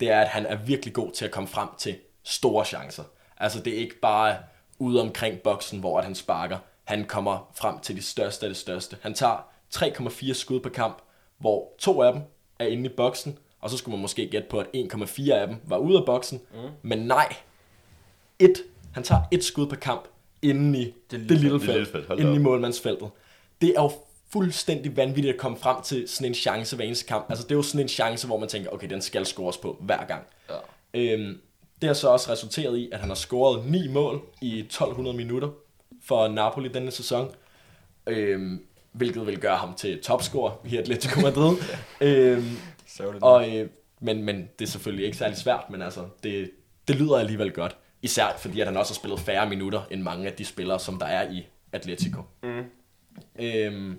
det 0.00 0.10
er, 0.10 0.20
at 0.20 0.28
han 0.28 0.46
er 0.46 0.56
virkelig 0.56 0.94
god 0.94 1.12
til 1.12 1.24
at 1.24 1.30
komme 1.30 1.48
frem 1.48 1.68
til 1.78 1.96
store 2.22 2.64
chancer. 2.64 3.02
Altså 3.36 3.60
det 3.60 3.74
er 3.74 3.78
ikke 3.78 4.00
bare 4.00 4.36
ude 4.78 5.00
omkring 5.00 5.40
boksen, 5.40 5.80
hvor 5.80 5.98
at 5.98 6.04
han 6.04 6.14
sparker. 6.14 6.58
Han 6.84 7.04
kommer 7.04 7.50
frem 7.54 7.78
til 7.78 7.96
det 7.96 8.04
største 8.04 8.46
af 8.46 8.50
det 8.50 8.56
største. 8.56 8.96
Han 9.00 9.14
tager 9.14 9.48
3,4 9.74 10.32
skud 10.32 10.60
per 10.60 10.70
kamp, 10.70 10.98
hvor 11.38 11.72
to 11.78 12.02
af 12.02 12.12
dem 12.12 12.22
er 12.58 12.66
inde 12.66 12.84
i 12.84 12.88
boksen, 12.88 13.38
og 13.60 13.70
så 13.70 13.76
skulle 13.76 13.92
man 13.92 14.02
måske 14.02 14.28
gætte 14.28 14.48
på, 14.48 14.58
at 14.58 14.66
1,4 14.76 15.32
af 15.32 15.46
dem 15.46 15.56
var 15.64 15.76
ude 15.76 15.98
af 15.98 16.04
boksen. 16.06 16.40
Mm. 16.52 16.58
Men 16.82 16.98
nej, 16.98 17.36
et, 18.38 18.62
han 18.92 19.02
tager 19.02 19.20
et 19.30 19.44
skud 19.44 19.66
per 19.66 19.76
kamp 19.76 20.08
inden 20.42 20.74
i 20.74 20.84
det, 20.84 20.94
lille 21.10 21.28
det 21.28 21.40
lille 21.40 21.60
felt. 21.60 21.72
lille 21.72 21.86
felt, 21.86 22.20
inden 22.20 22.34
i 22.34 22.38
op. 22.38 22.42
målmandsfeltet. 22.42 23.10
Det 23.60 23.68
er 23.76 23.82
jo 23.82 23.90
fuldstændig 24.32 24.96
vanvittigt 24.96 25.34
at 25.34 25.40
komme 25.40 25.58
frem 25.58 25.82
til 25.82 26.08
sådan 26.08 26.30
en 26.30 26.34
chance 26.34 26.76
hver 26.76 26.84
eneste 26.84 27.06
kamp. 27.06 27.26
Altså 27.28 27.44
det 27.44 27.50
er 27.50 27.56
jo 27.56 27.62
sådan 27.62 27.80
en 27.80 27.88
chance, 27.88 28.26
hvor 28.26 28.38
man 28.38 28.48
tænker, 28.48 28.70
okay, 28.70 28.90
den 28.90 29.02
skal 29.02 29.26
scores 29.26 29.56
på 29.56 29.76
hver 29.80 30.04
gang. 30.04 30.22
Ja. 30.50 30.54
Øhm, 30.94 31.40
det 31.80 31.86
har 31.88 31.94
så 31.94 32.08
også 32.08 32.32
resulteret 32.32 32.78
i, 32.78 32.88
at 32.92 33.00
han 33.00 33.08
har 33.08 33.14
scoret 33.14 33.66
9 33.66 33.88
mål 33.88 34.22
i 34.42 34.60
1200 34.60 35.16
minutter 35.16 35.48
for 36.04 36.28
Napoli 36.28 36.68
denne 36.68 36.90
sæson. 36.90 37.34
Øhm, 38.06 38.66
hvilket 38.92 39.26
vil 39.26 39.40
gøre 39.40 39.56
ham 39.56 39.74
til 39.74 40.02
topscorer 40.02 40.52
i 40.64 40.76
Atletico 40.76 41.20
Madrid. 41.20 41.56
øhm, 42.00 42.56
Så 42.86 43.12
det 43.12 43.22
og, 43.22 43.56
øh, 43.56 43.68
men, 44.00 44.22
men 44.22 44.48
det 44.58 44.64
er 44.64 44.70
selvfølgelig 44.70 45.04
ikke 45.06 45.16
særlig 45.16 45.36
svært, 45.36 45.70
men 45.70 45.82
altså, 45.82 46.04
det, 46.22 46.50
det 46.88 46.96
lyder 46.96 47.16
alligevel 47.16 47.52
godt. 47.52 47.76
Især 48.02 48.36
fordi, 48.38 48.60
at 48.60 48.66
han 48.66 48.76
også 48.76 48.92
har 48.92 48.96
spillet 48.96 49.20
færre 49.20 49.48
minutter 49.48 49.82
end 49.90 50.02
mange 50.02 50.26
af 50.26 50.32
de 50.32 50.44
spillere, 50.44 50.80
som 50.80 50.98
der 50.98 51.06
er 51.06 51.30
i 51.30 51.46
Atletico. 51.72 52.22
Mm. 52.42 52.64
Øhm, 53.38 53.98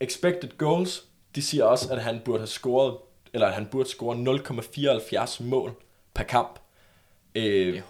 expected 0.00 0.58
goals, 0.58 1.04
de 1.34 1.42
siger 1.42 1.64
også, 1.64 1.92
at 1.92 2.02
han 2.02 2.20
burde 2.24 2.38
have 2.38 2.46
scoret, 2.46 2.96
eller 3.32 3.46
at 3.46 3.54
han 3.54 3.66
burde 3.66 3.88
score 3.88 4.16
0,74 4.16 5.42
mål 5.42 5.74
per 6.14 6.24
kamp. 6.24 6.58
Øh, 7.34 7.80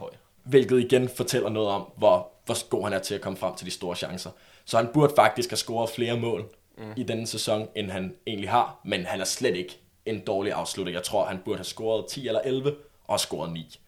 hvilket 0.44 0.80
igen 0.80 1.08
fortæller 1.08 1.48
noget 1.48 1.68
om, 1.68 1.82
hvor, 1.96 2.30
hvor 2.44 2.68
god 2.68 2.84
han 2.84 2.92
er 2.92 2.98
til 2.98 3.14
at 3.14 3.20
komme 3.20 3.36
frem 3.36 3.54
til 3.54 3.66
de 3.66 3.70
store 3.70 3.96
chancer. 3.96 4.30
Så 4.64 4.76
han 4.76 4.88
burde 4.94 5.12
faktisk 5.16 5.50
have 5.50 5.56
scoret 5.56 5.90
flere 5.90 6.16
mål 6.16 6.44
mm. 6.78 6.92
i 6.96 7.02
denne 7.02 7.26
sæson, 7.26 7.68
end 7.74 7.90
han 7.90 8.16
egentlig 8.26 8.50
har, 8.50 8.80
men 8.84 9.06
han 9.06 9.20
er 9.20 9.24
slet 9.24 9.56
ikke 9.56 9.80
en 10.06 10.20
dårlig 10.20 10.52
afslutter. 10.52 10.92
Jeg 10.92 11.02
tror, 11.02 11.24
han 11.24 11.40
burde 11.44 11.58
have 11.58 11.64
scoret 11.64 12.04
10 12.08 12.26
eller 12.26 12.40
11, 12.40 12.74
og 13.04 13.20
scoret 13.20 13.52
9. 13.52 13.80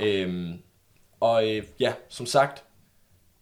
Øhm, 0.00 0.62
og 1.20 1.50
øh, 1.50 1.64
ja, 1.80 1.92
som 2.08 2.26
sagt, 2.26 2.64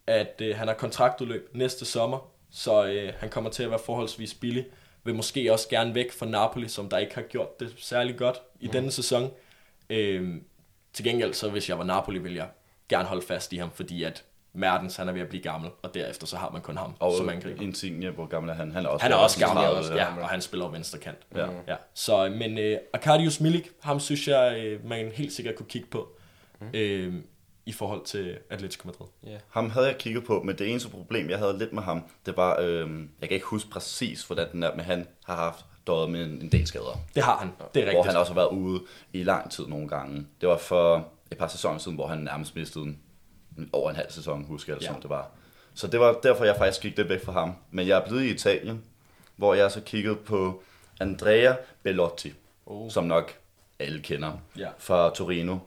at 0.06 0.40
øh, 0.42 0.56
han 0.56 0.68
har 0.68 0.74
kontraktudløb 0.74 1.50
næste 1.54 1.84
sommer, 1.84 2.32
så 2.50 2.84
øh, 2.84 3.12
han 3.18 3.28
kommer 3.28 3.50
til 3.50 3.62
at 3.62 3.70
være 3.70 3.78
forholdsvis 3.78 4.34
billig. 4.34 4.66
Vil 5.04 5.14
måske 5.14 5.52
også 5.52 5.68
gerne 5.68 5.94
væk 5.94 6.12
fra 6.12 6.26
Napoli, 6.26 6.68
som 6.68 6.88
der 6.88 6.98
ikke 6.98 7.14
har 7.14 7.22
gjort 7.22 7.60
det 7.60 7.74
særlig 7.76 8.16
godt 8.16 8.42
i 8.60 8.66
mm. 8.66 8.72
denne 8.72 8.90
sæson. 8.90 9.30
Øhm, 9.90 10.44
til 10.92 11.04
gengæld, 11.04 11.34
så 11.34 11.50
hvis 11.50 11.68
jeg 11.68 11.78
var 11.78 11.84
Napoli, 11.84 12.18
ville 12.18 12.36
jeg 12.36 12.48
gerne 12.88 13.04
holde 13.08 13.26
fast 13.26 13.52
i 13.52 13.56
ham, 13.56 13.70
fordi 13.74 14.02
at 14.02 14.24
Mertens, 14.54 14.96
han 14.96 15.08
er 15.08 15.12
ved 15.12 15.20
at 15.20 15.28
blive 15.28 15.42
gammel, 15.42 15.70
og 15.82 15.94
derefter 15.94 16.26
så 16.26 16.36
har 16.36 16.50
man 16.50 16.62
kun 16.62 16.76
ham 16.76 16.94
Og 16.98 17.16
som 17.16 17.28
angriber. 17.28 17.62
Insigne, 17.62 18.10
hvor 18.10 18.26
gammel 18.26 18.50
er 18.50 18.54
han? 18.54 18.72
Han 18.72 18.84
er 18.84 18.88
også, 18.88 19.04
Han 19.04 19.12
er 19.12 19.16
også 19.16 19.40
gammel, 19.40 19.64
30, 19.64 19.94
ja, 19.94 20.22
og 20.22 20.28
han 20.28 20.40
spiller 20.40 20.68
venstre 20.68 20.98
kant. 20.98 21.18
Ja. 21.34 21.46
ja. 21.68 21.76
Så, 21.94 22.30
men 22.30 22.58
øh, 22.58 22.78
Arkadius 22.92 23.40
Milik, 23.40 23.70
ham 23.80 24.00
synes 24.00 24.28
jeg, 24.28 24.64
øh, 24.64 24.88
man 24.88 25.12
helt 25.14 25.32
sikkert 25.32 25.54
kunne 25.54 25.66
kigge 25.68 25.88
på, 25.88 26.08
øh, 26.74 27.14
i 27.66 27.72
forhold 27.72 28.04
til 28.04 28.38
Atletico 28.50 28.86
Madrid. 28.86 29.06
Ja. 29.26 29.36
Ham 29.50 29.70
havde 29.70 29.86
jeg 29.86 29.98
kigget 29.98 30.24
på, 30.24 30.42
men 30.42 30.58
det 30.58 30.70
eneste 30.70 30.88
problem, 30.88 31.30
jeg 31.30 31.38
havde 31.38 31.58
lidt 31.58 31.72
med 31.72 31.82
ham, 31.82 32.04
det 32.26 32.36
var, 32.36 32.60
øh, 32.60 32.90
jeg 33.20 33.28
kan 33.28 33.34
ikke 33.34 33.46
huske 33.46 33.70
præcis, 33.70 34.22
hvordan 34.24 34.52
den 34.52 34.62
er, 34.62 34.74
men 34.76 34.84
han 34.84 35.06
har 35.24 35.36
haft 35.36 35.64
døjet 35.86 36.10
med 36.10 36.24
en, 36.24 36.30
en 36.30 36.52
del 36.52 36.66
skader. 36.66 36.98
Det 37.14 37.22
har 37.22 37.36
han, 37.36 37.48
det 37.74 37.80
er 37.80 37.84
Hvor 37.84 37.90
rigtigt. 37.90 38.06
han 38.06 38.16
også 38.16 38.32
har 38.32 38.40
været 38.40 38.50
ude 38.50 38.82
i 39.12 39.22
lang 39.22 39.50
tid 39.50 39.66
nogle 39.66 39.88
gange. 39.88 40.26
Det 40.40 40.48
var 40.48 40.56
for 40.58 41.08
et 41.32 41.38
par 41.38 41.48
sæsoner 41.48 41.78
siden, 41.78 41.94
hvor 41.96 42.06
han 42.06 42.18
nærmest 42.18 42.56
mistede 42.56 42.84
en, 42.84 43.00
over 43.72 43.90
en 43.90 43.96
halv 43.96 44.10
sæson, 44.10 44.44
husker 44.44 44.72
jeg 44.72 44.80
det 44.80 44.86
Ja. 44.86 44.92
som 44.92 45.00
det 45.00 45.10
var. 45.10 45.30
Så 45.74 45.86
det 45.86 46.00
var 46.00 46.12
derfor, 46.22 46.44
jeg 46.44 46.56
faktisk 46.56 46.82
gik 46.82 46.96
lidt 46.96 47.08
væk 47.08 47.24
fra 47.24 47.32
ham. 47.32 47.54
Men 47.70 47.88
jeg 47.88 47.98
er 48.00 48.06
blevet 48.06 48.22
i 48.22 48.30
Italien, 48.30 48.84
hvor 49.36 49.54
jeg 49.54 49.70
så 49.70 49.80
kiggede 49.80 50.16
på 50.16 50.62
Andrea 51.00 51.54
Bellotti, 51.82 52.32
Oh. 52.66 52.90
som 52.90 53.04
nok 53.04 53.32
alle 53.78 54.00
kender 54.02 54.32
Ja. 54.58 54.68
fra 54.78 55.10
Torino. 55.14 55.58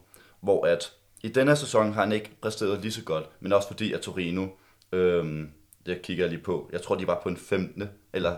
Hvor 0.42 0.66
at 0.66 0.92
i 1.24 1.30
denne 1.30 1.56
sæson 1.56 1.94
har 1.94 2.02
han 2.02 2.12
ikke 2.12 2.32
præsteret 2.42 2.82
lige 2.82 2.92
så 2.92 3.04
godt, 3.04 3.26
men 3.40 3.54
også 3.54 3.68
fordi 3.68 3.94
at 3.94 4.02
Torino, 4.02 4.48
øhm, 4.92 5.52
det 5.86 6.02
kigger 6.02 6.24
jeg 6.24 6.30
lige 6.32 6.44
på, 6.44 6.70
jeg 6.72 6.82
tror 6.82 6.96
de 6.96 7.08
var 7.08 7.20
på 7.24 7.30
en 7.30 7.38
15. 7.38 7.90
eller 8.14 8.36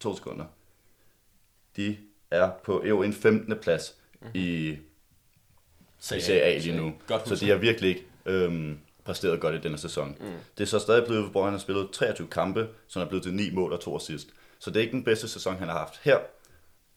to 0.00 0.16
sekunder. 0.16 0.44
De 1.76 1.96
er 2.30 2.50
på 2.64 2.84
jo 2.86 3.02
en 3.02 3.12
15. 3.12 3.56
plads 3.62 3.94
Mhm. 4.20 4.30
i 4.34 4.76
Serie 6.20 6.40
A 6.42 6.58
lige 6.58 6.76
nu. 6.76 6.92
Godt 7.06 7.28
så 7.28 7.36
de 7.36 7.50
har 7.50 7.56
virkelig 7.56 7.88
ikke 7.90 8.04
øhm, 8.26 8.78
præsteret 9.04 9.40
godt 9.40 9.54
i 9.54 9.58
denne 9.58 9.78
sæson. 9.78 10.16
Mm. 10.20 10.26
Det 10.58 10.62
er 10.64 10.68
så 10.68 10.78
stadig 10.78 11.04
blevet, 11.06 11.30
hvor 11.30 11.44
han 11.44 11.52
har 11.52 11.58
spillet 11.58 11.90
23 11.90 12.28
kampe, 12.28 12.68
så 12.88 12.98
han 12.98 13.06
er 13.06 13.08
blevet 13.08 13.22
til 13.22 13.34
9 13.34 13.50
mål 13.50 13.72
og 13.72 13.80
2 13.80 13.96
assist. 13.96 14.28
Så 14.58 14.70
det 14.70 14.76
er 14.76 14.80
ikke 14.80 14.92
den 14.92 15.04
bedste 15.04 15.28
sæson, 15.28 15.56
han 15.56 15.68
har 15.68 15.78
haft 15.78 16.00
her. 16.02 16.18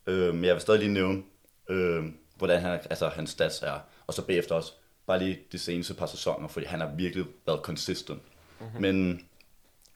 Øh, 0.08 0.34
men 0.36 0.46
jeg 0.46 0.54
vil 0.54 0.62
stadig 0.62 0.80
lige 0.80 0.94
nævne, 0.94 1.24
øh, 1.70 2.06
hvordan 2.36 2.62
han, 2.62 2.80
altså, 2.90 3.08
hans 3.08 3.30
stats 3.30 3.62
er. 3.62 3.80
Og 4.08 4.14
så 4.14 4.22
bagefter 4.26 4.56
også 4.56 4.72
bare 5.08 5.20
lige 5.20 5.40
de 5.52 5.60
seneste 5.60 5.94
par 5.94 6.06
sæsoner, 6.06 6.48
fordi 6.48 6.66
han 6.66 6.80
har 6.80 6.92
virkelig 6.96 7.26
været 7.46 7.60
consistent. 7.62 8.22
Mm-hmm. 8.60 8.82
Men 8.82 9.28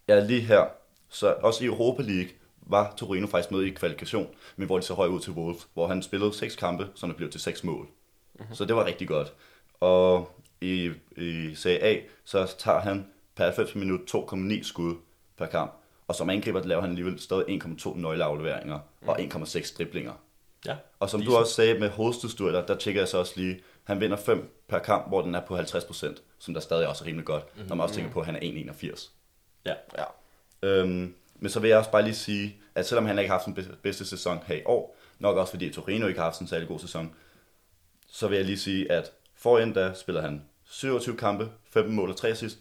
ja, 0.08 0.20
lige 0.20 0.42
her, 0.42 0.66
så 1.10 1.34
også 1.34 1.64
i 1.64 1.68
Europa 1.68 2.04
League 2.04 2.30
var 2.62 2.94
Torino 2.98 3.28
faktisk 3.28 3.52
med 3.52 3.64
i 3.64 3.70
kvalifikation, 3.70 4.28
men 4.56 4.66
hvor 4.66 4.78
de 4.78 4.84
så 4.84 4.94
høj 4.94 5.08
ud 5.08 5.20
til 5.20 5.34
Wolves, 5.34 5.68
hvor 5.74 5.88
han 5.88 6.04
spillede 6.04 6.34
seks 6.34 6.56
kampe, 6.56 6.88
som 6.96 7.10
der 7.10 7.18
blev 7.18 7.30
til 7.30 7.42
seks 7.42 7.64
mål. 7.64 7.88
Mm-hmm. 8.34 8.56
Så 8.56 8.66
det 8.66 8.76
var 8.76 8.86
rigtig 8.86 9.08
godt. 9.08 9.34
Og 9.80 10.32
i, 10.62 10.92
i 11.18 11.56
Serie 11.56 11.84
A, 11.84 11.98
så 12.24 12.56
tager 12.58 12.80
han 12.80 13.08
per 13.36 13.44
90 13.44 13.76
minut 13.76 14.00
2,9 14.16 14.64
skud 14.64 14.96
per 15.38 15.46
kamp. 15.46 15.74
Og 16.08 16.16
som 16.16 16.30
angriber 16.30 16.64
laver 16.64 16.82
han 16.82 16.90
alligevel 16.90 17.20
stadig 17.20 17.64
1,2 17.64 17.98
nøgleafleveringer 17.98 18.80
mm. 19.02 19.10
og 19.10 19.20
1,6 19.20 19.78
driblinger. 19.78 20.14
Ja. 20.66 20.76
Og 21.00 21.10
som 21.10 21.22
du 21.22 21.36
også 21.36 21.54
sagde 21.54 21.80
med 21.80 21.90
hovedstødsdueller, 21.90 22.66
der 22.66 22.78
tjekker 22.78 23.02
jeg 23.02 23.08
så 23.08 23.18
også 23.18 23.34
lige, 23.36 23.60
han 23.84 24.00
vinder 24.00 24.18
5 24.18 24.64
per 24.68 24.80
kamp, 24.80 25.08
hvor 25.08 25.22
den 25.22 25.36
er 25.36 25.42
på 25.42 25.58
50%, 25.58 26.16
som 26.40 26.54
der 26.54 26.62
stadig 26.62 26.88
også 26.88 27.04
er 27.04 27.08
rimelig 27.08 27.26
godt, 27.26 27.56
mm-hmm. 27.56 27.70
når 27.70 27.76
man 27.76 27.84
også 27.84 27.96
tænker 27.96 28.12
på, 28.12 28.20
at 28.20 28.26
han 28.26 28.36
er 28.36 28.40
1,81. 28.40 29.10
Ja. 29.66 29.74
Ja. 29.98 30.04
Øhm, 30.64 31.16
men 31.42 31.50
så 31.50 31.60
vil 31.60 31.68
jeg 31.68 31.78
også 31.78 31.92
bare 31.92 32.04
lige 32.04 32.16
sige, 32.16 32.56
at 32.76 32.88
selvom 32.88 33.06
han 33.06 33.20
ikke 33.20 33.30
har 33.32 33.38
haft 33.40 33.46
den 33.46 33.76
bedste- 33.84 34.06
sæson 34.06 34.40
her 34.46 34.56
i 34.56 34.62
år, 34.66 34.98
nok 35.20 35.38
også 35.38 35.52
fordi 35.52 35.70
Torino 35.70 36.08
ikke 36.08 36.20
har 36.20 36.26
haft 36.28 36.40
en 36.42 36.48
særlig 36.48 36.68
god 36.68 36.80
sæson, 36.80 37.16
så 38.12 38.28
vil 38.28 38.36
jeg 38.36 38.46
lige 38.46 38.58
sige, 38.58 38.92
at 38.92 39.12
forend 39.36 39.74
da 39.74 39.94
spiller 39.94 40.22
han 40.22 40.42
27 40.66 41.18
kampe, 41.18 41.50
15 41.70 41.96
mål 41.96 42.10
og 42.10 42.16
3 42.18 42.28
assist. 42.28 42.58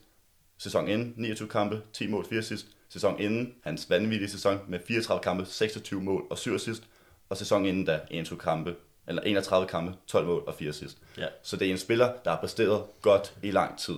Sæson 0.59 0.89
inden 0.89 1.15
29 1.17 1.49
kampe, 1.49 1.83
10 1.93 2.07
mål, 2.07 2.27
4 2.29 2.39
assist. 2.39 2.67
Sæson 2.89 3.21
inden 3.21 3.55
hans 3.65 3.91
vanvittige 3.91 4.31
sæson 4.31 4.59
med 4.69 4.79
34 4.89 5.23
kampe, 5.23 5.45
26 5.47 6.01
mål 6.03 6.27
og 6.31 6.39
7 6.39 6.55
assist. 6.55 6.83
Og 7.29 7.37
sæson 7.37 7.67
inden 7.67 7.85
da 7.85 8.01
21 8.11 8.39
kampe, 8.39 8.75
eller 9.09 9.23
31 9.23 9.67
kampe, 9.69 9.95
12 10.07 10.27
mål 10.27 10.43
og 10.47 10.55
4 10.55 10.69
assist. 10.69 10.99
Ja. 11.19 11.27
Så 11.43 11.57
det 11.57 11.67
er 11.69 11.73
en 11.73 11.79
spiller, 11.79 12.13
der 12.25 12.31
har 12.31 12.41
præsteret 12.41 12.83
godt 13.03 13.35
i 13.43 13.51
lang 13.51 13.79
tid, 13.79 13.95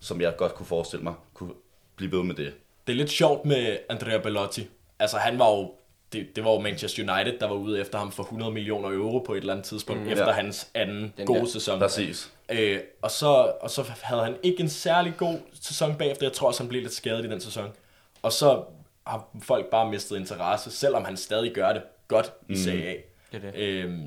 som 0.00 0.20
jeg 0.20 0.34
godt 0.36 0.54
kunne 0.54 0.66
forestille 0.66 1.02
mig 1.04 1.14
kunne 1.34 1.52
blive 1.96 2.12
ved 2.12 2.22
med 2.22 2.34
det. 2.34 2.54
Det 2.86 2.92
er 2.92 2.96
lidt 2.96 3.10
sjovt 3.10 3.44
med 3.44 3.78
Andrea 3.88 4.18
Bellotti. 4.18 4.68
Altså 4.98 5.16
han 5.16 5.38
var 5.38 5.50
jo, 5.50 5.72
det, 6.12 6.36
det 6.36 6.44
var 6.44 6.52
jo 6.52 6.58
Manchester 6.58 7.14
United, 7.14 7.38
der 7.38 7.46
var 7.46 7.54
ude 7.54 7.80
efter 7.80 7.98
ham 7.98 8.12
for 8.12 8.22
100 8.22 8.52
millioner 8.52 8.88
euro 8.88 9.18
på 9.18 9.32
et 9.34 9.38
eller 9.38 9.52
andet 9.52 9.66
tidspunkt, 9.66 10.02
mm, 10.02 10.08
efter 10.08 10.26
ja. 10.26 10.32
hans 10.32 10.70
anden 10.74 11.12
Den 11.16 11.26
gode 11.26 11.40
der. 11.40 11.46
sæson. 11.46 11.78
Præcis. 11.78 12.32
Øh, 12.52 12.80
og, 13.02 13.10
så, 13.10 13.52
og 13.60 13.70
så 13.70 13.82
havde 14.02 14.24
han 14.24 14.36
ikke 14.42 14.60
en 14.60 14.68
særlig 14.68 15.12
god 15.16 15.38
sæson 15.62 15.94
bagefter. 15.98 16.26
Jeg 16.26 16.32
tror 16.32 16.48
også, 16.48 16.62
han 16.62 16.68
blev 16.68 16.82
lidt 16.82 16.94
skadet 16.94 17.24
i 17.24 17.28
den 17.28 17.40
sæson. 17.40 17.68
Og 18.22 18.32
så 18.32 18.62
har 19.06 19.28
folk 19.42 19.66
bare 19.66 19.90
mistet 19.90 20.16
interesse, 20.16 20.70
selvom 20.70 21.04
han 21.04 21.16
stadig 21.16 21.52
gør 21.54 21.72
det 21.72 21.82
godt 22.08 22.32
i 22.48 22.52
Mm. 22.52 22.56
Serie 22.56 22.84
A. 22.88 22.94
Det 23.32 23.44
er 23.44 23.50
det. 23.50 23.58
Øhm, 23.60 24.06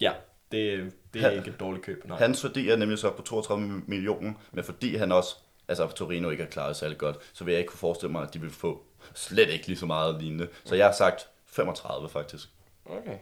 ja, 0.00 0.12
det, 0.52 0.92
det 1.14 1.22
er 1.22 1.28
Han- 1.28 1.38
ikke 1.38 1.50
et 1.50 1.60
dårligt 1.60 1.84
køb. 1.84 2.04
Nej. 2.08 2.18
Hans 2.18 2.44
værdi 2.44 2.68
er 2.68 2.76
nemlig 2.76 2.98
så 2.98 3.10
på 3.10 3.22
32 3.22 3.82
millioner, 3.86 4.32
men 4.52 4.64
fordi 4.64 4.96
han 4.96 5.12
også, 5.12 5.36
altså 5.70 5.86
Torino 5.88 6.30
ikke 6.30 6.42
har 6.42 6.50
klaret 6.50 6.76
særlig 6.76 6.98
godt, 6.98 7.16
så 7.32 7.44
vil 7.44 7.52
jeg 7.52 7.58
ikke 7.58 7.68
kunne 7.70 7.78
forestille 7.78 8.12
mig, 8.12 8.22
at 8.22 8.34
de 8.34 8.40
vil 8.40 8.50
få 8.50 8.82
slet 9.14 9.48
ikke 9.48 9.66
lige 9.66 9.78
så 9.78 9.86
meget 9.86 10.20
lignende. 10.22 10.48
Så 10.64 10.74
jeg 10.74 10.86
har 10.86 10.92
sagt 10.92 11.28
35 11.46 12.08
faktisk. 12.08 12.48
Okay. 12.86 13.18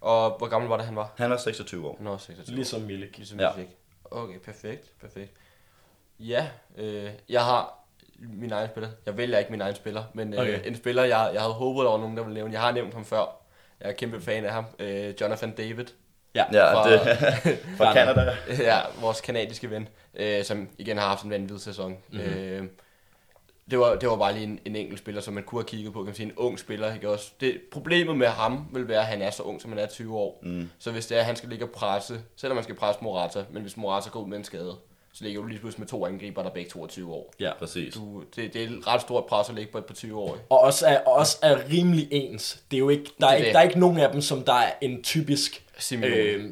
Og 0.00 0.30
hvor 0.38 0.46
gammel 0.48 0.68
var 0.68 0.76
det, 0.76 0.86
han 0.86 0.96
var? 0.96 1.12
Han 1.16 1.32
er 1.32 1.36
26 1.36 1.86
år. 1.88 1.96
Han 1.96 2.06
er 2.06 2.10
også 2.10 2.26
26. 2.26 2.54
Ligesom 2.56 2.80
Milik. 2.80 3.16
Ligesom 3.16 3.40
Ja. 3.40 3.44
ja. 3.46 3.52
Fik. 3.56 3.66
Okay, 4.04 4.38
perfekt, 4.38 4.92
perfekt. 5.00 5.32
Ja, 6.18 6.48
øh, 6.76 7.10
jeg 7.28 7.44
har 7.44 7.78
min 8.18 8.52
egen 8.52 8.68
spiller. 8.70 8.88
Jeg 9.06 9.16
vælger 9.16 9.38
ikke 9.38 9.50
min 9.50 9.60
egen 9.60 9.74
spiller, 9.74 10.04
men 10.14 10.34
øh, 10.34 10.40
Okay. 10.40 10.60
en 10.66 10.76
spiller, 10.76 11.02
jeg, 11.04 11.30
jeg 11.32 11.40
havde 11.42 11.54
håbet 11.54 11.86
over 11.86 11.98
nogen, 11.98 12.16
der 12.16 12.22
ville 12.22 12.34
nævne. 12.34 12.52
Jeg 12.52 12.60
har 12.60 12.72
nævnt 12.72 12.94
ham 12.94 13.04
før. 13.04 13.36
Jeg 13.80 13.88
er 13.88 13.92
kæmpe 13.92 14.20
fan 14.20 14.44
af 14.44 14.52
ham. 14.52 14.64
Øh, 14.78 15.14
Jonathan 15.20 15.54
David. 15.54 15.86
Ja, 16.34 16.44
Ja, 16.52 16.74
Fra- 16.74 16.90
det 16.90 17.00
fra 17.78 17.94
Canada. 17.94 18.36
ja, 18.48 18.78
vores 19.00 19.20
kanadiske 19.20 19.70
ven, 19.70 19.88
øh, 20.14 20.44
som 20.44 20.68
igen 20.78 20.98
har 20.98 21.08
haft 21.08 21.24
en 21.24 21.30
vanvittig 21.30 21.60
sæson. 21.60 21.96
Mm-hmm. 22.12 22.32
Øh, 22.32 22.62
det, 23.70 23.78
var, 23.78 23.94
det 23.94 24.08
var 24.08 24.16
bare 24.16 24.32
lige 24.32 24.44
en, 24.44 24.58
en 24.64 24.76
enkelt 24.76 24.98
spiller, 24.98 25.20
som 25.20 25.34
man 25.34 25.42
kunne 25.44 25.60
have 25.60 25.66
kigget 25.68 25.92
på, 25.92 25.98
kan 25.98 26.06
man 26.06 26.14
sige, 26.14 26.26
en 26.26 26.32
ung 26.36 26.58
spiller. 26.58 26.94
Ikke? 26.94 27.08
Også 27.10 27.32
det, 27.40 27.60
problemet 27.72 28.16
med 28.16 28.26
ham 28.26 28.68
vil 28.72 28.88
være, 28.88 29.00
at 29.00 29.06
han 29.06 29.22
er 29.22 29.30
så 29.30 29.42
ung, 29.42 29.60
som 29.62 29.70
han 29.72 29.78
er 29.80 29.86
20 29.86 30.16
år. 30.16 30.38
Mm. 30.42 30.70
Så 30.78 30.90
hvis 30.90 31.06
det 31.06 31.14
er, 31.16 31.20
at 31.20 31.26
han 31.26 31.36
skal 31.36 31.48
ligge 31.48 31.64
og 31.64 31.70
presse, 31.70 32.20
selvom 32.36 32.54
man 32.56 32.64
skal 32.64 32.76
presse 32.76 33.04
Morata, 33.04 33.44
men 33.50 33.62
hvis 33.62 33.76
Morata 33.76 34.08
går 34.10 34.20
ud 34.20 34.28
med 34.28 34.38
en 34.38 34.44
skade, 34.44 34.74
så 35.18 35.24
ligger 35.24 35.40
du 35.40 35.46
lige 35.46 35.58
pludselig 35.60 35.80
med 35.80 35.88
to 35.88 36.06
angriber, 36.06 36.42
der 36.42 36.50
er 36.50 36.54
begge 36.54 36.70
22 36.70 37.12
år. 37.12 37.34
ja. 37.40 37.50
Præcis. 37.58 37.94
Du, 37.94 38.22
det, 38.36 38.54
det 38.54 38.62
er 38.62 38.66
et 38.66 38.86
ret 38.86 39.00
stort 39.00 39.26
pres 39.26 39.48
at 39.48 39.54
ligge 39.54 39.72
på 39.72 39.78
et 39.78 39.84
par 39.84 39.94
20 39.94 40.18
år. 40.18 40.38
Og 40.48 40.60
også 40.60 40.86
er, 40.86 40.98
og 41.00 41.12
også 41.12 41.38
er 41.42 41.58
rimelig 41.72 42.08
ens. 42.10 42.62
Det 42.70 42.76
er 42.76 42.78
jo 42.78 42.88
ikke, 42.88 43.10
der, 43.20 43.26
er 43.26 43.30
Det 43.30 43.34
er 43.34 43.36
ikke, 43.36 43.46
det. 43.46 43.54
der 43.54 43.58
er 43.60 43.64
ikke 43.64 43.78
nogen 43.78 43.98
af 43.98 44.12
dem, 44.12 44.20
som 44.20 44.42
der 44.42 44.52
er 44.52 44.72
en 44.80 45.02
typisk... 45.02 45.64
Simeone. 45.78 46.14
Øh, 46.16 46.44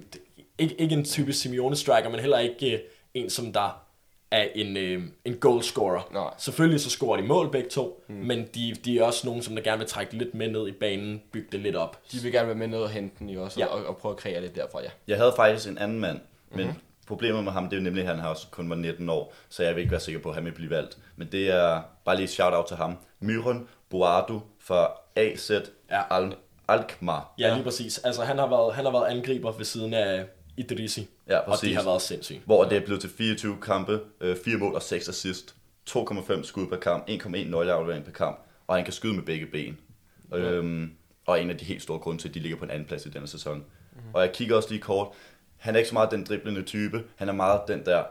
ikke, 0.59 0.81
ikke 0.81 0.95
en 0.95 1.05
typisk 1.05 1.41
Simeone-striker, 1.41 2.09
men 2.11 2.21
heller 2.21 2.39
ikke 2.39 2.73
øh, 2.73 2.81
en, 3.15 3.31
som 3.31 3.53
der 3.53 3.83
er 4.31 4.49
en, 4.55 4.77
øh, 4.77 5.03
en 5.25 5.37
goalscorer. 5.37 6.09
Nej. 6.13 6.31
Selvfølgelig 6.39 6.81
så 6.81 6.91
scorer 6.91 7.17
de 7.21 7.27
mål 7.27 7.51
begge 7.51 7.69
to, 7.69 8.05
mm. 8.09 8.15
men 8.15 8.49
de, 8.55 8.75
de 8.85 8.99
er 8.99 9.03
også 9.03 9.27
nogen, 9.27 9.43
som 9.43 9.55
der 9.55 9.63
gerne 9.63 9.79
vil 9.79 9.89
trække 9.89 10.13
lidt 10.19 10.35
med 10.35 10.49
ned 10.51 10.69
i 10.69 10.73
banen, 10.73 11.23
bygge 11.33 11.49
det 11.53 11.61
lidt 11.61 11.77
op. 11.77 12.03
De 12.13 12.19
vil 12.19 12.33
gerne 12.33 12.47
være 12.49 12.57
med 12.57 12.67
ned 12.69 12.79
og 12.79 12.91
hente 12.91 13.17
den 13.19 13.31
i 13.31 13.37
også, 13.37 13.61
Ja. 13.61 13.67
ja. 13.67 13.73
og, 13.73 13.87
og 13.87 13.97
prøve 13.97 14.13
at 14.13 14.19
kreere 14.19 14.41
lidt 14.41 14.57
derfra, 14.57 14.83
ja. 14.83 14.89
Jeg 15.09 15.17
havde 15.17 15.33
faktisk 15.37 15.69
en 15.69 15.79
anden 15.79 15.99
mand, 16.01 16.21
men 16.51 16.67
mm-hmm. 16.67 16.81
Problemet 17.07 17.45
med 17.45 17.53
ham, 17.53 17.65
det 17.65 17.73
er 17.73 17.77
jo 17.77 17.83
nemlig, 17.85 18.03
at 18.03 18.09
han 18.11 18.19
har 18.19 18.29
også 18.29 18.47
kun 18.51 18.71
var 18.71 18.77
19 18.77 19.09
år, 19.09 19.35
så 19.49 19.63
jeg 19.63 19.75
vil 19.75 19.81
ikke 19.81 19.91
være 19.91 20.01
sikker 20.01 20.21
på, 20.21 20.29
at 20.29 20.35
han 20.35 20.45
vil 20.45 20.53
blive 20.53 20.71
valgt. 20.71 20.99
Men 21.17 21.29
det 21.33 21.51
er 21.51 21.83
bare 22.05 22.17
lige 22.17 22.25
et 22.25 22.31
shout-out 22.31 22.67
til 22.67 22.77
ham. 22.77 22.97
Myron 23.21 23.69
Boadu 23.91 24.41
fra 24.61 24.89
AZ 25.17 25.51
Ja. 25.91 26.03
Al- 26.11 26.35
Alkmaar. 26.69 27.35
Ja, 27.39 27.55
lige 27.55 27.65
præcis. 27.65 27.99
Altså, 27.99 28.23
han 28.23 28.39
har 28.39 28.47
været, 28.49 28.75
han 28.75 28.85
har 28.85 28.93
været 28.93 29.07
angriber 29.07 29.53
ved 29.53 29.65
siden 29.65 29.95
af 29.95 30.27
Idrisi, 30.57 31.09
Ja, 31.29 31.39
og 31.39 31.45
præcis. 31.47 31.69
de 31.71 31.75
har 31.77 31.85
været 31.85 32.03
sindssyge. 32.03 32.43
Hvor 32.45 32.65
det 32.65 32.79
er 32.79 32.85
blevet 32.85 33.01
til 33.01 33.11
24 33.11 33.57
kampe, 33.63 34.01
øh, 34.21 34.37
4 34.45 34.57
mål 34.59 34.75
og 34.75 34.83
6 34.83 35.09
assist, 35.09 35.55
2,5 35.91 36.43
skud 36.45 36.67
per 36.67 36.77
kamp, 36.77 37.05
1,1 37.09 37.51
nøgleaflevering 37.51 38.05
per 38.05 38.13
kamp, 38.13 38.39
og 38.67 38.75
han 38.75 38.85
kan 38.85 38.93
skyde 38.93 39.15
med 39.15 39.23
begge 39.23 39.47
ben. 39.47 39.79
Øhm, 40.35 40.91
og 41.27 41.41
en 41.43 41.51
af 41.51 41.57
de 41.59 41.65
helt 41.65 41.83
store 41.83 41.99
grunde 41.99 42.23
til, 42.23 42.29
at 42.29 42.35
de 42.35 42.41
ligger 42.41 42.59
på 42.59 42.65
en 42.65 42.71
anden 42.71 42.89
plads 42.89 43.07
i 43.07 43.09
denne 43.11 43.27
sæson. 43.29 43.57
Mm-hmm. 43.57 44.15
Og 44.15 44.21
jeg 44.23 44.33
kigger 44.33 44.57
også 44.57 44.69
lige 44.71 44.81
kort. 44.81 45.09
Han 45.59 45.75
er 45.75 45.79
ikke 45.79 45.89
så 45.89 45.95
meget 45.95 46.11
den 46.11 46.25
driblende 46.25 46.63
type. 46.63 47.05
Han 47.17 47.29
er 47.29 47.33
meget 47.33 47.61
den 47.69 47.85
der 47.85 48.05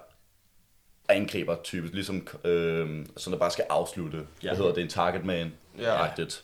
angriber-type, 1.10 1.88
ligesom 1.88 2.28
øh, 2.44 3.06
som 3.18 3.32
der 3.32 3.40
bare 3.40 3.52
skal 3.52 3.66
afslutte. 3.70 4.18
Ja. 4.44 4.48
Hvad 4.48 4.58
hedder 4.58 4.74
det? 4.74 4.82
En 4.82 4.90
target 4.90 5.26
man. 5.26 5.54
Ja. 5.80 6.04
Agtigt. 6.04 6.44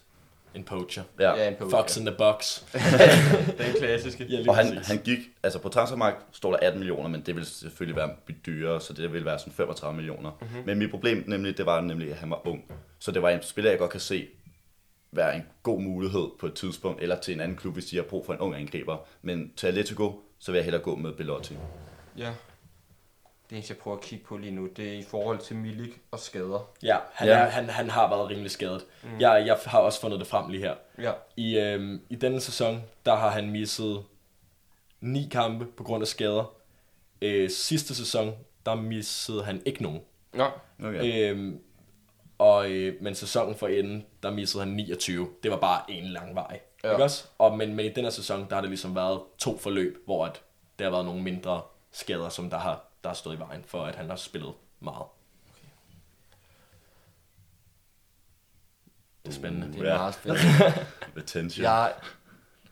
En 0.55 0.63
poacher. 0.63 1.03
Ja. 1.19 1.35
ja 1.35 1.47
en 1.47 1.55
på, 1.55 1.69
Fox 1.69 1.97
in 1.97 2.05
the 2.05 2.15
box. 2.17 2.61
Den 3.57 3.73
klassiske. 3.79 4.25
Ja, 4.25 4.49
Og 4.49 4.55
han, 4.55 4.77
han 4.77 4.97
gik, 4.97 5.19
altså 5.43 5.59
på 5.59 5.69
transfermarkt 5.69 6.17
står 6.31 6.51
der 6.51 6.59
18 6.61 6.79
millioner, 6.79 7.09
men 7.09 7.21
det 7.21 7.35
vil 7.35 7.45
selvfølgelig 7.45 7.95
være 7.95 8.09
dyrere, 8.45 8.81
så 8.81 8.93
det 8.93 9.13
vil 9.13 9.25
være 9.25 9.39
sådan 9.39 9.53
35 9.53 9.95
millioner. 9.95 10.31
Mhm. 10.31 10.49
Mm-hmm. 10.49 10.65
Men 10.65 10.79
mit 10.79 10.89
problem 10.89 11.23
nemlig, 11.27 11.57
det 11.57 11.65
var 11.65 11.81
nemlig, 11.81 12.11
at 12.11 12.17
han 12.17 12.29
var 12.29 12.47
ung. 12.47 12.71
Så 12.99 13.11
det 13.11 13.21
var 13.21 13.29
en 13.29 13.41
spiller, 13.41 13.71
jeg 13.71 13.79
godt 13.79 13.91
kan 13.91 13.99
se 13.99 14.27
være 15.11 15.35
en 15.35 15.43
god 15.63 15.81
mulighed 15.81 16.27
på 16.39 16.45
et 16.45 16.53
tidspunkt, 16.53 17.01
eller 17.01 17.19
til 17.19 17.33
en 17.33 17.39
anden 17.39 17.57
klub, 17.57 17.73
hvis 17.73 17.85
de 17.85 17.95
har 17.95 18.03
brug 18.03 18.25
for 18.25 18.33
en 18.33 18.39
ung 18.39 18.55
angriber. 18.55 18.97
Men 19.21 19.51
til 19.57 19.67
Atletico, 19.67 20.23
så 20.41 20.51
vil 20.51 20.57
jeg 20.57 20.65
hellere 20.65 20.81
gå 20.83 20.95
med 20.95 21.13
Belotti. 21.13 21.53
Ja. 22.17 22.33
Det 23.49 23.55
eneste, 23.55 23.71
jeg 23.73 23.77
prøver 23.77 23.97
at 23.97 24.03
kigge 24.03 24.25
på 24.25 24.37
lige 24.37 24.51
nu, 24.51 24.67
det 24.67 24.87
er 24.89 24.93
i 24.93 25.03
forhold 25.03 25.39
til 25.39 25.55
Milik 25.55 26.01
og 26.11 26.19
skader. 26.19 26.69
Ja, 26.83 26.97
han, 27.13 27.27
Ja. 27.27 27.33
Er, 27.33 27.49
han, 27.49 27.69
han 27.69 27.89
har 27.89 28.09
været 28.09 28.29
rimelig 28.29 28.51
skadet. 28.51 28.85
Mm. 29.03 29.19
Jeg, 29.19 29.43
jeg 29.45 29.57
har 29.65 29.79
også 29.79 30.01
fundet 30.01 30.19
det 30.19 30.27
frem 30.27 30.49
lige 30.49 30.63
her. 30.63 30.75
Ja. 30.99 31.11
I, 31.37 31.57
øhm, 31.57 32.01
I 32.09 32.15
denne 32.15 32.39
sæson, 32.41 32.83
der 33.05 33.15
har 33.15 33.29
han 33.29 33.49
misset 33.51 34.03
ni 35.01 35.27
kampe 35.31 35.65
på 35.65 35.83
grund 35.83 36.01
af 36.03 36.07
skader. 36.07 36.53
Øh, 37.21 37.49
sidste 37.49 37.95
sæson, 37.95 38.35
der 38.65 38.75
missede 38.75 39.43
han 39.43 39.61
ikke 39.65 39.83
nogen. 39.83 40.01
Nå, 40.33 40.47
Okay. 40.83 41.31
Øhm, 41.31 41.59
og, 42.37 42.71
øh, 42.71 42.95
men 43.01 43.15
sæsonen 43.15 43.55
for 43.55 43.67
enden, 43.67 44.05
der 44.23 44.31
missede 44.31 44.63
han 44.63 44.73
29. 44.73 45.29
Det 45.43 45.51
var 45.51 45.57
bare 45.57 45.81
en 45.91 46.03
lang 46.03 46.35
vej. 46.35 46.59
Ja. 46.83 46.91
Ikke 46.91 47.03
også? 47.03 47.25
Og, 47.37 47.57
men, 47.57 47.75
men 47.75 47.85
i 47.85 47.89
den 47.89 48.03
her 48.03 48.11
sæson, 48.11 48.49
der 48.49 48.55
har 48.55 48.61
det 48.61 48.69
ligesom 48.69 48.95
været 48.95 49.21
to 49.37 49.57
forløb, 49.57 49.97
hvor 50.05 50.25
at 50.25 50.41
der 50.79 50.85
har 50.85 50.91
været 50.91 51.05
nogle 51.05 51.21
mindre 51.21 51.61
skader, 51.91 52.29
som 52.29 52.49
der 52.49 52.57
har, 52.57 52.83
der 53.03 53.09
har 53.09 53.15
stået 53.15 53.35
i 53.35 53.39
vejen 53.39 53.63
for, 53.67 53.83
at 53.85 53.95
han 53.95 54.09
har 54.09 54.15
spillet 54.15 54.53
meget. 54.79 55.05
Det 59.25 59.29
er 59.31 59.35
spændende. 59.35 59.67
det 59.73 59.79
er 59.87 59.91
Ja. 59.91 59.97
meget 59.97 60.13
spændende. 60.13 60.47
Attention. 61.17 61.63
jeg, 61.63 61.93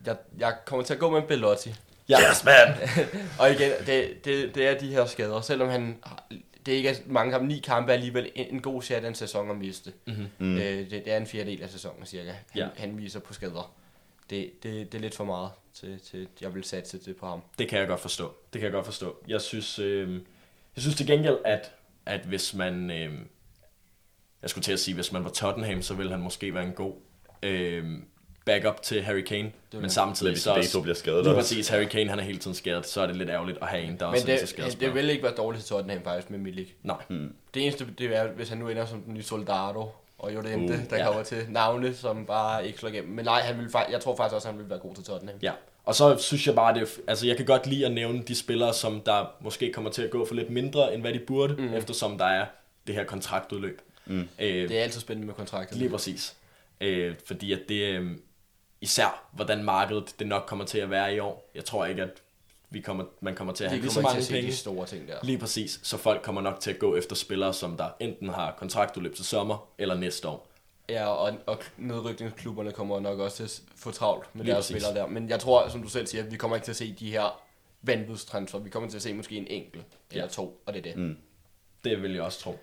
jeg, 0.06 0.18
jeg 0.38 0.58
kommer 0.66 0.86
til 0.86 0.94
at 0.94 1.00
gå 1.00 1.10
med 1.10 1.22
Bellotti. 1.22 1.76
Ja, 2.10 2.18
Yes, 2.30 2.44
man! 2.44 2.76
Og 3.40 3.52
igen, 3.52 3.72
det, 3.86 4.26
det, 4.26 4.56
det 4.56 4.68
er 4.68 4.80
de 4.80 4.88
her 4.92 5.06
skader. 5.06 5.42
Selvom 5.42 5.70
han, 5.70 6.04
det 6.66 6.72
ikke 6.72 6.90
er 6.90 6.96
mange 7.06 7.32
kampe, 7.32 7.48
ni 7.48 7.60
kampe 7.60 7.92
er 7.92 7.94
alligevel 7.94 8.32
en, 8.36 8.48
en 8.56 8.62
god 8.62 8.82
chat 8.82 9.04
af 9.04 9.08
en 9.08 9.16
sæson 9.16 9.52
at 9.52 9.58
miste. 9.58 9.94
Mhm. 10.08 10.28
Mm. 10.40 10.58
Øh, 10.58 10.62
det, 10.62 10.92
det 10.92 11.12
er 11.14 11.18
en 11.18 11.28
fjerdedel 11.28 11.64
af 11.64 11.70
sæsonen 11.70 12.06
cirka. 12.06 12.32
Han, 12.32 12.40
Ja. 12.56 12.68
han 12.78 12.98
viser 12.98 13.20
på 13.20 13.34
skader. 13.34 13.74
Det, 14.30 14.64
det, 14.64 14.92
det 14.92 14.98
er 14.98 15.02
lidt 15.02 15.16
for 15.16 15.24
meget 15.24 15.52
til, 15.74 16.00
til 16.00 16.28
jeg 16.42 16.56
vil 16.56 16.64
satse 16.64 17.00
det 17.06 17.16
på 17.16 17.26
ham. 17.28 17.42
Det 17.60 17.68
kan 17.70 17.80
jeg 17.80 17.88
godt 17.88 18.00
forstå. 18.00 18.34
Det 18.54 18.62
kan 18.62 18.66
jeg 18.66 18.72
godt 18.72 18.86
forstå. 18.86 19.16
Jeg 19.28 19.42
synes, 19.42 19.80
øh, 19.80 20.14
jeg 20.76 20.82
synes 20.82 20.96
til 20.96 21.08
gengæld, 21.08 21.38
at, 21.46 21.72
at 22.06 22.22
hvis 22.22 22.54
man... 22.54 22.92
Øh, 22.92 23.14
jeg 24.42 24.50
skulle 24.50 24.64
til 24.64 24.72
at 24.74 24.80
sige, 24.80 24.96
hvis 24.96 25.12
man 25.12 25.24
var 25.24 25.30
Tottenham, 25.30 25.82
så 25.82 25.94
ville 25.94 26.12
han 26.12 26.22
måske 26.22 26.54
være 26.54 26.64
en 26.64 26.72
god 26.74 26.94
øh, 27.44 27.86
backup 28.46 28.82
til 28.82 29.04
Harry 29.04 29.22
Kane, 29.22 29.52
men 29.74 29.90
samtidig 29.90 30.32
Hvis 30.32 30.42
så 30.42 30.70
to 30.72 30.82
bliver 30.82 30.96
skadet 30.96 31.24
lige 31.24 31.36
også. 31.36 31.40
præcis 31.56 31.68
Harry 31.68 31.86
Kane 31.86 32.10
han 32.10 32.20
er 32.20 32.24
hele 32.24 32.40
tiden 32.40 32.56
skadet, 32.56 32.88
så 32.88 33.02
er 33.02 33.08
det 33.08 33.16
lidt 33.16 33.30
ærgerligt 33.30 33.58
at 33.62 33.68
have 33.68 33.84
en, 33.84 34.00
der 34.00 34.06
Men 34.06 34.14
også 34.16 34.24
er 34.24 34.26
lige 34.28 34.38
så 34.38 34.42
det, 34.42 34.50
skadet. 34.50 34.80
det 34.80 34.94
vil 34.94 35.10
ikke 35.10 35.24
være 35.24 35.34
dårligt 35.36 35.64
til 35.64 35.70
Tottenham 35.70 36.04
faktisk 36.04 36.30
med 36.30 36.40
Milik. 36.40 36.76
Nej, 36.84 36.98
Det 37.54 37.64
eneste, 37.64 37.88
det 37.98 38.16
er, 38.16 38.28
hvis 38.32 38.50
han 38.50 38.58
nu 38.58 38.70
ender 38.70 38.86
som 38.86 39.02
den 39.02 39.14
nye 39.14 39.24
Soldado, 39.24 39.92
og 40.20 40.34
Jorente, 40.34 40.74
Uh, 40.74 40.80
uh, 40.80 40.90
der 40.90 40.98
ja. 40.98 41.06
kommer 41.06 41.24
til 41.24 41.46
navne, 41.50 41.96
som 41.96 42.26
bare 42.26 42.68
ikke 42.68 42.80
slår 42.80 42.90
igennem. 42.90 43.14
Men 43.16 43.26
nej, 43.26 43.42
han 43.42 43.58
vil, 43.58 43.70
jeg 43.92 44.02
tror 44.02 44.16
faktisk 44.16 44.36
også, 44.36 44.48
at 44.48 44.54
han 44.54 44.62
vil 44.62 44.70
være 44.70 44.80
god 44.80 44.96
til 44.96 45.04
Tottenham. 45.04 45.38
Ja, 45.42 45.52
og 45.86 45.96
så 45.96 46.18
synes 46.18 46.48
jeg 46.48 46.56
bare, 46.56 46.74
det 46.74 47.00
altså 47.08 47.28
jeg 47.28 47.38
kan 47.38 47.46
godt 47.46 47.68
lide 47.68 47.86
at 47.86 47.92
nævne 47.92 48.24
de 48.24 48.36
spillere, 48.36 48.74
som 48.74 49.02
der 49.02 49.26
måske 49.42 49.74
kommer 49.74 49.92
til 49.92 50.02
at 50.02 50.10
gå 50.10 50.26
for 50.26 50.36
lidt 50.36 50.50
mindre, 50.50 50.94
end 50.94 51.02
hvad 51.02 51.14
de 51.14 51.20
burde, 51.20 51.54
mm. 51.54 51.74
eftersom 51.74 52.18
der 52.18 52.26
er 52.26 52.46
det 52.88 52.96
her 52.96 53.04
kontraktudløb. 53.04 53.82
Mm. 54.06 54.20
Øh, 54.40 54.70
Det 54.70 54.80
er 54.80 54.84
altid 54.84 55.02
spændende 55.02 55.28
med 55.28 55.36
kontrakter. 55.36 55.76
lige 55.76 55.90
præcis. 55.90 56.36
Øh, 56.82 57.16
fordi 57.26 57.54
at 57.54 57.60
det, 57.70 57.82
øh, 57.82 58.12
især 58.82 59.30
hvordan 59.34 59.64
markedet 59.64 60.16
det 60.20 60.28
nok 60.28 60.44
kommer 60.48 60.66
til 60.66 60.78
at 60.78 60.90
være 60.90 61.16
i 61.16 61.20
år. 61.20 61.50
Jeg 61.56 61.66
tror 61.66 61.86
ikke, 61.86 62.02
at 62.02 62.10
vi 62.70 62.82
kommer, 62.82 63.04
man 63.22 63.36
kommer 63.36 63.54
til 63.54 63.64
at 63.64 63.70
have 63.70 63.82
lige 63.82 63.92
så 63.92 64.02
mange 64.02 64.16
til 64.16 64.20
at 64.20 64.26
se 64.26 64.34
penge. 64.34 64.48
de 64.52 64.56
store 64.56 64.86
ting 64.86 65.08
der. 65.08 65.16
Lige 65.24 65.38
præcis. 65.38 65.80
Så 65.84 65.98
folk 65.98 66.22
kommer 66.22 66.42
nok 66.42 66.60
til 66.60 66.72
at 66.72 66.80
gå 66.80 66.96
efter 66.96 67.16
spillere, 67.16 67.54
som 67.54 67.78
der 67.78 67.90
enten 68.00 68.30
har 68.30 68.56
kontraktudløb 68.60 69.16
til 69.16 69.26
sommer 69.26 69.68
eller 69.78 69.96
næste 69.96 70.28
år. 70.28 70.48
Ja, 70.90 71.08
og, 71.08 71.32
og 71.46 71.58
nedrykningsklubberne 71.78 72.72
kommer 72.72 73.00
nok 73.00 73.20
også 73.20 73.38
til 73.38 73.44
at 73.44 73.62
få 73.76 73.92
travlt 73.92 74.36
med 74.36 74.44
Lige 74.46 74.54
deres 74.54 74.68
præcis. 74.68 74.84
spillere 74.84 75.04
der. 75.04 75.12
Men 75.12 75.30
jeg 75.30 75.40
tror, 75.40 75.70
som 75.70 75.84
du 75.84 75.90
selv 75.90 76.08
siger, 76.08 76.24
at 76.24 76.32
vi 76.32 76.38
kommer 76.38 76.56
ikke 76.58 76.66
til 76.66 76.72
at 76.72 76.76
se 76.76 76.94
de 77.00 77.10
her 77.12 77.42
vanvidstransfer. 77.82 78.60
Vi 78.60 78.70
kommer 78.70 78.90
til 78.90 78.98
at 78.98 79.02
se 79.02 79.14
måske 79.14 79.36
en 79.36 79.48
enkelt 79.48 79.86
eller 80.12 80.24
Ja. 80.24 80.30
to, 80.30 80.62
og 80.66 80.74
det 80.74 80.80
er 80.80 80.84
det. 80.94 80.98
Mm. 81.02 81.18
Det 81.84 82.02
vil 82.02 82.14
jeg 82.14 82.22
også 82.24 82.40
tro. 82.40 82.58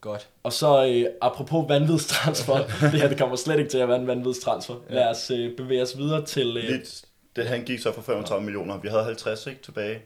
Godt. 0.00 0.28
Og 0.42 0.52
så 0.52 0.86
øh, 0.86 1.06
apropos 1.20 1.68
vanvidstransfer, 1.68 2.56
det 2.92 3.00
her 3.00 3.08
det 3.08 3.18
kommer 3.18 3.36
slet 3.36 3.58
ikke 3.58 3.70
til 3.70 3.78
at 3.78 3.88
være 3.88 3.96
en 4.00 4.06
vanvidstransfer. 4.06 4.74
Ja. 4.90 4.94
Lad 4.94 5.08
os 5.08 5.30
øh, 5.30 5.56
bevæge 5.56 5.82
os 5.82 5.98
videre 5.98 6.24
til... 6.26 6.56
Øh, 6.56 6.64
Lidt, 6.64 7.04
det 7.36 7.46
han 7.46 7.64
gik 7.64 7.78
så 7.78 7.92
for 7.92 8.02
35 8.02 8.44
millioner. 8.44 8.78
Vi 8.78 8.88
havde 8.88 9.04
50 9.04 9.46
ikke, 9.46 9.62
tilbage. 9.62 10.02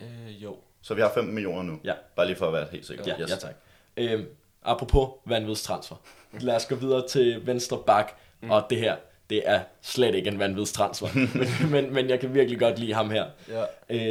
Øh, 0.00 0.42
jo. 0.42 0.56
Så 0.82 0.94
vi 0.94 1.00
har 1.00 1.10
15 1.14 1.34
millioner 1.34 1.62
nu. 1.62 1.78
Ja. 1.84 1.92
Bare 2.16 2.26
lige 2.26 2.36
for 2.36 2.46
at 2.46 2.52
være 2.52 2.66
helt 2.72 2.86
sikker. 2.86 3.04
Ja, 3.06 3.22
yes. 3.22 3.30
ja 3.30 3.36
tak. 3.36 3.54
Øhm, 3.96 4.26
apropos 4.64 5.08
vanvidstransfer. 5.26 5.96
Lad 6.40 6.56
os 6.56 6.66
gå 6.66 6.74
videre 6.74 7.08
til 7.08 7.46
venstre 7.46 7.78
bak, 7.86 8.12
mm. 8.42 8.50
og 8.50 8.66
det 8.70 8.78
her, 8.78 8.96
det 9.30 9.42
er 9.44 9.60
slet 9.82 10.14
ikke 10.14 10.28
en 10.28 10.38
vanvidstransfer. 10.38 11.08
men, 11.14 11.70
men, 11.70 11.94
men 11.94 12.08
jeg 12.08 12.20
kan 12.20 12.34
virkelig 12.34 12.60
godt 12.60 12.78
lide 12.78 12.94
ham 12.94 13.10
her. 13.10 13.24
Ja. 13.48 13.64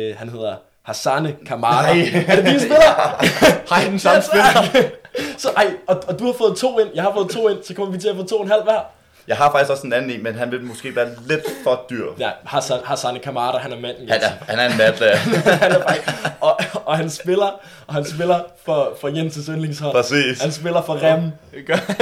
Øh, 0.10 0.18
han 0.18 0.30
hedder 0.30 0.56
Hassane 0.82 1.38
Kamara. 1.46 1.88
Er 1.88 2.36
det 2.36 2.46
din 2.46 2.60
spiller? 2.60 3.20
Hej, 3.74 3.90
den 3.90 4.00
samme 4.00 4.22
spiller. 4.22 4.90
så, 5.38 5.50
ej, 5.50 5.74
og, 5.88 6.04
og, 6.08 6.20
du 6.20 6.26
har 6.26 6.34
fået 6.34 6.58
to 6.58 6.80
ind, 6.80 6.90
jeg 6.96 7.04
har 7.04 7.14
fået 7.14 7.30
to 7.30 7.50
ind, 7.50 7.64
så 7.64 7.74
kommer 7.76 7.94
vi 7.94 8.00
til 8.00 8.10
at 8.10 8.16
få 8.16 8.24
to 8.24 8.36
og 8.36 8.44
en 8.44 8.52
halv 8.52 8.64
hver. 8.64 8.82
Jeg 9.30 9.38
har 9.38 9.52
faktisk 9.52 9.72
også 9.72 9.88
en 9.88 9.94
anden 9.94 10.12
en, 10.12 10.24
men 10.24 10.36
han 10.36 10.52
vil 10.52 10.62
måske 10.64 10.96
være 10.96 11.10
lidt 11.28 11.42
for 11.64 11.86
dyr. 11.90 12.06
Ja, 12.20 12.32
Hassan, 12.46 12.80
Hassane 12.86 13.20
Kamara, 13.20 13.58
han 13.58 13.72
er 13.72 13.80
manden. 13.80 14.10
Han 14.10 14.22
er, 14.22 14.30
han 14.48 14.60
er 14.60 14.66
en 14.66 14.72
han 15.62 15.72
er 15.72 15.82
faktisk, 15.82 16.08
og, 16.42 16.60
og 16.86 16.98
han 16.98 17.10
spiller, 17.10 17.60
og 17.88 17.94
han 17.94 18.06
spiller 18.06 18.40
for, 18.66 18.98
for 19.02 19.10
Jens' 19.10 19.52
yndlingshold. 19.52 19.92
Præcis. 19.94 20.42
Han 20.42 20.52
spiller 20.52 20.82
for 20.82 20.94
Rem. 21.04 21.32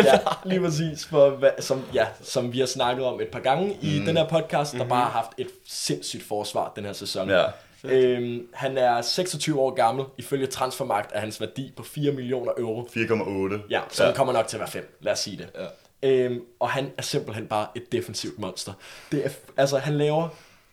Ja, 0.05 0.19
lige 0.45 0.61
præcis, 0.61 1.05
for, 1.05 1.30
hvad- 1.30 1.51
som, 1.59 1.84
ja, 1.93 2.05
som 2.23 2.53
vi 2.53 2.59
har 2.59 2.65
snakket 2.67 3.05
om 3.05 3.21
et 3.21 3.28
par 3.28 3.39
gange 3.39 3.78
i 3.82 3.99
den 4.05 4.17
her 4.17 4.28
podcast, 4.28 4.73
der 4.73 4.86
bare 4.88 5.01
har 5.03 5.09
haft 5.11 5.30
et 5.38 5.47
sindssygt 5.67 6.23
forsvar 6.28 6.71
den 6.75 6.86
her 6.86 6.93
sæson. 6.93 7.30
Ja. 7.30 7.43
Øhm, 7.84 8.41
han 8.53 8.78
er 8.78 9.01
26 9.01 9.59
år 9.59 9.73
gammel. 9.75 10.05
Ifølge 10.17 10.45
Transfermarkt 10.47 11.09
er 11.13 11.19
hans 11.19 11.41
værdi 11.41 11.73
på 11.78 11.84
4 11.84 12.11
millioner 12.11 12.51
euro. 12.57 12.82
4,8. 12.82 13.67
Ja, 13.69 13.80
så 13.91 14.03
ja. 14.03 14.07
han 14.09 14.15
kommer 14.15 14.34
nok 14.34 14.47
til 14.47 14.55
at 14.57 14.59
være 14.59 14.69
5, 14.69 14.97
lad 15.01 15.13
os 15.13 15.19
sige 15.19 15.38
det. 15.38 15.47
Ja. 15.55 15.65
Øhm, 16.03 16.41
og 16.59 16.69
han 16.69 16.91
er 16.97 17.01
simpelthen 17.01 17.47
bare 17.47 17.67
et 17.75 17.91
defensivt 17.91 18.39
monster. 18.39 18.73
Det 19.11 19.25
er, 19.25 19.29
altså, 19.57 19.77
han 19.77 19.97
laver 19.97 20.29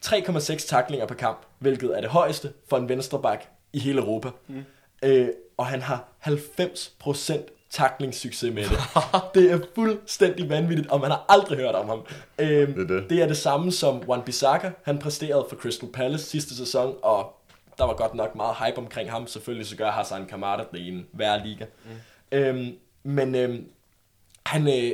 3,6 0.06 0.68
taklinger 0.68 1.06
per 1.06 1.14
kamp, 1.14 1.38
hvilket 1.58 1.96
er 1.96 2.00
det 2.00 2.10
højeste 2.10 2.52
for 2.68 2.76
en 2.76 2.88
venstreback 2.88 3.48
i 3.72 3.78
hele 3.78 3.98
Europa. 4.00 4.28
Mm. 4.48 4.64
Øh, 5.02 5.28
og 5.56 5.66
han 5.66 5.82
har 5.82 6.04
90% 6.26 7.32
taklingssucces 7.70 8.54
med 8.54 8.62
det. 8.64 8.78
det 9.34 9.52
er 9.52 9.58
fuldstændig 9.74 10.48
vanvittigt, 10.48 10.90
og 10.90 11.00
man 11.00 11.10
har 11.10 11.24
aldrig 11.28 11.58
hørt 11.58 11.74
om 11.74 11.88
ham. 11.88 11.98
Øhm, 12.38 12.74
Det 12.74 12.82
er 12.82 12.86
det. 13.00 13.10
det 13.10 13.22
er 13.22 13.26
det 13.26 13.36
samme 13.36 13.72
som 13.72 14.02
Juan 14.06 14.22
Bissaka. 14.22 14.70
Han 14.82 14.98
præsterede 14.98 15.46
for 15.48 15.56
Crystal 15.56 15.88
Palace 15.92 16.24
sidste 16.24 16.56
sæson, 16.56 16.94
og 17.02 17.40
der 17.78 17.84
var 17.84 17.94
godt 17.94 18.14
nok 18.14 18.34
meget 18.34 18.56
hype 18.56 18.78
omkring 18.78 19.10
ham. 19.10 19.26
Selvfølgelig 19.26 19.66
så 19.66 19.76
gør 19.76 19.90
Hassan 19.90 20.26
Kamada 20.26 20.64
det 20.72 20.78
i 20.78 20.88
en 20.88 21.06
hver 21.12 21.44
liga. 21.44 21.64
Mm. 21.84 21.90
Øhm, 22.38 22.76
men 23.02 23.34
øhm, 23.34 23.66
han, 24.46 24.68
øh, 24.68 24.92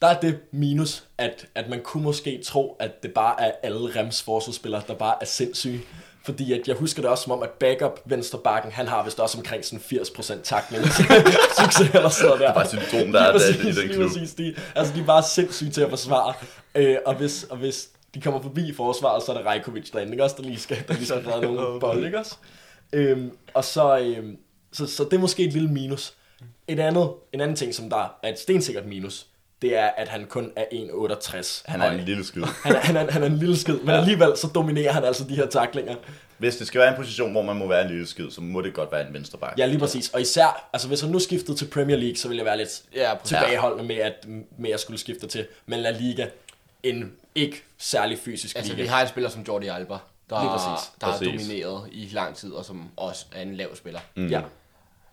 der 0.00 0.06
er 0.06 0.20
det 0.20 0.38
minus, 0.52 1.04
at, 1.18 1.46
at 1.54 1.68
man 1.68 1.80
kunne 1.84 2.02
måske 2.02 2.42
tro, 2.44 2.76
at 2.80 3.02
det 3.02 3.12
bare 3.14 3.42
er 3.42 3.52
alle 3.62 4.00
Rems 4.00 4.22
forsvarsspillere, 4.22 4.82
der 4.88 4.94
bare 4.94 5.14
er 5.20 5.26
sindssyge. 5.26 5.80
Fordi 6.24 6.52
at 6.52 6.68
jeg 6.68 6.76
husker 6.76 7.02
det 7.02 7.10
også 7.10 7.22
som 7.24 7.32
om, 7.32 7.42
at 7.42 7.50
backup 7.50 8.00
venstrebakken, 8.04 8.72
han 8.72 8.88
har 8.88 9.04
vist 9.04 9.20
også 9.20 9.38
omkring 9.38 9.64
sådan 9.64 9.78
80% 9.78 10.42
takling. 10.42 10.84
Succes 11.60 11.94
eller 11.94 12.08
sådan 12.08 12.30
der. 12.30 12.36
Det 12.38 12.46
er 12.46 12.54
bare 12.54 12.68
syndrom, 12.68 13.12
der 13.12 13.20
er 13.20 13.32
præcis, 13.38 13.56
i 13.56 13.58
den 13.58 13.74
lige 13.74 13.88
klub. 13.88 14.06
præcis. 14.06 14.34
De, 14.34 14.54
altså, 14.74 14.94
de 14.94 15.00
er 15.00 15.04
bare 15.04 15.22
sindssyge 15.22 15.70
til 15.70 15.80
at 15.80 15.90
forsvare. 15.90 16.34
Øh, 16.74 16.96
og, 17.06 17.14
hvis, 17.14 17.44
og 17.44 17.56
hvis 17.56 17.88
de 18.14 18.20
kommer 18.20 18.42
forbi 18.42 18.74
forsvaret, 18.74 19.22
så 19.22 19.32
er 19.32 19.36
det 19.36 19.46
Rajkovic 19.46 19.90
derinde, 19.90 20.12
ikke 20.12 20.24
også? 20.24 20.36
Der 20.38 20.42
lige 20.42 20.58
skal, 20.58 20.76
der 20.88 20.94
lige 20.94 21.06
skal 21.06 21.18
redde 21.18 21.54
nogle 21.54 21.80
bold, 21.80 22.04
ikke 22.04 22.18
også? 22.18 22.36
Øhm, 22.92 23.30
og 23.54 23.64
så, 23.64 23.98
øhm, 23.98 24.36
så, 24.72 24.86
så 24.86 25.04
det 25.04 25.12
er 25.12 25.18
måske 25.18 25.44
et 25.44 25.52
lille 25.52 25.68
minus. 25.68 26.14
Et 26.68 26.80
andet, 26.80 27.10
en 27.32 27.40
anden 27.40 27.56
ting, 27.56 27.74
som 27.74 27.90
der 27.90 28.18
er 28.22 28.28
et 28.28 28.38
stensikkert 28.38 28.86
minus, 28.86 29.26
det 29.62 29.76
er, 29.76 29.86
at 29.86 30.08
han 30.08 30.24
kun 30.24 30.52
er 30.56 30.64
1,68 30.72 31.62
Han 31.66 31.80
er 31.80 31.90
en 31.90 32.00
lille 32.00 32.24
skid. 32.24 32.42
han, 32.64 32.74
er, 32.76 32.80
han, 32.80 32.96
er, 32.96 33.10
han 33.12 33.22
er 33.22 33.26
en 33.26 33.38
lille 33.38 33.56
skid, 33.56 33.74
men 33.78 33.90
alligevel 33.90 34.36
så 34.36 34.46
dominerer 34.54 34.92
han 34.92 35.04
altså 35.04 35.24
de 35.24 35.34
her 35.36 35.46
taklinger. 35.46 35.94
Hvis 36.38 36.56
det 36.56 36.66
skal 36.66 36.80
være 36.80 36.88
en 36.90 36.96
position, 36.96 37.32
hvor 37.32 37.42
man 37.42 37.56
må 37.56 37.66
være 37.66 37.82
en 37.82 37.88
lille 37.90 38.06
skid, 38.06 38.30
så 38.30 38.40
må 38.40 38.60
det 38.60 38.74
godt 38.74 38.92
være 38.92 39.06
en 39.08 39.14
venstre 39.14 39.38
back. 39.38 39.58
Ja, 39.58 39.66
lige 39.66 39.78
præcis. 39.78 40.08
Og 40.08 40.20
især, 40.20 40.68
altså 40.72 40.88
hvis 40.88 41.00
han 41.00 41.10
nu 41.10 41.18
skiftede 41.18 41.56
til 41.56 41.64
Premier 41.66 41.96
League, 41.96 42.16
så 42.16 42.28
ville 42.28 42.38
jeg 42.38 42.46
være 42.46 42.56
lidt 42.56 42.82
Ja, 42.94 43.12
tilbageholdende 43.24 43.84
med 43.84 43.96
at, 43.96 44.26
med 44.58 44.70
at 44.70 44.80
skulle 44.80 44.98
skifte 44.98 45.26
til. 45.26 45.46
Men 45.66 45.80
La 45.80 45.90
Liga, 45.90 46.26
en 46.82 47.12
ikke 47.34 47.62
særlig 47.78 48.18
fysisk 48.18 48.56
Altså, 48.56 48.72
liga. 48.72 48.82
vi 48.82 48.88
har 48.88 49.02
en 49.02 49.08
spiller 49.08 49.30
som 49.30 49.42
Jordi 49.48 49.66
Alba, 49.66 49.94
der, 50.30 50.40
Lige 50.42 50.50
præcis. 50.50 50.90
der 51.00 51.06
har 51.06 51.18
Præcis. 51.18 51.42
domineret 51.48 51.88
i 51.92 52.08
lang 52.12 52.36
tid, 52.36 52.52
og 52.52 52.64
som 52.64 52.88
også 52.96 53.24
er 53.34 53.42
en 53.42 53.54
lav 53.54 53.76
spiller. 53.76 54.00
Mm. 54.16 54.26
Ja. 54.26 54.40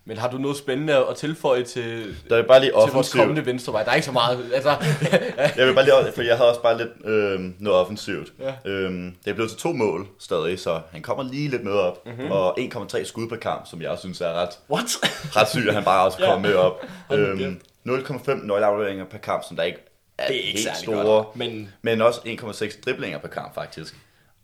Men 0.08 0.16
har 0.18 0.30
du 0.30 0.38
noget 0.38 0.56
spændende 0.56 0.96
at 0.96 1.16
tilføje 1.16 1.62
til, 1.64 2.16
Der 2.30 2.36
er 2.36 2.42
bare 2.42 2.60
lige 2.60 2.72
til 2.84 2.92
vores 2.92 3.12
kommende 3.12 3.46
venstrevej? 3.46 3.82
Der 3.82 3.90
er 3.90 3.94
ikke 3.94 4.04
så 4.06 4.12
meget. 4.12 4.50
Altså, 4.54 4.70
Jeg 5.56 5.66
vil 5.66 5.74
bare 5.74 5.84
lige, 5.84 5.94
for 6.14 6.22
jeg 6.22 6.36
havde 6.36 6.48
også 6.50 6.62
bare 6.62 6.78
lidt 6.78 6.88
øh, 7.04 7.40
noget 7.58 7.78
offensivt. 7.80 8.32
Ja. 8.40 8.70
Øhm, 8.70 9.14
det 9.24 9.30
er 9.30 9.34
blevet 9.34 9.50
til 9.50 9.60
to 9.60 9.72
mål 9.72 10.06
stadig, 10.18 10.58
så 10.60 10.80
han 10.92 11.02
kommer 11.02 11.24
lige 11.24 11.48
lidt 11.48 11.64
med 11.64 11.72
op. 11.72 12.06
Mm-hmm. 12.06 12.30
Og 12.30 12.60
1,3 12.60 13.04
skud 13.04 13.28
per 13.28 13.36
kamp, 13.36 13.66
som 13.70 13.82
jeg 13.82 13.90
også 13.90 14.00
synes 14.00 14.20
er 14.20 14.32
ret, 14.32 14.58
What? 14.70 14.84
ret 15.36 15.48
sygt, 15.48 15.68
at 15.68 15.74
han 15.74 15.84
bare 15.84 16.04
også 16.06 16.18
Ja. 16.20 16.26
kommer 16.30 16.48
med 16.48 16.56
op. 16.56 16.84
Øhm, 17.12 17.60
0,5 17.88 18.46
nøgleafleveringer 18.46 19.04
per 19.04 19.18
kamp, 19.18 19.44
som 19.48 19.56
der 19.56 19.62
ikke 19.62 19.78
er, 20.18 20.26
Det 20.26 20.36
er 20.36 20.40
ikke 20.40 20.58
helt 20.60 20.76
store. 20.76 21.02
godt, 21.04 21.36
men- 21.36 21.72
men 21.82 22.00
også 22.00 22.20
1,6 22.24 22.80
driblinger 22.84 23.18
per 23.18 23.28
kamp 23.28 23.54
faktisk. 23.54 23.94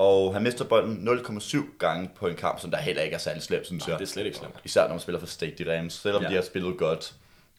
Og 0.03 0.33
han 0.33 0.43
mister 0.43 0.65
bolden 0.65 1.09
0,7 1.09 1.79
gange 1.79 2.11
på 2.17 2.29
en 2.29 2.37
kamp, 2.37 2.61
som 2.61 2.71
der 2.71 2.79
heller 2.79 3.03
ikke 3.03 3.15
er 3.15 3.19
særlig 3.19 3.43
slemt, 3.43 3.67
synes 3.67 3.89
jeg. 3.89 3.99
det 3.99 4.05
er 4.05 4.09
slet 4.09 4.27
ikke 4.27 4.39
slemt. 4.39 4.55
Især 4.65 4.83
når 4.83 4.89
man 4.89 5.01
spiller 5.01 5.19
for 5.19 5.27
Stade 5.27 5.79
Rams, 5.79 5.93
selvom 5.93 6.23
Ja. 6.23 6.29
de 6.29 6.35
har 6.35 6.43
spillet 6.43 6.79
godt. 6.79 7.15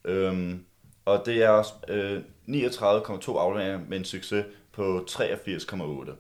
Øhm, 0.06 0.66
og 1.06 1.24
det 1.26 1.44
er 1.44 1.50
også 1.50 1.74
øh, 1.88 2.22
39,2 2.48 3.38
afleveringer 3.38 3.80
med 3.88 3.98
en 3.98 4.06
succes 4.06 4.46
på 4.72 5.06
83,8. 5.10 6.12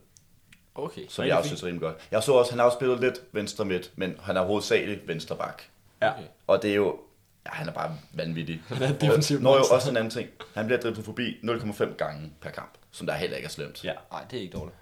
okay. 0.76 1.02
Som 1.10 1.26
jeg 1.26 1.38
også 1.38 1.48
synes 1.48 1.62
er 1.64 1.68
rimelig 1.68 1.82
godt. 1.82 1.96
Jeg 2.12 2.24
så 2.24 2.34
også, 2.34 2.52
han 2.52 2.60
har 2.60 2.66
også 2.66 2.76
spillet 2.76 3.00
lidt 3.00 3.22
venstre 3.32 3.66
midt, 3.66 3.92
men 3.96 4.16
han 4.22 4.38
er 4.38 4.42
hovedsageligt 4.42 5.08
venstre 5.08 5.36
bak. 5.36 5.64
Ja. 6.02 6.12
Okay. 6.12 6.24
Og 6.48 6.62
det 6.62 6.72
er 6.72 6.76
jo, 6.76 7.00
ja, 7.46 7.52
han 7.52 7.68
er 7.68 7.74
bare 7.74 7.98
vanvittig. 8.14 8.62
er 8.82 8.90
et 8.90 9.02
defensivt 9.02 9.42
Nå 9.42 9.56
jo 9.56 9.64
også 9.72 9.90
en 9.90 9.98
anden 9.98 10.12
ting. 10.12 10.30
Han 10.54 10.66
bliver 10.66 10.82
driblet 10.82 11.06
forbi 11.06 11.38
0,5 11.44 11.96
gange 11.96 12.32
per 12.42 12.50
kamp, 12.50 12.74
som 12.92 13.08
der 13.08 13.14
heller 13.14 13.38
ikke 13.38 13.46
er 13.46 13.50
slemt. 13.50 13.84
Ja. 13.84 13.94
Nej, 14.12 14.24
det 14.32 14.38
er 14.38 14.42
ikke 14.42 14.58
dårligt. 14.58 14.76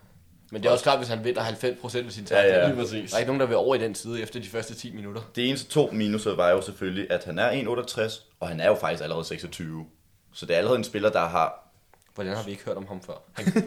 Men 0.54 0.62
det 0.64 0.68
er 0.68 0.72
også 0.74 0.84
klart, 0.84 0.98
hvis 0.98 1.08
han 1.10 1.24
vinder 1.24 1.42
90% 1.42 2.06
af 2.06 2.12
sin 2.12 2.28
Ja, 2.30 2.36
takling. 2.36 2.56
ja. 2.56 2.68
Lige 2.68 2.76
præcis. 2.78 3.10
Der 3.12 3.16
er 3.16 3.20
ikke 3.20 3.28
nogen, 3.30 3.40
der 3.40 3.46
vil 3.46 3.56
over 3.58 3.76
i 3.76 3.78
den 3.78 3.96
side 3.96 4.22
efter 4.22 4.40
de 4.40 4.48
første 4.48 4.76
10 4.76 4.96
minutter. 4.96 5.22
Det 5.36 5.50
eneste 5.50 5.70
to 5.72 5.90
minuser 5.92 6.36
var 6.36 6.50
jo 6.50 6.62
selvfølgelig, 6.62 7.12
at 7.12 7.24
han 7.24 7.40
er 7.40 7.52
1,68, 7.52 8.22
og 8.40 8.48
han 8.48 8.60
er 8.60 8.68
jo 8.68 8.76
faktisk 8.76 9.04
allerede 9.04 9.26
26. 9.26 9.86
Så 10.34 10.46
det 10.46 10.54
er 10.54 10.58
allerede 10.58 10.78
en 10.78 10.84
spiller, 10.84 11.10
der 11.10 11.28
har... 11.28 11.68
Hvordan 12.16 12.36
har 12.36 12.44
vi 12.44 12.52
ikke 12.52 12.64
hørt 12.66 12.78
om 12.78 12.88
ham 12.88 13.02
før? 13.02 13.14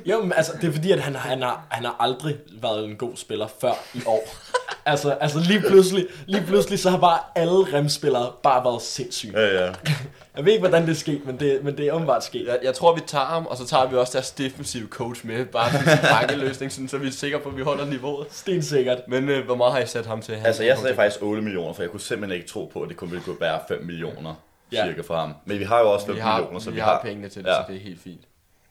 Jo, 0.07 0.23
men 0.23 0.33
altså, 0.37 0.53
det 0.61 0.69
er 0.69 0.73
fordi, 0.73 0.91
at 0.93 1.01
han, 1.01 1.15
han, 1.15 1.43
har, 1.43 1.67
han 1.71 1.85
har 1.85 1.97
aldrig 2.01 2.37
været 2.63 2.85
en 2.85 2.97
god 2.97 3.17
spiller 3.17 3.47
før 3.61 3.73
i 3.95 4.01
år. 4.07 4.25
altså, 4.87 5.11
altså 5.13 5.39
lige 5.39 5.61
pludselig, 5.61 6.07
lige 6.27 6.45
pludselig, 6.47 6.79
så 6.79 6.91
har 6.91 6.99
bare 6.99 7.19
alle 7.35 7.53
remspillere 7.79 8.33
bare 8.43 8.65
været 8.65 8.83
sindssyge. 8.83 9.41
Ja, 9.41 9.65
ja. 9.65 9.73
Jeg 10.37 10.45
ved 10.45 10.53
ikke, 10.53 10.61
hvordan 10.61 10.83
det 10.83 10.91
er 10.91 10.95
sket, 10.95 11.27
men 11.27 11.41
det, 11.41 11.65
men 11.65 11.77
det 11.77 11.87
er 11.89 11.93
åbenbart 11.93 12.25
sket. 12.25 12.47
Jeg, 12.47 12.59
jeg 12.63 12.75
tror, 12.75 12.95
vi 12.95 13.01
tager 13.07 13.25
ham, 13.25 13.47
og 13.47 13.57
så 13.57 13.67
tager 13.67 13.87
vi 13.89 13.97
også 13.97 14.13
deres 14.13 14.31
defensive 14.31 14.89
coach 14.89 15.27
med. 15.27 15.47
Bare 15.47 15.71
sådan 15.73 15.89
en 15.89 15.99
bakkeløsning, 16.11 16.73
sådan, 16.73 16.89
så 16.89 16.99
vi 16.99 17.07
er 17.09 17.13
sikre 17.13 17.39
på, 17.39 17.49
at 17.49 17.57
vi 17.57 17.63
holder 17.63 17.85
niveauet. 17.85 18.27
Stensikkert. 18.31 18.99
Men 19.09 19.29
øh, 19.29 19.45
hvor 19.45 19.55
meget 19.55 19.73
har 19.73 19.81
I 19.81 19.87
sat 19.87 20.07
ham 20.07 20.23
til? 20.23 20.33
Altså, 20.45 20.63
jeg 20.65 20.79
sagde 20.79 20.95
faktisk 20.97 21.23
8 21.23 21.43
millioner, 21.43 21.73
for 21.73 21.83
jeg 21.83 21.91
kunne 21.91 22.01
simpelthen 22.01 22.41
ikke 22.41 22.49
tro 22.53 22.71
på, 22.73 22.81
at 22.83 22.89
det 22.89 22.97
kun 22.97 23.11
ville 23.11 23.25
kunne 23.25 23.41
være 23.41 23.61
5 23.69 23.83
millioner 23.85 24.35
Ja. 24.73 24.87
cirka 24.87 25.01
fra 25.03 25.21
ham. 25.21 25.35
Men 25.45 25.59
vi 25.59 25.65
har 25.65 25.81
jo 25.81 25.91
også 25.91 26.07
5 26.07 26.15
vi 26.15 26.21
har, 26.21 26.37
millioner, 26.39 26.61
så 26.61 26.71
vi, 26.71 26.75
vi 26.75 26.81
har 26.81 27.01
pengene 27.05 27.29
til 27.29 27.43
det, 27.45 27.49
ja. 27.51 27.55
så 27.55 27.63
det 27.69 27.77
er 27.77 27.81
helt 27.81 28.01
fint. 28.05 28.21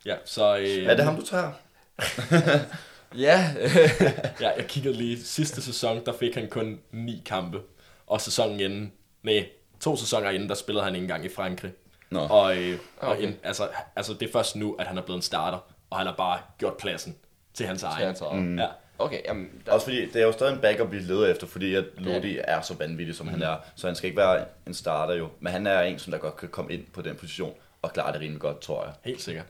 Ja, 0.06 0.14
så... 0.24 0.56
Øh, 0.56 0.84
Er 0.86 0.94
det 0.96 1.04
ham, 1.04 1.16
du 1.16 1.22
tager? 1.26 1.50
Ja, 3.18 3.54
Ja, 4.40 4.50
jeg 4.56 4.64
kiggede 4.68 4.94
lige. 4.94 5.22
Sidste 5.24 5.62
sæson, 5.62 6.04
der 6.06 6.12
fik 6.12 6.34
han 6.34 6.48
kun 6.48 6.80
ni 6.92 7.22
kampe. 7.26 7.60
Og 8.06 8.20
sæsonen 8.20 8.60
inden, 8.60 8.92
nej, 9.22 9.46
to 9.80 9.96
sæsoner 9.96 10.30
inden, 10.30 10.48
der 10.48 10.54
spillede 10.54 10.84
han 10.84 10.94
ikke 10.94 11.04
engang 11.04 11.24
i 11.24 11.28
Frankrig. 11.28 11.72
Nå. 12.10 12.20
Og, 12.20 12.56
øh, 12.58 12.78
og 12.98 13.08
Okay. 13.08 13.22
ind, 13.22 13.34
altså, 13.42 13.68
altså, 13.96 14.12
det 14.14 14.28
er 14.28 14.32
først 14.32 14.56
nu, 14.56 14.76
at 14.78 14.86
han 14.86 14.98
er 14.98 15.02
blevet 15.02 15.18
en 15.18 15.22
starter, 15.22 15.58
og 15.90 15.98
han 15.98 16.06
har 16.06 16.14
bare 16.14 16.38
gjort 16.58 16.76
pladsen 16.76 17.16
til 17.54 17.66
hans 17.66 17.82
egen. 17.82 18.06
han 18.06 18.14
tager. 18.14 18.62
Ja. 18.62 18.68
okay, 18.98 19.20
jamen, 19.24 19.50
der, 19.66 19.72
Også 19.72 19.84
fordi, 19.86 20.06
det 20.06 20.16
er 20.16 20.26
jo 20.26 20.32
stadig 20.32 20.52
en 20.54 20.60
backup, 20.60 20.92
vi 20.92 20.98
leder 20.98 21.26
efter, 21.30 21.46
fordi 21.46 21.74
at 21.74 21.84
Lodi 21.96 22.38
er 22.44 22.60
så 22.60 22.74
vanvittig, 22.74 23.14
som 23.16 23.28
han 23.28 23.42
er. 23.42 23.56
Så 23.76 23.86
han 23.86 23.96
skal 23.96 24.06
ikke 24.08 24.16
være 24.20 24.44
en 24.66 24.74
starter 24.74 25.14
jo. 25.14 25.28
Men 25.40 25.52
han 25.52 25.66
er 25.66 25.80
en, 25.80 25.98
som 25.98 26.10
der 26.10 26.18
godt 26.18 26.36
kan 26.36 26.48
komme 26.48 26.72
ind 26.72 26.84
på 26.92 27.02
den 27.02 27.16
position 27.16 27.54
og 27.82 27.92
klare 27.92 28.12
det 28.12 28.20
rimelig 28.20 28.40
godt, 28.40 28.60
tror 28.60 28.84
jeg. 28.84 28.92
Helt 29.04 29.22
sikkert. 29.22 29.46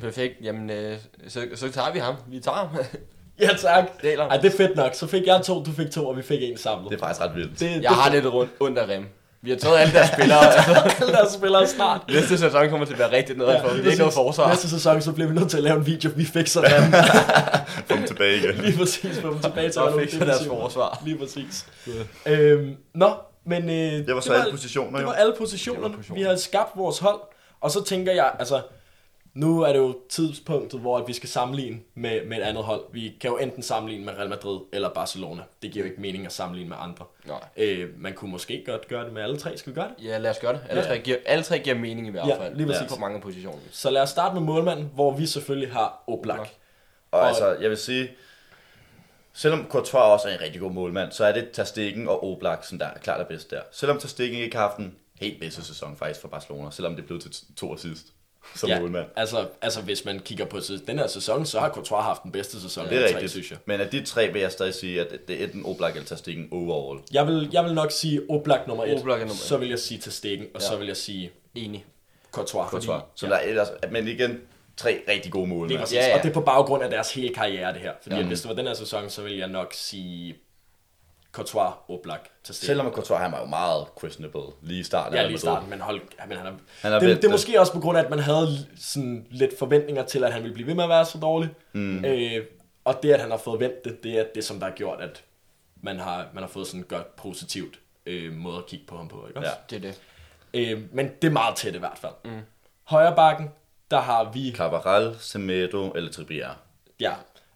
Perfekt. 0.00 0.34
Jamen, 0.42 0.70
øh, 0.70 0.96
så, 1.28 1.40
så 1.54 1.70
tager 1.72 1.92
vi 1.92 1.98
ham. 1.98 2.14
Vi 2.26 2.40
tager 2.40 2.56
ham. 2.56 2.68
Ja, 3.40 3.48
tak. 3.58 3.84
Deler. 4.02 4.28
Ej, 4.28 4.36
det 4.36 4.52
er 4.52 4.56
fedt 4.56 4.76
nok. 4.76 4.94
Så 4.94 5.06
fik 5.06 5.26
jeg 5.26 5.42
to, 5.44 5.64
du 5.64 5.72
fik 5.72 5.90
to, 5.90 6.08
og 6.08 6.16
vi 6.16 6.22
fik 6.22 6.42
en 6.42 6.56
samlet. 6.58 6.90
Det 6.90 6.96
er 6.96 7.00
faktisk 7.00 7.20
ret 7.20 7.34
vildt. 7.34 7.60
det, 7.60 7.82
Jeg 7.82 7.90
har 7.90 8.10
lidt 8.10 8.26
rundt 8.26 8.50
under 8.60 8.88
rem. 8.88 9.06
Vi 9.42 9.50
har 9.50 9.56
taget 9.56 9.78
alle 9.78 9.92
deres 9.92 10.08
spillere. 10.16 10.54
alle 11.00 11.12
der 11.12 11.28
spiller 11.30 11.66
snart. 11.66 12.00
næste 12.08 12.38
sæson 12.38 12.68
kommer 12.70 12.86
til 12.86 12.92
at 12.92 12.98
være 12.98 13.12
rigtig 13.12 13.36
noget 13.36 13.60
for 13.60 13.68
dem. 13.68 13.76
Det 13.76 13.86
er 13.86 13.90
ikke 13.90 13.98
noget 13.98 14.14
forsvar. 14.14 14.48
Næste 14.48 14.70
sæson, 14.70 15.02
så 15.02 15.12
bliver 15.12 15.28
vi 15.28 15.34
nødt 15.34 15.50
til 15.50 15.56
at 15.56 15.62
lave 15.62 15.76
en 15.76 15.86
video, 15.86 16.10
vi 16.16 16.24
fikser 16.24 16.60
dem. 16.60 16.92
Få 17.88 17.96
dem 17.96 18.06
tilbage 18.06 18.36
igen. 18.36 18.54
Lige 18.54 18.78
præcis, 18.78 19.18
få 19.20 19.30
dem 19.32 19.38
tilbage 19.40 19.70
til 19.70 19.80
Og 19.82 19.88
at 19.88 19.94
nogle 19.94 20.26
deres 20.26 20.46
forsvar. 20.46 21.02
Lige 21.04 21.18
præcis. 21.18 21.66
Øhm, 22.26 22.76
nå, 22.94 23.14
men... 23.46 23.70
Øh, 23.70 24.06
det 24.06 24.14
var 24.14 24.20
så 24.20 24.32
alle 24.32 24.50
positioner, 24.50 24.98
Det 24.98 25.06
var 25.06 25.12
alle 25.12 25.34
positionerne. 25.38 25.84
Det 25.84 25.90
var 25.90 25.96
positioner. 25.96 26.20
Vi 26.22 26.26
har 26.28 26.36
skabt 26.36 26.70
vores 26.76 26.98
hold. 26.98 27.20
Og 27.60 27.70
så 27.70 27.84
tænker 27.84 28.12
jeg, 28.12 28.32
altså... 28.38 28.60
Nu 29.34 29.60
er 29.62 29.72
det 29.72 29.78
jo 29.78 29.98
tidspunktet, 30.08 30.80
hvor 30.80 30.98
at 30.98 31.08
vi 31.08 31.12
skal 31.12 31.28
sammenligne 31.28 31.80
med, 31.94 32.26
med 32.26 32.36
et 32.38 32.42
andet 32.42 32.64
hold. 32.64 32.84
Vi 32.92 33.16
kan 33.20 33.30
jo 33.30 33.36
enten 33.36 33.62
sammenligne 33.62 34.04
med 34.04 34.12
Real 34.12 34.28
Madrid 34.28 34.60
eller 34.72 34.88
Barcelona. 34.88 35.42
Det 35.62 35.70
giver 35.72 35.84
jo 35.84 35.90
ikke 35.90 36.02
mening 36.02 36.26
at 36.26 36.32
sammenligne 36.32 36.68
med 36.68 36.76
andre. 36.80 37.04
Nej. 37.26 37.40
Øh, 37.56 37.88
man 38.00 38.12
kunne 38.14 38.30
måske 38.30 38.62
godt 38.66 38.88
gøre 38.88 39.04
det 39.04 39.12
med 39.12 39.22
alle 39.22 39.36
tre. 39.36 39.56
Skal 39.56 39.70
vi 39.72 39.74
gøre 39.74 39.90
det? 39.98 40.04
Ja, 40.04 40.18
lad 40.18 40.30
os 40.30 40.38
gøre 40.38 40.52
det. 40.52 40.60
Alle, 40.68 40.82
Ja. 40.82 40.88
tre, 40.88 40.98
giver, 40.98 41.16
alle 41.26 41.44
tre 41.44 41.58
giver 41.58 41.76
mening 41.76 42.06
i 42.06 42.10
hvert 42.10 42.28
Ja, 42.28 42.38
fald. 42.44 42.56
lige 42.56 42.66
præcis. 42.66 42.92
På 42.92 43.00
mange 43.00 43.20
positioner. 43.20 43.58
Så 43.70 43.90
lad 43.90 44.02
os 44.02 44.10
starte 44.10 44.34
med 44.34 44.42
målmanden, 44.42 44.90
hvor 44.94 45.10
vi 45.16 45.26
selvfølgelig 45.26 45.72
har 45.72 46.04
Oblak. 46.06 46.38
Oblak. 46.38 46.48
Og 47.10 47.28
altså, 47.28 47.56
jeg 47.60 47.70
vil 47.70 47.78
sige, 47.78 48.10
selvom 49.32 49.66
Courtois 49.68 50.02
også 50.12 50.28
er 50.28 50.32
en 50.34 50.40
rigtig 50.40 50.60
god 50.60 50.70
målmand, 50.70 51.12
så 51.12 51.24
er 51.24 51.32
det 51.32 51.48
Terstegen 51.52 52.08
og 52.08 52.24
Oblak, 52.32 52.64
som 52.64 52.78
der 52.78 52.86
er 52.86 52.98
klart 52.98 53.20
er 53.20 53.24
bedst 53.24 53.50
der. 53.50 53.60
Selvom 53.72 53.98
Terstegen 53.98 54.34
ikke 54.34 54.56
har 54.56 54.68
haft 54.68 54.78
en 54.78 54.94
helt 55.20 55.40
bedste 55.40 55.64
sæson 55.64 55.96
faktisk 55.96 56.20
for 56.20 56.28
Barcelona, 56.28 56.70
selvom 56.70 56.96
det 56.96 57.06
blev 57.06 57.20
til 57.20 57.30
to 57.56 57.74
assist 57.74 58.06
som 58.54 58.68
Ja, 58.68 58.80
målmand. 58.80 59.06
altså, 59.16 59.46
altså 59.62 59.80
hvis 59.80 60.04
man 60.04 60.20
kigger 60.20 60.44
på 60.44 60.60
den 60.86 60.98
her 60.98 61.06
sæson, 61.06 61.46
så 61.46 61.60
har 61.60 61.68
Courtois 61.70 62.04
haft 62.04 62.22
den 62.22 62.32
bedste 62.32 62.60
sæson. 62.60 62.88
Det 62.88 62.92
er 62.92 63.00
af 63.02 63.02
de 63.02 63.08
tre, 63.08 63.14
rigtigt. 63.16 63.30
synes 63.32 63.50
jeg. 63.50 63.58
Men 63.66 63.80
af 63.80 63.88
de 63.88 64.04
tre 64.04 64.32
vil 64.32 64.40
jeg 64.40 64.52
stadig 64.52 64.74
sige, 64.74 65.00
at 65.00 65.28
det 65.28 65.40
er 65.40 65.44
enten 65.44 65.66
Oblak 65.66 65.94
eller 65.94 66.06
Terstegen 66.06 66.48
overall. 66.52 67.00
Jeg 67.12 67.26
vil, 67.26 67.48
jeg 67.52 67.64
vil 67.64 67.74
nok 67.74 67.90
sige 67.92 68.20
Oblak 68.30 68.66
nummer 68.68 68.84
et. 68.84 68.98
Oblak 68.98 69.16
er 69.16 69.20
nummer 69.20 69.34
et. 69.34 69.38
Så 69.40 69.56
vil 69.56 69.68
jeg 69.68 69.78
sige 69.78 69.98
til 70.00 70.12
Stegen, 70.12 70.46
og 70.54 70.60
Ja. 70.60 70.66
så 70.66 70.76
vil 70.76 70.86
jeg 70.86 70.96
sige 70.96 71.30
Enig. 71.54 71.84
Courtois. 72.32 72.68
Courtois. 72.70 72.86
Fordi, 72.86 73.02
Så 73.16 73.26
der 73.26 73.34
er 73.34 73.40
ellers, 73.40 73.68
men 73.90 74.08
igen, 74.08 74.38
tre 74.76 75.00
rigtig 75.08 75.32
gode 75.32 75.68
det 75.68 75.76
er. 75.76 75.86
Ja, 75.92 76.06
ja. 76.08 76.16
Og 76.16 76.22
det 76.22 76.28
er 76.28 76.32
på 76.34 76.40
baggrund 76.40 76.82
af 76.82 76.90
deres 76.90 77.14
hele 77.14 77.34
karriere, 77.34 77.72
det 77.72 77.80
her. 77.80 77.92
Fordi 78.02 78.14
Ja. 78.14 78.20
ja. 78.20 78.26
hvis 78.28 78.40
det 78.40 78.48
var 78.48 78.54
den 78.54 78.66
her 78.66 78.74
sæson, 78.74 79.10
så 79.10 79.22
vil 79.22 79.36
jeg 79.36 79.48
nok 79.48 79.72
sige 79.74 80.34
Courtois, 81.32 81.72
Oblak 81.88 82.28
til. 82.44 82.54
Selvom 82.54 82.90
Courtois 82.92 83.20
han 83.20 83.32
var 83.32 83.40
jo 83.40 83.46
meget 83.46 83.86
questionable 84.00 84.40
lige 84.62 84.80
i 84.80 84.82
starten. 84.82 85.18
af 85.18 85.22
Ja, 85.22 85.26
lige 85.26 85.34
i 85.34 85.38
starten, 85.38 85.70
men, 85.70 85.80
hold, 85.80 86.00
men 86.28 86.36
han 86.36 86.46
er, 86.46 86.52
Han 86.80 86.92
er 86.92 86.98
det, 86.98 87.16
det 87.16 87.24
er 87.24 87.30
måske 87.30 87.60
også 87.60 87.72
på 87.72 87.80
grund 87.80 87.98
af, 87.98 88.02
at 88.02 88.10
man 88.10 88.18
havde 88.18 88.48
sådan 88.76 89.26
lidt 89.30 89.58
forventninger 89.58 90.04
til, 90.04 90.24
at 90.24 90.32
han 90.32 90.42
ville 90.42 90.54
blive 90.54 90.66
ved 90.66 90.74
med 90.74 90.84
at 90.84 90.90
være 90.90 91.04
så 91.06 91.18
dårlig. 91.18 91.50
Mm. 91.72 92.04
Øh, 92.04 92.44
og 92.84 92.98
det, 93.02 93.12
at 93.12 93.20
han 93.20 93.30
har 93.30 93.38
fået 93.38 93.60
vendt 93.60 93.84
det, 93.84 94.04
det 94.04 94.18
er 94.18 94.24
det, 94.34 94.44
som 94.44 94.58
der 94.60 94.66
har 94.66 94.74
gjort, 94.74 95.00
at 95.00 95.24
man 95.82 95.98
har, 95.98 96.26
man 96.34 96.42
har 96.42 96.48
fået 96.48 96.66
sådan 96.66 96.80
et 96.80 96.88
godt 96.88 97.16
positivt 97.16 97.78
øh, 98.06 98.32
måde 98.32 98.58
at 98.58 98.66
kigge 98.66 98.86
på 98.86 98.96
ham 98.96 99.08
på. 99.08 99.26
Ikke? 99.28 99.38
også? 99.40 99.50
Ja. 99.70 99.76
Det 99.76 99.84
er 99.86 99.90
det. 100.54 100.70
Øh, 100.72 100.82
men 100.92 101.10
det 101.22 101.28
er 101.28 101.32
meget 101.32 101.56
tæt 101.56 101.74
i 101.74 101.78
hvert 101.78 101.98
fald. 101.98 102.12
Mm. 102.24 102.40
Højre 102.84 103.16
bakken, 103.16 103.50
der 103.90 104.00
har 104.00 104.30
vi, 104.32 104.52
Cabral, 104.56 105.16
Semedo 105.20 105.90
eller 105.90 106.12
Trippier. 106.12 106.50
ja, 107.00 107.12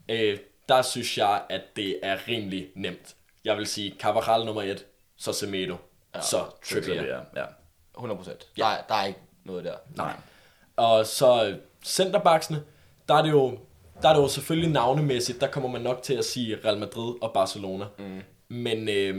øh, 0.09 0.39
der 0.69 0.83
synes 0.83 1.19
jeg, 1.19 1.43
at 1.49 1.63
det 1.77 1.99
er 2.03 2.17
rimelig 2.29 2.69
nemt. 2.75 3.16
Jeg 3.47 3.57
vil 3.57 3.67
sige 3.67 3.95
Carvajal 4.01 4.45
nummer 4.47 4.63
et, 4.63 4.85
så 5.17 5.33
Semedo, 5.33 5.77
ja, 6.15 6.21
så 6.21 6.37
Trippier. 6.65 6.95
Trippier, 6.95 7.21
ja. 7.37 7.45
100 7.97 8.19
procent. 8.19 8.47
Der, 8.57 8.67
er- 8.67 8.83
der 8.89 8.95
er 8.95 9.05
ikke 9.07 9.19
noget 9.45 9.65
der. 9.65 9.75
Nej. 9.97 10.13
Og 10.77 11.07
så 11.07 11.47
øh, 11.49 11.57
centerbacksene, 11.85 12.63
der 13.09 13.15
er 13.15 13.23
det 13.23 13.31
jo, 13.31 13.59
der 14.03 14.09
er 14.09 14.13
det 14.15 14.23
jo 14.23 14.29
selvfølgelig 14.29 14.71
navnemæssigt, 14.71 15.41
der 15.41 15.47
kommer 15.47 15.69
man 15.69 15.81
nok 15.81 16.03
til 16.03 16.15
at 16.15 16.25
sige 16.25 16.59
Real 16.65 16.79
Madrid 16.79 17.15
og 17.23 17.33
Barcelona. 17.33 17.85
Mm. 17.99 18.21
Men, 18.49 18.89
øh, 18.89 19.17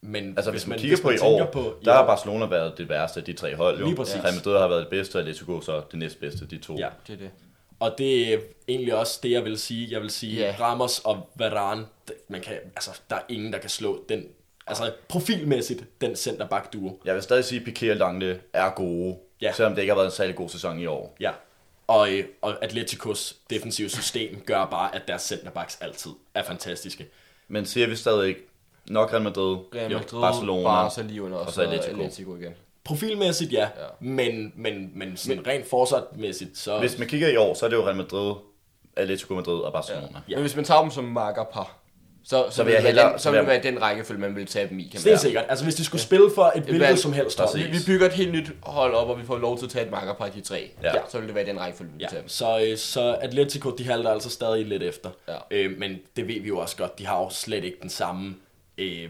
men 0.00 0.34
Altså 0.36 0.50
hvis 0.50 0.66
man, 0.66 0.78
kigger 0.78 0.96
på 1.02 1.10
i 1.10 1.18
år, 1.22 1.50
på, 1.52 1.74
der 1.84 1.92
har 1.92 2.06
Barcelona 2.06 2.46
været 2.46 2.78
det 2.78 2.88
værste 2.88 3.20
af 3.20 3.24
de 3.26 3.32
tre 3.32 3.56
hold. 3.56 3.78
Jo. 3.78 3.84
Lige 3.86 3.96
præcis. 3.96 4.24
Real 4.24 4.34
Madrid 4.34 4.58
har 4.58 4.68
været 4.68 4.80
det 4.80 4.88
bedste, 4.90 5.16
og 5.16 5.20
Atletico 5.20 5.60
så 5.60 5.82
det 5.90 5.98
næstbedste, 5.98 6.46
de 6.46 6.58
to. 6.58 6.76
Ja, 6.78 6.88
Det 7.06 7.12
er 7.12 7.16
det. 7.16 7.30
Og 7.82 7.98
det 7.98 8.32
er 8.34 8.38
egentlig 8.68 8.94
også 8.94 9.20
det, 9.22 9.30
jeg 9.30 9.44
vil 9.44 9.58
sige. 9.58 9.88
Jeg 9.90 10.00
vil 10.02 10.10
sige, 10.10 10.40
yeah. 10.40 10.60
Ramos 10.60 10.98
og 10.98 11.28
Varane, 11.34 11.86
man 12.28 12.40
kan, 12.40 12.52
altså, 12.76 13.00
der 13.10 13.16
er 13.16 13.20
ingen, 13.28 13.52
der 13.52 13.58
kan 13.58 13.70
slå 13.70 14.04
den, 14.08 14.26
altså 14.66 14.92
profilmæssigt, 15.08 15.84
den 16.00 16.16
centerback-duo. 16.16 16.98
Jeg 17.04 17.14
vil 17.14 17.22
stadig 17.22 17.44
sige, 17.44 17.60
at 17.60 17.68
Piqué 17.68 17.90
og 17.90 17.96
Langle 17.96 18.40
er 18.52 18.70
gode, 18.70 19.16
Ja. 19.40 19.52
selvom 19.52 19.74
det 19.74 19.82
ikke 19.82 19.90
har 19.90 19.96
været 19.96 20.06
en 20.06 20.12
særlig 20.12 20.36
god 20.36 20.48
sæson 20.48 20.78
i 20.78 20.86
år. 20.86 21.16
Ja. 21.20 21.30
Og, 21.86 22.12
øh, 22.12 22.24
og 22.42 22.64
Atleticos 22.64 23.36
defensive 23.50 23.88
system 23.88 24.40
gør 24.46 24.64
bare, 24.66 24.94
at 24.94 25.02
deres 25.08 25.22
centerbacks 25.22 25.78
altid 25.80 26.10
er 26.34 26.42
fantastiske. 26.42 27.06
Men 27.48 27.66
siger 27.66 27.86
vi 27.86 27.96
stadig 27.96 28.28
ikke, 28.28 28.40
nok 28.86 29.12
Real 29.12 29.22
Madrid, 29.22 29.56
Real 29.74 29.92
jo, 29.92 29.98
Madrid, 29.98 30.20
Barcelona, 30.20 30.62
Barca 30.62 31.02
lige 31.02 31.22
under, 31.22 31.38
og 31.38 31.52
så 31.52 31.62
Atletico. 31.62 31.90
Atletico 31.90 32.36
igen. 32.36 32.54
Profilmæssigt, 32.84 33.52
ja, 33.52 33.58
Ja. 33.60 33.64
ja. 33.82 33.88
Men, 34.00 34.52
men, 34.56 34.90
men 34.94 35.16
sådan 35.16 35.46
rent 35.46 35.66
forsvarsmæssigt, 35.70 36.58
så... 36.58 36.78
Hvis 36.78 36.98
man 36.98 37.08
kigger 37.08 37.28
i 37.28 37.36
år, 37.36 37.54
så 37.54 37.64
er 37.64 37.70
det 37.70 37.76
jo 37.76 37.84
Real 37.84 37.96
Madrid, 37.96 38.34
Atletico 38.96 39.34
Madrid 39.34 39.58
og 39.60 39.72
Barcelona. 39.72 40.06
Ja. 40.12 40.18
Ja. 40.28 40.34
Men 40.36 40.40
hvis 40.40 40.56
man 40.56 40.64
tager 40.64 40.80
dem 40.80 40.90
som 40.90 41.04
makkerpar, 41.04 41.78
så, 42.24 42.46
så, 42.50 42.62
vil 42.62 42.66
vil 42.66 42.72
jeg 42.72 42.78
det 42.82 42.84
være 42.84 42.92
hellere- 42.92 43.10
den, 43.12 43.18
så 43.18 43.22
så 43.22 43.30
vil 43.30 43.38
vil 43.40 43.46
det 43.46 43.52
jeg- 43.54 43.62
være 43.64 43.72
den 43.72 43.82
rækkefølge, 43.82 44.20
man 44.20 44.36
vil 44.36 44.46
tage 44.46 44.68
dem 44.68 44.78
i. 44.78 44.82
Kan 44.92 45.00
det 45.00 45.12
er 45.12 45.16
sikkert. 45.16 45.44
Altså, 45.48 45.64
hvis 45.64 45.74
de 45.74 45.84
skulle 45.84 46.00
spille 46.02 46.30
for 46.34 46.52
et 46.56 46.62
hvilket 46.62 46.98
som 46.98 47.12
helst 47.12 47.38
hold. 47.40 47.56
Vi, 47.58 47.62
vi 47.70 47.78
bygger 47.86 48.06
et 48.06 48.12
helt 48.12 48.32
nyt 48.32 48.50
hold 48.62 48.94
op, 48.94 49.08
og 49.08 49.18
vi 49.20 49.24
får 49.24 49.38
lov 49.38 49.58
til 49.58 49.64
at 49.66 49.70
tage 49.70 49.84
et 49.84 49.90
makkerpar 49.90 50.26
i 50.26 50.30
de 50.30 50.40
tre. 50.40 50.70
Ja. 50.82 50.92
Så 51.08 51.18
vil 51.18 51.26
det 51.26 51.34
være 51.34 51.46
den 51.46 51.60
rækkefølge, 51.60 51.90
vi 51.90 51.96
vil 51.96 52.02
Ja, 52.02 52.08
tage 52.08 52.20
dem. 52.20 52.28
så, 52.28 52.64
øh, 52.66 52.78
så 52.78 53.18
Atletico, 53.20 53.70
de 53.70 53.84
halter 53.84 54.10
altså 54.10 54.30
stadig 54.30 54.66
lidt 54.66 54.82
efter. 54.82 55.10
Ja. 55.28 55.36
Øh, 55.50 55.78
men 55.78 55.98
det 56.16 56.28
ved 56.28 56.40
vi 56.40 56.48
jo 56.48 56.58
også 56.58 56.76
godt, 56.76 56.98
de 56.98 57.06
har 57.06 57.18
jo 57.18 57.30
slet 57.30 57.64
ikke 57.64 57.78
den 57.82 57.90
samme 57.90 58.34
øh, 58.78 59.08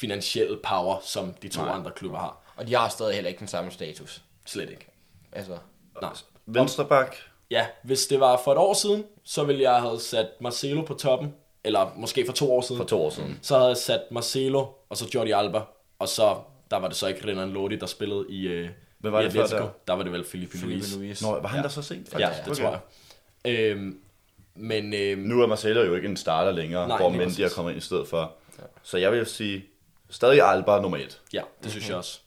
finansielle 0.00 0.58
power, 0.68 0.96
som 1.04 1.34
de 1.42 1.48
to. 1.48 1.62
Nej. 1.62 1.74
andre 1.74 1.90
klubber 1.96 2.18
har. 2.18 2.47
Og 2.58 2.66
de 2.66 2.74
har 2.74 2.88
stadig 2.88 3.14
heller 3.14 3.28
ikke 3.28 3.38
den 3.38 3.48
samme 3.48 3.70
status. 3.70 4.22
Slet 4.46 4.70
ikke. 4.70 4.86
Altså, 5.32 5.58
Nej. 6.02 6.10
Venstreback, 6.46 7.16
Ja, 7.50 7.66
hvis 7.82 8.06
det 8.06 8.20
var 8.20 8.40
for 8.44 8.52
et 8.52 8.58
år 8.58 8.74
siden, 8.74 9.04
så 9.24 9.44
ville 9.44 9.62
jeg 9.62 9.80
have 9.80 10.00
sat 10.00 10.26
Marcelo 10.40 10.82
på 10.82 10.94
toppen. 10.94 11.34
Eller 11.64 11.92
måske 11.96 12.26
for 12.26 12.32
to 12.32 12.52
år 12.52 12.60
siden. 12.60 12.76
for 12.76 12.84
to 12.84 13.02
år 13.02 13.10
siden. 13.10 13.38
Så 13.42 13.56
havde 13.56 13.68
jeg 13.68 13.76
sat 13.76 14.00
Marcelo, 14.10 14.66
og 14.88 14.96
så 14.96 15.10
Jordi 15.14 15.30
Alba. 15.30 15.60
Og 15.98 16.08
så, 16.08 16.36
der 16.70 16.76
var 16.76 16.88
det 16.88 16.96
så 16.96 17.06
ikke 17.06 17.26
Renan 17.30 17.50
Lodi, 17.50 17.76
der 17.76 17.86
spillede 17.86 18.26
i, 18.28 18.46
øh, 18.46 18.68
Hvem 18.98 19.12
var 19.12 19.20
i 19.20 19.24
det 19.24 19.28
Atletico. 19.28 19.56
der? 19.56 19.68
Der 19.86 19.92
var 19.92 20.02
det 20.02 20.12
vel 20.12 20.24
Felipe, 20.24 20.58
Felipe 20.58 20.72
Luis. 20.80 20.96
Luis. 20.96 21.22
Nå, 21.22 21.40
var 21.40 21.48
han 21.48 21.62
der 21.62 21.68
så 21.68 21.82
sent? 21.82 22.12
Ja, 22.18 22.26
faktisk? 22.28 22.44
det 22.44 22.52
Okay. 22.52 22.62
tror 22.62 22.80
jeg. 23.44 23.70
Øhm, 23.70 24.00
men 24.54 24.94
øhm, 24.94 25.20
Nu 25.20 25.42
er 25.42 25.46
Marcelo 25.46 25.82
jo 25.82 25.94
ikke 25.94 26.08
en 26.08 26.16
starter 26.16 26.52
længere, 26.52 26.88
Nej, 26.88 26.96
hvor 26.98 27.08
Mendy 27.08 27.40
er 27.40 27.48
kommet 27.48 27.70
ind 27.72 27.78
i 27.78 27.84
stedet 27.84 28.08
for. 28.08 28.32
Så 28.82 28.98
jeg 28.98 29.12
vil 29.12 29.26
sige, 29.26 29.64
stadig 30.10 30.42
Alba 30.42 30.80
nummer 30.80 30.98
et. 30.98 31.20
ja, 31.32 31.42
det 31.62 31.70
synes 31.70 31.88
jeg 31.88 31.96
også. 31.96 32.20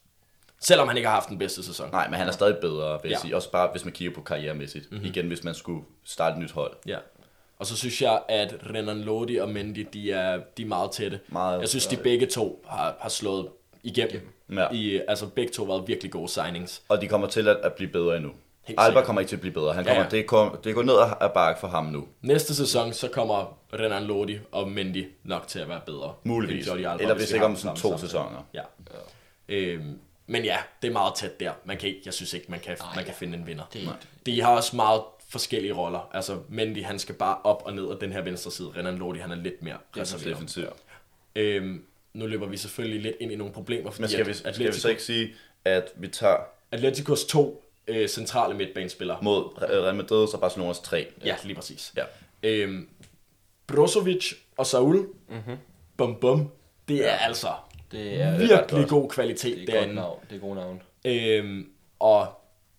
Selvom 0.61 0.87
han 0.87 0.97
ikke 0.97 1.09
har 1.09 1.15
haft 1.15 1.29
den 1.29 1.37
bedste 1.37 1.63
sæson. 1.63 1.89
Nej, 1.91 2.07
men 2.09 2.19
han 2.19 2.27
er 2.27 2.31
stadig 2.31 2.57
bedre, 2.61 2.99
vil 3.01 3.09
jeg 3.09 3.17
Ja. 3.17 3.21
sige. 3.21 3.35
Også 3.35 3.51
bare, 3.51 3.69
hvis 3.71 3.85
man 3.85 3.93
kigger 3.93 4.13
på 4.15 4.21
karrieremæssigt. 4.21 4.91
Mm-hmm. 4.91 5.05
Igen, 5.05 5.27
hvis 5.27 5.43
man 5.43 5.53
skulle 5.55 5.83
starte 6.03 6.33
et 6.33 6.41
nyt 6.41 6.51
hold. 6.51 6.73
Ja. 6.87 6.97
Og 7.59 7.65
så 7.65 7.77
synes 7.77 8.01
jeg, 8.01 8.21
at 8.29 8.55
Renan 8.73 9.01
Lodi 9.01 9.35
og 9.37 9.49
Mendy, 9.49 9.87
de 9.93 10.11
er, 10.11 10.39
de 10.57 10.61
er 10.61 10.65
meget 10.67 10.91
tætte. 10.91 11.19
Meget, 11.27 11.59
jeg 11.61 11.69
synes, 11.69 11.87
de 11.87 11.97
begge 11.97 12.25
to 12.25 12.65
har, 12.67 12.95
har 12.99 13.09
slået 13.09 13.47
igennem. 13.83 14.33
Ja. 14.51 14.67
I, 14.71 15.01
altså 15.07 15.27
begge 15.27 15.51
to 15.53 15.65
har 15.65 15.71
været 15.73 15.87
virkelig 15.87 16.11
gode 16.11 16.29
signings. 16.29 16.81
Og 16.89 17.01
de 17.01 17.07
kommer 17.07 17.27
til 17.27 17.47
at, 17.47 17.57
at 17.63 17.73
blive 17.73 17.91
bedre 17.91 18.17
endnu. 18.17 18.31
Helt 18.63 18.79
Alba 18.79 18.89
sikkert. 18.89 19.05
kommer 19.05 19.19
ikke 19.19 19.29
til 19.29 19.35
at 19.35 19.41
blive 19.41 19.53
bedre. 19.53 19.73
Han 19.73 19.85
Ja, 19.85 19.89
kommer, 19.89 20.03
ja. 20.03 20.09
Det, 20.09 20.27
kom, 20.27 20.57
det 20.63 20.75
går 20.75 20.83
ned 20.83 20.93
ad 21.21 21.29
bakke 21.33 21.59
for 21.59 21.67
ham 21.67 21.85
nu. 21.85 22.07
Næste 22.21 22.55
sæson, 22.55 22.93
så 22.93 23.07
kommer 23.07 23.57
Renan 23.73 24.03
Lodi 24.03 24.39
og 24.51 24.69
Mendy 24.71 25.07
nok 25.23 25.47
til 25.47 25.59
at 25.59 25.69
være 25.69 25.81
bedre. 25.85 26.13
Muligvis. 26.23 26.67
Eller 26.67 27.13
hvis 27.15 27.31
vi 27.31 27.35
ikke 27.35 27.45
om 27.45 27.55
sådan 27.55 27.77
to 27.77 27.97
sæsoner. 27.97 28.45
Ja. 28.53 28.61
Øhm, 29.49 29.99
men 30.31 30.43
ja, 30.45 30.57
det 30.81 30.87
er 30.87 30.91
meget 30.91 31.15
tæt 31.15 31.39
der. 31.39 31.51
Man 31.65 31.77
kan 31.77 31.89
ikke, 31.89 32.01
jeg 32.05 32.13
synes 32.13 32.33
ikke, 32.33 32.51
man 32.51 32.59
kan, 32.59 32.77
man 32.95 33.05
kan 33.05 33.13
finde 33.13 33.37
en 33.37 33.47
vinder. 33.47 33.63
det 33.73 33.99
De 34.25 34.41
har 34.41 34.55
også 34.55 34.75
meget 34.75 35.01
forskellige 35.29 35.73
roller. 35.73 36.09
Altså, 36.13 36.39
Mendy, 36.49 36.83
han 36.83 36.99
skal 36.99 37.15
bare 37.15 37.37
op 37.43 37.61
og 37.65 37.73
ned 37.73 37.89
af 37.89 37.97
den 37.97 38.11
her 38.11 38.21
venstre 38.21 38.51
side. 38.51 38.71
Renan 38.77 38.97
Lodi, 38.97 39.19
han 39.19 39.31
er 39.31 39.35
lidt 39.35 39.63
mere 39.63 39.77
reserveret. 39.97 40.29
Defensivt. 40.29 40.73
Øhm, 41.35 41.85
nu 42.13 42.27
løber 42.27 42.47
vi 42.47 42.57
selvfølgelig 42.57 43.01
lidt 43.01 43.15
ind 43.19 43.31
i 43.31 43.35
nogle 43.35 43.53
problemer, 43.53 43.91
fordi 43.91 44.01
Men 44.01 44.09
skal 44.09 44.25
vi, 44.25 44.29
at 44.31 44.35
skal 44.35 44.47
vi 44.47 44.49
Atletico, 44.49 44.79
så 44.79 44.89
ikke 44.89 45.03
sige, 45.03 45.33
at 45.65 45.91
vi 45.95 46.07
tager... 46.07 46.37
Atleticos 46.71 47.25
to 47.25 47.63
øh, 47.87 48.09
centrale 48.09 48.55
midtbanespillere. 48.55 49.17
Mod 49.21 49.61
Real 49.61 49.95
Madrid 49.95 50.33
og 50.33 50.39
Barcelonas 50.39 50.79
tre. 50.79 51.07
Ja, 51.25 51.35
lige 51.43 51.55
præcis. 51.55 51.93
Ja. 51.97 52.03
Øhm, 52.43 52.89
Brozovic 53.67 54.33
og 54.57 54.67
Saul, 54.67 55.07
mm-hmm. 55.29 55.57
bum 55.97 56.15
bum, 56.15 56.51
det 56.87 57.09
er 57.09 57.15
altså 57.15 57.53
Det 57.91 58.21
er, 58.21 58.37
virkelig 58.37 58.67
godt. 58.69 58.89
god 58.89 59.09
kvalitet 59.09 59.57
det 59.57 59.61
er 59.63 59.65
godt 59.65 59.75
derinde. 59.75 59.95
navn. 59.95 60.19
Det 60.29 60.35
er 60.35 60.39
gode 60.39 60.55
navn. 60.55 60.81
Øhm, 61.05 61.69
og 61.99 62.27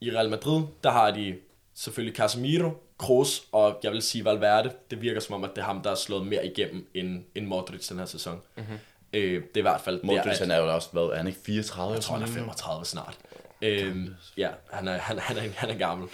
i 0.01 0.11
Real 0.11 0.31
Madrid, 0.31 0.63
der 0.85 0.91
har 0.91 1.11
de 1.11 1.37
selvfølgelig 1.75 2.17
Casemiro, 2.17 2.71
Kroos 2.99 3.43
og 3.53 3.81
jeg 3.83 3.93
vil 3.93 4.03
sige 4.03 4.25
Valverde. 4.25 4.73
Det 4.91 5.03
virker 5.03 5.21
som 5.21 5.35
om, 5.35 5.45
at 5.45 5.51
det 5.51 5.59
er 5.59 5.65
ham, 5.67 5.81
der 5.83 5.89
har 5.91 5.95
slået 5.97 6.27
mere 6.27 6.47
igennem 6.47 6.91
end, 6.95 7.25
end 7.35 7.47
Modric 7.47 7.89
den 7.89 7.99
her 7.99 8.07
sæson. 8.07 8.41
Mm-hmm. 8.57 8.79
Øh, 9.13 9.43
det 9.43 9.55
er 9.55 9.59
i 9.59 9.61
hvert 9.61 9.81
fald 9.81 10.01
der, 10.01 10.07
Modric, 10.07 10.27
at- 10.27 10.39
han 10.39 10.51
er 10.51 10.57
jo 10.59 10.75
også, 10.75 10.89
hvad, 10.93 11.03
er 11.03 11.17
han 11.17 11.27
ikke 11.27 11.39
34? 11.47 11.95
jeg 11.95 12.03
tror, 12.03 12.15
han 12.15 12.23
er 12.23 12.33
35 12.33 12.85
snart. 12.85 13.19
Øhm, 13.63 14.15
ja, 14.37 14.49
han 14.73 14.89
er, 14.89 14.99
han, 14.99 15.19
han, 15.19 15.37
er, 15.37 15.41
han 15.55 15.71
er 15.71 15.79
gammel. 15.79 16.09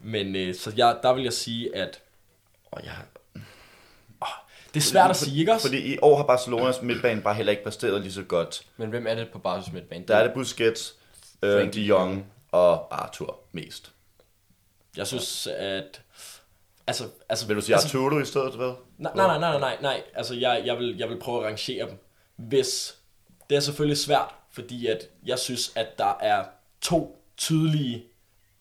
Men 0.00 0.36
øh, 0.36 0.54
så 0.54 0.72
jeg, 0.76 0.96
der 1.02 1.12
vil 1.14 1.22
jeg 1.24 1.32
sige, 1.32 1.76
at 1.76 2.00
Og 2.70 2.84
jeg, 2.84 2.92
det 4.74 4.80
er 4.80 4.84
svært 4.84 5.10
at 5.10 5.16
sige, 5.16 5.40
ikke 5.40 5.52
også? 5.52 5.66
Fordi 5.66 5.94
i 5.94 5.98
år 6.02 6.16
har 6.16 6.24
Barcelonas 6.24 6.82
midtbane 6.82 7.22
bare 7.22 7.34
heller 7.34 7.50
ikke 7.50 7.64
præsteret 7.64 8.00
lige 8.00 8.12
så 8.12 8.22
godt. 8.22 8.62
Men 8.76 8.90
hvem 8.90 9.06
er 9.06 9.14
det 9.14 9.28
på 9.32 9.40
Barca's 9.46 9.72
midtbane? 9.72 10.04
Der 10.08 10.16
er 10.16 10.22
det 10.22 10.34
Busquets, 10.34 10.94
øh, 11.42 11.72
De 11.72 11.80
Jong 11.80 12.26
og 12.52 13.02
Arthur 13.02 13.38
mest. 13.52 13.92
Jeg 14.96 15.06
synes, 15.06 15.46
at... 15.46 16.02
Altså, 16.86 17.04
altså, 17.28 17.46
Vil 17.46 17.56
du 17.56 17.60
sige 17.60 17.74
altså, 17.74 17.98
Arturo 17.98 18.20
i 18.20 18.24
stedet, 18.24 18.54
hvad? 18.54 18.72
Nej, 18.98 19.12
nej, 19.14 19.26
nej, 19.26 19.38
nej, 19.38 19.60
nej, 19.60 19.76
nej. 19.82 20.02
Altså, 20.14 20.34
jeg, 20.34 20.62
jeg, 20.64 20.78
vil, 20.78 20.96
jeg 20.98 21.08
vil 21.08 21.18
prøve 21.18 21.38
at 21.38 21.46
rangere 21.46 21.86
dem. 21.86 21.98
Hvis... 22.36 22.94
Det 23.50 23.56
er 23.56 23.60
selvfølgelig 23.60 23.98
svært, 23.98 24.34
fordi 24.50 24.86
at 24.86 25.08
jeg 25.26 25.38
synes, 25.38 25.72
at 25.74 25.98
der 25.98 26.18
er 26.20 26.44
to 26.80 27.24
tydelige, 27.36 28.04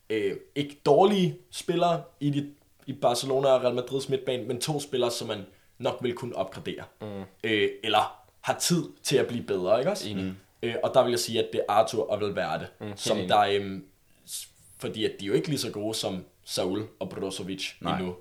øh, 0.09 0.37
ikke 0.55 0.81
dårlige 0.85 1.37
spillere 1.51 2.03
i, 2.19 2.29
de, 2.29 2.51
i 2.85 2.93
Barcelona 2.93 3.47
og 3.47 3.63
Real 3.63 3.75
Madrids 3.75 4.09
midtbane, 4.09 4.43
men 4.43 4.61
to 4.61 4.79
spillere, 4.79 5.11
som 5.11 5.27
man 5.27 5.45
nok 5.77 5.97
vil 6.01 6.13
kunne 6.13 6.35
opgradere. 6.35 6.83
Mm. 7.01 7.23
Øh, 7.43 7.69
eller 7.83 8.23
har 8.41 8.59
tid 8.59 8.83
til 9.03 9.17
at 9.17 9.27
blive 9.27 9.43
bedre, 9.43 9.79
ikke 9.79 9.91
også? 9.91 10.09
Enig. 10.09 10.33
Øh, 10.61 10.75
og 10.83 10.91
der 10.93 11.03
vil 11.03 11.09
jeg 11.09 11.19
sige, 11.19 11.39
at 11.39 11.49
det 11.53 11.59
er 11.59 11.73
Arthur 11.73 12.11
og 12.11 12.21
Valverde, 12.21 12.67
mm, 12.79 12.91
som 12.95 13.17
enig. 13.17 13.29
der... 13.29 13.39
Øh, 13.39 13.79
fordi 14.79 15.05
at 15.05 15.11
de 15.19 15.25
er 15.25 15.27
jo 15.27 15.33
ikke 15.33 15.47
lige 15.47 15.59
så 15.59 15.71
gode 15.71 15.95
som 15.95 16.25
Saul 16.43 16.87
og 16.99 17.09
Brozovic 17.09 17.73
Nej. 17.81 17.97
endnu. 17.97 18.15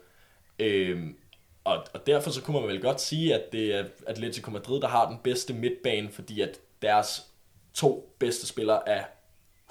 Øhm, 0.59 1.16
og, 1.65 1.85
og 1.95 2.07
derfor 2.07 2.31
så 2.31 2.43
kunne 2.43 2.61
man 2.61 2.69
vel 2.69 2.81
godt 2.81 3.01
sige, 3.01 3.35
at 3.35 3.53
det 3.53 3.74
er 3.74 3.85
Atletico 4.07 4.51
Madrid, 4.51 4.81
der 4.81 4.89
har 4.89 5.09
den 5.09 5.19
bedste 5.24 5.55
midtbane, 5.55 6.11
fordi 6.11 6.41
at 6.41 6.59
deres 6.83 7.27
to 7.74 8.15
bedste 8.19 8.47
spillere 8.47 8.89
er 8.89 9.05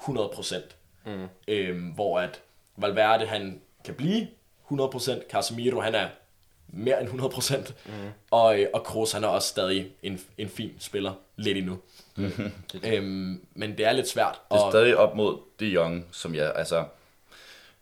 100%. 0.00 0.56
Mm. 1.06 1.26
Øhm, 1.48 1.88
hvor 1.88 2.20
at 2.20 2.42
Valverde, 2.76 3.26
han 3.26 3.60
kan 3.84 3.94
blive 3.94 4.28
100%, 4.70 5.28
Casemiro, 5.30 5.80
han 5.80 5.94
er 5.94 6.08
mere 6.68 7.00
end 7.00 7.08
100%, 7.08 7.72
mm. 7.86 7.92
og, 8.30 8.60
øh, 8.60 8.66
og 8.74 8.84
Kroos, 8.84 9.12
han 9.12 9.24
er 9.24 9.28
også 9.28 9.48
stadig 9.48 9.90
en, 10.02 10.20
en 10.38 10.48
fin 10.48 10.72
spiller, 10.78 11.12
lidt 11.36 11.58
endnu. 11.58 11.78
øhm, 12.84 13.40
men 13.54 13.78
det 13.78 13.86
er 13.86 13.92
lidt 13.92 14.08
svært. 14.08 14.40
Det 14.50 14.56
er 14.56 14.60
og- 14.62 14.72
stadig 14.72 14.96
op 14.96 15.14
mod 15.16 15.38
De 15.60 15.66
Jong, 15.66 16.06
som 16.12 16.34
jeg, 16.34 16.52
altså... 16.56 16.84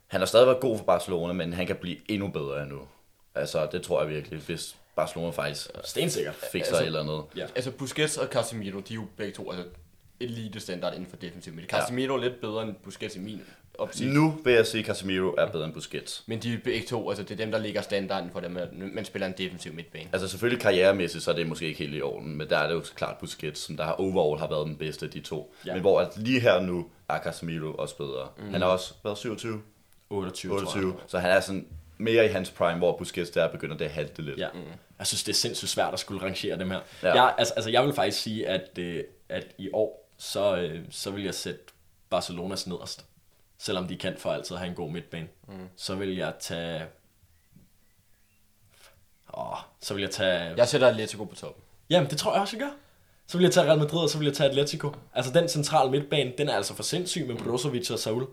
Han 0.07 0.21
har 0.21 0.25
stadig 0.25 0.47
været 0.47 0.59
god 0.59 0.77
for 0.77 0.85
Barcelona, 0.85 1.33
men 1.33 1.53
han 1.53 1.67
kan 1.67 1.75
blive 1.75 1.97
endnu 2.11 2.27
bedre 2.27 2.63
endnu. 2.63 2.79
Altså, 3.35 3.67
det 3.71 3.81
tror 3.81 4.01
jeg 4.01 4.09
virkelig, 4.09 4.39
hvis 4.39 4.75
Barcelona 4.95 5.29
faktisk 5.31 5.67
Stensikkert. 5.83 6.35
fikser 6.51 6.71
Altså- 6.71 6.85
eller 6.85 6.99
andet. 6.99 7.23
Ja. 7.35 7.45
Altså 7.55 7.71
Busquets 7.71 8.17
og 8.17 8.27
Casemiro, 8.27 8.79
de 8.79 8.93
er 8.93 8.95
jo 8.95 9.05
begge 9.17 9.33
to 9.33 9.51
altså, 9.51 9.65
elite 10.19 10.59
standard 10.59 10.93
inden 10.93 11.09
for 11.09 11.17
defensiv 11.17 11.53
midt. 11.53 11.69
Casemiro 11.69 12.13
er 12.13 12.21
lidt 12.21 12.41
bedre 12.41 12.63
end 12.63 12.75
Busquets 12.83 13.15
i 13.15 13.19
min 13.19 13.41
opsigt. 13.77 14.13
Nu 14.13 14.37
vil 14.43 14.53
jeg 14.53 14.65
sige, 14.65 14.79
at 14.79 14.85
Casemiro 14.85 15.35
er 15.37 15.51
bedre 15.51 15.65
end 15.65 15.73
Busquets. 15.73 16.23
Men 16.25 16.39
de 16.39 16.53
er 16.53 16.57
begge 16.63 16.87
to, 16.87 17.09
altså 17.09 17.23
det 17.23 17.31
er 17.31 17.35
dem, 17.35 17.51
der 17.51 17.59
ligger 17.59 17.81
standarden 17.81 18.29
for 18.31 18.39
dem, 18.39 18.57
at 18.57 18.69
man 18.73 19.05
spiller 19.05 19.27
en 19.27 19.33
defensiv 19.37 19.73
midtbane. 19.73 20.09
Altså 20.13 20.27
selvfølgelig 20.27 20.61
karrieremæssigt, 20.61 21.23
så 21.23 21.31
er 21.31 21.35
det 21.35 21.47
måske 21.47 21.67
ikke 21.67 21.79
helt 21.79 21.95
i 21.95 22.01
orden, 22.01 22.37
men 22.37 22.49
der 22.49 22.57
er 22.57 22.67
det 22.67 22.73
jo 22.73 22.83
klart 22.95 23.17
Busquets, 23.17 23.61
som 23.61 23.77
der 23.77 23.83
har 23.83 23.93
overall 23.93 24.39
har 24.39 24.47
været 24.47 24.67
den 24.67 24.75
bedste 24.75 25.05
af 25.05 25.11
de 25.11 25.19
to. 25.19 25.55
Ja. 25.65 25.69
Ja. 25.69 25.73
Men 25.73 25.81
hvor 25.81 25.99
at 26.01 26.17
lige 26.17 26.39
her 26.39 26.59
nu 26.59 26.87
er 27.09 27.19
Casemiro 27.19 27.73
også 27.73 27.97
bedre. 27.97 28.27
Mm. 28.37 28.51
Han 28.51 28.61
er 28.61 28.65
også 28.65 28.93
været 29.03 29.17
27, 29.17 29.61
28, 30.09 30.51
28. 30.53 30.71
tror 30.71 30.79
jeg. 30.79 30.85
28, 30.85 31.09
så 31.09 31.19
han 31.19 31.31
er 31.31 31.39
sådan 31.39 31.67
mere 31.97 32.25
i 32.25 32.27
hans 32.27 32.51
prime, 32.51 32.77
hvor 32.77 32.97
Busquets 32.97 33.29
der 33.29 33.47
begynder 33.47 33.77
det 33.77 33.85
at 33.85 33.91
halte 33.91 34.21
lidt. 34.21 34.37
Ja. 34.37 34.47
Jeg 34.99 35.07
synes, 35.07 35.23
det 35.23 35.31
er 35.31 35.35
sindssygt 35.35 35.71
svært 35.71 35.93
at 35.93 35.99
skulle 35.99 36.21
rangere 36.21 36.59
dem 36.59 36.71
her. 36.71 36.79
Ja. 37.03 37.07
Ja. 37.07 37.23
Jeg, 37.23 37.33
altså, 37.37 37.53
altså, 37.53 37.69
jeg 37.71 37.85
vil 37.85 37.93
faktisk 37.93 38.21
sige, 38.21 38.47
at, 38.47 38.69
øh, 38.79 39.03
at 39.29 39.47
i 39.57 39.69
år, 39.73 40.04
så, 40.17 40.55
øh, 40.55 40.85
så 40.89 41.11
vil 41.11 41.23
jeg 41.23 41.35
sætte 41.35 41.61
Barcelonas 42.09 42.67
nederst. 42.67 43.05
Selvom 43.57 43.87
de 43.87 43.97
kan 43.97 44.17
for 44.17 44.31
altid 44.31 44.55
have 44.55 44.69
en 44.69 44.75
god 44.75 44.91
midtbane. 44.91 45.27
Mm. 45.47 45.69
Så 45.75 45.95
vil 45.95 46.15
jeg 46.15 46.33
tage... 46.39 46.85
Åh, 49.37 49.57
så 49.81 49.93
vil 49.93 50.01
jeg 50.01 50.11
tage... 50.11 50.39
Jeg 50.57 50.67
sætter 50.67 50.87
Atletico 50.87 51.23
på 51.23 51.35
toppen. 51.35 51.63
Jamen, 51.89 52.09
det 52.09 52.17
tror 52.17 52.33
jeg 52.33 52.41
også, 52.41 52.57
jeg 52.57 52.67
gør. 52.67 52.73
Så 53.27 53.37
vil 53.37 53.43
jeg 53.43 53.53
tage 53.53 53.67
Real 53.67 53.79
Madrid, 53.79 53.99
og 53.99 54.09
så 54.09 54.17
vil 54.17 54.25
jeg 54.25 54.33
tage 54.33 54.49
Atletico. 54.49 54.95
Altså, 55.13 55.33
den 55.33 55.49
centrale 55.49 55.91
midtbane, 55.91 56.33
den 56.37 56.49
er 56.49 56.55
altså 56.55 56.75
for 56.75 56.83
sindssyg 56.83 57.27
med 57.27 57.35
Brozovic 57.35 57.91
og 57.91 57.99
Saul. 57.99 58.27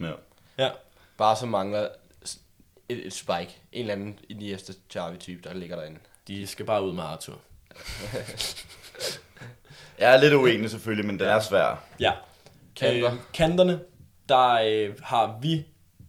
Ja. 0.00 0.12
Ja. 0.58 0.70
Bare 1.16 1.36
så 1.36 1.46
mangler 1.46 1.88
et, 2.88 3.06
et 3.06 3.12
spike. 3.12 3.60
En 3.72 3.80
eller 3.80 3.92
anden 3.92 4.18
Iniesta 4.28 4.72
Xavi-type, 4.92 5.48
der 5.48 5.54
ligger 5.54 5.76
derinde. 5.76 5.98
De 6.28 6.46
skal 6.46 6.66
bare 6.66 6.84
ud 6.84 6.92
med 6.92 7.02
Arthur. 7.02 7.38
Jeg 9.98 10.14
er 10.14 10.20
lidt 10.20 10.34
uenig 10.34 10.70
selvfølgelig, 10.70 11.06
men 11.06 11.18
den 11.18 11.28
er 11.28 11.40
svær. 11.40 11.84
Ja. 12.00 12.12
Kanter. 12.76 13.12
Øh, 13.12 13.18
kanterne, 13.34 13.80
der 14.28 14.52
øh, 14.52 14.94
har 15.02 15.38
vi 15.42 15.66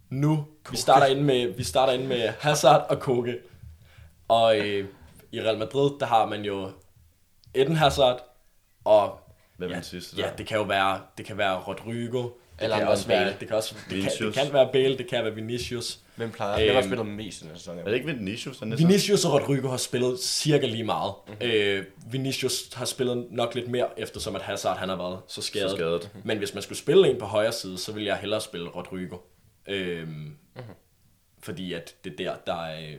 nu, 0.09 0.45
vi 0.71 0.77
starter, 0.77 1.05
ind 1.05 1.21
med, 1.21 1.47
vi 1.47 1.63
starter 1.63 1.93
ind 1.93 2.07
med 2.07 2.29
Hazard 2.39 2.85
og 2.89 2.99
Koke. 2.99 3.37
Og 4.27 4.59
øh, 4.59 4.87
i 5.31 5.41
Real 5.41 5.57
Madrid, 5.57 5.91
der 5.99 6.05
har 6.05 6.25
man 6.25 6.41
jo 6.41 6.71
Eden 7.53 7.75
Hazard, 7.75 8.19
og 8.85 9.19
Hvem 9.57 9.69
er 9.69 9.73
ja, 9.73 9.75
den 9.75 9.83
sidste 9.83 10.17
ja, 10.17 10.21
der? 10.21 10.35
det 10.35 10.47
kan 10.47 10.57
jo 10.57 10.63
være, 10.63 11.01
det 11.17 11.25
kan 11.25 11.37
være 11.37 11.59
Rodrigo, 11.59 12.21
det 12.21 12.31
Eller 12.63 12.77
kan 12.77 12.87
også 12.87 13.07
være, 13.07 13.23
Bale. 13.23 13.35
det 13.39 13.47
kan 13.47 13.57
også, 13.57 13.75
det 13.89 14.01
kan, 14.01 14.11
det 14.27 14.33
kan 14.33 14.53
være 14.53 14.69
Bale, 14.73 14.97
det 14.97 15.07
kan 15.09 15.23
være 15.23 15.35
Vinicius. 15.35 15.99
Hvem 16.15 16.31
plejer? 16.31 16.53
Øhm, 16.53 16.63
Hvem 16.65 16.75
har 16.75 16.81
spillet 16.81 17.05
mest 17.05 17.41
i 17.41 17.43
den 17.43 17.51
her 17.51 17.57
sæson? 17.57 17.77
Er 17.79 17.83
det 17.83 17.93
ikke 17.93 18.05
Vinicius, 18.05 18.57
der 18.57 18.65
næste? 18.65 18.85
Vinicius 18.85 19.25
og 19.25 19.33
Rodrigo 19.33 19.67
har 19.67 19.77
spillet 19.77 20.19
cirka 20.19 20.65
lige 20.65 20.83
meget. 20.83 21.13
Mm-hmm. 21.27 21.47
Øh, 21.47 21.85
Vinicius 22.11 22.73
har 22.73 22.85
spillet 22.85 23.27
nok 23.31 23.55
lidt 23.55 23.67
mere, 23.67 23.99
eftersom 23.99 24.35
at 24.35 24.41
Hazard 24.41 24.77
han 24.77 24.89
har 24.89 24.95
været 24.95 25.19
så 25.27 25.41
skadet. 25.41 25.69
Så 25.69 25.75
skadet. 25.75 26.09
Men 26.23 26.37
hvis 26.37 26.53
man 26.53 26.63
skulle 26.63 26.79
spille 26.79 27.09
en 27.09 27.19
på 27.19 27.25
højre 27.25 27.51
side, 27.51 27.77
så 27.77 27.91
ville 27.91 28.07
jeg 28.07 28.17
hellere 28.17 28.41
spille 28.41 28.69
Rodrigo. 28.69 29.17
Øhm, 29.67 30.07
mm-hmm. 30.09 30.63
Fordi 31.43 31.73
at 31.73 31.95
det 32.03 32.11
er 32.11 32.15
der, 32.17 32.35
der 32.45 32.65
er, 32.65 32.95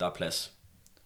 der 0.00 0.06
er 0.06 0.10
plads 0.14 0.52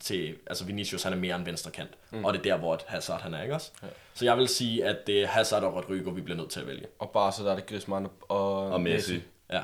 til... 0.01 0.35
Altså 0.47 0.65
Vinicius 0.65 1.03
han 1.03 1.13
er 1.13 1.17
mere 1.17 1.37
en 1.37 1.47
venstre 1.47 1.71
kant. 1.71 1.91
Mm. 2.11 2.25
Og 2.25 2.33
det 2.33 2.39
er 2.39 2.43
der, 2.43 2.57
hvor 2.57 2.75
at 2.75 2.85
Hazard 2.87 3.21
han 3.21 3.35
er, 3.35 3.43
ikke 3.43 3.55
også? 3.55 3.71
Ja. 3.83 3.89
Så 4.15 4.25
jeg 4.25 4.37
vil 4.39 4.49
sige, 4.49 4.85
at 4.85 4.97
det 5.07 5.23
er 5.23 5.27
Hazard 5.27 5.63
og 5.63 5.75
Rodrigo, 5.75 6.11
vi 6.11 6.21
bliver 6.21 6.37
nødt 6.37 6.51
til 6.51 6.61
at 6.61 6.67
vælge. 6.67 6.87
Og 6.99 7.11
bare 7.11 7.33
så 7.33 7.45
der 7.45 7.51
er 7.51 7.55
det 7.55 7.67
Griezmann 7.67 8.09
og, 8.29 8.71
Og 8.71 8.81
Messi. 8.81 9.23
Ja. 9.53 9.61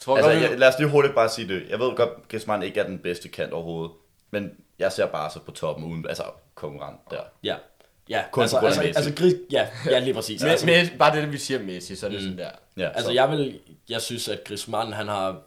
Tror 0.00 0.16
Altså, 0.16 0.30
jeg, 0.30 0.58
lad 0.58 0.68
os 0.68 0.74
lige 0.78 0.88
hurtigt 0.90 1.14
bare 1.14 1.28
sige 1.28 1.48
det. 1.48 1.62
Jeg 1.68 1.78
ved 1.78 1.96
godt, 1.96 2.10
at 2.10 2.28
Griezmann 2.28 2.62
ikke 2.62 2.80
er 2.80 2.84
den 2.86 2.98
bedste 2.98 3.28
kant 3.28 3.52
overhovedet. 3.52 3.92
Men 4.30 4.50
jeg 4.78 4.92
ser 4.92 5.06
bare 5.06 5.30
så 5.30 5.38
på 5.40 5.50
toppen 5.50 5.84
uden, 5.84 6.06
altså 6.08 6.22
konkurrent 6.54 7.00
der. 7.10 7.20
Ja. 7.42 7.56
Ja, 8.08 8.22
Kun 8.30 8.42
altså, 8.42 8.56
på 8.56 8.60
grund 8.60 8.72
af 8.74 8.84
altså, 8.84 9.00
Messi. 9.00 9.10
altså, 9.10 9.22
Gris, 9.22 9.34
ja, 9.50 9.68
ja, 9.86 9.98
lige 9.98 10.14
præcis. 10.14 10.42
med, 10.42 10.50
altså, 10.50 10.66
med, 10.66 10.98
bare 10.98 11.16
det, 11.20 11.32
vi 11.32 11.38
siger 11.38 11.62
Messi, 11.62 11.96
så 11.96 12.06
er 12.06 12.10
det 12.10 12.18
mm. 12.18 12.22
sådan 12.24 12.38
der. 12.38 12.50
Ja, 12.76 12.88
Altså, 12.88 13.04
så- 13.04 13.12
jeg 13.12 13.30
vil, 13.30 13.60
jeg 13.88 14.02
synes, 14.02 14.28
at 14.28 14.44
Griezmann, 14.44 14.92
han 14.92 15.08
har, 15.08 15.40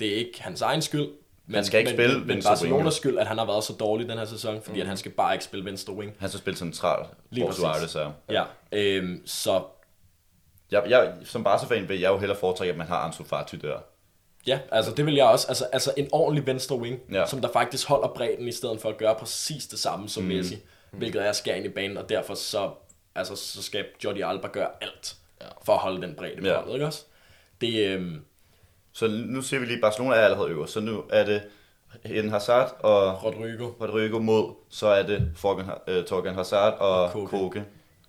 det 0.00 0.08
er 0.08 0.16
ikke 0.16 0.42
hans 0.42 0.62
egen 0.62 0.82
skyld, 0.82 1.08
men, 1.46 1.54
Han 1.54 1.64
skal 1.64 1.78
ikke 1.80 1.88
men, 1.88 1.96
spille 1.96 2.18
men, 2.18 2.26
men 2.26 2.34
venstre 2.34 2.50
Barcelonas 2.50 2.76
winger. 2.78 2.90
skyld, 2.90 3.18
at 3.18 3.26
han 3.26 3.38
har 3.38 3.44
været 3.46 3.64
så 3.64 3.72
dårlig 3.72 4.08
den 4.08 4.18
her 4.18 4.24
sæson, 4.24 4.62
fordi 4.62 4.76
mm. 4.76 4.80
at 4.80 4.86
han 4.86 4.96
skal 4.96 5.10
bare 5.12 5.34
ikke 5.34 5.44
spille 5.44 5.64
venstre 5.64 5.92
wing. 5.92 6.16
Han 6.18 6.28
skal 6.28 6.38
spille 6.40 6.56
central, 6.58 7.06
Lige 7.30 7.42
hvor 7.44 7.50
præcis. 7.50 7.60
Suarez 7.60 7.94
er. 7.94 8.12
Ja, 8.30 8.44
øhm, 8.72 9.22
så 9.26 9.62
Jeg, 10.70 10.82
jeg, 10.88 11.12
som 11.24 11.44
Barca-fan 11.44 11.88
vil 11.88 12.00
jeg 12.00 12.08
jo 12.10 12.18
hellere 12.18 12.38
foretrække, 12.38 12.72
at 12.72 12.78
man 12.78 12.86
har 12.86 12.96
Ansu 12.96 13.24
Fati 13.24 13.56
der. 13.56 13.78
ja, 14.46 14.58
altså 14.72 14.92
det 14.94 15.06
vil 15.06 15.14
jeg 15.14 15.26
også, 15.26 15.48
altså, 15.48 15.64
altså 15.64 15.94
en 15.96 16.08
ordentlig 16.12 16.46
venstre 16.46 16.76
wing, 16.76 17.00
ja. 17.12 17.26
Som 17.26 17.40
der 17.40 17.48
faktisk 17.52 17.88
holder 17.88 18.08
bredden, 18.08 18.48
i 18.48 18.52
stedet 18.52 18.80
for 18.80 18.88
at 18.88 18.96
gøre 18.96 19.14
præcis 19.14 19.66
det 19.66 19.78
samme 19.78 20.08
som 20.08 20.22
mm. 20.22 20.28
Messi, 20.28 20.58
hvilket 20.92 21.26
er 21.26 21.54
ind 21.54 21.66
i 21.66 21.68
banen, 21.68 21.96
og 21.96 22.08
derfor 22.08 22.34
så, 22.34 22.70
altså, 23.14 23.36
så 23.36 23.62
skal 23.62 23.84
Jordi 24.04 24.20
Alba 24.20 24.48
gøre 24.48 24.68
alt 24.80 25.16
for 25.64 25.72
at 25.72 25.78
holde 25.78 26.02
den 26.02 26.14
bredde 26.14 26.40
på 26.40 26.46
Ja. 26.46 26.56
holdet, 26.56 26.74
ikke 26.74 26.86
også? 26.86 27.02
Det, 27.60 27.86
øhm, 27.88 28.24
Så 28.94 29.08
nu 29.26 29.42
ser 29.42 29.58
vi 29.58 29.66
lige, 29.66 29.80
Barcelona 29.80 30.14
er 30.16 30.20
allerede 30.24 30.50
øverst, 30.50 30.72
så 30.72 30.80
nu 30.80 31.02
er 31.10 31.24
det 31.24 31.42
Eden 32.04 32.30
Hazard 32.30 32.76
og 32.80 33.24
Rodrigo, 33.24 33.64
Rodrigo 33.80 34.18
mod, 34.18 34.54
så 34.70 34.86
er 34.86 35.02
det 35.02 35.30
Torgan, 35.40 35.66
uh, 35.98 36.04
Torgan 36.04 36.34
Hazard 36.34 36.72
og, 36.78 37.10
Koke. 37.12 37.26
Koke. 37.26 37.42
Koke. 37.42 37.64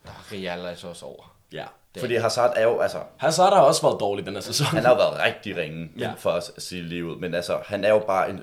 Ah, 0.06 0.12
Real 0.34 0.60
er 0.66 0.76
så 0.76 0.88
også 0.88 1.06
over. 1.06 1.36
ja. 1.54 1.66
Fordi 2.00 2.16
Hazard 2.16 2.54
er 2.56 2.64
jo, 2.64 2.80
altså, 2.80 2.98
Hazard 3.18 3.54
har 3.54 3.62
også 3.62 3.82
været 3.82 4.00
dårlig 4.00 4.26
den 4.26 4.34
her 4.34 4.42
sæson. 4.42 4.68
han 4.68 4.84
har 4.84 4.90
jo 4.92 4.98
været 4.98 5.24
rigtig 5.26 5.58
ringe 5.58 5.90
Ja. 6.00 6.12
for 6.18 6.30
at 6.32 6.52
sige 6.58 6.82
livet, 6.84 7.20
men 7.20 7.34
altså, 7.36 7.60
han 7.66 7.84
er 7.84 7.90
jo 7.90 8.00
bare 8.00 8.30
en... 8.30 8.42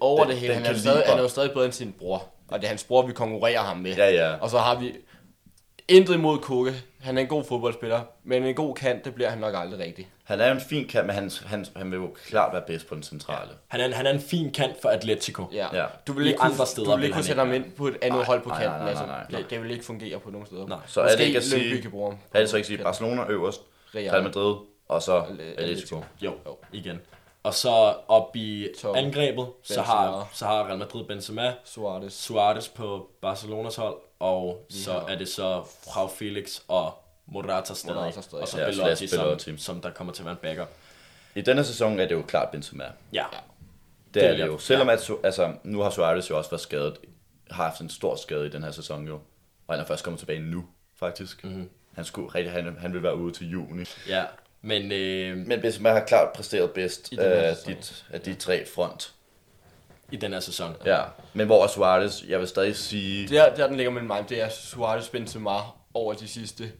Over 0.00 0.20
den- 0.20 0.30
det 0.30 0.38
hele. 0.40 0.54
den 0.54 0.62
Han 0.64 0.74
er, 0.74 0.78
stadig, 0.78 1.02
han 1.06 1.18
er 1.18 1.22
jo 1.22 1.28
stadig 1.28 1.50
bedre 1.52 1.64
end 1.64 1.72
sin 1.72 1.94
bror. 1.98 2.24
Og 2.48 2.58
det 2.58 2.64
er 2.64 2.68
hans 2.68 2.84
bror, 2.84 3.06
vi 3.06 3.12
konkurrerer 3.12 3.60
ham 3.60 3.76
med. 3.76 3.94
Ja, 3.96 4.10
ja. 4.10 4.34
Og 4.40 4.50
så 4.50 4.58
har 4.58 4.78
vi 4.78 4.92
Intet 5.88 6.14
imod 6.14 6.38
Koke. 6.38 6.74
Han 7.00 7.18
er 7.18 7.22
en 7.22 7.28
god 7.28 7.44
fodboldspiller, 7.44 8.00
men 8.24 8.44
en 8.44 8.54
god 8.54 8.74
kant, 8.74 9.04
det 9.04 9.14
bliver 9.14 9.30
han 9.30 9.38
nok 9.38 9.54
aldrig 9.56 9.80
rigtig. 9.80 10.08
Han 10.24 10.40
er 10.40 10.52
en 10.52 10.60
fin 10.60 10.88
kant, 10.88 11.06
men 11.06 11.14
han, 11.14 11.30
han, 11.46 11.66
han 11.76 11.90
vil 11.90 11.96
jo 11.96 12.10
klart 12.26 12.52
være 12.52 12.62
bedst 12.66 12.86
på 12.88 12.94
den 12.94 13.02
centrale. 13.02 13.50
Han 13.68 13.80
er, 13.80 13.84
en, 13.84 13.92
han 13.92 14.06
er 14.06 14.10
en 14.10 14.20
fin 14.20 14.52
kant 14.52 14.76
for 14.82 14.88
Atletico. 14.88 15.44
Ja. 15.52 15.66
Ja. 15.72 15.86
Du 16.06 16.12
vil 16.12 16.26
ikke 16.26 16.38
kunne, 16.38 16.50
andre 16.52 16.66
steder 16.66 16.90
du 16.90 16.96
vil 16.96 17.04
ikke 17.04 17.14
kunne 17.14 17.24
sætte 17.24 17.38
ham 17.40 17.52
ind 17.52 17.72
på 17.72 17.86
et 17.86 17.96
andet 18.02 18.18
Nej, 18.18 18.24
hold 18.26 18.42
på 18.42 18.48
nej, 18.48 18.58
kanten. 18.58 18.72
nej, 18.72 18.80
nej, 18.80 18.88
altså, 18.90 19.06
nej, 19.06 19.26
nej. 19.30 19.40
Det, 19.40 19.50
det 19.50 19.62
vil 19.62 19.70
ikke 19.70 19.84
fungere 19.84 20.20
på 20.20 20.30
nogen 20.30 20.46
steder. 20.46 20.66
Nej. 20.66 20.78
Så 20.86 21.00
er 21.00 21.04
Måske 21.04 21.18
det 21.18 21.24
ikke 21.26 21.38
at 21.38 21.44
sige, 21.44 21.82
kan 21.82 21.90
bruge 21.90 22.10
ham. 22.10 22.18
er 22.34 22.40
det 22.40 22.48
så 22.50 22.56
ikke 22.56 22.64
at 22.64 22.66
sige 22.66 22.78
Barcelona 22.82 23.24
øverst, 23.28 23.60
Real. 23.94 24.10
Real 24.10 24.22
Madrid, 24.22 24.54
og 24.88 25.02
så 25.02 25.24
Atletico. 25.58 26.04
Jo, 26.20 26.32
Jo. 26.46 26.56
igen. 26.72 27.00
Og 27.42 27.54
så 27.54 27.94
op 28.08 28.36
i 28.36 28.68
Top. 28.82 28.96
angrebet, 28.96 29.46
så 29.62 29.74
Benzema. 29.74 29.84
har, 29.84 30.28
så 30.32 30.44
har 30.44 30.64
Real 30.66 30.78
Madrid 30.78 31.04
Benzema, 31.04 31.52
Suarez. 31.64 32.12
Suarez 32.12 32.68
på 32.68 33.08
Barcelonas 33.22 33.76
hold, 33.76 33.94
og 34.20 34.66
så 34.70 34.92
har- 34.92 35.06
er 35.08 35.18
det 35.18 35.28
så 35.28 35.64
Frau 35.92 36.08
Felix 36.08 36.60
og 36.68 36.94
Morata 37.26 37.74
stadig, 37.74 37.96
Morata 37.96 38.20
stadig, 38.20 38.42
og 38.42 38.48
så 38.48 38.58
ja. 38.60 38.66
Ja, 38.66 38.72
slash 38.72 39.08
som, 39.08 39.58
som 39.58 39.80
der 39.80 39.90
kommer 39.90 40.12
til 40.12 40.22
at 40.22 40.26
være 40.26 40.32
en 40.32 40.38
backup. 40.56 40.68
I 41.34 41.40
denne 41.40 41.64
sæson 41.64 42.00
er 42.00 42.06
det 42.08 42.14
jo 42.14 42.22
klart 42.22 42.50
Benzema. 42.50 42.84
Ja, 43.12 43.24
Det, 44.06 44.14
Det 44.14 44.24
er 44.24 44.36
det 44.36 44.46
jo. 44.46 44.58
Selvom 44.58 44.88
at, 44.88 44.98
Su- 44.98 45.20
altså, 45.24 45.52
nu 45.64 45.80
har 45.80 45.90
Suarez 45.90 46.30
jo 46.30 46.38
også 46.38 46.50
været 46.50 46.60
skadet, 46.60 46.98
har 47.50 47.64
haft 47.64 47.80
en 47.80 47.90
stor 47.90 48.16
skade 48.16 48.46
i 48.46 48.50
den 48.50 48.62
her 48.62 48.70
sæson 48.70 49.06
jo. 49.06 49.14
Og 49.66 49.74
han 49.74 49.80
er 49.80 49.86
først 49.86 50.04
kommet 50.04 50.18
tilbage 50.18 50.40
nu, 50.40 50.64
faktisk. 50.98 51.44
Mhm. 51.44 51.52
Mm-hmm. 51.52 51.70
Han, 51.94 52.04
skulle, 52.04 52.28
rigtig, 52.34 52.52
han, 52.52 52.76
han 52.80 52.92
vil 52.92 53.02
være 53.02 53.16
ude 53.16 53.32
til 53.32 53.50
juni. 53.50 53.84
ja. 54.08 54.24
Men 54.62 54.92
øh, 54.92 55.36
Men 55.36 55.60
Benzema 55.60 55.90
har 55.90 56.00
klart 56.04 56.32
præsteret 56.32 56.70
bedst 56.70 57.10
her 57.10 57.22
af, 57.22 57.56
dit, 57.66 58.04
af 58.10 58.20
de 58.20 58.34
tre 58.34 58.66
front. 58.74 59.12
I 60.12 60.16
den 60.16 60.32
her 60.32 60.40
sæson. 60.40 60.74
Ja. 60.84 61.02
Men 61.34 61.46
hvor 61.46 61.64
er 61.64 61.68
Suarez, 61.68 62.22
jeg 62.28 62.38
vil 62.40 62.48
stadig 62.48 62.76
sige, 62.76 63.28
Der, 63.28 63.54
der 63.54 63.66
den 63.66 63.76
ligger 63.76 63.90
mellem 63.92 64.06
mig, 64.06 64.24
det 64.28 64.42
er 64.42 64.48
Suarez 64.48 65.08
Benzema 65.08 65.50
over 65.94 66.14
de 66.14 66.28
sidste 66.28 66.72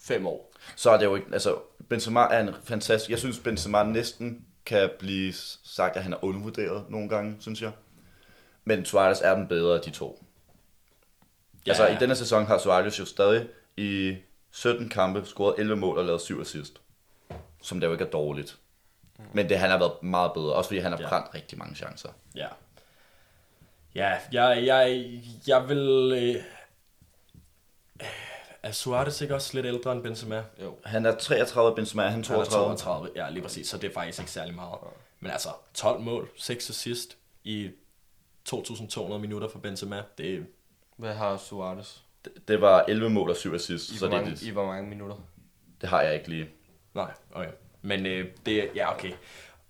fem 0.00 0.26
år. 0.26 0.52
så 0.76 0.90
er 0.90 0.96
det 0.98 1.04
jo 1.04 1.14
ikke, 1.16 1.26
altså 1.32 1.56
Benzema 1.88 2.20
er 2.20 2.40
en 2.40 2.50
fantastisk, 2.64 3.10
jeg 3.10 3.18
synes 3.18 3.38
Benzema 3.38 3.82
næsten 3.82 4.44
kan 4.66 4.90
blive 4.98 5.32
sagt, 5.64 5.96
at 5.96 6.02
han 6.02 6.12
er 6.12 6.24
undervurderet 6.24 6.84
nogle 6.90 7.08
gange, 7.08 7.36
synes 7.40 7.62
jeg. 7.62 7.72
Men 8.64 8.84
Suarez 8.84 9.20
er 9.24 9.34
den 9.34 9.48
bedre 9.48 9.74
af 9.74 9.80
de 9.80 9.90
to. 9.90 10.24
Ja. 11.66 11.70
Altså 11.70 11.86
i 11.86 11.96
denne 12.00 12.16
sæson 12.16 12.46
har 12.46 12.58
Suarez 12.58 12.98
jo 12.98 13.04
stadig 13.04 13.46
i 13.76 14.16
17 14.50 14.88
kampe 14.88 15.22
scoret 15.24 15.54
11 15.58 15.76
mål 15.76 15.98
og 15.98 16.04
lavet 16.04 16.20
7 16.20 16.40
assist. 16.40 16.80
Som 17.62 17.80
det 17.80 17.86
jo 17.86 17.92
ikke 17.92 18.04
er 18.04 18.10
dårligt. 18.10 18.56
Men 19.32 19.48
det, 19.48 19.58
han 19.58 19.70
har 19.70 19.78
været 19.78 20.02
meget 20.02 20.32
bedre, 20.34 20.52
også 20.52 20.68
fordi 20.68 20.78
han 20.80 20.92
har 20.92 20.98
Ja. 21.00 21.08
brændt 21.08 21.34
rigtig 21.34 21.58
mange 21.58 21.74
chancer. 21.74 22.08
Ja. 22.34 22.46
Ja, 23.94 24.18
jeg, 24.32 24.66
jeg, 24.66 25.10
jeg 25.46 25.68
vil... 25.68 26.12
Øh, 26.12 26.42
er 28.62 28.72
Suarez 28.72 29.20
ikke 29.20 29.34
også 29.34 29.54
lidt 29.54 29.66
ældre 29.66 29.92
end 29.92 30.02
Benzema? 30.02 30.44
Jo. 30.62 30.76
Han 30.84 31.06
er 31.06 31.16
33, 31.16 31.74
Benzema 31.76 32.02
er 32.02 32.06
han 32.06 32.12
Han 32.12 32.20
er 32.20 32.44
32. 32.44 32.76
32, 32.76 33.10
ja 33.16 33.30
lige 33.30 33.42
præcis, 33.42 33.68
så 33.68 33.78
det 33.78 33.90
er 33.90 33.94
faktisk 33.94 34.18
ikke 34.18 34.30
særlig 34.30 34.54
meget. 34.54 34.78
Men 35.20 35.30
altså, 35.30 35.48
12 35.74 36.00
mål, 36.00 36.30
6 36.36 36.70
assist 36.70 37.16
i 37.44 37.70
2.200 38.48 39.18
minutter 39.18 39.48
for 39.48 39.58
Benzema, 39.58 40.02
det, 40.18 40.46
Hvad 40.96 41.14
har 41.14 41.36
Suarez? 41.36 41.96
Det, 42.24 42.48
det 42.48 42.60
var 42.60 42.84
11 42.88 43.10
mål 43.10 43.30
og 43.30 43.36
7 43.36 43.54
assist, 43.54 43.90
I, 43.90 43.96
så 43.98 44.06
hvor 44.08 44.16
det, 44.16 44.24
mange, 44.24 44.36
det, 44.36 44.42
I 44.42 44.50
hvor 44.50 44.66
mange 44.66 44.88
minutter? 44.88 45.16
det 45.80 45.88
har 45.88 46.02
jeg 46.02 46.14
ikke 46.14 46.28
lige. 46.28 46.48
nej, 46.94 47.12
okay. 47.32 47.50
Men 47.82 48.06
øh, 48.06 48.28
det, 48.46 48.70
ja 48.74 48.94
okay. 48.94 49.12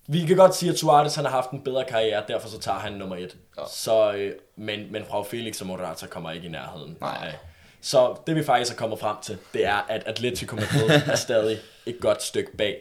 Vi 0.07 0.27
kan 0.27 0.37
godt 0.37 0.55
sige, 0.55 0.73
at 0.73 0.79
Suarez 0.79 1.15
han 1.15 1.25
har 1.25 1.33
haft 1.33 1.51
en 1.51 1.61
bedre 1.65 1.85
karriere, 1.85 2.23
derfor 2.29 2.49
så 2.49 2.59
tager 2.59 2.79
han 2.79 2.93
nummer 2.93 3.17
et. 3.17 3.37
Ja. 3.59 3.63
Så, 3.71 4.13
øh, 4.13 4.33
men, 4.57 4.93
men 4.93 5.05
fra 5.05 5.23
Felix 5.23 5.61
og 5.61 5.67
Morata 5.67 6.07
kommer 6.07 6.31
ikke 6.31 6.47
i 6.47 6.51
nærheden. 6.51 6.97
Nej. 7.01 7.27
Øh, 7.27 7.33
Så 7.81 8.17
det 8.27 8.37
vi 8.37 8.45
faktisk 8.45 8.73
er 8.73 8.77
kommet 8.77 8.99
frem 8.99 9.17
til, 9.23 9.39
det 9.55 9.65
er, 9.67 9.87
at 9.89 10.03
Atletico 10.07 10.57
Madrid 10.57 10.91
er 11.13 11.17
stadig 11.17 11.59
et 11.87 11.97
godt 12.01 12.23
stykke 12.23 12.57
bag 12.57 12.81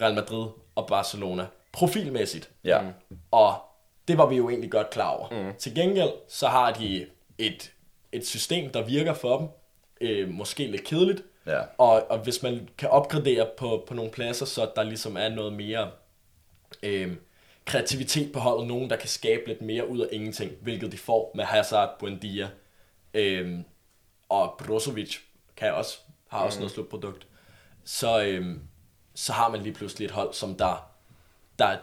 Real 0.00 0.14
Madrid 0.14 0.46
og 0.74 0.86
Barcelona. 0.86 1.46
Profilmæssigt. 1.72 2.50
Ja. 2.64 2.80
Mm. 2.80 2.88
Og 3.30 3.54
det 4.08 4.18
var 4.18 4.26
vi 4.26 4.36
jo 4.36 4.48
egentlig 4.48 4.70
godt 4.70 4.90
klar 4.90 5.08
over. 5.10 5.28
Mm. 5.30 5.52
Til 5.58 5.74
gengæld, 5.74 6.10
så 6.28 6.46
har 6.48 6.72
de 6.72 7.06
et, 7.38 7.70
et 8.12 8.26
system, 8.26 8.70
der 8.72 8.82
virker 8.82 9.14
for 9.14 9.38
dem. 9.38 9.48
Øh, 10.00 10.28
måske 10.28 10.66
lidt 10.66 10.84
kedeligt. 10.84 11.22
Ja. 11.46 11.60
Og, 11.78 12.10
og 12.10 12.18
hvis 12.18 12.42
man 12.42 12.68
kan 12.78 12.88
opgradere 12.88 13.46
på, 13.56 13.84
på 13.88 13.94
nogle 13.94 14.10
pladser, 14.10 14.46
så 14.46 14.70
der 14.76 14.82
ligesom 14.82 15.16
er 15.16 15.28
noget 15.28 15.52
mere 15.52 15.90
øh, 16.82 17.16
kreativitet 17.64 18.32
på 18.32 18.38
holdet. 18.38 18.68
Nogen, 18.68 18.90
der 18.90 18.96
kan 18.96 19.08
skabe 19.08 19.42
lidt 19.46 19.62
mere 19.62 19.88
ud 19.88 19.98
af 20.00 20.08
ingenting. 20.12 20.52
Hvilket 20.62 20.92
de 20.92 20.98
får 20.98 21.32
med 21.34 21.44
Hazard, 21.44 21.96
Buendia. 21.98 22.48
Øh, 23.14 23.58
og 24.28 24.54
Brozovic 24.58 25.16
kan 25.56 25.74
også, 25.74 25.98
har 26.28 26.38
også 26.38 26.58
noget 26.58 26.72
slutprodukt. 26.72 27.26
Så, 27.84 28.22
øh, 28.24 28.56
så 29.14 29.32
har 29.32 29.48
man 29.50 29.62
lige 29.62 29.72
pludselig 29.74 30.04
et 30.04 30.10
hold, 30.10 30.34
som 30.34 30.54
der, 30.54 30.90
der, 31.58 31.76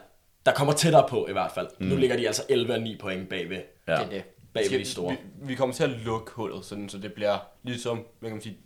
der 0.46 0.52
kommer 0.54 0.72
tættere 0.74 1.06
på 1.08 1.26
i 1.28 1.32
hvert 1.32 1.52
fald. 1.52 1.68
Mm. 1.78 1.86
Nu 1.86 1.96
ligger 1.96 2.16
de 2.16 2.26
altså 2.26 2.42
11 2.48 2.72
og 2.74 2.80
9 2.80 2.96
point 2.96 3.28
bagved. 3.28 3.62
Ja. 3.88 3.92
Det 3.92 4.00
er 4.02 4.08
det. 4.10 4.24
Bag 4.52 4.60
ved 4.62 4.68
Skal- 4.68 4.80
de 4.80 4.84
store. 4.84 5.12
Vi, 5.12 5.46
vi 5.46 5.54
kommer 5.54 5.74
til 5.74 5.84
at 5.84 5.90
lukke 5.90 6.30
hullet, 6.30 6.64
sådan, 6.64 6.88
så 6.88 6.98
det 6.98 7.12
bliver 7.12 7.38
ligesom, 7.62 8.06
hvad 8.18 8.30
kan 8.30 8.36
man 8.36 8.42
sige, 8.42 8.58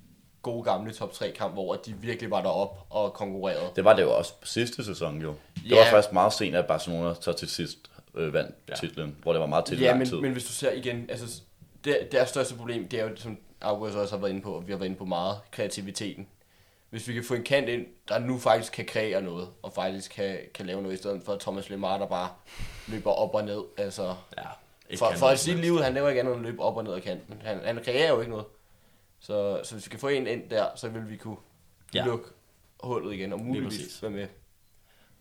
gode 0.42 0.62
gamle 0.64 0.92
top 0.92 1.12
3 1.12 1.30
kamp, 1.30 1.52
hvor 1.52 1.74
de 1.74 1.92
virkelig 1.92 2.30
var 2.30 2.42
derop 2.42 2.86
og 2.90 3.12
konkurrerede. 3.12 3.70
Det 3.76 3.84
var 3.84 3.96
det 3.96 4.02
jo 4.02 4.16
også 4.16 4.32
på 4.40 4.46
sidste 4.46 4.84
sæson 4.84 5.20
jo. 5.22 5.34
Det 5.54 5.70
Ja. 5.70 5.78
var 5.78 5.90
faktisk 5.90 6.12
meget 6.12 6.32
sent, 6.32 6.56
at 6.56 6.66
Barcelona 6.66 7.14
så 7.20 7.32
til 7.32 7.48
sidst 7.48 7.78
øh, 8.14 8.32
vandt 8.32 8.54
Ja. 8.68 8.74
titlen, 8.74 9.16
hvor 9.22 9.32
det 9.32 9.40
var 9.40 9.46
meget 9.46 9.64
til 9.64 9.80
Ja, 9.80 9.86
lang 9.90 10.06
tid. 10.06 10.12
men, 10.14 10.22
men 10.22 10.32
hvis 10.32 10.44
du 10.44 10.52
ser 10.52 10.72
igen, 10.72 11.06
altså 11.10 11.40
det, 11.84 11.98
deres 12.12 12.28
største 12.28 12.54
problem, 12.54 12.88
det 12.88 13.00
er 13.00 13.04
jo, 13.10 13.16
som 13.16 13.38
August 13.60 13.96
også 13.96 14.14
har 14.14 14.20
været 14.20 14.30
inde 14.30 14.42
på, 14.42 14.52
og 14.54 14.66
vi 14.66 14.72
har 14.72 14.78
været 14.78 14.86
inde 14.88 14.98
på 14.98 15.04
meget, 15.04 15.36
kreativiteten. 15.50 16.26
Hvis 16.90 17.08
vi 17.08 17.12
kan 17.14 17.24
få 17.24 17.34
en 17.34 17.42
kant 17.42 17.68
ind, 17.68 17.86
der 18.08 18.18
nu 18.18 18.38
faktisk 18.38 18.72
kan 18.72 18.84
kreere 18.84 19.22
noget, 19.22 19.48
og 19.62 19.72
faktisk 19.72 20.10
kan, 20.10 20.38
kan 20.54 20.66
lave 20.66 20.82
noget, 20.82 20.94
i 20.94 20.98
stedet 20.98 21.22
for 21.24 21.36
Thomas 21.36 21.70
Lemar, 21.70 21.98
der 21.98 22.06
bare 22.06 22.28
løber 22.88 23.10
op 23.10 23.34
og 23.34 23.44
ned. 23.44 23.60
Altså, 23.76 24.02
Ja, 24.36 24.42
ikke 24.90 24.98
for, 24.98 25.08
kan 25.08 25.18
for 25.18 25.26
at 25.26 25.38
sige 25.38 25.56
livet, 25.56 25.84
han 25.84 25.94
laver 25.94 26.08
ikke 26.08 26.20
andet 26.20 26.34
end 26.36 26.46
at 26.46 26.50
løbe 26.50 26.62
op 26.62 26.76
og 26.76 26.84
ned 26.84 26.94
ad 26.94 27.00
kanten. 27.00 27.42
Han, 27.44 27.60
han 27.64 27.80
kreerer 27.84 28.08
jo 28.08 28.20
ikke 28.20 28.30
noget. 28.30 28.46
Så, 29.22 29.60
så 29.64 29.74
hvis 29.74 29.86
vi 29.86 29.90
kan 29.90 29.98
få 30.00 30.08
en 30.08 30.26
ind 30.26 30.42
der, 30.50 30.66
så 30.76 30.88
vil 30.88 31.10
vi 31.10 31.16
kunne 31.16 31.36
Ja. 31.94 32.04
lukke 32.04 32.24
hullet 32.80 33.14
igen, 33.14 33.32
og 33.32 33.40
muligvis 33.40 34.02
være 34.02 34.10
med. 34.10 34.26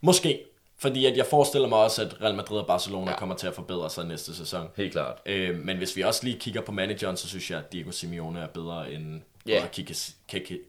Måske. 0.02 0.44
Fordi 0.78 1.06
at 1.06 1.18
jeg 1.18 1.26
forestiller 1.26 1.68
mig 1.68 1.78
også, 1.78 2.02
at 2.02 2.22
Real 2.22 2.36
Madrid 2.36 2.57
og 2.60 2.68
Barcelona 2.68 3.11
ja. 3.11 3.18
Kommer 3.18 3.36
til 3.36 3.48
at 3.48 3.53
forbedre 3.56 3.90
sig 3.90 4.06
næste 4.06 4.36
sæson. 4.36 4.68
Helt 4.78 4.91
klart. 4.91 5.18
Øh, 5.26 5.60
men 5.60 5.78
hvis 5.78 5.95
vi 5.95 6.02
også 6.02 6.23
lige 6.23 6.40
kigger 6.40 6.61
på 6.61 6.72
manageren, 6.72 7.18
så 7.18 7.28
synes 7.28 7.52
jeg, 7.52 7.60
at 7.60 7.73
Diego 7.73 7.91
Simeone 7.91 8.40
er 8.40 8.48
bedre 8.48 8.91
end 8.91 9.22
både 9.45 9.68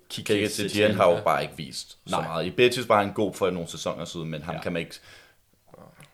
Kike, 0.08 0.48
Setien 0.48 0.94
har 0.94 1.10
jo 1.10 1.20
bare 1.24 1.42
ikke 1.42 1.56
vist 1.56 1.90
så 2.06 2.16
Nej. 2.16 2.22
meget. 2.28 2.46
I 2.46 2.50
Betis 2.50 2.88
var 2.88 3.02
han 3.04 3.12
god 3.12 3.34
for 3.34 3.50
nogle 3.50 3.68
sæsoner 3.68 4.04
siden, 4.04 4.30
men 4.30 4.42
ham 4.42 4.54
Ja. 4.54 4.60
kan 4.60 4.72
man 4.72 4.80
ikke 4.80 4.94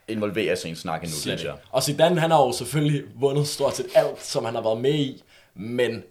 involvere 0.08 0.56
sig 0.56 0.68
i 0.68 0.70
en 0.70 0.76
snak 0.76 1.02
endnu, 1.02 1.16
synes 1.16 1.44
jeg. 1.44 1.56
Og 1.70 1.82
Zidane, 1.82 2.20
han 2.20 2.30
har 2.30 2.42
jo 2.46 2.52
selvfølgelig 2.52 3.04
vundet 3.14 3.48
stort 3.48 3.76
set 3.76 3.86
alt, 3.94 4.22
som 4.22 4.44
han 4.44 4.54
har 4.54 4.62
været 4.62 4.80
med 4.80 4.94
i, 4.94 5.24
men 5.54 6.02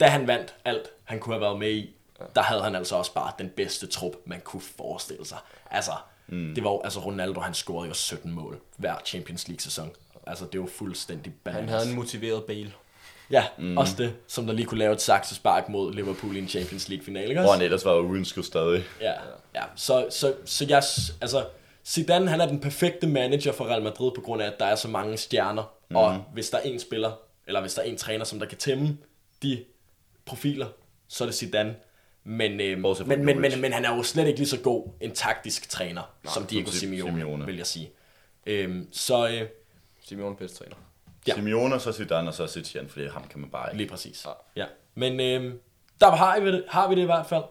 da 0.00 0.06
han 0.06 0.26
vandt 0.26 0.54
alt, 0.64 0.90
han 1.04 1.18
kunne 1.18 1.34
have 1.34 1.40
været 1.40 1.58
med 1.58 1.70
i, 1.70 1.94
der 2.34 2.42
havde 2.42 2.62
han 2.62 2.74
altså 2.74 2.96
også 2.96 3.14
bare 3.14 3.32
den 3.38 3.48
bedste 3.48 3.86
trup, 3.86 4.12
man 4.26 4.40
kunne 4.40 4.62
forestille 4.76 5.26
sig. 5.26 5.38
Altså, 5.70 5.92
mm. 6.26 6.54
det 6.54 6.64
var 6.64 6.70
jo, 6.70 6.80
altså 6.84 7.00
Ronaldo, 7.00 7.40
han 7.40 7.54
scorede 7.54 7.88
jo 7.88 7.94
17 7.94 8.32
mål 8.32 8.60
hver 8.76 8.94
Champions 9.04 9.48
League 9.48 9.60
sæson. 9.60 9.90
Altså, 10.26 10.46
det 10.52 10.60
var 10.60 10.66
fuldstændig 10.66 11.32
bananas. 11.44 11.70
Han 11.70 11.78
havde 11.78 11.90
en 11.90 11.96
motiveret 11.96 12.44
Bale. 12.44 12.72
Ja, 13.30 13.44
mm. 13.58 13.78
også 13.78 13.94
det, 13.98 14.14
som 14.26 14.46
der 14.46 14.52
lige 14.52 14.66
kunne 14.66 14.78
lave 14.78 14.92
et 14.92 15.02
saksespark 15.02 15.68
mod 15.68 15.92
Liverpool 15.92 16.36
i 16.36 16.38
en 16.38 16.48
Champions 16.48 16.88
League 16.88 17.04
finale, 17.04 17.28
ikke 17.28 17.40
Hvor 17.40 17.48
også? 17.48 17.58
han 17.58 17.64
ellers 17.64 17.84
var 17.84 17.94
uønsket 17.94 18.44
stadig. 18.44 18.84
Ja, 19.00 19.12
ja. 19.54 19.62
Så, 19.76 20.06
så, 20.10 20.34
så 20.44 20.66
jeg, 20.68 20.82
altså, 21.20 21.44
Zidane, 21.86 22.30
han 22.30 22.40
er 22.40 22.46
den 22.46 22.60
perfekte 22.60 23.06
manager 23.06 23.52
for 23.52 23.64
Real 23.64 23.82
Madrid, 23.82 24.10
på 24.14 24.20
grund 24.20 24.42
af, 24.42 24.46
at 24.46 24.58
der 24.58 24.64
er 24.64 24.74
så 24.74 24.88
mange 24.88 25.16
stjerner, 25.16 25.72
mm. 25.88 25.96
og 25.96 26.24
hvis 26.32 26.50
der 26.50 26.58
er 26.58 26.62
en 26.62 26.80
spiller, 26.80 27.12
eller 27.46 27.60
hvis 27.60 27.74
der 27.74 27.82
er 27.82 27.86
en 27.86 27.96
træner, 27.96 28.24
som 28.24 28.38
der 28.38 28.46
kan 28.46 28.58
tæmme 28.58 28.98
de 29.42 29.64
profiler, 30.26 30.66
så 31.08 31.24
er 31.24 31.28
det 31.28 31.34
Zidane. 31.34 31.76
Men, 32.24 32.60
øh, 32.60 32.78
men, 33.06 33.24
men, 33.24 33.40
men, 33.40 33.60
men 33.60 33.72
han 33.72 33.84
er 33.84 33.96
jo 33.96 34.02
slet 34.02 34.26
ikke 34.26 34.38
lige 34.38 34.48
så 34.48 34.60
god 34.60 34.88
en 35.00 35.10
taktisk 35.14 35.68
træner, 35.68 36.02
Nej, 36.24 36.34
som 36.34 36.46
Diego 36.46 36.70
Simeone, 36.70 37.10
Simeone. 37.12 37.46
vil 37.46 37.56
jeg 37.56 37.66
sige. 37.66 37.90
Øhm, 38.46 38.88
så 38.92 39.28
øh, 39.28 39.48
Simeone 40.04 40.36
bedste 40.36 40.58
træner. 40.58 40.76
Ja. 41.26 41.34
Simeone, 41.34 41.74
og 41.74 41.80
så 41.80 41.92
Zidane, 41.92 42.28
og 42.28 42.34
så 42.34 42.46
Setien, 42.46 42.88
fordi 42.88 43.06
ham 43.06 43.28
kan 43.28 43.40
man 43.40 43.50
bare 43.50 43.68
ikke. 43.70 43.76
Lige 43.76 43.88
præcis. 43.88 44.26
Ja. 44.26 44.62
Ja. 44.62 44.66
Men 44.94 45.20
øh, 45.20 45.54
der 46.00 46.10
har 46.10 46.40
vi, 46.40 46.52
det, 46.52 46.64
har 46.68 46.88
vi 46.88 46.94
det 46.94 47.02
i 47.02 47.04
hvert 47.04 47.26
fald. 47.26 47.44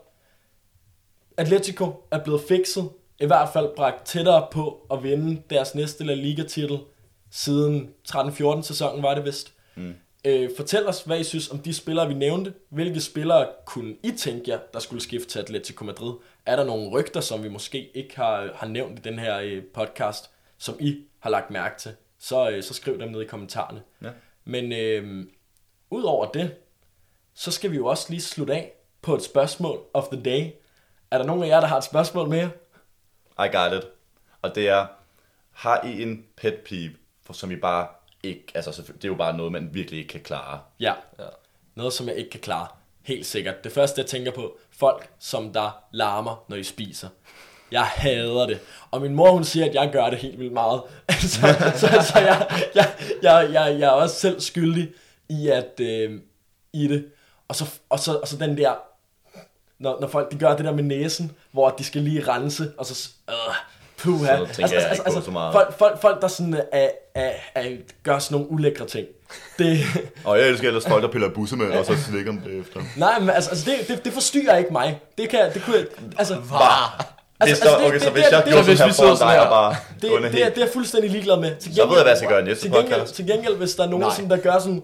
Atletico 1.37 2.07
er 2.11 2.23
blevet 2.23 2.41
fikset. 2.47 2.89
I 3.19 3.25
hvert 3.25 3.49
fald 3.53 3.75
bragt 3.75 4.05
tættere 4.05 4.47
på 4.51 4.87
at 4.91 5.03
vinde 5.03 5.41
deres 5.49 5.75
næste 5.75 6.03
La 6.03 6.13
Liga-titel 6.13 6.79
siden 7.31 7.93
13-14 8.09 8.61
sæsonen 8.61 9.03
var 9.03 9.15
det 9.15 9.25
vist. 9.25 9.53
Mm. 9.75 9.93
Øh, 10.25 10.49
fortæl 10.57 10.87
os, 10.87 11.01
hvad 11.01 11.19
I 11.19 11.23
synes 11.23 11.51
om 11.51 11.59
de 11.59 11.73
spillere, 11.73 12.07
vi 12.07 12.13
nævnte. 12.13 12.53
Hvilke 12.69 13.01
spillere 13.01 13.47
kunne 13.65 13.95
I 14.03 14.11
tænke 14.11 14.51
jer, 14.51 14.59
der 14.73 14.79
skulle 14.79 15.01
skifte 15.01 15.29
til 15.29 15.39
Atletico 15.39 15.85
Madrid? 15.85 16.13
Er 16.45 16.55
der 16.55 16.63
nogle 16.63 16.89
rygter, 16.89 17.21
som 17.21 17.43
vi 17.43 17.49
måske 17.49 17.97
ikke 17.97 18.15
har, 18.15 18.51
har 18.55 18.67
nævnt 18.67 18.99
i 18.99 19.01
den 19.01 19.19
her 19.19 19.39
øh, 19.39 19.63
podcast, 19.63 20.31
som 20.57 20.75
I 20.79 21.03
har 21.19 21.29
lagt 21.29 21.49
mærke 21.51 21.79
til? 21.79 21.91
Så, 22.19 22.49
øh, 22.49 22.63
så 22.63 22.73
skriv 22.73 22.99
dem 22.99 23.11
ned 23.11 23.21
i 23.21 23.25
kommentarerne. 23.25 23.81
Ja. 24.01 24.09
Men 24.45 24.71
øh, 24.71 25.25
udover 25.89 26.31
det, 26.31 26.55
så 27.33 27.51
skal 27.51 27.71
vi 27.71 27.75
jo 27.75 27.85
også 27.85 28.05
lige 28.09 28.21
slutte 28.21 28.53
af 28.53 28.71
på 29.01 29.15
et 29.15 29.23
spørgsmål 29.23 29.79
of 29.93 30.07
the 30.11 30.23
day. 30.23 30.51
Er 31.11 31.17
der 31.17 31.25
nogen 31.25 31.43
af 31.43 31.47
jer, 31.47 31.59
der 31.59 31.67
har 31.67 31.77
et 31.77 31.83
spørgsmål 31.83 32.29
mere? 32.29 32.49
I 33.39 33.47
got 33.55 33.83
it. 33.83 33.89
Og 34.41 34.55
det 34.55 34.69
er, 34.69 34.87
har 35.51 35.85
I 35.85 36.01
en 36.01 36.25
pet 36.35 36.55
peeve, 36.65 36.93
for 37.23 37.33
som 37.33 37.51
I 37.51 37.55
bare 37.55 37.87
ikke, 38.23 38.45
altså 38.55 38.81
det 38.81 39.03
er 39.03 39.07
jo 39.07 39.15
bare 39.15 39.37
noget, 39.37 39.51
man 39.51 39.69
virkelig 39.73 39.99
ikke 39.99 40.09
kan 40.09 40.21
klare. 40.21 40.59
Ja. 40.79 40.93
Ja. 41.19 41.25
Noget, 41.75 41.93
som 41.93 42.07
jeg 42.07 42.15
ikke 42.15 42.29
kan 42.29 42.39
klare. 42.39 42.67
Helt 43.01 43.25
sikkert. 43.25 43.63
Det 43.63 43.71
første, 43.71 44.01
jeg 44.01 44.07
tænker 44.07 44.31
på, 44.31 44.57
folk, 44.71 45.09
som 45.19 45.53
der 45.53 45.83
larmer, 45.91 46.45
når 46.47 46.57
I 46.57 46.63
spiser. 46.63 47.07
Jeg 47.71 47.83
hader 47.83 48.47
det. 48.47 48.59
Og 48.91 49.01
min 49.01 49.15
mor, 49.15 49.31
hun 49.31 49.43
siger, 49.43 49.65
at 49.65 49.75
jeg 49.75 49.89
gør 49.91 50.09
det 50.09 50.19
helt 50.19 50.39
vildt 50.39 50.53
meget. 50.53 50.81
så, 51.33 51.73
så, 51.75 52.11
så 52.13 52.19
jeg, 52.19 52.65
jeg, 52.75 52.95
jeg, 53.23 53.49
jeg, 53.53 53.79
jeg 53.79 53.87
er 53.87 53.91
også 53.91 54.15
selv 54.15 54.41
skyldig 54.41 54.91
i, 55.29 55.47
at, 55.47 55.79
øh, 55.79 56.21
i 56.73 56.87
det. 56.87 57.05
Og 57.47 57.55
så, 57.55 57.65
og, 57.89 57.99
så, 57.99 58.17
og 58.17 58.27
så 58.27 58.37
den 58.37 58.57
der, 58.57 58.73
når, 59.79 59.99
når 60.01 60.07
folk 60.07 60.31
de 60.31 60.37
gør 60.37 60.55
det 60.55 60.65
der 60.65 60.73
med 60.73 60.83
næsen, 60.83 61.31
hvor 61.51 61.69
de 61.69 61.83
skal 61.83 62.01
lige 62.01 62.27
rense, 62.27 62.73
og 62.77 62.85
så... 62.85 63.09
Øh, 63.29 63.55
puha. 64.03 64.37
Så 64.37 64.53
tænker 64.53 64.79
jeg 64.79 64.91
ikke 64.91 65.03
på 65.15 65.21
så 65.21 65.31
meget. 65.31 65.53
Folk, 65.53 65.77
folk, 65.77 66.01
folk, 66.01 66.21
der 66.21 66.27
sådan 66.27 66.53
er, 66.71 66.89
er, 67.15 67.31
er, 67.55 67.63
gør 68.03 68.19
sådan 68.19 68.35
nogle 68.35 68.51
ulækre 68.51 68.85
ting. 68.85 69.07
Det, 69.59 69.79
Og 70.25 70.39
jeg 70.39 70.47
elsker 70.47 70.67
ellers 70.67 70.85
folk, 70.85 71.03
der 71.03 71.09
piller 71.09 71.29
busser 71.29 71.55
med, 71.55 71.69
og 71.69 71.85
så 71.85 71.97
slikker 71.97 72.31
dem 72.31 72.41
bagefter. 72.41 72.81
Nej, 72.97 73.19
men 73.19 73.29
altså, 73.29 73.49
altså 73.49 73.71
det, 73.71 73.87
det, 73.87 74.05
det 74.05 74.13
forstyrrer 74.13 74.57
ikke 74.57 74.71
mig. 74.71 74.99
Det 75.17 75.29
kan, 75.29 75.39
det 75.53 75.63
kunne 75.63 75.75
jeg, 75.75 75.85
altså, 76.17 76.37
Bare. 76.49 77.03
altså, 77.39 77.55
det, 77.55 77.71
så, 77.71 77.87
okay, 77.87 77.99
så 77.99 78.09
hvis 78.09 78.23
jeg 78.31 78.43
det, 78.45 78.53
gjorde 78.53 78.77
sådan 78.77 78.89
her 78.89 78.93
foran 78.93 79.17
dig 79.17 79.41
og 79.41 79.49
bare 79.49 79.75
det, 80.01 80.11
det, 80.23 80.31
det, 80.31 80.45
er, 80.45 80.49
det 80.49 80.57
er 80.57 80.61
jeg 80.61 80.69
fuldstændig 80.73 81.11
ligeglad 81.11 81.37
med. 81.39 81.55
Til 81.55 81.75
Så 81.75 81.85
ved 81.85 81.95
jeg, 81.95 82.03
hvad 82.03 82.11
jeg 82.11 82.17
skal 82.17 82.29
gøre 82.29 82.41
i 82.41 82.43
næste 82.43 82.63
til 82.63 82.71
gengæld, 82.71 82.91
podcast. 82.93 83.15
Til 83.15 83.27
gengæld, 83.27 83.55
hvis 83.55 83.75
der 83.75 83.83
er 83.83 83.89
nogen, 83.89 84.11
sådan, 84.11 84.29
der 84.29 84.37
gør 84.37 84.59
sådan 84.59 84.83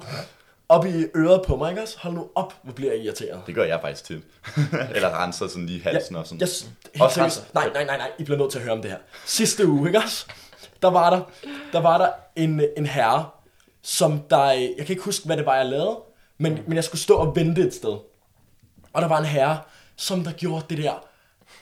op 0.69 0.85
i 0.85 1.05
øret 1.15 1.41
på 1.47 1.55
mig, 1.55 1.69
ikke 1.69 1.81
også? 1.81 1.97
Hold 1.99 2.13
nu 2.13 2.29
op, 2.35 2.53
hvor 2.63 2.73
bliver 2.73 2.93
jeg 2.93 3.01
irriteret. 3.01 3.41
Det 3.47 3.55
gør 3.55 3.63
jeg 3.63 3.81
faktisk 3.81 4.03
tit. 4.03 4.23
Eller 4.95 5.23
renser 5.23 5.47
sådan 5.47 5.65
lige 5.65 5.83
halsen 5.83 6.15
og 6.15 6.25
sådan. 6.27 6.39
Jeg, 6.39 6.49
helt 6.95 7.13
seriøst, 7.13 7.53
nej, 7.53 7.69
nej, 7.73 7.85
nej, 7.85 7.97
nej, 7.97 8.11
I 8.19 8.23
bliver 8.23 8.37
nødt 8.37 8.51
til 8.51 8.57
at 8.57 8.63
høre 8.63 8.73
om 8.73 8.81
det 8.81 8.91
her. 8.91 8.97
Sidste 9.25 9.67
uge, 9.67 9.89
ikke 9.89 9.99
også? 9.99 10.25
Der 10.81 10.89
var 10.89 11.09
der, 11.09 11.21
der, 11.73 11.81
var 11.81 11.97
der 11.97 12.09
en, 12.35 12.61
en 12.77 12.85
herre, 12.85 13.29
som 13.81 14.19
der, 14.29 14.43
jeg 14.51 14.73
kan 14.77 14.89
ikke 14.89 15.03
huske, 15.03 15.25
hvad 15.25 15.37
det 15.37 15.45
var, 15.45 15.55
jeg 15.55 15.65
lavede, 15.65 15.99
men, 16.37 16.59
men 16.67 16.75
jeg 16.75 16.83
skulle 16.83 17.01
stå 17.01 17.15
og 17.15 17.35
vente 17.35 17.61
et 17.61 17.73
sted. 17.73 17.97
Og 18.93 19.01
der 19.01 19.07
var 19.07 19.17
en 19.17 19.25
herre, 19.25 19.59
som 19.95 20.23
der 20.23 20.31
gjorde 20.31 20.65
det 20.69 20.77
der, 20.77 21.05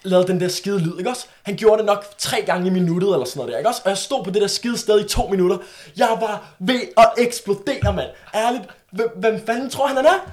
lavede 0.04 0.28
den 0.28 0.40
der 0.40 0.48
skide 0.48 0.80
lyd, 0.80 0.98
ikke 0.98 1.10
også? 1.10 1.28
Han 1.44 1.56
gjorde 1.56 1.78
det 1.78 1.86
nok 1.86 2.06
tre 2.18 2.42
gange 2.42 2.68
i 2.68 2.70
minuttet 2.70 3.14
eller 3.14 3.26
sådan 3.26 3.40
noget 3.40 3.52
der, 3.52 3.58
ikke 3.58 3.70
også? 3.70 3.82
Og 3.86 3.90
jeg 3.90 3.98
stod 3.98 4.24
på 4.24 4.32
det 4.32 4.42
der 4.42 4.48
skide 4.48 4.78
sted 4.78 5.06
i 5.06 5.08
to 5.08 5.28
minutter. 5.28 5.58
Jeg 5.98 6.18
var 6.22 6.54
ved 6.60 6.82
at 6.98 7.10
eksplodere, 7.18 7.94
mand. 7.94 8.10
Ærligt, 8.36 8.64
hvem, 8.92 9.10
hvem 9.16 9.46
fanden 9.46 9.70
tror 9.70 9.88
han, 9.88 9.96
han 9.96 10.06
er? 10.06 10.32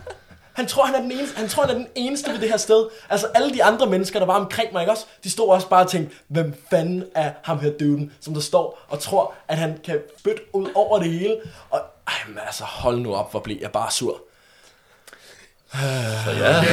Han 0.54 0.66
tror, 0.66 0.84
han 0.84 0.94
er, 0.94 1.00
den 1.00 1.12
eneste, 1.12 1.36
han 1.36 1.48
tror, 1.48 1.62
han 1.62 1.70
er 1.70 1.78
den 1.78 1.88
eneste 1.94 2.32
ved 2.32 2.38
det 2.40 2.48
her 2.48 2.56
sted. 2.56 2.88
Altså 3.10 3.26
alle 3.34 3.54
de 3.54 3.64
andre 3.64 3.86
mennesker, 3.86 4.18
der 4.18 4.26
var 4.26 4.34
omkring 4.34 4.72
mig, 4.72 4.82
ikke 4.82 4.92
også? 4.92 5.06
De 5.24 5.30
stod 5.30 5.48
også 5.48 5.68
bare 5.68 5.84
og 5.84 5.90
tænkte, 5.90 6.16
hvem 6.28 6.64
fanden 6.70 7.04
er 7.14 7.32
ham 7.42 7.58
her 7.58 7.70
duden, 7.70 8.12
som 8.20 8.34
der 8.34 8.40
står 8.40 8.84
og 8.88 9.00
tror, 9.00 9.34
at 9.48 9.58
han 9.58 9.80
kan 9.84 10.00
spytte 10.18 10.42
ud 10.52 10.68
over 10.74 10.98
det 10.98 11.10
hele. 11.10 11.36
Og 11.70 11.80
ej, 12.06 12.14
men 12.28 12.38
altså, 12.46 12.64
hold 12.64 12.98
nu 12.98 13.14
op, 13.14 13.30
hvor 13.30 13.40
blev 13.40 13.56
jeg 13.60 13.72
bare 13.72 13.90
sur. 13.90 14.22
Så 16.24 16.30
ja. 16.30 16.64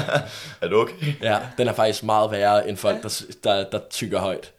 er 0.60 0.68
du 0.68 0.80
okay? 0.80 1.14
Ja, 1.22 1.38
den 1.58 1.68
er 1.68 1.72
faktisk 1.72 2.02
meget 2.02 2.30
værre 2.30 2.68
end 2.68 2.76
folk, 2.76 3.02
der, 3.02 3.22
der, 3.44 3.64
der 3.70 3.80
tykker 3.90 4.18
højt. 4.18 4.52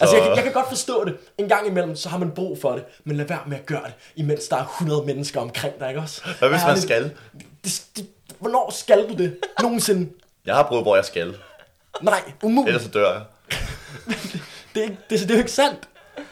Altså, 0.00 0.16
jeg, 0.16 0.24
kan- 0.26 0.34
jeg 0.36 0.44
kan 0.44 0.52
godt 0.52 0.68
forstå 0.68 1.04
det. 1.04 1.16
En 1.38 1.48
gang 1.48 1.66
imellem, 1.66 1.96
så 1.96 2.08
har 2.08 2.18
man 2.18 2.30
brug 2.30 2.58
for 2.60 2.72
det. 2.72 2.84
Men 3.04 3.16
lad 3.16 3.24
være 3.26 3.40
med 3.46 3.56
at 3.58 3.66
gøre 3.66 3.82
det, 3.84 3.92
imens 4.16 4.48
der 4.48 4.56
er 4.56 4.64
100 4.64 5.06
mennesker 5.06 5.40
omkring 5.40 5.74
dig, 5.80 5.88
ikke 5.88 6.00
også? 6.00 6.22
Hvad 6.38 6.48
hvis 6.48 6.60
man 6.60 6.68
Ærligt. 6.70 6.82
skal? 6.84 7.10
Det, 7.64 7.82
det, 7.96 8.06
hvornår 8.38 8.70
skal 8.74 9.08
du 9.08 9.14
det? 9.14 9.36
Nogensinde? 9.62 10.10
Jeg 10.46 10.54
har 10.54 10.62
prøvet, 10.62 10.84
hvor 10.84 10.96
jeg 10.96 11.04
skal. 11.04 11.36
Nej, 12.02 12.22
umuligt. 12.42 12.68
Ellers 12.68 12.82
så 12.82 12.88
dør 12.90 13.12
jeg. 13.12 13.22
Det, 14.74 14.80
er 14.80 14.82
ikke- 14.82 14.96
det, 15.10 15.20
det 15.20 15.30
er 15.30 15.34
jo 15.34 15.38
ikke 15.38 15.52
sandt. 15.52 15.88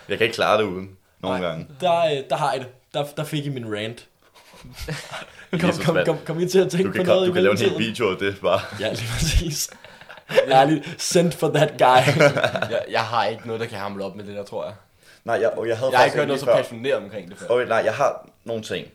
Jeg 0.08 0.18
kan 0.18 0.24
ikke 0.24 0.34
klare 0.34 0.58
det 0.58 0.64
uden. 0.64 0.90
Nogle 1.20 1.46
gange. 1.46 1.66
Der, 1.80 2.04
øh, 2.04 2.12
der 2.30 2.36
har 2.36 2.52
jeg 2.52 2.60
det. 2.60 2.68
Der, 2.94 3.04
der 3.16 3.24
fik 3.24 3.46
I 3.46 3.48
min 3.48 3.74
rant. 3.74 4.06
Kom, 5.60 5.72
kom, 5.84 5.94
mand. 5.94 6.06
kom, 6.06 6.18
kom 6.26 6.40
I 6.40 6.48
til 6.48 6.58
at 6.58 6.70
tænke 6.70 6.84
Du 6.86 6.90
på 6.92 6.96
kan, 6.96 7.06
noget 7.06 7.26
du 7.26 7.32
i 7.32 7.34
kan 7.34 7.42
lave 7.42 7.52
en 7.52 7.58
hel 7.58 7.78
video 7.78 8.10
af 8.10 8.16
det, 8.16 8.36
bare. 8.42 8.60
Ja, 8.80 8.88
lige 8.92 9.08
præcis. 9.12 9.70
Ærligt, 10.50 11.02
send 11.02 11.32
for 11.32 11.48
that 11.48 11.70
guy. 11.78 12.22
Jeg, 12.72 12.84
jeg 12.90 13.00
har 13.00 13.26
ikke 13.26 13.46
noget, 13.46 13.60
der 13.60 13.66
kan 13.66 13.78
hamle 13.78 14.04
op 14.04 14.16
med 14.16 14.24
det 14.24 14.36
der, 14.36 14.44
tror 14.44 14.64
jeg. 14.64 14.74
Nej, 15.24 15.38
jeg, 15.40 15.50
og 15.50 15.68
jeg 15.68 15.78
havde 15.78 15.90
Jeg 15.90 15.98
har 15.98 16.04
ikke 16.04 16.12
faktisk 16.12 16.18
hørt 16.18 16.26
noget 16.28 16.40
så 16.40 16.46
før- 16.46 16.56
passioneret 16.56 16.96
omkring 16.96 17.30
det 17.30 17.38
før. 17.38 17.46
Okay, 17.48 17.66
nej, 17.66 17.82
jeg 17.84 17.94
har 17.94 18.28
nogle 18.44 18.62
ting. 18.62 18.86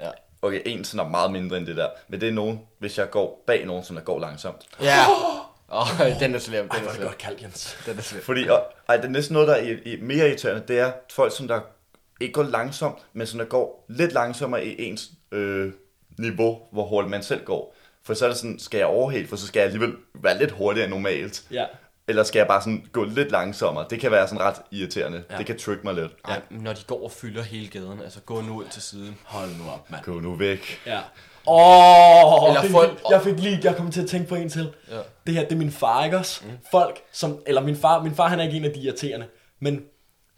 Ja. 0.00 0.10
Okay, 0.42 0.60
en 0.66 0.84
som 0.84 0.98
er 1.00 1.08
meget 1.08 1.32
mindre 1.32 1.56
end 1.56 1.66
det 1.66 1.76
der. 1.76 1.88
Men 2.08 2.20
det 2.20 2.28
er 2.28 2.32
nogen, 2.32 2.60
hvis 2.78 2.98
jeg 2.98 3.10
går 3.10 3.42
bag 3.46 3.66
nogen, 3.66 3.84
som 3.84 3.96
der 3.96 4.02
går 4.02 4.20
langsomt. 4.20 4.62
Ja. 4.82 4.98
Åh, 5.72 6.00
oh, 6.00 6.20
den 6.20 6.34
er 6.34 6.38
slem, 6.38 6.54
Ej, 6.54 6.60
den 6.60 6.68
hvor 6.68 6.76
er 6.76 6.80
er 6.80 6.86
det 6.86 6.94
slem. 6.94 7.06
godt 7.06 7.18
kaldt, 7.18 7.42
Jens. 7.42 7.78
Den 7.86 7.98
er 7.98 8.02
slem. 8.02 8.22
Fordi, 8.22 8.48
og, 8.48 8.62
ej, 8.88 8.96
det 8.96 9.04
er 9.04 9.08
næsten 9.08 9.32
noget, 9.34 9.48
der 9.48 9.54
er 9.54 9.60
i, 9.62 9.72
i, 9.84 10.00
mere 10.00 10.28
irriterende, 10.28 10.62
det 10.68 10.78
er 10.80 10.92
folk, 11.12 11.36
som 11.36 11.48
der 11.48 11.60
ikke 12.20 12.32
går 12.32 12.42
langsomt, 12.42 12.98
men 13.12 13.26
som 13.26 13.38
der 13.38 13.46
går 13.46 13.84
lidt 13.88 14.12
langsommere 14.12 14.64
i 14.64 14.82
ens 14.88 15.08
øh, 15.32 15.72
niveau, 16.18 16.58
hvor 16.72 16.84
hurtigt 16.84 17.10
man 17.10 17.22
selv 17.22 17.44
går. 17.44 17.74
For 18.08 18.14
så 18.14 18.24
er 18.24 18.28
det 18.28 18.38
sådan, 18.38 18.58
skal 18.58 18.78
jeg 18.78 18.86
overhale, 18.86 19.28
for 19.28 19.36
så 19.36 19.46
skal 19.46 19.60
jeg 19.60 19.66
alligevel 19.66 19.94
være 20.14 20.38
lidt 20.38 20.50
hurtigere 20.50 20.84
end 20.86 20.94
normalt. 20.94 21.44
Ja. 21.50 21.64
Eller 22.08 22.22
skal 22.22 22.38
jeg 22.38 22.46
bare 22.46 22.60
sådan 22.62 22.86
gå 22.92 23.04
lidt 23.04 23.30
langsommere? 23.30 23.86
Det 23.90 24.00
kan 24.00 24.10
være 24.10 24.28
sådan 24.28 24.40
ret 24.44 24.54
irriterende. 24.70 25.18
Ja. 25.28 25.34
Ja. 25.34 25.38
Det 25.38 25.46
kan 25.46 25.58
trick 25.58 25.84
mig 25.84 25.94
lidt. 25.94 26.12
Ej, 26.24 26.40
når 26.50 26.72
de 26.72 26.80
går 26.86 27.04
og 27.04 27.12
fylder 27.12 27.42
hele 27.42 27.68
gaden, 27.68 28.00
altså 28.02 28.20
gå 28.20 28.40
nu 28.40 28.54
ud 28.54 28.64
til 28.70 28.82
siden. 28.82 29.18
Hold 29.24 29.48
nu 29.50 29.70
op, 29.70 29.90
mand. 29.90 30.04
Gå 30.04 30.20
nu 30.20 30.34
væk. 30.34 30.80
Ja. 30.86 30.98
Åh, 31.46 32.42
oh, 32.42 32.48
Eller 32.48 32.70
folk- 32.70 33.00
jeg 33.10 33.22
fik 33.22 33.38
lige, 33.40 33.60
jeg 33.62 33.76
kom 33.76 33.90
til 33.90 34.02
at 34.02 34.08
tænke 34.08 34.28
på 34.28 34.34
en 34.34 34.48
til. 34.48 34.72
Ja. 34.90 34.96
Det 35.26 35.34
her, 35.34 35.42
det 35.42 35.52
er 35.52 35.56
min 35.56 35.70
far, 35.72 36.04
ikke 36.04 36.18
også? 36.18 36.40
Mm. 36.44 36.50
Folk, 36.70 37.00
som, 37.12 37.38
eller 37.46 37.60
min 37.62 37.76
far, 37.76 38.02
min 38.02 38.14
far 38.14 38.28
han 38.28 38.40
er 38.40 38.44
ikke 38.44 38.56
en 38.56 38.64
af 38.64 38.72
de 38.72 38.80
irriterende, 38.80 39.26
men 39.60 39.82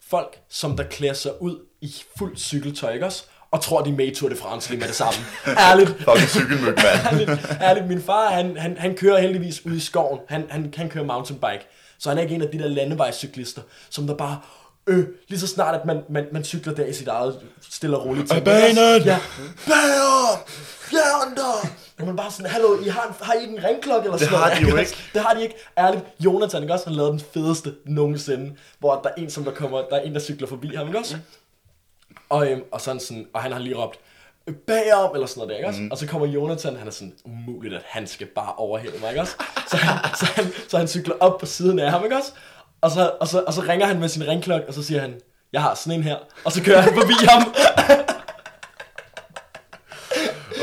folk, 0.09 0.37
som 0.49 0.77
der 0.77 0.83
klæder 0.83 1.13
sig 1.13 1.41
ud 1.41 1.65
i 1.81 1.93
fuld 2.17 2.37
cykeltøj, 2.37 2.93
ikke 2.93 3.05
også? 3.05 3.25
Og 3.51 3.61
tror, 3.61 3.81
de 3.81 3.89
er 3.89 3.93
med 3.93 4.05
i 4.05 4.15
Tour 4.15 4.29
de 4.29 4.35
France 4.35 4.69
lige 4.69 4.79
med 4.79 4.87
det 4.87 4.95
samme. 4.95 5.19
Ærligt, 5.57 5.89
Fucking 6.09 6.29
cykelmyg, 6.29 6.65
mand. 6.75 6.77
ærligt, 7.11 7.29
ærligt, 7.61 7.87
min 7.87 8.01
far, 8.01 8.29
han, 8.29 8.57
han, 8.57 8.77
han 8.79 8.95
kører 8.95 9.19
heldigvis 9.21 9.65
ud 9.65 9.71
i 9.75 9.79
skoven. 9.79 10.19
Han, 10.29 10.45
han, 10.49 10.73
han 10.77 10.89
kører 10.89 11.05
mountainbike. 11.05 11.67
Så 11.99 12.09
han 12.09 12.17
er 12.17 12.21
ikke 12.21 12.35
en 12.35 12.41
af 12.41 12.47
de 12.47 12.59
der 12.59 12.67
landevejscyklister, 12.67 13.61
som 13.89 14.07
der 14.07 14.13
bare, 14.15 14.39
øh, 14.87 15.05
lige 15.27 15.39
så 15.39 15.47
snart, 15.47 15.75
at 15.75 15.85
man, 15.85 16.01
man, 16.09 16.25
man 16.31 16.43
cykler 16.43 16.73
der 16.73 16.85
i 16.85 16.93
sit 16.93 17.07
eget 17.07 17.39
stille 17.69 17.97
og 17.97 18.05
roligt 18.05 18.29
tempo. 18.29 18.45
banen! 18.45 19.01
Ja, 19.05 19.19
bagom! 19.67 20.39
Fjernder! 20.89 21.67
Og 21.99 22.05
man 22.07 22.15
bare 22.15 22.31
sådan, 22.31 22.51
hallo, 22.51 22.79
I 22.81 22.87
har, 22.87 23.15
har 23.21 23.33
I 23.33 23.41
ikke 23.41 23.53
en 23.57 23.63
ringklokke 23.63 24.05
eller 24.05 24.17
Det 24.17 24.27
sådan 24.27 24.39
har 24.39 24.49
noget? 24.49 24.65
de 24.65 24.69
jo 24.71 24.79
også? 24.79 24.95
Det 25.13 25.21
har 25.21 25.33
de 25.33 25.41
ikke. 25.43 25.55
Ærligt, 25.77 26.03
Jonathan, 26.19 26.61
ikke 26.61 26.73
også? 26.73 26.85
Han 26.85 26.95
lavede 26.95 27.11
den 27.11 27.21
fedeste 27.33 27.73
nogensinde, 27.85 28.55
hvor 28.79 29.01
der 29.03 29.09
er 29.09 29.13
en, 29.17 29.29
som 29.29 29.43
der 29.43 29.51
kommer, 29.51 29.77
der 29.77 29.95
er 29.95 30.01
en, 30.01 30.13
der 30.13 30.19
cykler 30.19 30.47
forbi 30.47 30.75
ham, 30.75 30.87
ikke 30.87 30.99
også? 30.99 31.17
Og, 32.29 32.51
øhm, 32.51 32.61
og, 32.71 32.81
sådan, 32.81 32.99
sådan, 32.99 33.27
og 33.33 33.41
han 33.41 33.51
har 33.51 33.59
lige 33.59 33.75
råbt, 33.75 33.99
"Øh, 34.47 34.55
bagom, 34.55 35.11
eller 35.15 35.27
sådan 35.27 35.39
noget 35.39 35.49
der, 35.49 35.55
ikke 35.57 35.67
også? 35.67 35.81
Mm. 35.81 35.91
Og 35.91 35.97
så 35.97 36.07
kommer 36.07 36.27
Jonathan, 36.27 36.75
han 36.75 36.87
er 36.87 36.91
sådan, 36.91 37.13
umuligt, 37.25 37.73
at 37.73 37.81
han 37.85 38.07
skal 38.07 38.27
bare 38.27 38.53
overhælde 38.55 38.97
mig, 39.01 39.09
ikke 39.09 39.21
også? 39.21 39.35
Så 39.67 39.77
han, 39.77 40.15
så, 40.19 40.25
han, 40.25 40.45
så 40.67 40.77
han 40.77 40.87
cykler 40.87 41.15
op 41.19 41.37
på 41.39 41.45
siden 41.45 41.79
af 41.79 41.91
ham, 41.91 42.03
ikke 42.03 42.15
også? 42.17 42.31
Og 42.81 42.91
så, 42.91 43.11
og, 43.21 43.27
så, 43.27 43.43
og 43.47 43.53
så 43.53 43.61
ringer 43.61 43.85
han 43.85 43.99
med 43.99 44.09
sin 44.09 44.27
ringklokke, 44.27 44.67
og 44.67 44.73
så 44.73 44.83
siger 44.83 45.01
han, 45.01 45.13
jeg 45.53 45.61
har 45.61 45.75
sådan 45.75 45.93
en 45.99 46.03
her. 46.03 46.15
Og 46.45 46.51
så 46.51 46.63
kører 46.63 46.81
han 46.81 46.93
forbi 46.93 47.13
ham. 47.29 47.53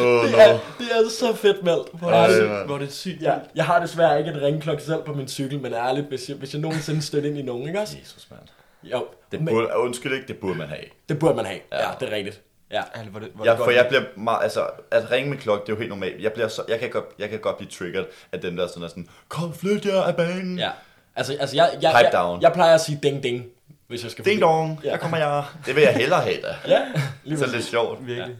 Oh, 0.00 0.22
Det 0.24 0.32
no. 0.32 0.38
er, 0.38 0.58
det 0.78 0.86
er 0.90 1.10
så 1.10 1.34
fedt 1.36 1.64
meldt. 1.64 1.88
Hvor 1.92 2.10
Ej, 2.10 2.24
er 2.24 2.30
det, 2.40 2.50
mand. 2.50 2.66
Hvor 2.66 2.74
er 2.74 2.78
det 2.78 2.92
sygt. 2.92 3.22
ja, 3.22 3.34
jeg 3.54 3.64
har 3.64 3.78
desværre 3.80 4.18
ikke 4.18 4.30
et 4.30 4.42
ringklokke 4.42 4.82
selv 4.82 5.02
på 5.02 5.12
min 5.12 5.28
cykel, 5.28 5.60
men 5.60 5.72
ærligt, 5.74 6.06
hvis 6.06 6.28
jeg, 6.28 6.36
hvis 6.36 6.52
jeg 6.52 6.60
nogensinde 6.60 7.02
støtter 7.02 7.28
ind 7.30 7.38
i 7.38 7.42
nogen, 7.42 7.68
ikke 7.68 7.80
også? 7.80 7.96
Jesus, 8.02 8.26
mand. 8.30 8.40
Jo, 8.82 9.06
Det 9.32 9.40
men, 9.40 9.54
burde, 9.54 9.68
undskyld 9.76 10.12
ikke, 10.12 10.28
det 10.28 10.36
burde 10.38 10.54
man 10.58 10.68
have. 10.68 10.84
det 11.08 11.18
burde 11.18 11.34
man 11.34 11.46
have. 11.46 11.60
Ja, 11.72 11.88
det 12.00 12.08
er 12.08 12.16
rigtigt. 12.16 12.40
Ja. 12.70 12.82
Altså, 12.94 13.10
hvor 13.10 13.20
det, 13.20 13.30
hvor 13.34 13.44
Ja, 13.44 13.54
for 13.54 13.70
jeg 13.70 13.86
bliver 13.88 14.02
meget, 14.16 14.42
altså, 14.42 14.66
at 14.90 15.10
ringe 15.10 15.30
med 15.30 15.38
klokke, 15.38 15.62
det 15.66 15.68
er 15.72 15.76
jo 15.76 15.78
helt 15.78 15.88
normalt. 15.88 16.22
Jeg, 16.22 16.32
bliver 16.32 16.48
så, 16.48 16.62
jeg, 16.68 16.80
kan 16.80 16.90
godt, 16.90 17.04
jeg 17.18 17.30
kan 17.30 17.38
godt 17.38 17.56
blive 17.56 17.70
triggered 17.70 18.04
af 18.32 18.40
dem 18.40 18.56
der 18.56 18.66
sådan 18.66 18.82
er 18.82 18.88
sådan, 18.88 19.08
kom 19.28 19.54
flyt 19.54 19.86
jer 19.86 20.02
af 20.02 20.16
banen. 20.16 20.58
Ja. 20.58 20.70
Altså, 21.16 21.36
altså 21.40 21.56
jeg, 21.56 21.70
jeg, 21.72 21.90
Pipe 21.90 21.98
jeg, 21.98 22.10
down. 22.12 22.42
jeg 22.42 22.52
plejer 22.52 22.74
at 22.74 22.80
sige 22.80 22.98
ding 23.02 23.22
ding, 23.22 23.46
hvis 23.86 24.02
jeg 24.02 24.10
skal 24.10 24.24
Ding 24.24 24.40
dong, 24.40 24.80
Ja. 24.84 24.90
der 24.90 24.96
kommer 24.96 25.16
jeg. 25.18 25.44
Det 25.66 25.74
vil 25.76 25.82
jeg 25.82 25.94
hellere 25.94 26.20
have 26.20 26.40
da. 26.42 26.56
Ja, 26.74 26.82
lige 27.24 27.38
Så 27.38 27.44
er 27.44 27.46
det 27.48 27.54
præcis. 27.54 27.70
sjovt. 27.70 28.06
Virkelig. 28.06 28.36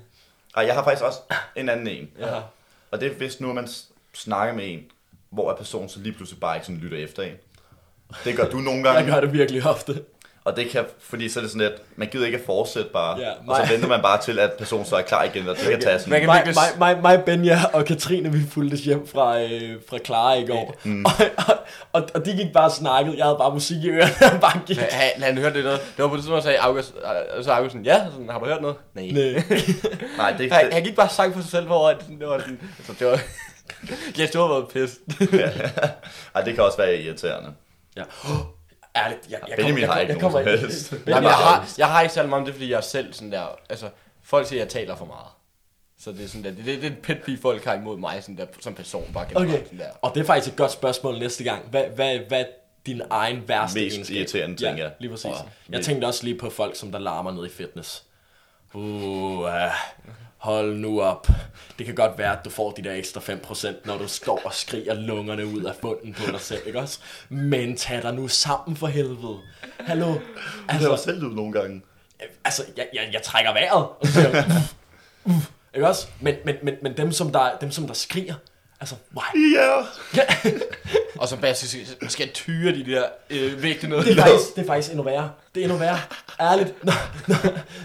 Ej, 0.57 0.65
jeg 0.67 0.75
har 0.75 0.85
faktisk 0.85 1.05
også 1.05 1.19
en 1.57 1.69
anden 1.69 1.87
en. 1.89 2.11
Ja. 2.19 2.41
Og 2.91 3.01
det 3.01 3.13
er 3.13 3.15
hvis 3.17 3.41
nu, 3.41 3.53
man 3.53 3.69
snakker 4.15 4.55
med 4.55 4.73
en, 4.73 4.81
hvor 5.31 5.51
er 5.51 5.57
personen 5.57 5.89
så 5.89 6.01
lige 6.01 6.13
pludselig 6.13 6.41
bare 6.41 6.57
ikke 6.57 6.67
sådan 6.67 6.81
lytter 6.81 6.99
efter 6.99 7.23
en. 7.23 7.33
Det 8.25 8.37
gør 8.37 8.49
du 8.49 8.57
nogle 8.57 8.81
Jeg 8.89 8.95
gange. 8.95 9.13
gør 9.13 9.21
det 9.21 9.33
virkelig 9.33 9.67
ofte. 9.67 10.03
Og 10.49 10.57
det 10.57 10.71
kan, 10.71 10.85
fordi 11.01 11.29
så 11.29 11.41
er 11.41 11.43
det 11.43 11.51
sådan, 11.51 11.67
at 11.67 11.73
man 11.97 12.09
gider 12.09 12.27
ikke 12.27 12.39
at 12.39 12.45
fortsætte 12.47 12.91
bare, 12.93 13.19
Ja, 13.19 13.31
og 13.47 13.57
så 13.57 13.73
venter 13.73 13.89
man 13.89 14.03
bare 14.03 14.23
til, 14.23 14.39
at 14.39 14.53
personen 14.59 14.87
så 14.87 14.97
er 14.97 15.03
klar 15.03 15.25
igen, 15.25 15.49
og 15.49 15.57
det 15.57 15.65
kan 15.71 15.81
tage 15.81 15.99
sådan. 15.99 16.11
Man 16.11 16.21
kan 16.21 16.29
Mig, 16.29 16.43
mig, 16.79 16.79
mig, 16.79 17.03
mig, 17.03 17.25
Benja 17.25 17.59
og 17.73 17.85
Katrine, 17.85 18.33
vi 18.33 18.39
fulgtes 18.51 18.81
hjem 18.81 19.07
fra, 19.07 19.41
øh, 19.41 19.77
fra 19.89 19.99
Clara 19.99 20.35
i 20.35 20.47
går. 20.47 20.75
Mm. 20.85 21.05
Og, 21.05 21.13
og, 21.49 21.55
og, 21.93 22.09
og, 22.15 22.25
de 22.25 22.33
gik 22.33 22.53
bare 22.55 22.65
og 22.65 22.73
snakkede. 22.73 23.17
Jeg 23.19 23.25
havde 23.25 23.37
bare 23.39 23.53
musik 23.53 23.77
i 23.85 23.89
ørerne. 23.89 24.35
og 24.35 24.41
bare 24.41 24.61
gik. 24.67 24.77
Han, 24.77 24.89
han, 24.91 25.23
han 25.23 25.39
hørte 25.39 25.55
det 25.55 25.65
noget. 25.65 25.81
Det 25.97 26.03
var 26.03 26.09
på 26.09 26.17
det 26.17 26.23
tidspunkt, 26.23 26.45
sagde 26.45 26.59
August, 26.59 26.95
øh, 27.39 27.45
så 27.45 27.51
August 27.51 27.73
sådan, 27.73 27.85
ja, 27.85 28.05
sådan, 28.13 28.29
har 28.29 28.39
du 28.39 28.45
hørt 28.45 28.63
noget? 28.63 28.77
Nej. 28.95 29.11
Nej. 29.13 29.43
Nej, 30.19 30.35
det, 30.39 30.53
Han, 30.53 30.73
han 30.73 30.83
gik 30.83 30.97
bare 30.97 31.07
og 31.07 31.11
sang 31.11 31.35
for 31.35 31.41
sig 31.41 31.51
selv, 31.51 31.67
hvor 31.67 31.89
at 31.89 31.97
det 32.21 32.29
var 32.29 32.39
sådan, 32.39 32.61
altså, 32.79 32.93
det 32.99 33.07
var, 33.07 33.21
yes, 34.21 34.31
du 34.31 34.41
har 34.41 34.49
været 34.49 34.69
pissed. 34.69 35.01
ej, 36.35 36.43
det 36.43 36.55
kan 36.55 36.65
også 36.65 36.79
være 36.79 36.97
irriterende. 36.97 37.51
Ja. 37.97 38.03
Ærligt, 39.05 39.21
jeg, 39.31 39.41
jeg, 39.49 39.57
Benjamin 39.57 39.83
kommer, 39.83 39.87
har 39.95 40.01
jeg, 40.01 40.11
ikke 40.11 40.25
jeg, 40.25 40.33
nogen 40.33 40.45
kommer 40.45 40.57
som 40.57 40.69
helst. 40.69 40.93
Jamen, 41.07 41.25
jeg, 41.25 41.33
har, 41.33 41.69
jeg 41.79 41.87
har 41.87 42.03
ikke 42.03 42.15
særlig 42.15 42.29
meget 42.29 42.41
om 42.41 42.47
det, 42.47 42.55
fordi 42.55 42.71
jeg 42.71 42.77
er 42.77 42.81
selv 42.81 43.13
sådan 43.13 43.33
der, 43.33 43.47
altså, 43.71 43.89
folk 44.23 44.47
siger, 44.47 44.63
at 44.63 44.65
jeg 44.65 44.73
taler 44.73 44.97
for 44.97 45.05
meget. 45.05 45.27
Så 46.01 46.13
det 46.13 46.25
er 46.25 46.29
sådan 46.29 46.45
der, 46.45 46.51
det, 46.51 46.65
det, 46.65 46.83
det 46.83 46.85
er 46.85 46.91
et 46.91 46.99
pet 47.03 47.19
peeve, 47.25 47.39
folk 47.43 47.65
har 47.65 47.75
imod 47.75 47.99
mig 47.99 48.23
sådan 48.23 48.37
der, 48.37 48.47
som 48.61 48.75
person, 48.75 49.11
bare 49.15 49.27
generelt 49.29 49.51
Okay, 49.51 49.65
sådan 49.65 49.79
der. 49.79 49.91
og 50.03 50.15
det 50.15 50.21
er 50.21 50.25
faktisk 50.25 50.53
et 50.53 50.59
godt 50.59 50.73
spørgsmål 50.73 51.19
næste 51.19 51.45
gang. 51.45 51.69
Hvad, 51.71 51.85
hvad, 51.85 52.19
hvad 52.29 52.45
din 52.87 53.03
egen 53.11 53.49
værste 53.49 53.81
Mest 53.81 53.95
egenskab? 53.95 54.17
irriterende 54.17 54.57
ting, 54.57 54.79
ja. 54.79 54.89
lige 54.99 55.11
præcis. 55.11 55.27
Åh, 55.27 55.37
jeg 55.69 55.85
tænkte 55.85 56.07
også 56.07 56.25
lige 56.25 56.39
på 56.39 56.51
folk, 56.51 56.77
som 56.77 56.93
der 56.93 56.99
larmer 56.99 57.33
ned 57.33 57.47
i 57.47 57.49
fitness. 57.51 58.05
Uh, 58.75 58.83
uh, 58.83 59.49
hold 60.39 60.77
nu 60.77 61.01
op. 61.03 61.29
Det 61.79 61.87
kan 61.87 61.95
godt 61.95 62.19
være, 62.19 62.33
at 62.39 62.45
du 62.45 62.51
får 62.51 62.71
de 62.71 62.83
der 62.85 62.93
ekstra 62.95 63.21
5%, 63.21 63.69
når 63.85 63.99
du 63.99 64.09
står 64.09 64.41
og 64.45 64.55
skriger 64.55 64.95
lungerne 64.95 65.47
ud 65.47 65.63
af 65.65 65.75
bunden 65.81 66.15
på 66.15 66.31
dig 66.31 66.41
selv, 66.41 66.63
ikke 66.67 66.79
også? 66.79 66.99
Men 67.29 67.77
tag 67.77 68.03
dig 68.03 68.15
nu 68.15 68.29
sammen 68.29 68.77
for 68.77 68.87
helvede. 68.87 69.39
Hallo? 69.81 70.07
Det 70.13 70.21
har 70.69 70.75
Altså, 70.91 71.05
selv 71.05 71.25
ud 71.25 71.35
nogle 71.35 71.53
gange. 71.53 71.83
altså 72.45 72.65
jeg, 72.77 72.87
jeg, 72.95 73.09
jeg 73.13 73.23
trækker 73.23 73.53
vejret, 73.53 73.85
og 74.01 74.07
så 74.07 74.13
siger 74.13 74.29
jeg, 74.29 74.45
"Uff, 75.25 75.35
uff." 75.37 75.47
ikke 75.75 75.89
også? 75.89 76.07
Men, 76.21 76.35
men, 76.45 76.57
men, 76.63 76.75
men 76.83 76.97
dem, 76.97 77.13
som 77.13 77.33
der, 77.33 77.51
dem, 77.61 77.71
som 77.71 77.87
der 77.87 77.95
skriger, 77.95 78.35
altså, 78.81 78.95
why? 79.17 79.55
Ja. 79.57 79.85
Og 81.19 81.29
så 81.29 81.37
bare 81.37 81.55
skal, 81.55 82.11
skal 82.11 82.25
jeg 82.27 82.35
tyre 82.35 82.73
de 82.73 82.87
der 82.87 83.05
øh, 83.31 83.63
vægte 83.63 83.89
noget. 83.89 84.07
Det 84.07 84.19
er, 84.19 84.23
faktisk, 84.23 84.55
det 84.57 84.63
er 84.63 84.67
faktisk 84.67 84.91
endnu 84.91 85.05
værre. 85.05 85.31
Det 85.55 85.61
er 85.61 85.65
endnu 85.65 85.79
værre. 85.79 85.99
Ærligt. 86.41 86.85
Når, 86.85 86.93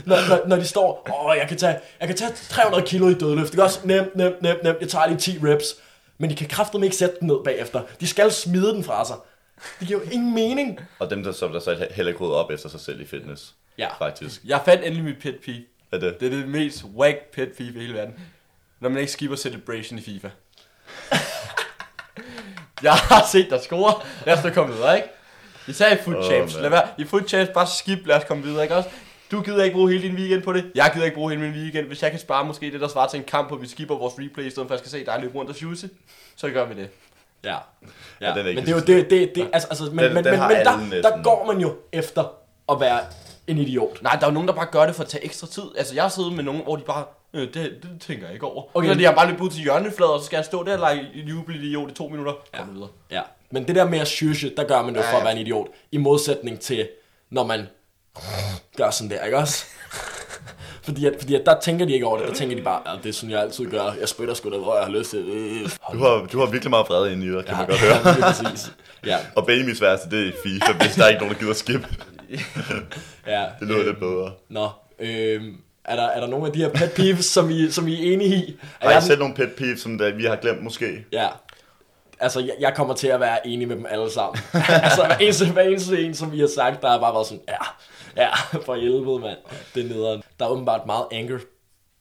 når, 0.06 0.30
når, 0.30 0.48
når, 0.48 0.56
de 0.56 0.66
står, 0.66 1.10
åh, 1.14 1.38
jeg 1.38 1.48
kan 1.48 1.58
tage, 1.58 1.80
jeg 2.00 2.08
kan 2.08 2.18
tage 2.18 2.32
300 2.50 2.88
kilo 2.88 3.10
i 3.10 3.14
dødløft. 3.14 3.52
Det 3.52 3.60
er 3.60 3.64
også 3.64 3.80
nemt, 3.84 4.16
nemt, 4.16 4.42
nemt, 4.42 4.64
nemt. 4.64 4.78
Jeg 4.82 4.90
tager 4.90 5.08
lige 5.08 5.18
10 5.18 5.40
reps. 5.44 5.66
Men 6.18 6.30
de 6.30 6.36
kan 6.36 6.48
kraftedeme 6.48 6.86
ikke 6.86 6.96
sætte 6.96 7.16
den 7.20 7.28
ned 7.28 7.36
bagefter. 7.44 7.82
De 8.00 8.08
skal 8.08 8.32
smide 8.32 8.74
den 8.74 8.84
fra 8.84 9.06
sig. 9.06 9.16
Det 9.80 9.88
giver 9.88 10.00
jo 10.00 10.10
ingen 10.12 10.34
mening. 10.34 10.80
Og 11.00 11.10
dem, 11.10 11.24
der, 11.24 11.32
som 11.32 11.52
der 11.52 11.60
så 11.60 11.88
heller 11.92 12.12
ikke 12.12 12.26
op 12.26 12.52
efter 12.52 12.70
sig 12.70 12.80
selv 12.80 13.02
i 13.02 13.06
fitness. 13.06 13.54
Ja. 13.78 13.88
Faktisk. 14.00 14.42
Jeg 14.46 14.62
fandt 14.66 14.84
endelig 14.86 15.04
mit 15.04 15.20
pet 15.22 15.36
peeve. 15.46 15.64
Er 15.92 15.98
det? 15.98 16.20
Det 16.20 16.34
er 16.34 16.38
det 16.38 16.48
mest 16.48 16.84
whack 16.84 17.18
pet 17.34 17.50
peeve 17.58 17.76
i 17.76 17.80
hele 17.80 17.94
verden. 17.94 18.14
Når 18.80 18.90
man 18.90 19.00
ikke 19.00 19.12
skipper 19.12 19.38
celebration 19.38 20.00
i 20.00 20.02
FIFA. 20.02 20.30
Jeg 22.84 22.94
har 22.94 23.26
set 23.32 23.50
dig 23.50 23.60
score. 23.62 23.94
Lad 24.26 24.38
os 24.38 24.44
da 24.44 24.50
komme 24.50 24.74
videre, 24.76 24.96
ikke? 24.96 25.08
Især 25.68 25.94
i 25.94 25.98
Foot 26.06 26.16
Åh, 26.16 26.26
Champs. 26.26 26.56
Lad 26.60 26.70
være. 26.70 26.88
I 26.98 27.06
Foot 27.06 27.28
Champs, 27.30 27.52
bare 27.54 27.68
skip. 27.68 28.00
Lad 28.08 28.16
os 28.16 28.24
komme 28.28 28.44
videre, 28.44 28.64
ikke 28.64 28.76
også? 28.76 28.90
Du 29.32 29.42
gider 29.42 29.64
ikke 29.64 29.74
bruge 29.76 29.92
hele 29.92 30.08
din 30.08 30.16
weekend 30.16 30.44
på 30.44 30.54
det. 30.54 30.72
Jeg 30.76 30.92
gider 30.94 31.06
ikke 31.06 31.16
bruge 31.16 31.32
hele 31.32 31.42
min 31.42 31.62
weekend. 31.62 31.88
Hvis 31.88 32.04
jeg 32.04 32.12
kan 32.12 32.20
spare 32.20 32.46
måske 32.46 32.72
det, 32.72 32.82
der 32.82 32.88
svarer 32.88 33.08
til 33.08 33.18
en 33.18 33.24
kamp, 33.24 33.48
hvor 33.48 33.58
vi 33.58 33.68
skipper 33.68 33.96
vores 33.96 34.14
replay, 34.20 34.46
i 34.46 34.50
stedet 34.50 34.68
for 34.68 34.76
at 34.76 34.82
jeg 34.82 34.88
skal 34.90 35.00
se 35.00 35.06
dig 35.06 35.20
løbe 35.22 35.36
rundt 35.36 35.50
og 35.50 35.56
shoot, 35.56 35.78
så 36.36 36.50
gør 36.50 36.66
vi 36.66 36.74
det. 36.82 36.90
Ja. 37.44 37.56
Ja, 38.22 38.30
den 38.30 38.38
er 38.38 38.50
ikke 38.50 38.62
men 38.62 38.66
det 38.66 38.72
er 38.72 38.76
jo 38.76 39.00
det, 39.02 39.10
det, 39.10 39.32
det 39.36 39.50
altså, 39.54 39.68
altså, 39.70 39.84
men, 39.84 39.98
Den- 40.06 40.14
men, 40.14 40.24
den 40.24 40.40
men, 40.40 40.48
men 40.48 40.58
der, 40.66 40.78
næsten. 40.78 41.04
der 41.04 41.24
går 41.24 41.46
man 41.54 41.62
jo 41.62 41.76
efter 41.94 42.24
at 42.72 42.80
være 42.80 43.00
en 43.48 43.58
idiot. 43.58 44.02
Nej, 44.04 44.16
der 44.16 44.22
er 44.22 44.30
jo 44.30 44.34
nogen, 44.34 44.48
der 44.48 44.54
bare 44.54 44.68
gør 44.72 44.86
det 44.86 44.96
for 44.96 45.04
at 45.04 45.10
tage 45.10 45.26
ekstra 45.26 45.48
tid. 45.48 45.64
Altså, 45.78 45.94
jeg 45.96 46.04
har 46.04 46.10
siddet 46.10 46.34
med 46.34 46.44
nogen, 46.44 46.64
hvor 46.64 46.76
de 46.76 46.82
bare, 46.82 47.04
øh, 47.34 47.42
det, 47.42 47.56
det 47.56 47.90
tænker 48.08 48.26
jeg 48.26 48.34
ikke 48.34 48.46
over. 48.46 48.64
Okay. 48.74 48.88
Så 48.88 48.94
de 48.96 49.04
har 49.06 49.14
bare 49.16 49.28
løbet 49.28 49.42
ud 49.42 49.50
til 49.50 49.62
hjørneflader, 49.64 50.12
og 50.12 50.20
så 50.20 50.26
skal 50.26 50.38
jeg 50.38 50.46
stå 50.46 50.64
der 50.64 50.74
og 50.74 50.80
lege 50.80 51.08
jubelidiot 51.16 51.92
i 51.92 51.94
to 51.94 52.08
minutter. 52.08 52.34
Kom 52.58 52.68
ja. 52.68 52.74
videre. 52.74 52.90
Ja. 53.12 53.22
Men 53.52 53.68
det 53.68 53.76
der 53.76 53.90
med 53.90 54.00
at 54.00 54.08
shushe, 54.08 54.52
der 54.58 54.64
gør 54.64 54.82
man 54.82 54.94
det 54.94 55.00
jo 55.00 55.06
Ja, 55.06 55.12
for 55.12 55.18
at 55.18 55.22
ja. 55.22 55.24
være 55.28 55.34
en 55.36 55.42
idiot. 55.42 55.68
I 55.92 55.98
modsætning 55.98 56.60
til, 56.60 56.88
når 57.30 57.44
man 57.46 57.68
gør 58.78 58.90
sådan 58.90 59.12
der, 59.12 59.24
ikke 59.24 59.38
også? 59.38 59.66
fordi, 60.86 61.06
at, 61.06 61.14
fordi 61.20 61.36
at 61.36 61.42
der 61.46 61.60
tænker 61.60 61.86
de 61.86 61.94
ikke 61.94 62.06
over 62.06 62.18
det. 62.20 62.28
Der 62.28 62.34
tænker 62.34 62.56
de 62.56 62.62
bare, 62.62 62.82
ja, 62.92 62.98
det 63.04 63.10
er 63.10 63.14
sådan, 63.14 63.30
jeg 63.32 63.42
altid 63.42 63.66
gør. 63.66 63.92
Jeg 64.00 64.10
spytter 64.10 64.34
sgu 64.34 64.52
da, 64.52 64.58
hvor 64.58 64.76
jeg 64.76 64.86
har 64.86 64.92
lyst 64.92 65.10
til. 65.10 65.20
Øh, 65.20 65.70
Du 65.94 65.98
har, 65.98 66.28
du 66.32 66.40
har 66.40 66.46
virkelig 66.46 66.70
meget 66.70 66.90
vrede 66.90 67.14
inde 67.14 67.26
i 67.26 67.30
dig, 67.30 67.46
kan 67.46 67.58
man 67.58 67.68
godt 67.68 67.80
høre. 67.80 67.96
Ja, 68.20 68.32
præcis. 68.32 68.72
Ja, 69.06 69.18
Og 69.36 69.46
Benjamins 69.46 69.82
værste, 69.82 70.10
det 70.10 70.28
er 70.28 70.32
FIFA, 70.44 70.72
hvis 70.74 70.96
der 70.96 71.04
er 71.04 71.08
ikke 71.10 71.20
nogen, 71.22 71.34
der 71.36 71.40
gider 71.40 71.54
skip. 71.54 71.88
ja. 73.28 73.46
Det 73.60 73.68
lyder 73.68 73.84
lidt 73.84 74.00
bedre. 74.00 74.32
Nå, 74.50 74.70
øhm, 75.00 75.58
er, 75.86 75.96
der, 75.96 76.04
er 76.04 76.20
der 76.20 76.28
nogle 76.28 76.46
af 76.46 76.54
de 76.54 76.60
her 76.60 76.70
pet 76.70 76.92
peeves, 76.96 77.26
som 77.26 77.50
I, 77.50 77.72
som 77.72 77.88
I 77.88 78.10
er 78.10 78.14
enige 78.14 78.36
i? 78.36 78.58
Er 78.82 78.90
Har 78.90 79.00
I 79.00 79.02
selv 79.02 79.20
nogle 79.20 79.36
pet 79.36 79.52
peeves, 79.58 79.80
som 79.82 79.98
der, 79.98 80.12
vi 80.12 80.26
har 80.26 80.36
glemt 80.36 80.64
måske? 80.64 81.06
Ja. 81.12 81.28
Altså, 82.20 82.40
jeg, 82.40 82.54
jeg 82.60 82.74
kommer 82.76 82.94
til 82.94 83.08
at 83.08 83.20
være 83.20 83.48
enig 83.48 83.68
med 83.68 83.76
dem 83.76 83.86
alle 83.90 84.12
sammen. 84.12 84.44
altså, 84.84 85.06
hver 85.06 85.18
eneste, 85.18 85.52
hver 85.52 85.62
eneste 85.62 86.06
en, 86.06 86.14
som 86.16 86.32
vi 86.32 86.40
har 86.40 86.50
sagt, 86.56 86.82
der 86.82 86.90
har 86.90 87.00
bare 87.00 87.14
været 87.14 87.28
sådan, 87.28 87.44
ja, 87.48 87.58
ja, 88.24 88.30
for 88.66 88.76
helvede, 88.76 89.20
mand. 89.20 89.38
Det 89.76 89.86
er 89.86 89.90
nederen. 89.90 90.24
Der 90.40 90.46
er 90.46 90.50
åbenbart 90.50 90.86
meget 90.86 91.06
anger, 91.12 91.40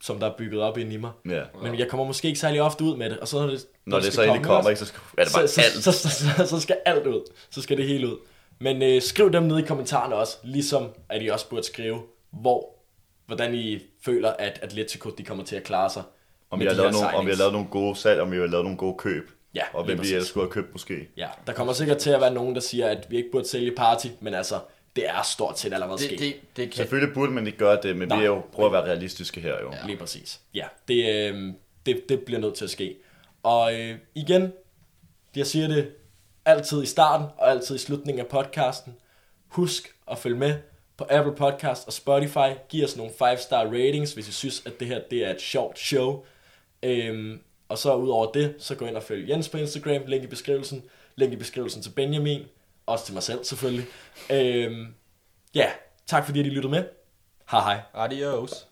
som 0.02 0.20
der 0.20 0.26
er 0.26 0.34
bygget 0.38 0.62
op 0.62 0.78
inde 0.78 0.94
i 0.94 0.96
mig. 0.96 1.10
Ja. 1.28 1.42
Men 1.62 1.78
jeg 1.78 1.88
kommer 1.88 2.06
måske 2.06 2.28
ikke 2.28 2.40
særlig 2.40 2.62
ofte 2.62 2.84
ud 2.84 2.96
med 2.96 3.10
det. 3.10 3.18
Og 3.18 3.28
så 3.28 3.40
når 3.40 3.46
det, 3.46 3.66
Når 3.86 4.00
det 4.00 4.12
så 4.12 4.22
endelig 4.22 4.42
komme, 4.42 4.56
kommer, 4.56 4.70
ikke 4.70 4.80
så 4.80 4.86
skal, 4.86 5.00
er 5.18 5.24
det 5.24 5.32
bare 5.34 5.48
så, 5.48 5.60
alt. 5.60 5.84
så, 5.84 5.92
så, 5.92 6.08
så, 6.36 6.46
så 6.46 6.60
skal 6.60 6.76
alt 6.84 7.06
ud. 7.06 7.32
Så 7.50 7.62
skal 7.62 7.76
det 7.76 7.86
hele 7.86 8.08
ud. 8.08 8.16
Men 8.58 8.82
øh, 8.82 9.02
skriv 9.02 9.32
dem 9.32 9.42
ned 9.42 9.58
i 9.58 9.62
kommentarerne 9.62 10.14
også, 10.14 10.36
ligesom 10.42 10.88
at 11.08 11.22
I 11.22 11.28
også 11.28 11.48
burde 11.48 11.66
skrive, 11.66 12.02
hvor, 12.32 12.81
hvordan 13.26 13.54
I 13.54 13.78
føler, 14.04 14.30
at 14.30 14.58
Atletico 14.62 15.10
de 15.10 15.24
kommer 15.24 15.44
til 15.44 15.56
at 15.56 15.62
klare 15.62 15.90
sig. 15.90 16.02
Om 16.50 16.60
vi, 16.60 16.64
har 16.64 16.72
lavet 16.72 16.92
nogle, 16.92 17.14
om 17.14 17.26
vi 17.26 17.30
har 17.30 17.38
lavet 17.38 17.52
nogle 17.52 17.68
gode 17.68 17.96
salg, 17.96 18.20
om 18.20 18.32
vi 18.32 18.36
har 18.36 18.46
lavet 18.46 18.64
nogle 18.64 18.78
gode 18.78 18.94
køb. 18.98 19.30
Ja, 19.54 19.62
og 19.72 19.84
hvem 19.84 20.02
vi 20.02 20.08
ellers 20.08 20.26
skulle 20.26 20.44
have 20.44 20.52
købt 20.52 20.72
måske. 20.72 21.08
Ja, 21.16 21.28
der 21.46 21.52
kommer 21.52 21.72
sikkert 21.72 21.98
til 21.98 22.10
at 22.10 22.20
være 22.20 22.34
nogen, 22.34 22.54
der 22.54 22.60
siger, 22.60 22.88
at 22.88 23.06
vi 23.10 23.16
ikke 23.16 23.30
burde 23.32 23.48
sælge 23.48 23.72
party, 23.76 24.06
men 24.20 24.34
altså, 24.34 24.60
det 24.96 25.08
er 25.08 25.22
stort 25.22 25.58
set 25.58 25.72
allerede 25.74 25.98
Det, 25.98 26.06
sket. 26.06 26.18
det, 26.18 26.34
det 26.56 26.70
kan... 26.70 26.76
Selvfølgelig 26.76 27.14
burde 27.14 27.32
man 27.32 27.46
ikke 27.46 27.58
gøre 27.58 27.78
det, 27.82 27.96
men 27.96 28.08
Nej. 28.08 28.18
vi 28.18 28.24
er 28.24 28.28
jo 28.28 28.42
prøver 28.52 28.68
at 28.68 28.72
være 28.72 28.84
realistiske 28.84 29.40
her 29.40 29.60
jo. 29.60 29.72
Lige 29.86 29.96
præcis. 29.96 30.40
Ja, 30.54 30.66
det, 30.88 31.30
øh, 31.34 31.52
det, 31.86 32.08
det 32.08 32.20
bliver 32.20 32.40
nødt 32.40 32.54
til 32.54 32.64
at 32.64 32.70
ske. 32.70 32.96
Og 33.42 33.80
øh, 33.80 33.94
igen, 34.14 34.52
jeg 35.36 35.46
siger 35.46 35.68
det 35.68 35.90
altid 36.44 36.82
i 36.82 36.86
starten 36.86 37.26
og 37.38 37.50
altid 37.50 37.74
i 37.74 37.78
slutningen 37.78 38.20
af 38.20 38.26
podcasten. 38.26 38.96
Husk 39.48 39.94
at 40.10 40.18
følge 40.18 40.36
med 40.36 40.54
på 41.02 41.14
Apple 41.14 41.34
Podcast 41.34 41.86
og 41.86 41.92
Spotify. 41.92 42.48
Giv 42.68 42.84
os 42.84 42.96
nogle 42.96 43.12
5-star 43.22 43.64
ratings, 43.64 44.12
hvis 44.12 44.28
I 44.28 44.32
synes, 44.32 44.62
at 44.66 44.80
det 44.80 44.88
her 44.88 45.00
det 45.10 45.26
er 45.26 45.30
et 45.30 45.40
sjovt 45.40 45.78
show. 45.78 46.24
Øhm, 46.82 47.40
og 47.68 47.78
så 47.78 47.94
ud 47.94 48.08
over 48.08 48.32
det, 48.32 48.54
så 48.58 48.74
gå 48.74 48.86
ind 48.86 48.96
og 48.96 49.02
følg 49.02 49.28
Jens 49.28 49.48
på 49.48 49.56
Instagram, 49.56 50.02
link 50.06 50.24
i 50.24 50.26
beskrivelsen, 50.26 50.82
link 51.16 51.32
i 51.32 51.36
beskrivelsen 51.36 51.82
til 51.82 51.90
Benjamin, 51.90 52.42
også 52.86 53.04
til 53.04 53.14
mig 53.14 53.22
selv 53.22 53.44
selvfølgelig. 53.44 53.86
Øhm, 54.30 54.94
ja, 55.54 55.70
tak 56.06 56.26
fordi 56.26 56.40
I 56.40 56.42
lyttede 56.42 56.70
med. 56.70 56.84
Hej 57.50 57.60
hej. 57.60 57.80
Adios. 57.94 58.66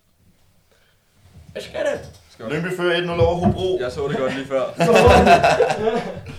Jeg 1.55 1.63
skal 1.63 1.81
det. 1.81 2.21
Lyngby 2.51 2.77
fører 2.77 3.01
1-0 3.01 3.11
over 3.11 3.35
Hobro. 3.35 3.79
Jeg 3.81 3.93
så 3.93 4.09
det 4.09 4.17
godt 4.17 4.35
lige 4.35 4.47
før. 4.47 4.65